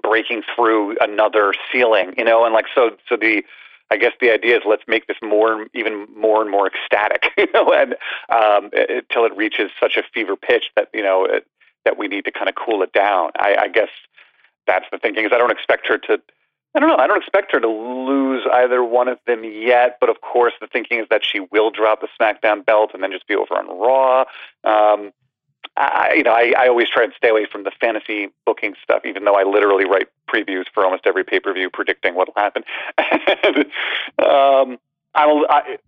breaking 0.00 0.42
through 0.54 0.96
another 1.00 1.52
ceiling. 1.72 2.14
You 2.16 2.24
know, 2.24 2.44
and 2.44 2.54
like 2.54 2.66
so. 2.72 2.90
So 3.08 3.16
the. 3.16 3.42
I 3.88 3.96
guess 3.96 4.12
the 4.20 4.30
idea 4.32 4.56
is 4.56 4.62
let's 4.66 4.82
make 4.88 5.06
this 5.06 5.18
more, 5.22 5.66
even 5.72 6.08
more 6.16 6.42
and 6.42 6.50
more 6.50 6.66
ecstatic, 6.68 7.26
you 7.38 7.46
know, 7.54 7.72
and 7.72 7.94
um, 8.30 8.70
until 8.72 9.24
it 9.24 9.36
reaches 9.36 9.70
such 9.80 9.96
a 9.96 10.02
fever 10.12 10.34
pitch 10.34 10.70
that 10.74 10.88
you 10.92 11.02
know 11.02 11.24
it, 11.24 11.46
that 11.86 11.96
we 11.96 12.08
need 12.08 12.26
to 12.26 12.30
kind 12.30 12.50
of 12.50 12.54
cool 12.54 12.82
it 12.82 12.92
down. 12.92 13.30
I, 13.36 13.56
I 13.62 13.68
guess 13.68 13.88
that's 14.66 14.84
the 14.92 14.98
thinking. 14.98 15.24
Is 15.24 15.32
I 15.34 15.38
don't 15.38 15.50
expect 15.50 15.86
her 15.88 15.96
to. 15.96 16.20
I 16.74 16.78
don't 16.78 16.90
know. 16.90 16.98
I 16.98 17.06
don't 17.06 17.16
expect 17.16 17.52
her 17.52 17.60
to 17.60 17.68
lose 17.68 18.46
either 18.52 18.84
one 18.84 19.08
of 19.08 19.18
them 19.26 19.44
yet. 19.44 19.96
But 19.98 20.10
of 20.10 20.20
course, 20.20 20.52
the 20.60 20.66
thinking 20.66 21.00
is 21.00 21.06
that 21.08 21.22
she 21.24 21.40
will 21.40 21.70
drop 21.70 22.02
the 22.02 22.08
SmackDown 22.20 22.66
belt 22.66 22.90
and 22.92 23.02
then 23.02 23.10
just 23.12 23.26
be 23.26 23.34
over 23.34 23.54
on 23.54 23.66
Raw. 23.78 24.24
Um, 24.62 25.12
I, 25.78 26.14
you 26.16 26.22
know, 26.22 26.32
I, 26.32 26.52
I 26.58 26.68
always 26.68 26.88
try 26.88 27.04
and 27.04 27.12
stay 27.16 27.28
away 27.28 27.46
from 27.50 27.64
the 27.64 27.72
fantasy 27.80 28.28
booking 28.44 28.74
stuff, 28.82 29.02
even 29.04 29.24
though 29.24 29.36
I 29.36 29.44
literally 29.44 29.84
write 29.84 30.08
previews 30.28 30.64
for 30.72 30.84
almost 30.84 31.06
every 31.06 31.24
pay 31.24 31.40
per 31.40 31.52
view 31.52 31.70
predicting 31.70 32.14
what'll 32.14 32.34
happen. 32.36 32.62
and, 32.98 33.58
um, 34.18 34.78
I'll, 35.14 35.46
I, 35.48 35.78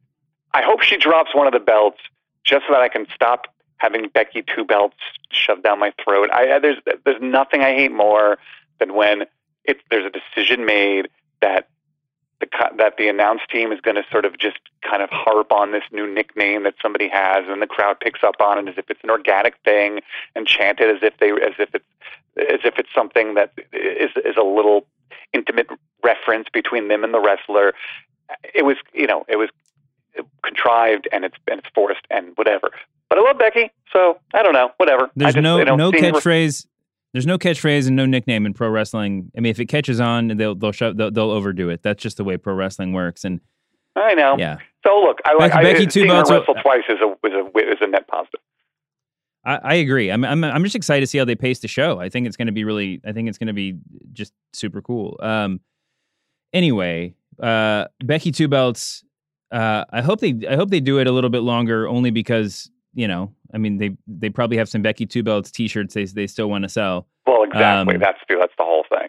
I 0.54 0.62
hope 0.62 0.82
she 0.82 0.96
drops 0.96 1.34
one 1.34 1.46
of 1.46 1.52
the 1.52 1.60
belts 1.60 2.00
just 2.44 2.66
so 2.66 2.72
that 2.72 2.82
I 2.82 2.88
can 2.88 3.06
stop 3.14 3.46
having 3.78 4.08
Becky 4.08 4.42
two 4.42 4.64
belts 4.64 4.96
shoved 5.30 5.62
down 5.62 5.78
my 5.78 5.92
throat. 6.02 6.30
I, 6.32 6.58
there's 6.58 6.78
there's 7.04 7.20
nothing 7.20 7.62
I 7.62 7.74
hate 7.74 7.92
more 7.92 8.38
than 8.78 8.94
when 8.94 9.24
it's 9.64 9.80
there's 9.90 10.04
a 10.06 10.10
decision 10.10 10.64
made 10.64 11.08
that 11.40 11.68
the 12.40 12.48
that 12.76 12.96
the 12.96 13.08
announce 13.08 13.40
team 13.50 13.72
is 13.72 13.80
going 13.80 13.96
to 13.96 14.04
sort 14.10 14.24
of 14.24 14.38
just 14.38 14.58
kind 14.88 15.02
of 15.02 15.10
harp 15.10 15.52
on 15.52 15.72
this 15.72 15.82
new 15.92 16.12
nickname 16.12 16.64
that 16.64 16.74
somebody 16.80 17.08
has, 17.08 17.44
and 17.48 17.60
the 17.60 17.66
crowd 17.66 17.98
picks 18.00 18.22
up 18.22 18.36
on 18.40 18.58
it 18.58 18.70
as 18.70 18.78
if 18.78 18.90
it's 18.90 19.02
an 19.02 19.10
organic 19.10 19.54
thing, 19.64 20.00
and 20.34 20.46
chant 20.46 20.80
it 20.80 20.94
as 20.94 21.02
if 21.02 21.18
they 21.18 21.30
as 21.30 21.54
if 21.58 21.74
it's 21.74 21.84
as 22.36 22.60
if 22.64 22.78
it's 22.78 22.92
something 22.94 23.34
that 23.34 23.52
is 23.72 24.10
is 24.24 24.36
a 24.36 24.44
little 24.44 24.86
intimate 25.32 25.68
reference 26.02 26.48
between 26.52 26.88
them 26.88 27.04
and 27.04 27.12
the 27.12 27.20
wrestler. 27.20 27.74
It 28.54 28.64
was 28.64 28.76
you 28.92 29.06
know 29.06 29.24
it 29.28 29.36
was 29.36 29.50
contrived 30.42 31.08
and 31.12 31.24
it's 31.24 31.36
and 31.48 31.60
it's 31.60 31.68
forced 31.74 32.06
and 32.10 32.32
whatever. 32.36 32.70
But 33.18 33.24
I 33.24 33.28
love 33.30 33.38
Becky, 33.38 33.70
so 33.92 34.18
I 34.32 34.42
don't 34.42 34.52
know, 34.52 34.70
whatever. 34.76 35.10
There's 35.16 35.34
just, 35.34 35.42
no 35.42 35.62
no 35.62 35.90
catchphrase. 35.90 36.66
There's 37.12 37.26
no 37.26 37.38
catchphrase 37.38 37.86
and 37.86 37.96
no 37.96 38.06
nickname 38.06 38.46
in 38.46 38.54
pro 38.54 38.68
wrestling. 38.68 39.32
I 39.36 39.40
mean, 39.40 39.50
if 39.50 39.58
it 39.58 39.66
catches 39.66 40.00
on, 40.00 40.28
they'll 40.28 40.54
they'll 40.54 40.72
shove, 40.72 40.96
they'll, 40.96 41.10
they'll 41.10 41.30
overdo 41.30 41.68
it. 41.70 41.82
That's 41.82 42.02
just 42.02 42.16
the 42.18 42.24
way 42.24 42.36
pro 42.36 42.54
wrestling 42.54 42.92
works. 42.92 43.24
And 43.24 43.40
I 43.96 44.14
know. 44.14 44.36
yeah, 44.38 44.58
So 44.86 45.00
look, 45.00 45.18
I 45.24 45.32
like 45.34 45.52
Becky- 45.52 45.66
I, 45.66 45.72
Becky 45.72 45.84
two 45.86 45.90
seeing 45.90 46.08
her 46.08 46.14
belts 46.14 46.30
are- 46.30 46.40
wrestle 46.40 46.54
twice 46.62 46.82
is 46.88 46.98
a 47.02 47.26
is 47.26 47.32
a 47.32 47.58
is 47.72 47.78
a 47.80 47.86
net 47.88 48.06
positive. 48.06 48.40
I, 49.44 49.56
I 49.56 49.74
agree. 49.74 50.10
I'm, 50.10 50.24
I'm 50.24 50.44
I'm 50.44 50.62
just 50.62 50.76
excited 50.76 51.00
to 51.00 51.06
see 51.06 51.18
how 51.18 51.24
they 51.24 51.34
pace 51.36 51.60
the 51.60 51.68
show. 51.68 51.98
I 51.98 52.08
think 52.10 52.26
it's 52.26 52.36
going 52.36 52.46
to 52.46 52.52
be 52.52 52.64
really. 52.64 53.00
I 53.06 53.12
think 53.12 53.28
it's 53.28 53.38
going 53.38 53.46
to 53.48 53.52
be 53.52 53.76
just 54.12 54.32
super 54.52 54.82
cool. 54.82 55.16
Um. 55.20 55.60
Anyway, 56.52 57.14
uh, 57.42 57.86
Becky 58.04 58.30
two 58.32 58.48
belts. 58.48 59.02
Uh, 59.50 59.84
I 59.90 60.02
hope 60.02 60.20
they 60.20 60.34
I 60.48 60.56
hope 60.56 60.68
they 60.70 60.80
do 60.80 60.98
it 60.98 61.06
a 61.06 61.12
little 61.12 61.30
bit 61.30 61.40
longer, 61.42 61.88
only 61.88 62.10
because 62.10 62.70
you 62.94 63.08
know. 63.08 63.32
I 63.52 63.58
mean, 63.58 63.78
they 63.78 63.96
they 64.06 64.30
probably 64.30 64.56
have 64.58 64.68
some 64.68 64.82
Becky 64.82 65.06
two 65.06 65.22
belts 65.22 65.50
T-shirts 65.50 65.94
they 65.94 66.04
they 66.04 66.26
still 66.26 66.48
want 66.50 66.64
to 66.64 66.68
sell. 66.68 67.06
Well, 67.26 67.42
exactly. 67.44 67.94
Um, 67.94 68.00
that's 68.00 68.18
the 68.28 68.36
that's 68.38 68.52
the 68.58 68.64
whole 68.64 68.84
thing. 68.88 69.08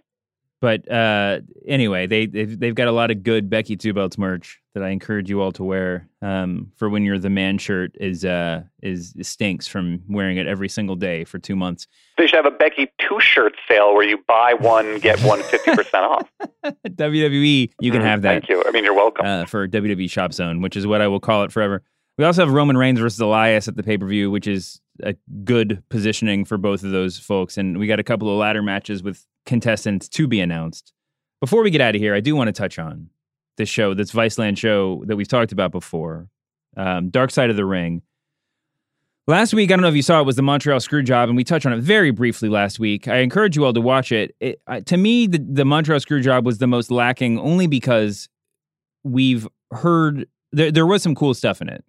But 0.61 0.91
uh, 0.91 1.39
anyway, 1.65 2.05
they 2.05 2.25
they've, 2.25 2.59
they've 2.59 2.75
got 2.75 2.89
a 2.89 2.91
lot 2.91 3.11
of 3.11 3.23
good 3.23 3.49
Becky 3.49 3.77
Two 3.77 3.93
Belts 3.93 4.17
merch 4.17 4.59
that 4.75 4.83
I 4.83 4.89
encourage 4.89 5.29
you 5.29 5.41
all 5.41 5.53
to 5.53 5.63
wear 5.63 6.09
um, 6.21 6.73
for 6.75 6.89
when 6.89 7.03
your 7.05 7.17
the 7.17 7.29
man 7.29 7.57
shirt 7.57 7.95
is 7.97 8.25
uh, 8.25 8.63
is 8.83 9.13
stinks 9.21 9.67
from 9.67 10.01
wearing 10.09 10.35
it 10.35 10.47
every 10.47 10.67
single 10.67 10.97
day 10.97 11.23
for 11.23 11.39
two 11.39 11.55
months. 11.55 11.87
They 12.17 12.27
should 12.27 12.35
have 12.35 12.45
a 12.45 12.51
Becky 12.51 12.91
two 12.99 13.21
shirt 13.21 13.55
sale 13.69 13.93
where 13.93 14.05
you 14.05 14.17
buy 14.27 14.53
one 14.53 14.99
get 14.99 15.17
one 15.21 15.41
fifty 15.43 15.73
percent 15.75 16.03
off. 16.03 16.29
WWE, 16.87 17.71
you 17.79 17.91
can 17.91 18.01
Mhm, 18.01 18.05
have 18.05 18.21
that. 18.23 18.29
Thank 18.45 18.49
you. 18.49 18.61
I 18.65 18.71
mean, 18.71 18.83
you're 18.83 18.93
welcome. 18.93 19.25
uh, 19.25 19.45
for 19.45 19.67
WWE 19.67 20.09
Shop 20.09 20.33
Zone, 20.33 20.61
which 20.61 20.75
is 20.75 20.85
what 20.85 21.01
I 21.01 21.07
will 21.07 21.19
call 21.21 21.43
it 21.43 21.51
forever. 21.53 21.83
We 22.19 22.25
also 22.25 22.45
have 22.45 22.53
Roman 22.53 22.75
Reigns 22.75 22.99
versus 22.99 23.21
Elias 23.21 23.69
at 23.69 23.77
the 23.77 23.81
pay 23.81 23.97
per 23.97 24.05
view, 24.05 24.29
which 24.29 24.45
is 24.45 24.81
a 25.01 25.15
good 25.45 25.81
positioning 25.87 26.43
for 26.43 26.57
both 26.57 26.83
of 26.83 26.91
those 26.91 27.17
folks. 27.17 27.57
And 27.57 27.79
we 27.79 27.87
got 27.87 28.01
a 28.01 28.03
couple 28.03 28.29
of 28.29 28.37
ladder 28.37 28.61
matches 28.61 29.01
with 29.01 29.25
contestants 29.45 30.09
to 30.09 30.27
be 30.27 30.41
announced. 30.41 30.91
Before 31.39 31.63
we 31.63 31.71
get 31.71 31.79
out 31.79 31.95
of 31.95 32.01
here, 32.01 32.13
I 32.13 32.19
do 32.19 32.35
want 32.35 32.49
to 32.49 32.51
touch 32.51 32.77
on 32.77 33.09
this 33.55 33.69
show, 33.69 33.93
this 33.93 34.11
Viceland 34.11 34.57
show 34.57 35.01
that 35.07 35.15
we've 35.15 35.29
talked 35.29 35.53
about 35.53 35.71
before, 35.71 36.27
um, 36.75 37.09
Dark 37.09 37.31
Side 37.31 37.51
of 37.51 37.55
the 37.55 37.63
Ring. 37.63 38.01
Last 39.25 39.53
week, 39.53 39.71
I 39.71 39.77
don't 39.77 39.81
know 39.83 39.87
if 39.87 39.95
you 39.95 40.01
saw 40.01 40.19
it, 40.19 40.25
was 40.25 40.35
the 40.35 40.41
Montreal 40.41 40.79
Screwjob, 40.79 41.23
and 41.23 41.37
we 41.37 41.45
touched 41.45 41.65
on 41.65 41.71
it 41.71 41.79
very 41.79 42.11
briefly 42.11 42.49
last 42.49 42.79
week. 42.79 43.07
I 43.07 43.19
encourage 43.19 43.55
you 43.55 43.63
all 43.63 43.71
to 43.71 43.79
watch 43.79 44.11
it. 44.11 44.35
it 44.41 44.61
I, 44.67 44.81
to 44.81 44.97
me, 44.97 45.25
the, 45.25 45.37
the 45.37 45.63
Montreal 45.63 46.01
Screwjob 46.01 46.43
was 46.43 46.57
the 46.57 46.67
most 46.67 46.91
lacking 46.91 47.39
only 47.39 47.67
because 47.67 48.27
we've 49.05 49.47
heard 49.71 50.27
there, 50.51 50.69
there 50.69 50.85
was 50.85 51.01
some 51.01 51.15
cool 51.15 51.33
stuff 51.33 51.61
in 51.61 51.69
it. 51.69 51.85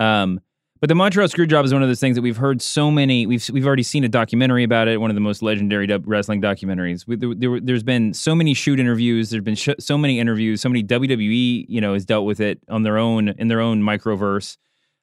Um, 0.00 0.40
but 0.80 0.88
the 0.88 0.94
Montreal 0.94 1.28
Screwjob 1.28 1.64
is 1.64 1.74
one 1.74 1.82
of 1.82 1.90
those 1.90 2.00
things 2.00 2.16
that 2.16 2.22
we've 2.22 2.38
heard 2.38 2.62
so 2.62 2.90
many. 2.90 3.26
We've 3.26 3.46
we've 3.50 3.66
already 3.66 3.82
seen 3.82 4.02
a 4.02 4.08
documentary 4.08 4.64
about 4.64 4.88
it, 4.88 4.98
one 4.98 5.10
of 5.10 5.14
the 5.14 5.20
most 5.20 5.42
legendary 5.42 5.86
wrestling 5.86 6.40
documentaries. 6.40 7.06
We, 7.06 7.16
there, 7.16 7.74
has 7.74 7.82
been 7.82 8.14
so 8.14 8.34
many 8.34 8.54
shoot 8.54 8.80
interviews. 8.80 9.28
There's 9.28 9.44
been 9.44 9.56
sh- 9.56 9.68
so 9.78 9.98
many 9.98 10.18
interviews. 10.18 10.62
So 10.62 10.70
many 10.70 10.82
WWE, 10.82 11.66
you 11.68 11.80
know, 11.82 11.92
has 11.92 12.06
dealt 12.06 12.24
with 12.24 12.40
it 12.40 12.60
on 12.70 12.82
their 12.82 12.96
own 12.96 13.28
in 13.28 13.48
their 13.48 13.60
own 13.60 13.82
microverse. 13.82 14.56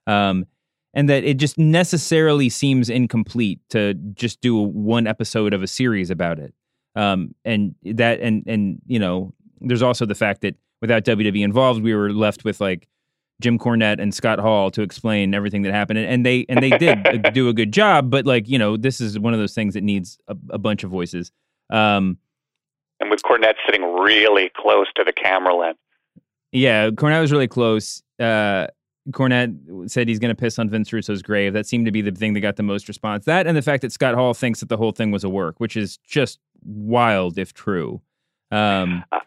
Um, 0.07 0.45
and 0.95 1.07
that 1.09 1.23
it 1.23 1.37
just 1.37 1.59
necessarily 1.59 2.49
seems 2.49 2.89
incomplete 2.89 3.59
to 3.69 3.93
just 3.93 4.41
do 4.41 4.57
one 4.59 5.05
episode 5.05 5.53
of 5.53 5.61
a 5.61 5.67
series 5.67 6.09
about 6.09 6.39
it. 6.39 6.55
Um, 6.95 7.35
and 7.45 7.75
that 7.83 8.19
and 8.19 8.43
and 8.47 8.81
you 8.87 8.97
know, 8.97 9.31
there's 9.61 9.83
also 9.83 10.07
the 10.07 10.15
fact 10.15 10.41
that 10.41 10.55
without 10.81 11.03
WWE 11.03 11.43
involved, 11.43 11.83
we 11.83 11.93
were 11.93 12.11
left 12.11 12.43
with 12.43 12.59
like 12.59 12.87
Jim 13.41 13.59
Cornette 13.59 13.99
and 13.99 14.13
Scott 14.13 14.39
Hall 14.39 14.71
to 14.71 14.81
explain 14.81 15.33
everything 15.33 15.61
that 15.61 15.73
happened, 15.73 15.99
and 15.99 16.25
they 16.25 16.45
and 16.49 16.61
they 16.61 16.71
did 16.71 17.29
do 17.33 17.49
a 17.49 17.53
good 17.53 17.71
job. 17.71 18.09
But 18.09 18.25
like 18.25 18.47
you 18.47 18.57
know, 18.57 18.77
this 18.77 18.99
is 18.99 19.19
one 19.19 19.33
of 19.33 19.39
those 19.39 19.53
things 19.53 19.73
that 19.75 19.83
needs 19.83 20.17
a, 20.27 20.35
a 20.49 20.57
bunch 20.57 20.83
of 20.83 20.89
voices. 20.89 21.31
Um, 21.69 22.17
and 22.99 23.11
with 23.11 23.21
Cornette 23.21 23.55
sitting 23.65 23.83
really 23.83 24.51
close 24.55 24.87
to 24.95 25.03
the 25.03 25.13
camera 25.13 25.55
lens. 25.55 25.77
Yeah, 26.51 26.89
Cornette 26.89 27.21
was 27.21 27.31
really 27.31 27.47
close. 27.47 28.01
Uh, 28.19 28.67
Cornette 29.11 29.89
said 29.89 30.07
he's 30.07 30.19
going 30.19 30.35
to 30.35 30.39
piss 30.39 30.59
on 30.59 30.69
Vince 30.69 30.91
Russo's 30.91 31.21
grave. 31.21 31.53
That 31.53 31.65
seemed 31.65 31.85
to 31.85 31.91
be 31.91 32.01
the 32.01 32.11
thing 32.11 32.33
that 32.33 32.41
got 32.41 32.55
the 32.55 32.63
most 32.63 32.87
response. 32.87 33.25
That 33.25 33.47
and 33.47 33.55
the 33.55 33.61
fact 33.61 33.81
that 33.81 33.91
Scott 33.91 34.15
Hall 34.15 34.33
thinks 34.33 34.59
that 34.59 34.69
the 34.69 34.77
whole 34.77 34.91
thing 34.91 35.11
was 35.11 35.23
a 35.23 35.29
work, 35.29 35.59
which 35.59 35.77
is 35.77 35.97
just 35.97 36.39
wild 36.63 37.37
if 37.37 37.53
true. 37.53 38.01
Um, 38.51 39.03
uh, 39.11 39.19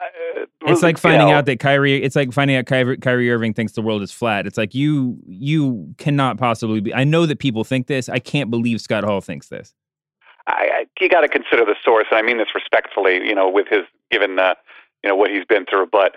it's 0.63 0.83
like 0.83 0.99
finding 0.99 1.31
out 1.31 1.47
that 1.47 1.61
Kyrie. 1.61 2.03
It's 2.03 2.17
like 2.17 2.33
finding 2.33 2.57
out 2.57 2.67
Kyrie, 2.67 2.99
Kyrie 2.99 3.31
Irving 3.31 3.55
thinks 3.55 3.73
the 3.73 3.83
world 3.83 4.03
is 4.03 4.13
flat. 4.13 4.47
It's 4.47 4.59
like 4.59 4.75
you 4.75 5.19
you 5.27 5.95
cannot 5.99 6.39
possibly 6.39 6.81
be. 6.81 6.95
I 6.95 7.05
know 7.05 7.27
that 7.27 7.39
people 7.39 7.65
think 7.65 7.87
this. 7.87 8.09
I 8.09 8.19
can't 8.19 8.51
believe 8.51 8.81
Scott 8.81 9.05
Hall 9.05 9.21
thinks 9.21 9.49
this. 9.49 9.75
I, 10.47 10.71
I, 10.73 10.87
you 11.01 11.09
got 11.09 11.21
to 11.21 11.29
consider 11.29 11.65
the 11.65 11.77
source, 11.85 12.07
and 12.11 12.19
I 12.19 12.23
mean 12.23 12.39
this 12.39 12.55
respectfully. 12.55 13.27
You 13.27 13.35
know, 13.35 13.49
with 13.49 13.69
his 13.69 13.83
given 14.11 14.37
the 14.37 14.57
you 15.03 15.09
know 15.09 15.17
what 15.17 15.31
he's 15.31 15.45
been 15.45 15.65
through, 15.67 15.89
but 15.91 16.17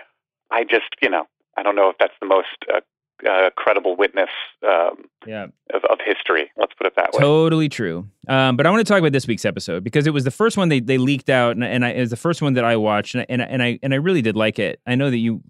I 0.50 0.64
just 0.64 0.86
you 1.02 1.08
know 1.08 1.26
I 1.56 1.62
don't 1.62 1.76
know 1.76 1.88
if 1.90 1.96
that's 1.98 2.14
the 2.20 2.26
most 2.26 2.48
uh, 2.72 2.80
uh, 3.28 3.50
credible 3.56 3.96
witness 3.96 4.30
um, 4.66 5.04
yeah. 5.26 5.46
of, 5.72 5.84
of, 5.90 5.98
history. 6.04 6.50
Let's 6.56 6.72
put 6.74 6.86
it 6.86 6.94
that 6.96 7.12
way. 7.12 7.20
Totally 7.20 7.68
true. 7.68 8.06
Um, 8.28 8.56
but 8.56 8.66
I 8.66 8.70
want 8.70 8.86
to 8.86 8.90
talk 8.90 8.98
about 8.98 9.12
this 9.12 9.26
week's 9.26 9.44
episode 9.44 9.84
because 9.84 10.06
it 10.06 10.12
was 10.12 10.24
the 10.24 10.30
first 10.30 10.56
one 10.56 10.68
they, 10.68 10.80
they 10.80 10.98
leaked 10.98 11.30
out, 11.30 11.52
and, 11.52 11.64
and 11.64 11.84
I, 11.84 11.90
it 11.90 12.00
was 12.00 12.10
the 12.10 12.16
first 12.16 12.42
one 12.42 12.54
that 12.54 12.64
I 12.64 12.76
watched, 12.76 13.14
and 13.14 13.22
I, 13.22 13.26
and 13.28 13.42
I, 13.42 13.46
and 13.46 13.62
I 13.62 13.78
and 13.82 13.94
I 13.94 13.96
really 13.96 14.22
did 14.22 14.36
like 14.36 14.58
it. 14.58 14.80
I 14.86 14.94
know 14.94 15.10
that 15.10 15.18
you 15.18 15.40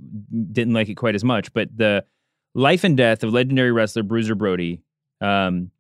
didn't 0.53 0.75
like 0.75 0.89
it 0.89 0.95
quite 0.95 1.15
as 1.15 1.25
much, 1.25 1.53
but 1.53 1.69
the 1.77 2.05
life 2.55 2.85
and 2.85 2.97
death 2.97 3.23
of 3.23 3.33
legendary 3.33 3.73
wrestler 3.73 4.03
Bruiser 4.03 4.35
Brody. 4.35 4.83
Um, 5.21 5.71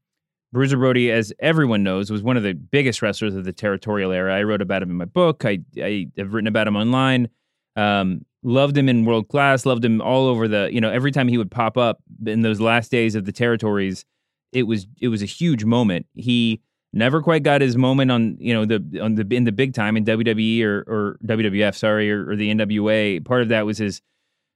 Bruiser 0.52 0.76
Brody, 0.76 1.10
as 1.10 1.32
everyone 1.40 1.82
knows, 1.82 2.10
was 2.10 2.22
one 2.22 2.36
of 2.36 2.44
the 2.44 2.54
biggest 2.54 3.02
wrestlers 3.02 3.34
of 3.34 3.44
the 3.44 3.52
territorial 3.52 4.12
era. 4.12 4.34
I 4.36 4.44
wrote 4.44 4.62
about 4.62 4.82
him 4.82 4.90
in 4.90 4.96
my 4.96 5.04
book. 5.04 5.44
I, 5.44 5.58
I 5.76 6.06
have 6.16 6.32
written 6.32 6.46
about 6.46 6.68
him 6.68 6.76
online. 6.76 7.28
Um, 7.74 8.24
loved 8.44 8.76
him 8.76 8.88
in 8.88 9.04
world 9.04 9.28
class, 9.28 9.66
loved 9.66 9.84
him 9.84 10.00
all 10.00 10.26
over 10.26 10.46
the, 10.46 10.68
you 10.70 10.80
know, 10.80 10.90
every 10.90 11.10
time 11.10 11.26
he 11.26 11.38
would 11.38 11.50
pop 11.50 11.76
up 11.76 11.98
in 12.26 12.42
those 12.42 12.60
last 12.60 12.90
days 12.90 13.14
of 13.14 13.24
the 13.24 13.32
territories, 13.32 14.04
it 14.52 14.64
was 14.64 14.86
it 15.00 15.08
was 15.08 15.22
a 15.22 15.26
huge 15.26 15.64
moment. 15.64 16.06
He 16.14 16.60
never 16.92 17.20
quite 17.20 17.42
got 17.42 17.60
his 17.60 17.76
moment 17.76 18.10
on, 18.12 18.36
you 18.38 18.54
know, 18.54 18.64
the 18.64 19.00
on 19.02 19.16
the 19.16 19.26
in 19.34 19.44
the 19.44 19.52
big 19.52 19.74
time 19.74 19.96
in 19.96 20.04
WWE 20.04 20.62
or 20.62 20.84
or 20.86 21.18
WWF, 21.24 21.74
sorry, 21.74 22.12
or, 22.12 22.30
or 22.30 22.36
the 22.36 22.54
NWA. 22.54 23.24
Part 23.24 23.42
of 23.42 23.48
that 23.48 23.66
was 23.66 23.78
his 23.78 24.00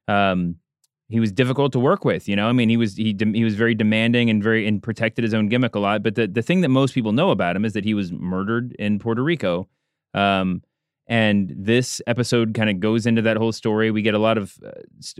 um 0.06 0.56
he 1.08 1.20
was 1.20 1.32
difficult 1.32 1.72
to 1.72 1.80
work 1.80 2.04
with, 2.04 2.28
you 2.28 2.36
know. 2.36 2.48
I 2.48 2.52
mean, 2.52 2.68
he 2.68 2.76
was 2.76 2.96
he 2.96 3.16
he 3.18 3.42
was 3.42 3.54
very 3.54 3.74
demanding 3.74 4.28
and 4.28 4.42
very 4.42 4.68
and 4.68 4.82
protected 4.82 5.24
his 5.24 5.32
own 5.32 5.48
gimmick 5.48 5.74
a 5.74 5.78
lot. 5.80 6.02
But 6.02 6.14
the 6.14 6.26
the 6.26 6.42
thing 6.42 6.60
that 6.60 6.68
most 6.68 6.94
people 6.94 7.12
know 7.12 7.30
about 7.30 7.56
him 7.56 7.64
is 7.64 7.72
that 7.72 7.84
he 7.84 7.94
was 7.94 8.12
murdered 8.12 8.76
in 8.78 8.98
Puerto 8.98 9.22
Rico. 9.22 9.68
Um, 10.14 10.62
and 11.08 11.52
this 11.56 12.02
episode 12.06 12.52
kind 12.54 12.68
of 12.68 12.80
goes 12.80 13.06
into 13.06 13.22
that 13.22 13.38
whole 13.38 13.52
story. 13.52 13.90
We 13.90 14.02
get 14.02 14.14
a 14.14 14.18
lot 14.18 14.36
of 14.36 14.58
uh, 14.64 14.70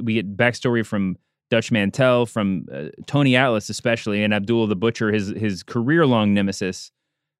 we 0.02 0.14
get 0.14 0.36
backstory 0.36 0.84
from 0.84 1.16
Dutch 1.50 1.72
Mantell, 1.72 2.26
from 2.26 2.66
uh, 2.72 2.88
Tony 3.06 3.34
Atlas 3.34 3.70
especially, 3.70 4.22
and 4.22 4.34
Abdul 4.34 4.66
the 4.66 4.76
Butcher, 4.76 5.10
his 5.10 5.28
his 5.28 5.62
career 5.62 6.06
long 6.06 6.34
nemesis. 6.34 6.92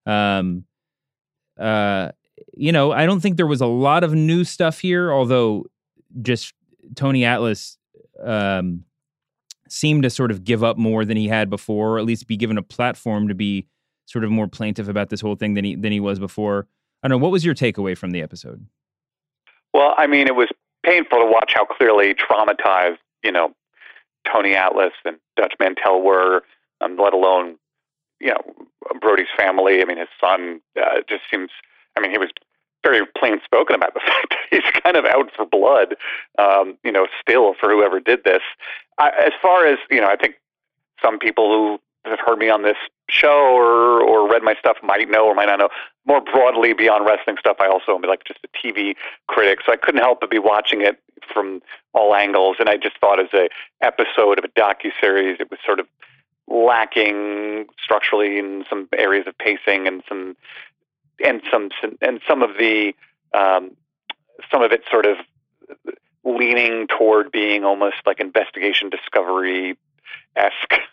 Um, 0.07 0.65
uh, 1.59 2.13
you 2.57 2.73
know, 2.73 2.93
I 2.93 3.05
don't 3.05 3.21
think 3.21 3.37
there 3.37 3.47
was 3.47 3.61
a 3.61 3.67
lot 3.67 4.03
of 4.03 4.15
new 4.15 4.45
stuff 4.45 4.79
here, 4.79 5.13
although 5.13 5.67
just 6.23 6.55
Tony 6.97 7.25
Atlas 7.25 7.77
um, 8.23 8.85
seemed 9.69 10.05
to 10.05 10.11
sort 10.11 10.31
of 10.31 10.45
give 10.45 10.65
up 10.65 10.79
more 10.79 11.05
than 11.05 11.19
he 11.19 11.29
had 11.29 11.51
before, 11.51 11.97
or 11.97 11.99
at 11.99 12.07
least 12.07 12.27
be 12.27 12.37
given 12.39 12.57
a 12.57 12.63
platform 12.63 13.29
to 13.29 13.35
be 13.35 13.67
sort 14.07 14.25
of 14.25 14.31
more 14.31 14.49
plaintive 14.49 14.89
about 14.89 15.11
this 15.11 15.21
whole 15.21 15.37
thing 15.37 15.53
than 15.53 15.67
he 15.67 15.75
than 15.75 15.93
he 15.93 16.01
was 16.01 16.19
before. 16.19 16.67
I 17.03 17.09
don't 17.09 17.19
know. 17.19 17.23
What 17.23 17.33
was 17.33 17.45
your 17.45 17.55
takeaway 17.55 17.97
from 17.97 18.11
the 18.11 18.23
episode? 18.23 18.67
Well, 19.73 19.95
I 19.97 20.07
mean, 20.07 20.27
it 20.27 20.35
was 20.35 20.49
painful 20.85 21.19
to 21.19 21.27
watch 21.27 21.53
how 21.55 21.65
clearly 21.65 22.15
traumatized, 22.15 22.99
you 23.23 23.33
know, 23.33 23.55
Tony 24.31 24.55
Atlas 24.55 24.93
and 25.05 25.19
Dutch 25.37 25.55
Mantell 25.61 26.03
were, 26.03 26.43
um, 26.81 26.97
let 26.97 27.13
alone, 27.13 27.57
you 28.21 28.29
know, 28.29 28.41
Brody's 29.01 29.29
family. 29.37 29.81
I 29.81 29.85
mean, 29.85 29.99
his 29.99 30.09
son 30.21 30.61
uh, 30.81 31.01
just 31.09 31.23
seems, 31.31 31.51
I 31.97 32.01
mean, 32.01 32.11
he 32.11 32.19
was 32.19 32.31
very 32.85 33.07
plain 33.17 33.41
spoken 33.45 33.77
about 33.77 33.95
the 33.95 34.01
fact 34.05 34.31
that 34.31 34.39
he's 34.51 34.83
kind 34.83 34.97
of 34.97 35.05
out 35.05 35.31
for 35.35 35.45
blood, 35.45 35.97
um, 36.39 36.77
you 36.85 36.93
know, 36.93 37.07
still 37.21 37.55
for 37.59 37.71
whoever 37.71 38.01
did 38.01 38.25
this. 38.25 38.43
I, 38.99 39.11
as 39.25 39.33
far 39.41 39.67
as, 39.67 39.79
you 39.91 40.01
know, 40.01 40.09
I 40.09 40.17
think 40.17 40.37
some 41.03 41.19
people 41.19 41.51
who 41.53 41.81
have 42.11 42.21
heard 42.25 42.39
me 42.39 42.49
on 42.49 42.63
this 42.63 42.77
show 43.11 43.55
or 43.55 44.03
or 44.03 44.31
read 44.31 44.43
my 44.43 44.55
stuff 44.59 44.77
might 44.83 45.09
know 45.09 45.27
or 45.27 45.35
might 45.35 45.47
not 45.47 45.59
know 45.59 45.69
more 46.07 46.21
broadly 46.21 46.73
beyond 46.73 47.07
wrestling 47.07 47.37
stuff. 47.39 47.57
I 47.61 47.69
also 47.69 47.95
am 47.95 48.03
like 48.03 48.25
just 48.25 48.41
a 48.45 48.49
TV 48.67 48.95
critic, 49.27 49.61
so 49.65 49.73
I 49.73 49.77
couldn't 49.77 50.01
help 50.01 50.21
but 50.21 50.31
be 50.31 50.39
watching 50.39 50.83
it 50.83 51.01
from 51.33 51.61
all 51.93 52.15
angles. 52.15 52.57
And 52.59 52.69
I 52.69 52.77
just 52.77 52.99
thought 53.01 53.21
as 53.21 53.33
a 53.33 53.49
episode 53.83 54.39
of 54.39 54.45
a 54.45 54.49
docu 54.49 54.91
series, 55.01 55.37
it 55.41 55.51
was 55.51 55.61
sort 55.65 55.81
of 55.81 55.87
lacking 56.49 57.67
structurally 57.83 58.39
in 58.39 58.65
some 58.69 58.89
areas 58.97 59.27
of 59.27 59.37
pacing 59.39 59.87
and 59.87 60.03
some 60.09 60.37
and 61.25 61.43
some 61.51 61.71
and 62.01 62.21
some 62.29 62.43
of 62.43 62.51
the 62.59 62.95
um, 63.35 63.77
some 64.51 64.63
of 64.63 64.73
it 64.73 64.83
sort 64.91 65.07
of 65.07 65.17
leaning 66.25 66.87
toward 66.87 67.31
being 67.31 67.65
almost 67.65 67.97
like 68.07 68.21
investigation 68.21 68.91
discovery 68.91 69.77
esque, 70.37 70.75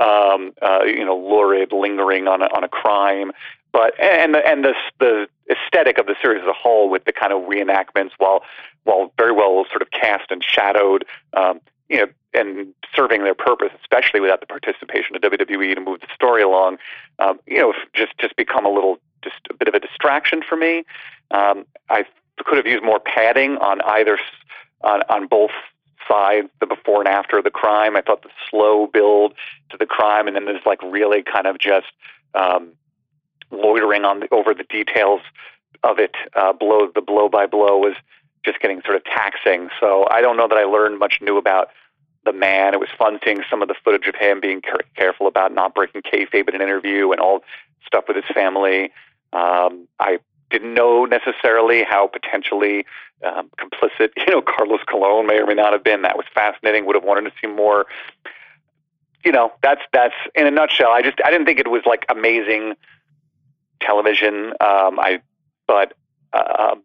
um, 0.00 0.52
uh, 0.62 0.84
you 0.84 1.04
know, 1.04 1.16
lurid, 1.16 1.72
lingering 1.72 2.28
on 2.28 2.42
a, 2.42 2.46
on 2.46 2.64
a 2.64 2.68
crime. 2.68 3.32
But 3.72 3.98
and 4.00 4.36
and 4.36 4.64
the 4.64 4.74
the 5.00 5.26
aesthetic 5.50 5.98
of 5.98 6.06
the 6.06 6.14
series 6.22 6.42
as 6.42 6.48
a 6.48 6.52
whole, 6.52 6.88
with 6.88 7.04
the 7.04 7.12
kind 7.12 7.32
of 7.32 7.42
reenactments, 7.42 8.10
while 8.18 8.42
while 8.84 9.12
very 9.18 9.32
well 9.32 9.64
sort 9.68 9.82
of 9.82 9.90
cast 9.90 10.30
and 10.30 10.44
shadowed, 10.44 11.04
um, 11.32 11.60
you 11.88 11.98
know, 11.98 12.06
and 12.34 12.72
serving 12.94 13.24
their 13.24 13.34
purpose, 13.34 13.70
especially 13.80 14.20
without 14.20 14.40
the 14.40 14.46
participation 14.46 15.16
of 15.16 15.22
WWE 15.22 15.74
to 15.74 15.80
move 15.80 16.00
the 16.00 16.06
story 16.14 16.42
along, 16.42 16.78
um, 17.18 17.40
you 17.46 17.58
know, 17.58 17.74
just 17.94 18.16
just 18.18 18.36
become 18.36 18.64
a 18.64 18.70
little 18.70 18.98
just 19.22 19.40
a 19.50 19.54
bit 19.54 19.66
of 19.66 19.74
a 19.74 19.80
distraction 19.80 20.42
for 20.48 20.56
me. 20.56 20.84
Um, 21.32 21.66
I 21.90 22.04
could 22.44 22.58
have 22.58 22.66
used 22.66 22.84
more 22.84 23.00
padding 23.00 23.56
on 23.58 23.80
either 23.82 24.18
on 24.82 25.02
on 25.08 25.26
both 25.26 25.50
side, 26.08 26.48
the 26.60 26.66
before 26.66 27.00
and 27.00 27.08
after 27.08 27.38
of 27.38 27.44
the 27.44 27.50
crime. 27.50 27.96
I 27.96 28.02
thought 28.02 28.22
the 28.22 28.30
slow 28.50 28.86
build 28.86 29.34
to 29.70 29.76
the 29.76 29.86
crime, 29.86 30.26
and 30.26 30.36
then 30.36 30.44
there's 30.44 30.64
like 30.66 30.82
really 30.82 31.22
kind 31.22 31.46
of 31.46 31.58
just 31.58 31.92
um, 32.34 32.72
loitering 33.50 34.04
on 34.04 34.20
the, 34.20 34.28
over 34.32 34.54
the 34.54 34.64
details 34.64 35.20
of 35.82 35.98
it. 35.98 36.14
Uh, 36.34 36.52
blow 36.52 36.90
the 36.94 37.00
blow 37.00 37.28
by 37.28 37.46
blow 37.46 37.78
was 37.78 37.94
just 38.44 38.60
getting 38.60 38.82
sort 38.84 38.96
of 38.96 39.04
taxing. 39.04 39.68
So 39.80 40.06
I 40.10 40.20
don't 40.20 40.36
know 40.36 40.48
that 40.48 40.58
I 40.58 40.64
learned 40.64 40.98
much 40.98 41.18
new 41.20 41.38
about 41.38 41.68
the 42.24 42.32
man. 42.32 42.74
It 42.74 42.80
was 42.80 42.88
fun 42.96 43.18
seeing 43.24 43.42
some 43.50 43.62
of 43.62 43.68
the 43.68 43.74
footage 43.84 44.06
of 44.06 44.14
him 44.14 44.40
being 44.40 44.60
care- 44.60 44.80
careful 44.96 45.26
about 45.26 45.52
not 45.52 45.74
breaking 45.74 46.02
kayfabe 46.02 46.48
in 46.48 46.54
an 46.54 46.62
interview 46.62 47.12
and 47.12 47.20
all 47.20 47.42
stuff 47.86 48.04
with 48.08 48.16
his 48.16 48.24
family. 48.34 48.92
Um, 49.32 49.88
I 50.00 50.18
didn't 50.54 50.72
know 50.72 51.04
necessarily 51.04 51.82
how 51.82 52.06
potentially 52.06 52.86
um, 53.24 53.50
complicit, 53.58 54.10
you 54.16 54.26
know, 54.26 54.40
Carlos 54.40 54.80
Colon 54.88 55.26
may 55.26 55.40
or 55.40 55.46
may 55.46 55.54
not 55.54 55.72
have 55.72 55.82
been. 55.82 56.02
That 56.02 56.16
was 56.16 56.26
fascinating. 56.32 56.86
Would 56.86 56.94
have 56.94 57.04
wanted 57.04 57.22
to 57.22 57.32
see 57.40 57.48
more. 57.48 57.86
You 59.24 59.32
know, 59.32 59.52
that's 59.62 59.80
that's 59.92 60.14
in 60.34 60.46
a 60.46 60.50
nutshell. 60.50 60.90
I 60.90 61.02
just 61.02 61.18
I 61.24 61.30
didn't 61.30 61.46
think 61.46 61.58
it 61.58 61.70
was 61.70 61.82
like 61.86 62.04
amazing 62.08 62.74
television. 63.80 64.52
Um, 64.60 65.00
I 65.00 65.20
but 65.66 65.94
uh, 66.32 66.76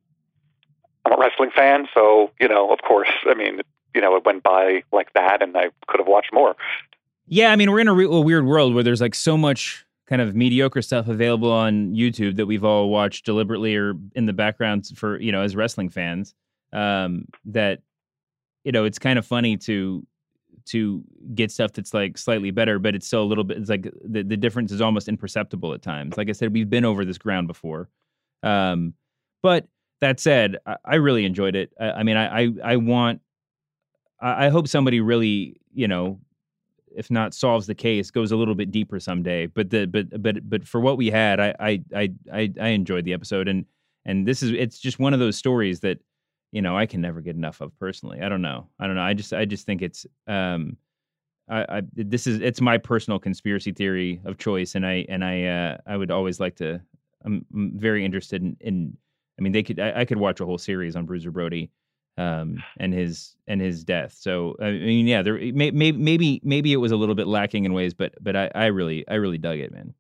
I'm 1.06 1.14
a 1.14 1.18
wrestling 1.18 1.52
fan, 1.56 1.88
so 1.94 2.32
you 2.40 2.48
know, 2.48 2.72
of 2.72 2.80
course, 2.82 3.10
I 3.26 3.34
mean, 3.34 3.62
you 3.94 4.02
know, 4.02 4.16
it 4.16 4.26
went 4.26 4.42
by 4.42 4.84
like 4.92 5.14
that, 5.14 5.44
and 5.44 5.56
I 5.58 5.70
could 5.88 6.00
have 6.00 6.08
watched 6.08 6.34
more. 6.34 6.56
Yeah, 7.28 7.52
I 7.52 7.58
mean, 7.58 7.70
we're 7.70 7.82
in 7.82 7.88
a, 7.88 7.94
re- 7.94 8.06
a 8.06 8.22
weird 8.22 8.46
world 8.46 8.74
where 8.74 8.84
there's 8.84 9.02
like 9.02 9.14
so 9.14 9.38
much 9.38 9.86
kind 10.10 10.22
of 10.22 10.36
mediocre 10.36 10.82
stuff 10.82 11.08
available 11.08 11.52
on 11.52 11.94
YouTube 11.94 12.36
that 12.38 12.48
we've 12.48 12.64
all 12.66 12.90
watched 12.90 13.26
deliberately 13.26 13.76
or 13.76 13.94
in 14.16 14.26
the 14.26 14.34
background 14.34 14.88
for 14.96 15.20
you 15.22 15.32
know 15.32 15.42
as 15.42 15.56
wrestling 15.56 15.90
fans. 15.90 16.34
Um, 16.74 17.26
that 17.46 17.82
you 18.64 18.72
know, 18.72 18.86
it's 18.86 19.00
kind 19.00 19.20
of 19.20 19.26
funny 19.26 19.56
to 19.58 20.06
to 20.66 21.04
get 21.34 21.52
stuff 21.52 21.74
that's 21.74 21.94
like 21.94 22.18
slightly 22.18 22.52
better, 22.52 22.80
but 22.80 22.94
it's 22.96 23.08
still 23.08 23.24
a 23.24 23.26
little 23.26 23.44
bit. 23.44 23.58
It's 23.58 23.70
like 23.70 23.92
the 24.04 24.24
the 24.24 24.38
difference 24.38 24.72
is 24.72 24.82
almost 24.82 25.08
imperceptible 25.08 25.74
at 25.74 25.82
times. 25.82 26.18
Like 26.18 26.30
I 26.30 26.34
said, 26.34 26.54
we've 26.54 26.70
been 26.70 26.86
over 26.86 27.06
this 27.06 27.18
ground 27.18 27.48
before. 27.48 27.90
Um, 28.44 28.94
but 29.42 29.68
that 30.02 30.20
said, 30.20 30.58
I, 30.66 30.78
I 30.86 30.96
really 30.96 31.26
enjoyed 31.26 31.56
it. 31.56 31.72
I, 31.80 31.92
I 31.92 32.04
mean, 32.04 32.18
I, 32.18 32.42
I 32.42 32.54
I 32.64 32.76
want. 32.78 33.22
I, 34.20 34.48
I 34.48 34.50
hope 34.50 34.68
somebody 34.68 35.02
really, 35.02 35.62
you 35.74 35.88
know, 35.88 36.20
if 36.96 37.10
not 37.12 37.34
solves 37.34 37.68
the 37.68 37.76
case, 37.76 38.12
goes 38.12 38.32
a 38.32 38.36
little 38.36 38.56
bit 38.56 38.72
deeper 38.72 39.00
someday. 39.00 39.48
But 39.48 39.70
the 39.70 39.86
but 39.86 40.22
but 40.22 40.50
but 40.50 40.68
for 40.68 40.80
what 40.80 40.98
we 40.98 41.10
had, 41.10 41.40
I 41.40 41.56
I 41.60 41.84
I 41.96 42.54
I, 42.60 42.68
enjoyed 42.70 43.06
the 43.06 43.14
episode, 43.14 43.48
and 43.48 43.66
and 44.06 44.28
this 44.28 44.44
is 44.44 44.52
it's 44.52 44.80
just 44.80 45.00
one 45.00 45.14
of 45.14 45.20
those 45.20 45.38
stories 45.38 45.80
that 45.82 46.00
you 46.52 46.62
know 46.62 46.78
I 46.78 46.86
can 46.86 47.02
never 47.02 47.22
get 47.22 47.36
enough 47.36 47.62
of 47.62 47.78
personally. 47.80 48.22
I 48.22 48.30
don't 48.30 48.42
know. 48.42 48.68
I 48.80 48.88
don't 48.88 48.96
know. 48.96 49.02
I 49.02 49.14
just 49.14 49.34
I 49.34 49.46
just 49.46 49.66
think 49.66 49.82
it's 49.82 50.06
um 50.28 50.78
I, 51.50 51.78
I 51.78 51.82
this 51.96 52.28
is 52.28 52.40
it's 52.42 52.62
my 52.62 52.78
personal 52.78 53.20
conspiracy 53.20 53.72
theory 53.72 54.22
of 54.26 54.38
choice, 54.38 54.76
and 54.76 54.86
I 54.86 55.06
and 55.10 55.26
I 55.26 55.44
uh, 55.46 55.78
I 55.88 55.98
would 55.98 56.12
always 56.12 56.40
like 56.40 56.56
to. 56.58 56.82
I'm, 57.26 57.46
I'm 57.54 57.78
very 57.78 58.06
interested 58.06 58.42
in, 58.42 58.56
in. 58.62 58.98
I 59.38 59.42
mean, 59.42 59.52
they 59.52 59.64
could. 59.64 59.80
I, 59.80 60.02
I 60.02 60.06
could 60.06 60.20
watch 60.20 60.40
a 60.40 60.46
whole 60.46 60.58
series 60.58 60.96
on 60.96 61.06
Bruiser 61.06 61.32
Brody, 61.32 61.72
um, 62.20 62.62
and 62.78 62.94
his 62.94 63.36
and 63.48 63.62
his 63.62 63.84
death. 63.84 64.16
So 64.20 64.56
I 64.62 64.72
mean, 64.72 65.08
yeah, 65.08 65.22
there 65.22 65.36
may, 65.36 65.72
may, 65.72 65.92
maybe 65.92 66.42
maybe 66.44 66.74
it 66.74 66.78
was 66.78 66.92
a 66.92 66.98
little 66.98 67.16
bit 67.16 67.28
lacking 67.28 67.66
in 67.66 67.74
ways, 67.74 67.94
but 67.94 68.14
but 68.22 68.36
I, 68.36 68.52
I 68.54 68.66
really 68.66 69.08
I 69.08 69.16
really 69.16 69.38
dug 69.38 69.58
it, 69.58 69.72
man. 69.72 69.94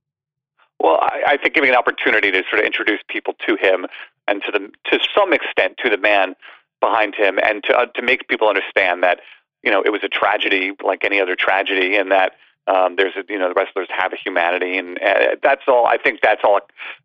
Well, 0.81 0.99
I, 1.01 1.23
I 1.27 1.37
think 1.37 1.55
giving 1.55 1.69
an 1.69 1.75
opportunity 1.75 2.29
to 2.31 2.43
sort 2.49 2.59
of 2.59 2.65
introduce 2.65 2.99
people 3.07 3.33
to 3.47 3.57
him 3.59 3.87
and 4.27 4.41
to 4.43 4.51
the 4.51 4.59
to 4.91 4.99
some 5.15 5.33
extent 5.33 5.77
to 5.83 5.89
the 5.89 5.97
man 5.97 6.35
behind 6.81 7.15
him, 7.15 7.39
and 7.41 7.63
to 7.63 7.77
uh, 7.77 7.85
to 7.85 8.01
make 8.01 8.27
people 8.27 8.49
understand 8.49 9.01
that 9.03 9.21
you 9.63 9.71
know 9.71 9.81
it 9.81 9.91
was 9.91 10.03
a 10.03 10.09
tragedy 10.09 10.73
like 10.83 11.05
any 11.05 11.21
other 11.21 11.37
tragedy, 11.37 11.95
and 11.95 12.11
that 12.11 12.33
um, 12.67 12.97
there's 12.97 13.15
a, 13.15 13.23
you 13.31 13.39
know 13.39 13.47
the 13.47 13.55
wrestlers 13.55 13.87
have 13.97 14.11
a 14.11 14.17
humanity, 14.17 14.77
and 14.77 14.99
uh, 15.01 15.35
that's 15.41 15.63
all. 15.69 15.85
I 15.85 15.97
think 15.97 16.19
that's 16.21 16.41
all 16.43 16.59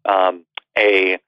um, 0.06 0.44
a 0.76 1.18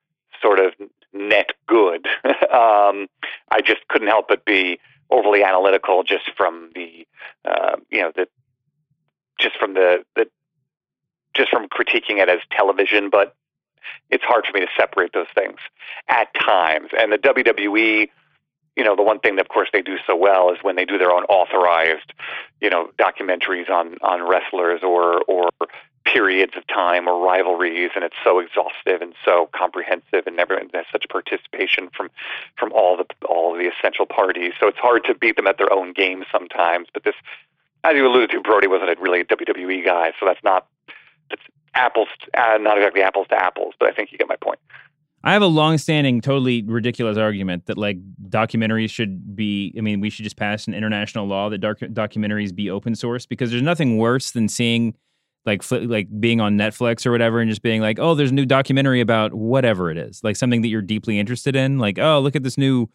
sort 0.42 0.58
of 0.58 0.72
net 1.16 1.52
good. 1.66 2.06
um, 2.24 3.08
I 3.50 3.60
just 3.64 3.86
couldn't 3.88 4.08
help 4.08 4.28
but 4.28 4.44
be 4.44 4.78
overly 5.10 5.44
analytical 5.44 6.02
just 6.02 6.30
from 6.36 6.70
the 6.74 7.06
uh, 7.44 7.76
you 7.90 8.00
know 8.00 8.12
the 8.14 8.26
just 9.38 9.56
from 9.56 9.74
the 9.74 10.04
the 10.14 10.26
just 11.34 11.50
from 11.50 11.68
critiquing 11.68 12.20
it 12.20 12.28
as 12.28 12.38
television, 12.50 13.10
but 13.10 13.34
it's 14.10 14.24
hard 14.24 14.46
for 14.46 14.58
me 14.58 14.64
to 14.64 14.72
separate 14.76 15.12
those 15.12 15.26
things 15.34 15.58
at 16.08 16.32
times. 16.34 16.88
And 16.98 17.12
the 17.12 17.18
WWE, 17.18 18.08
you 18.76 18.84
know, 18.84 18.96
the 18.96 19.02
one 19.02 19.20
thing 19.20 19.36
that 19.36 19.42
of 19.42 19.48
course 19.48 19.68
they 19.72 19.82
do 19.82 19.96
so 20.06 20.16
well 20.16 20.50
is 20.50 20.58
when 20.62 20.76
they 20.76 20.84
do 20.84 20.98
their 20.98 21.12
own 21.12 21.24
authorized, 21.24 22.12
you 22.60 22.70
know, 22.70 22.90
documentaries 22.98 23.70
on 23.70 23.96
on 24.02 24.26
wrestlers 24.26 24.80
or 24.82 25.22
or 25.28 25.50
periods 26.12 26.52
of 26.56 26.66
time 26.68 27.08
or 27.08 27.22
rivalries 27.22 27.90
and 27.94 28.04
it's 28.04 28.16
so 28.22 28.38
exhaustive 28.38 29.02
and 29.02 29.14
so 29.24 29.48
comprehensive 29.54 30.26
and 30.26 30.38
everyone 30.38 30.70
has 30.72 30.86
such 30.90 31.04
participation 31.10 31.88
from 31.94 32.08
from 32.56 32.72
all 32.72 32.96
the 32.96 33.04
all 33.26 33.54
the 33.54 33.68
essential 33.68 34.06
parties 34.06 34.52
so 34.58 34.68
it's 34.68 34.78
hard 34.78 35.04
to 35.04 35.14
beat 35.14 35.36
them 35.36 35.46
at 35.46 35.58
their 35.58 35.72
own 35.72 35.92
game 35.92 36.24
sometimes 36.30 36.86
but 36.94 37.04
this 37.04 37.14
as 37.84 37.94
you 37.94 38.06
alluded 38.06 38.30
to 38.30 38.40
Brody 38.40 38.68
wasn't 38.68 38.98
really 39.00 39.20
a 39.20 39.24
WWE 39.24 39.84
guy 39.84 40.12
so 40.18 40.26
that's 40.26 40.42
not 40.44 40.66
it's 41.30 41.42
apples, 41.76 42.08
uh, 42.36 42.58
not 42.60 42.78
exactly 42.78 43.02
apples 43.02 43.28
to 43.28 43.40
apples, 43.40 43.74
but 43.78 43.88
I 43.88 43.92
think 43.92 44.10
you 44.10 44.18
get 44.18 44.28
my 44.28 44.36
point. 44.36 44.58
I 45.22 45.32
have 45.32 45.42
a 45.42 45.46
long-standing, 45.46 46.20
totally 46.20 46.62
ridiculous 46.62 47.18
argument 47.18 47.66
that 47.66 47.76
like 47.76 47.98
documentaries 48.28 48.90
should 48.90 49.34
be. 49.34 49.74
I 49.76 49.80
mean, 49.80 50.00
we 50.00 50.08
should 50.08 50.22
just 50.22 50.36
pass 50.36 50.66
an 50.66 50.74
international 50.74 51.26
law 51.26 51.48
that 51.50 51.58
doc- 51.58 51.78
documentaries 51.78 52.54
be 52.54 52.70
open 52.70 52.94
source 52.94 53.26
because 53.26 53.50
there's 53.50 53.62
nothing 53.62 53.98
worse 53.98 54.30
than 54.30 54.48
seeing 54.48 54.94
like 55.46 55.62
like 55.70 56.08
being 56.20 56.40
on 56.40 56.58
Netflix 56.58 57.06
or 57.06 57.12
whatever 57.12 57.40
and 57.40 57.48
just 57.48 57.62
being 57.62 57.80
like, 57.80 57.98
oh, 57.98 58.14
there's 58.14 58.30
a 58.30 58.34
new 58.34 58.46
documentary 58.46 59.00
about 59.00 59.32
whatever 59.32 59.90
it 59.90 59.96
is, 59.96 60.22
like 60.22 60.36
something 60.36 60.62
that 60.62 60.68
you're 60.68 60.82
deeply 60.82 61.18
interested 61.18 61.56
in. 61.56 61.78
Like, 61.78 61.98
oh, 61.98 62.20
look 62.20 62.36
at 62.36 62.42
this 62.42 62.58
new 62.58 62.88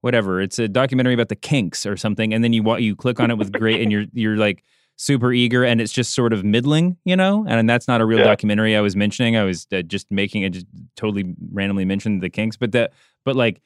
whatever. 0.00 0.40
It's 0.40 0.58
a 0.58 0.68
documentary 0.68 1.14
about 1.14 1.28
the 1.28 1.36
Kinks 1.36 1.84
or 1.86 1.96
something, 1.96 2.32
and 2.32 2.42
then 2.42 2.52
you 2.52 2.76
you 2.78 2.96
click 2.96 3.20
on 3.20 3.30
it 3.30 3.38
with 3.38 3.52
great, 3.52 3.80
and 3.82 3.92
you're 3.92 4.06
you're 4.12 4.36
like 4.36 4.64
super 4.98 5.32
eager 5.32 5.64
and 5.64 5.80
it's 5.80 5.92
just 5.92 6.12
sort 6.12 6.32
of 6.32 6.44
middling, 6.44 6.96
you 7.04 7.16
know? 7.16 7.46
And 7.48 7.70
that's 7.70 7.86
not 7.86 8.00
a 8.00 8.04
real 8.04 8.18
yeah. 8.18 8.24
documentary 8.24 8.76
I 8.76 8.80
was 8.80 8.96
mentioning. 8.96 9.36
I 9.36 9.44
was 9.44 9.66
uh, 9.72 9.82
just 9.82 10.10
making 10.10 10.42
it 10.42 10.50
just 10.50 10.66
totally 10.96 11.36
randomly 11.52 11.84
mentioned 11.84 12.20
the 12.20 12.28
Kinks, 12.28 12.56
but 12.56 12.72
that 12.72 12.92
but 13.24 13.36
like 13.36 13.62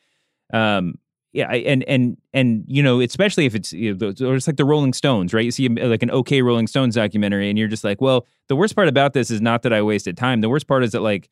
um 0.53 0.99
yeah, 1.33 1.51
and 1.51 1.83
and 1.85 2.16
and 2.35 2.64
you 2.66 2.83
know, 2.83 3.01
especially 3.01 3.47
if 3.47 3.55
it's 3.55 3.72
you 3.72 3.95
know, 3.95 4.12
or 4.20 4.37
it's 4.37 4.47
like 4.47 4.57
the 4.57 4.64
Rolling 4.64 4.93
Stones, 4.93 5.33
right? 5.33 5.45
You 5.45 5.51
see 5.51 5.66
uh, 5.66 5.87
like 5.87 6.03
an 6.03 6.11
okay 6.11 6.43
Rolling 6.43 6.66
Stones 6.66 6.95
documentary, 6.95 7.49
and 7.49 7.59
you're 7.59 7.68
just 7.68 7.85
like, 7.85 8.01
well, 8.01 8.26
the 8.49 8.57
worst 8.57 8.74
part 8.74 8.89
about 8.89 9.14
this 9.14 9.30
is 9.30 9.41
not 9.41 9.62
that 9.62 9.72
I 9.72 9.83
wasted 9.83 10.16
time. 10.16 10.43
The 10.43 10.51
worst 10.51 10.66
part 10.66 10.85
is 10.85 10.93
that 10.93 11.01
like 11.01 11.30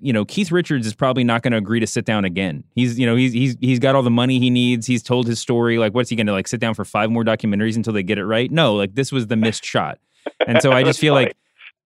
you 0.00 0.12
know, 0.12 0.24
Keith 0.24 0.50
Richards 0.50 0.86
is 0.86 0.94
probably 0.94 1.24
not 1.24 1.42
going 1.42 1.52
to 1.52 1.58
agree 1.58 1.78
to 1.78 1.86
sit 1.86 2.06
down 2.06 2.24
again. 2.24 2.64
He's, 2.74 2.98
you 2.98 3.06
know, 3.06 3.16
he's 3.16 3.32
he's 3.32 3.56
he's 3.60 3.78
got 3.78 3.94
all 3.94 4.02
the 4.02 4.10
money 4.10 4.38
he 4.38 4.50
needs. 4.50 4.86
He's 4.86 5.02
told 5.02 5.26
his 5.26 5.38
story. 5.38 5.78
Like, 5.78 5.94
what's 5.94 6.08
he 6.08 6.16
going 6.16 6.26
to 6.26 6.32
like 6.32 6.48
sit 6.48 6.58
down 6.58 6.74
for 6.74 6.84
five 6.84 7.10
more 7.10 7.22
documentaries 7.22 7.76
until 7.76 7.92
they 7.92 8.02
get 8.02 8.18
it 8.18 8.24
right? 8.24 8.50
No, 8.50 8.74
like 8.74 8.94
this 8.94 9.12
was 9.12 9.26
the 9.26 9.36
missed 9.36 9.64
shot. 9.64 9.98
And 10.46 10.62
so 10.62 10.72
I 10.72 10.82
just 10.84 10.98
feel 10.98 11.14
like 11.14 11.36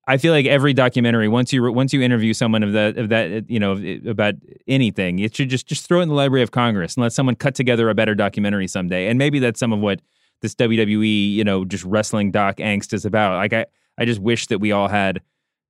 I 0.07 0.19
feel 0.19 0.33
like 0.33 0.47
every 0.47 0.75
documentary 0.75 1.29
once 1.29 1.53
you 1.53 1.73
once 1.73 1.93
you 1.93 2.03
interview 2.03 2.35
someone 2.35 2.63
of 2.63 2.73
that 2.73 2.99
of 2.99 3.09
that 3.09 3.49
you 3.49 3.59
know 3.59 3.73
about 4.09 4.35
anything, 4.67 5.19
it 5.19 5.35
should 5.35 5.49
just 5.49 5.67
just 5.67 5.87
throw 5.87 6.01
it 6.01 6.05
in 6.05 6.09
the 6.09 6.15
Library 6.15 6.43
of 6.43 6.51
Congress 6.51 6.97
and 6.97 7.03
let 7.03 7.13
someone 7.13 7.35
cut 7.35 7.55
together 7.55 7.89
a 7.89 7.95
better 7.95 8.15
documentary 8.15 8.69
someday. 8.69 9.09
And 9.09 9.19
maybe 9.19 9.39
that's 9.39 9.59
some 9.59 9.73
of 9.73 9.81
what 9.81 10.01
this 10.43 10.55
WWE, 10.55 11.33
you 11.33 11.45
know, 11.45 11.65
just 11.65 11.85
wrestling 11.85 12.31
doc 12.31 12.57
angst 12.57 12.93
is 12.93 13.05
about. 13.05 13.37
Like 13.37 13.53
I 13.53 13.67
I 13.97 14.05
just 14.05 14.21
wish 14.21 14.47
that 14.49 14.59
we 14.59 14.73
all 14.73 14.89
had 14.89 15.23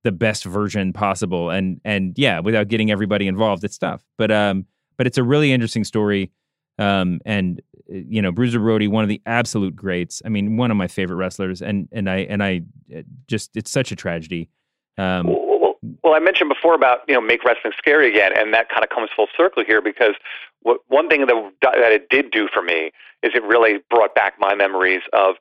the 0.03 0.11
best 0.11 0.45
version 0.45 0.93
possible. 0.93 1.49
And 1.49 1.79
and 1.85 2.17
yeah, 2.17 2.39
without 2.39 2.67
getting 2.67 2.91
everybody 2.91 3.27
involved, 3.27 3.63
it's 3.63 3.77
tough. 3.77 4.03
But 4.17 4.31
um, 4.31 4.65
but 4.97 5.07
it's 5.07 5.17
a 5.17 5.23
really 5.23 5.51
interesting 5.51 5.83
story. 5.83 6.31
Um, 6.77 7.19
and 7.25 7.61
uh, 7.89 7.95
you 7.95 8.21
know, 8.21 8.31
Bruiser 8.31 8.59
Brody, 8.59 8.87
one 8.87 9.03
of 9.03 9.09
the 9.09 9.21
absolute 9.25 9.75
greats. 9.75 10.21
I 10.25 10.29
mean, 10.29 10.57
one 10.57 10.71
of 10.71 10.77
my 10.77 10.87
favorite 10.87 11.17
wrestlers. 11.17 11.61
And 11.61 11.87
and 11.91 12.09
I 12.09 12.17
and 12.17 12.43
I 12.43 12.61
uh, 12.95 13.01
just 13.27 13.55
it's 13.55 13.71
such 13.71 13.91
a 13.91 13.95
tragedy. 13.95 14.49
Um, 14.97 15.27
well, 15.27 15.75
well, 16.03 16.13
I 16.13 16.19
mentioned 16.19 16.49
before 16.49 16.73
about 16.73 16.99
you 17.07 17.13
know 17.13 17.21
make 17.21 17.43
wrestling 17.43 17.73
scary 17.77 18.09
again, 18.09 18.31
and 18.35 18.53
that 18.53 18.69
kind 18.69 18.83
of 18.83 18.89
comes 18.89 19.09
full 19.15 19.27
circle 19.35 19.63
here 19.65 19.81
because 19.81 20.15
what, 20.61 20.79
one 20.87 21.09
thing 21.09 21.25
that 21.25 21.51
that 21.61 21.91
it 21.91 22.09
did 22.09 22.31
do 22.31 22.47
for 22.53 22.61
me 22.61 22.91
is 23.23 23.31
it 23.35 23.43
really 23.43 23.79
brought 23.89 24.15
back 24.15 24.35
my 24.39 24.55
memories 24.55 25.01
of 25.13 25.35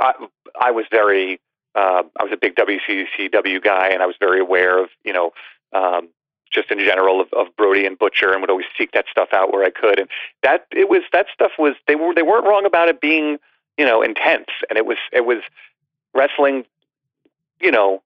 I, 0.00 0.12
I 0.60 0.70
was 0.70 0.84
very 0.90 1.40
uh, 1.74 2.02
I 2.18 2.24
was 2.24 2.32
a 2.32 2.36
big 2.36 2.56
WCCW 2.56 3.62
guy, 3.62 3.88
and 3.88 4.02
I 4.02 4.06
was 4.06 4.16
very 4.20 4.40
aware 4.40 4.82
of 4.82 4.90
you 5.04 5.12
know 5.12 5.30
um, 5.72 6.08
just 6.50 6.70
in 6.70 6.78
general 6.78 7.20
of, 7.20 7.28
of 7.32 7.54
Brody 7.56 7.86
and 7.86 7.98
Butcher, 7.98 8.32
and 8.32 8.40
would 8.40 8.50
always 8.50 8.66
seek 8.76 8.92
that 8.92 9.06
stuff 9.10 9.28
out 9.32 9.52
where 9.52 9.64
I 9.64 9.70
could. 9.70 9.98
And 9.98 10.08
that 10.42 10.66
it 10.70 10.88
was 10.88 11.02
that 11.12 11.26
stuff 11.32 11.52
was 11.58 11.74
they 11.86 11.94
were 11.94 12.14
they 12.14 12.22
weren't 12.22 12.44
wrong 12.44 12.66
about 12.66 12.88
it 12.88 13.00
being 13.00 13.38
you 13.78 13.84
know 13.84 14.02
intense, 14.02 14.48
and 14.68 14.76
it 14.76 14.86
was 14.86 14.98
it 15.12 15.24
was 15.24 15.38
wrestling, 16.14 16.64
you 17.60 17.70
know, 17.70 18.02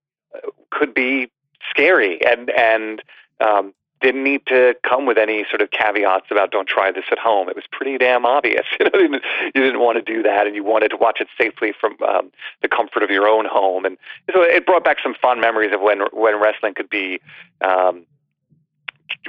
could 0.71 0.93
be 0.93 1.29
scary 1.69 2.23
and 2.25 2.49
and 2.51 3.01
um, 3.41 3.73
didn't 4.01 4.23
need 4.23 4.45
to 4.45 4.75
come 4.83 5.05
with 5.05 5.17
any 5.17 5.45
sort 5.49 5.61
of 5.61 5.71
caveats 5.71 6.27
about 6.29 6.51
don't 6.51 6.67
try 6.67 6.91
this 6.91 7.05
at 7.11 7.17
home. 7.17 7.49
It 7.49 7.55
was 7.55 7.65
pretty 7.71 7.97
damn 7.97 8.25
obvious. 8.25 8.65
You 8.79 9.09
know, 9.09 9.19
you 9.55 9.61
didn't 9.61 9.79
want 9.79 9.97
to 9.97 10.13
do 10.13 10.21
that, 10.23 10.45
and 10.45 10.55
you 10.55 10.63
wanted 10.63 10.89
to 10.89 10.97
watch 10.97 11.19
it 11.21 11.27
safely 11.39 11.73
from 11.79 11.95
um, 12.07 12.31
the 12.61 12.67
comfort 12.67 13.03
of 13.03 13.09
your 13.09 13.27
own 13.27 13.45
home. 13.45 13.85
And 13.85 13.97
so 14.31 14.41
it 14.41 14.65
brought 14.65 14.83
back 14.83 14.97
some 15.01 15.15
fun 15.19 15.39
memories 15.39 15.73
of 15.73 15.81
when 15.81 16.01
when 16.11 16.39
wrestling 16.39 16.73
could 16.73 16.89
be 16.89 17.19
um, 17.61 18.05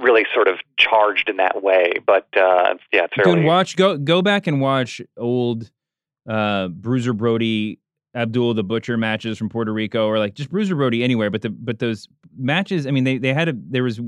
really 0.00 0.26
sort 0.34 0.48
of 0.48 0.56
charged 0.78 1.28
in 1.28 1.36
that 1.36 1.62
way. 1.62 1.94
But 2.04 2.28
uh, 2.36 2.74
yeah, 2.92 3.04
it's 3.04 3.16
really... 3.18 3.44
watch 3.44 3.76
go 3.76 3.96
go 3.96 4.22
back 4.22 4.46
and 4.46 4.60
watch 4.60 5.00
old 5.16 5.70
uh, 6.28 6.68
Bruiser 6.68 7.12
Brody. 7.12 7.78
Abdul 8.14 8.54
the 8.54 8.64
Butcher 8.64 8.96
matches 8.96 9.36
from 9.36 9.50
Puerto 9.50 9.74
Rico, 9.74 10.06
or 10.06 10.18
like 10.18 10.32
just 10.32 10.48
Bruiser 10.48 10.74
Brody 10.74 11.04
anywhere, 11.04 11.28
but 11.28 11.42
the 11.42 11.50
but 11.50 11.80
those 11.80 12.08
matches. 12.38 12.86
I 12.86 12.90
mean, 12.90 13.04
they 13.04 13.18
they 13.18 13.34
had 13.34 13.50
a 13.50 13.52
there 13.54 13.82
was 13.82 14.00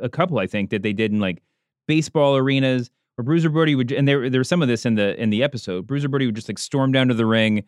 a 0.00 0.08
couple 0.08 0.38
I 0.38 0.46
think 0.46 0.70
that 0.70 0.82
they 0.82 0.94
did 0.94 1.12
in 1.12 1.20
like 1.20 1.42
baseball 1.86 2.36
arenas 2.36 2.90
where 3.16 3.24
Bruiser 3.24 3.50
Brody 3.50 3.74
would 3.74 3.92
and 3.92 4.08
there 4.08 4.30
there 4.30 4.40
was 4.40 4.48
some 4.48 4.62
of 4.62 4.68
this 4.68 4.86
in 4.86 4.94
the 4.94 5.20
in 5.20 5.28
the 5.28 5.42
episode. 5.42 5.86
Bruiser 5.86 6.08
Brody 6.08 6.26
would 6.26 6.34
just 6.34 6.48
like 6.48 6.58
storm 6.58 6.90
down 6.90 7.08
to 7.08 7.14
the 7.14 7.26
ring, 7.26 7.64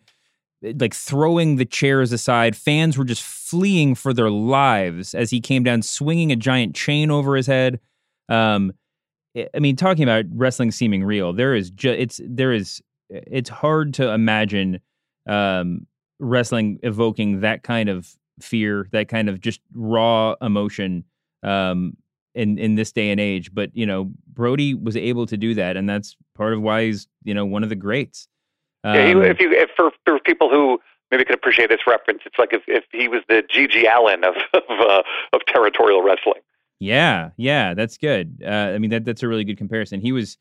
like 0.61 0.93
throwing 0.93 1.57
the 1.57 1.65
chairs 1.65 2.11
aside. 2.11 2.55
Fans 2.55 2.97
were 2.97 3.03
just 3.03 3.23
fleeing 3.23 3.95
for 3.95 4.13
their 4.13 4.29
lives 4.29 5.13
as 5.13 5.29
he 5.29 5.39
came 5.39 5.63
down, 5.63 5.81
swinging 5.81 6.31
a 6.31 6.35
giant 6.35 6.75
chain 6.75 7.11
over 7.11 7.35
his 7.35 7.47
head. 7.47 7.79
Um, 8.29 8.73
I 9.53 9.59
mean, 9.59 9.75
talking 9.75 10.03
about 10.03 10.25
wrestling 10.33 10.71
seeming 10.71 11.03
real, 11.03 11.33
there 11.33 11.53
is 11.53 11.69
just 11.69 11.99
it's 11.99 12.21
there 12.23 12.51
is 12.53 12.81
it's 13.09 13.49
hard 13.49 13.93
to 13.95 14.09
imagine 14.11 14.79
um, 15.27 15.85
wrestling 16.19 16.79
evoking 16.83 17.41
that 17.41 17.63
kind 17.63 17.89
of 17.89 18.15
fear, 18.41 18.87
that 18.91 19.07
kind 19.07 19.29
of 19.29 19.39
just 19.39 19.61
raw 19.73 20.35
emotion 20.41 21.03
um, 21.43 21.95
in 22.33 22.57
in 22.57 22.75
this 22.75 22.91
day 22.91 23.11
and 23.11 23.19
age. 23.19 23.53
But 23.53 23.75
you 23.75 23.85
know, 23.85 24.11
Brody 24.33 24.73
was 24.73 24.97
able 24.97 25.27
to 25.27 25.37
do 25.37 25.53
that, 25.53 25.77
and 25.77 25.87
that's 25.87 26.15
part 26.35 26.53
of 26.53 26.61
why 26.61 26.85
he's 26.85 27.07
you 27.23 27.33
know 27.33 27.45
one 27.45 27.63
of 27.63 27.69
the 27.69 27.75
greats. 27.75 28.27
Um, 28.87 28.95
yeah, 28.95 29.23
if 29.23 29.39
you 29.39 29.51
if 29.51 29.69
for 29.75 29.91
for 30.05 30.19
people 30.19 30.49
who 30.49 30.79
maybe 31.11 31.25
could 31.25 31.35
appreciate 31.35 31.69
this 31.69 31.81
reference, 31.85 32.21
it's 32.25 32.37
like 32.39 32.53
if 32.53 32.63
if 32.67 32.85
he 32.91 33.07
was 33.07 33.21
the 33.27 33.43
GG 33.53 33.83
Allin 33.85 34.23
of 34.23 34.35
of, 34.53 34.63
uh, 34.69 35.03
of 35.33 35.41
territorial 35.47 36.03
wrestling. 36.03 36.41
Yeah, 36.79 37.31
yeah, 37.37 37.73
that's 37.73 37.97
good. 37.97 38.43
Uh, 38.45 38.49
I 38.49 38.77
mean, 38.77 38.91
that 38.91 39.03
that's 39.03 39.23
a 39.23 39.27
really 39.27 39.43
good 39.43 39.57
comparison. 39.57 39.99
He 39.99 40.11
was, 40.11 40.37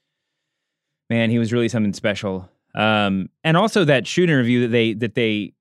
man, 1.10 1.31
he 1.31 1.39
was 1.39 1.52
really 1.52 1.68
something 1.68 1.93
special. 1.93 2.48
Um, 2.74 3.31
and 3.43 3.56
also 3.56 3.85
that 3.86 4.06
shoot 4.06 4.28
interview 4.28 4.62
that 4.62 4.68
they 4.68 4.93
that 4.94 5.14
they 5.14 5.55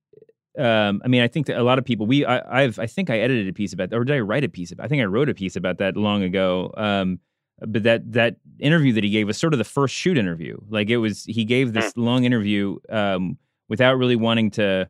um, 0.57 1.01
I 1.03 1.07
mean, 1.07 1.21
I 1.21 1.27
think 1.27 1.47
that 1.47 1.57
a 1.57 1.63
lot 1.63 1.79
of 1.79 1.85
people 1.85 2.05
we 2.05 2.25
I, 2.25 2.61
have 2.63 2.77
I 2.77 2.87
think 2.87 3.09
I 3.09 3.19
edited 3.19 3.47
a 3.47 3.53
piece 3.53 3.73
about 3.73 3.93
or 3.93 4.03
did 4.03 4.15
I 4.15 4.19
write 4.19 4.43
a 4.43 4.49
piece 4.49 4.71
about? 4.71 4.85
I 4.85 4.87
think 4.87 5.01
I 5.01 5.05
wrote 5.05 5.29
a 5.29 5.33
piece 5.33 5.55
about 5.55 5.79
that 5.79 5.97
long 5.97 6.23
ago. 6.23 6.71
Um, 6.77 7.19
but 7.59 7.83
that 7.83 8.11
that 8.13 8.35
interview 8.59 8.93
that 8.93 9.03
he 9.03 9.09
gave 9.09 9.27
was 9.27 9.37
sort 9.37 9.53
of 9.53 9.57
the 9.57 9.63
first 9.63 9.93
shoot 9.93 10.17
interview. 10.17 10.57
Like 10.69 10.89
it 10.89 10.97
was 10.97 11.23
he 11.25 11.45
gave 11.45 11.73
this 11.73 11.93
hmm. 11.93 12.01
long 12.01 12.23
interview 12.23 12.77
um, 12.89 13.37
without 13.69 13.97
really 13.97 14.15
wanting 14.15 14.51
to 14.51 14.89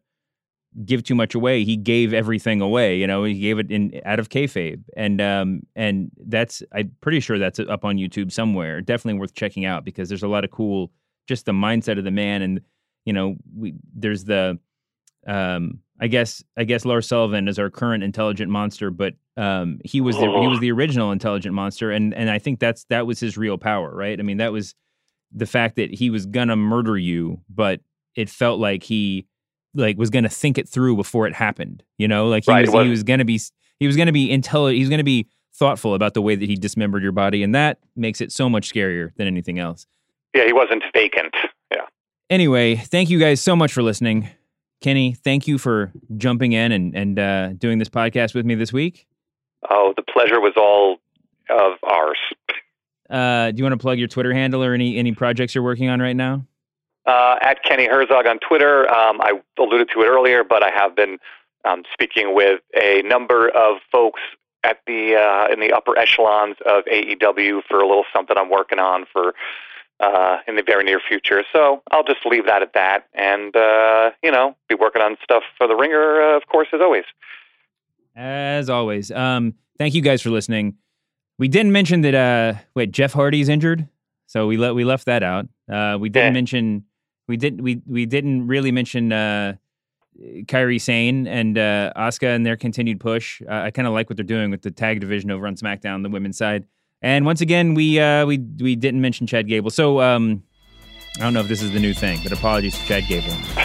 give 0.83 1.03
too 1.03 1.15
much 1.15 1.35
away. 1.35 1.63
He 1.63 1.77
gave 1.77 2.13
everything 2.13 2.59
away. 2.61 2.97
You 2.97 3.07
know, 3.07 3.23
he 3.23 3.39
gave 3.39 3.59
it 3.59 3.71
in 3.71 4.01
out 4.05 4.19
of 4.19 4.29
kayfabe, 4.29 4.83
and 4.97 5.21
um, 5.21 5.61
and 5.75 6.11
that's 6.27 6.63
I'm 6.73 6.91
pretty 7.01 7.19
sure 7.19 7.37
that's 7.37 7.59
up 7.59 7.85
on 7.85 7.97
YouTube 7.97 8.31
somewhere. 8.31 8.81
Definitely 8.81 9.19
worth 9.19 9.33
checking 9.33 9.65
out 9.65 9.85
because 9.85 10.09
there's 10.09 10.23
a 10.23 10.27
lot 10.27 10.43
of 10.43 10.51
cool 10.51 10.91
just 11.27 11.45
the 11.45 11.53
mindset 11.53 11.97
of 11.97 12.03
the 12.03 12.11
man, 12.11 12.41
and 12.41 12.61
you 13.05 13.13
know, 13.13 13.35
we 13.55 13.75
there's 13.93 14.25
the 14.25 14.59
um, 15.27 15.79
I 15.99 16.07
guess 16.07 16.43
I 16.57 16.65
guess 16.65 16.85
Lars 16.85 17.07
Sullivan 17.07 17.47
is 17.47 17.57
our 17.57 17.69
current 17.69 18.03
intelligent 18.03 18.51
monster, 18.51 18.89
but 18.89 19.13
um, 19.37 19.79
he 19.83 20.01
was 20.01 20.15
the, 20.15 20.25
he 20.25 20.47
was 20.47 20.59
the 20.59 20.71
original 20.71 21.11
intelligent 21.11 21.55
monster, 21.55 21.91
and 21.91 22.13
and 22.13 22.29
I 22.29 22.39
think 22.39 22.59
that's 22.59 22.83
that 22.85 23.07
was 23.07 23.19
his 23.19 23.37
real 23.37 23.57
power, 23.57 23.93
right? 23.95 24.19
I 24.19 24.23
mean, 24.23 24.37
that 24.37 24.51
was 24.51 24.75
the 25.31 25.45
fact 25.45 25.77
that 25.77 25.93
he 25.93 26.09
was 26.09 26.25
gonna 26.25 26.55
murder 26.55 26.97
you, 26.97 27.41
but 27.49 27.81
it 28.15 28.29
felt 28.29 28.59
like 28.59 28.83
he 28.83 29.25
like 29.73 29.97
was 29.97 30.09
gonna 30.09 30.29
think 30.29 30.57
it 30.57 30.67
through 30.67 30.97
before 30.97 31.27
it 31.27 31.33
happened. 31.33 31.83
You 31.97 32.07
know, 32.07 32.27
like 32.27 32.45
he 32.45 32.51
right, 32.51 32.61
was, 32.61 32.71
was 32.71 32.83
he 32.85 32.89
was 32.89 33.03
gonna 33.03 33.25
be 33.25 33.39
he 33.79 33.87
was 33.87 33.95
gonna 33.95 34.11
be 34.11 34.29
intelligent. 34.29 34.77
He 34.77 34.83
was 34.83 34.89
gonna 34.89 35.03
be 35.03 35.27
thoughtful 35.53 35.95
about 35.95 36.13
the 36.13 36.21
way 36.21 36.35
that 36.35 36.49
he 36.49 36.55
dismembered 36.55 37.03
your 37.03 37.13
body, 37.13 37.41
and 37.41 37.55
that 37.55 37.79
makes 37.95 38.19
it 38.19 38.33
so 38.33 38.49
much 38.49 38.71
scarier 38.71 39.15
than 39.15 39.27
anything 39.27 39.59
else. 39.59 39.87
Yeah, 40.33 40.45
he 40.45 40.53
wasn't 40.53 40.83
vacant. 40.93 41.33
Yeah. 41.71 41.83
Anyway, 42.29 42.75
thank 42.75 43.09
you 43.09 43.19
guys 43.19 43.41
so 43.41 43.55
much 43.55 43.71
for 43.71 43.81
listening. 43.81 44.29
Kenny, 44.85 45.13
thank 45.13 45.47
you 45.47 45.57
for 45.57 45.91
jumping 46.15 46.51
in 46.51 46.71
and 46.71 46.95
and 46.95 47.17
uh, 47.17 47.53
doing 47.53 47.79
this 47.79 47.89
podcast 47.89 48.35
with 48.35 48.45
me 48.45 48.53
this 48.53 48.71
week. 48.71 49.07
Oh, 49.67 49.95
the 49.97 50.03
pleasure 50.03 50.39
was 50.39 50.53
all 50.55 50.97
of 51.49 51.79
ours. 51.81 52.19
Uh, 53.09 53.49
do 53.49 53.57
you 53.57 53.63
want 53.63 53.73
to 53.73 53.81
plug 53.81 53.97
your 53.97 54.07
Twitter 54.07 54.31
handle 54.31 54.63
or 54.63 54.75
any 54.75 54.99
any 54.99 55.11
projects 55.11 55.55
you're 55.55 55.63
working 55.63 55.89
on 55.89 55.99
right 55.99 56.15
now? 56.15 56.45
Uh, 57.07 57.37
at 57.41 57.63
Kenny 57.63 57.87
Herzog 57.87 58.27
on 58.27 58.37
Twitter. 58.47 58.87
Um, 58.93 59.21
I 59.21 59.41
alluded 59.57 59.89
to 59.95 60.01
it 60.01 60.05
earlier, 60.05 60.43
but 60.43 60.61
I 60.61 60.69
have 60.69 60.95
been 60.95 61.17
um, 61.67 61.81
speaking 61.91 62.35
with 62.35 62.61
a 62.79 63.01
number 63.07 63.49
of 63.49 63.77
folks 63.91 64.21
at 64.63 64.81
the 64.85 65.15
uh, 65.15 65.51
in 65.51 65.61
the 65.61 65.73
upper 65.73 65.97
echelons 65.97 66.57
of 66.63 66.83
AEW 66.85 67.63
for 67.67 67.79
a 67.79 67.87
little 67.87 68.05
something 68.13 68.37
I'm 68.37 68.51
working 68.51 68.77
on 68.77 69.07
for 69.11 69.33
uh, 69.99 70.37
in 70.47 70.55
the 70.55 70.63
very 70.63 70.83
near 70.83 70.99
future. 70.99 71.43
So 71.53 71.81
I'll 71.91 72.03
just 72.03 72.25
leave 72.25 72.45
that 72.47 72.61
at 72.61 72.73
that, 72.73 73.07
and 73.13 73.55
uh, 73.55 74.11
you 74.23 74.31
know, 74.31 74.55
be 74.67 74.75
working 74.75 75.01
on 75.01 75.17
stuff 75.23 75.43
for 75.57 75.67
the 75.67 75.75
Ringer, 75.75 76.21
uh, 76.21 76.37
of 76.37 76.47
course, 76.47 76.67
as 76.73 76.81
always. 76.81 77.05
As 78.15 78.69
always, 78.69 79.11
um, 79.11 79.55
thank 79.77 79.93
you 79.93 80.01
guys 80.01 80.21
for 80.21 80.29
listening. 80.29 80.75
We 81.37 81.47
didn't 81.47 81.71
mention 81.71 82.01
that. 82.01 82.15
Uh, 82.15 82.59
wait, 82.75 82.91
Jeff 82.91 83.13
Hardy's 83.13 83.49
injured, 83.49 83.87
so 84.25 84.47
we 84.47 84.57
let 84.57 84.75
we 84.75 84.83
left 84.83 85.05
that 85.05 85.23
out. 85.23 85.47
Uh, 85.71 85.97
we 85.99 86.09
didn't 86.09 86.27
yeah. 86.27 86.31
mention. 86.31 86.85
We 87.27 87.37
didn't. 87.37 87.61
We 87.61 87.81
we 87.87 88.05
didn't 88.05 88.47
really 88.47 88.71
mention. 88.71 89.11
Uh, 89.11 89.55
Kairi 90.17 90.79
Sane 90.79 91.27
and 91.27 91.57
uh, 91.57 91.91
Asuka 91.95 92.33
and 92.33 92.45
their 92.45 92.55
continued 92.55 93.01
push. 93.01 93.41
Uh, 93.41 93.53
I 93.53 93.71
kind 93.71 93.85
of 93.87 93.93
like 93.93 94.09
what 94.09 94.15
they're 94.15 94.23
doing 94.23 94.49
with 94.49 94.61
the 94.61 94.71
tag 94.71 95.01
division 95.01 95.29
over 95.29 95.45
on 95.45 95.55
SmackDown, 95.55 96.03
the 96.03 96.09
women's 96.09 96.37
side. 96.37 96.65
And 97.05 97.23
once 97.23 97.39
again, 97.39 97.75
we 97.75 97.99
uh, 97.99 98.25
we 98.25 98.39
we 98.39 98.75
didn't 98.75 98.99
mention 98.99 99.27
Chad 99.27 99.47
Gable. 99.47 99.69
So 99.69 100.01
um, 100.01 100.41
I 101.17 101.19
don't 101.19 101.35
know 101.35 101.41
if 101.41 101.47
this 101.47 101.61
is 101.61 101.71
the 101.71 101.79
new 101.79 101.93
thing, 101.93 102.19
but 102.23 102.31
apologies 102.31 102.75
to 102.79 102.83
Chad 102.87 103.03
Gable. 103.07 103.27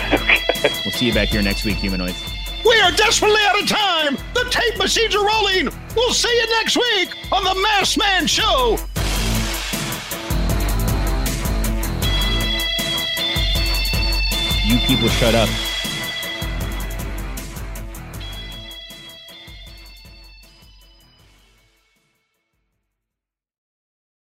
we'll 0.84 0.92
see 0.92 1.06
you 1.06 1.14
back 1.14 1.28
here 1.28 1.40
next 1.40 1.64
week, 1.64 1.76
humanoids. 1.76 2.22
We 2.66 2.78
are 2.82 2.92
desperately 2.92 3.40
out 3.48 3.62
of 3.62 3.66
time. 3.66 4.18
The 4.34 4.46
tape 4.50 4.76
machines 4.76 5.16
are 5.16 5.26
rolling. 5.26 5.70
We'll 5.96 6.12
see 6.12 6.28
you 6.28 6.50
next 6.58 6.76
week 6.76 7.16
on 7.32 7.42
the 7.42 7.58
Masked 7.62 7.98
Man 7.98 8.26
Show. 8.26 8.76
You 14.66 14.78
people 14.86 15.08
shut 15.08 15.34
up. 15.34 15.48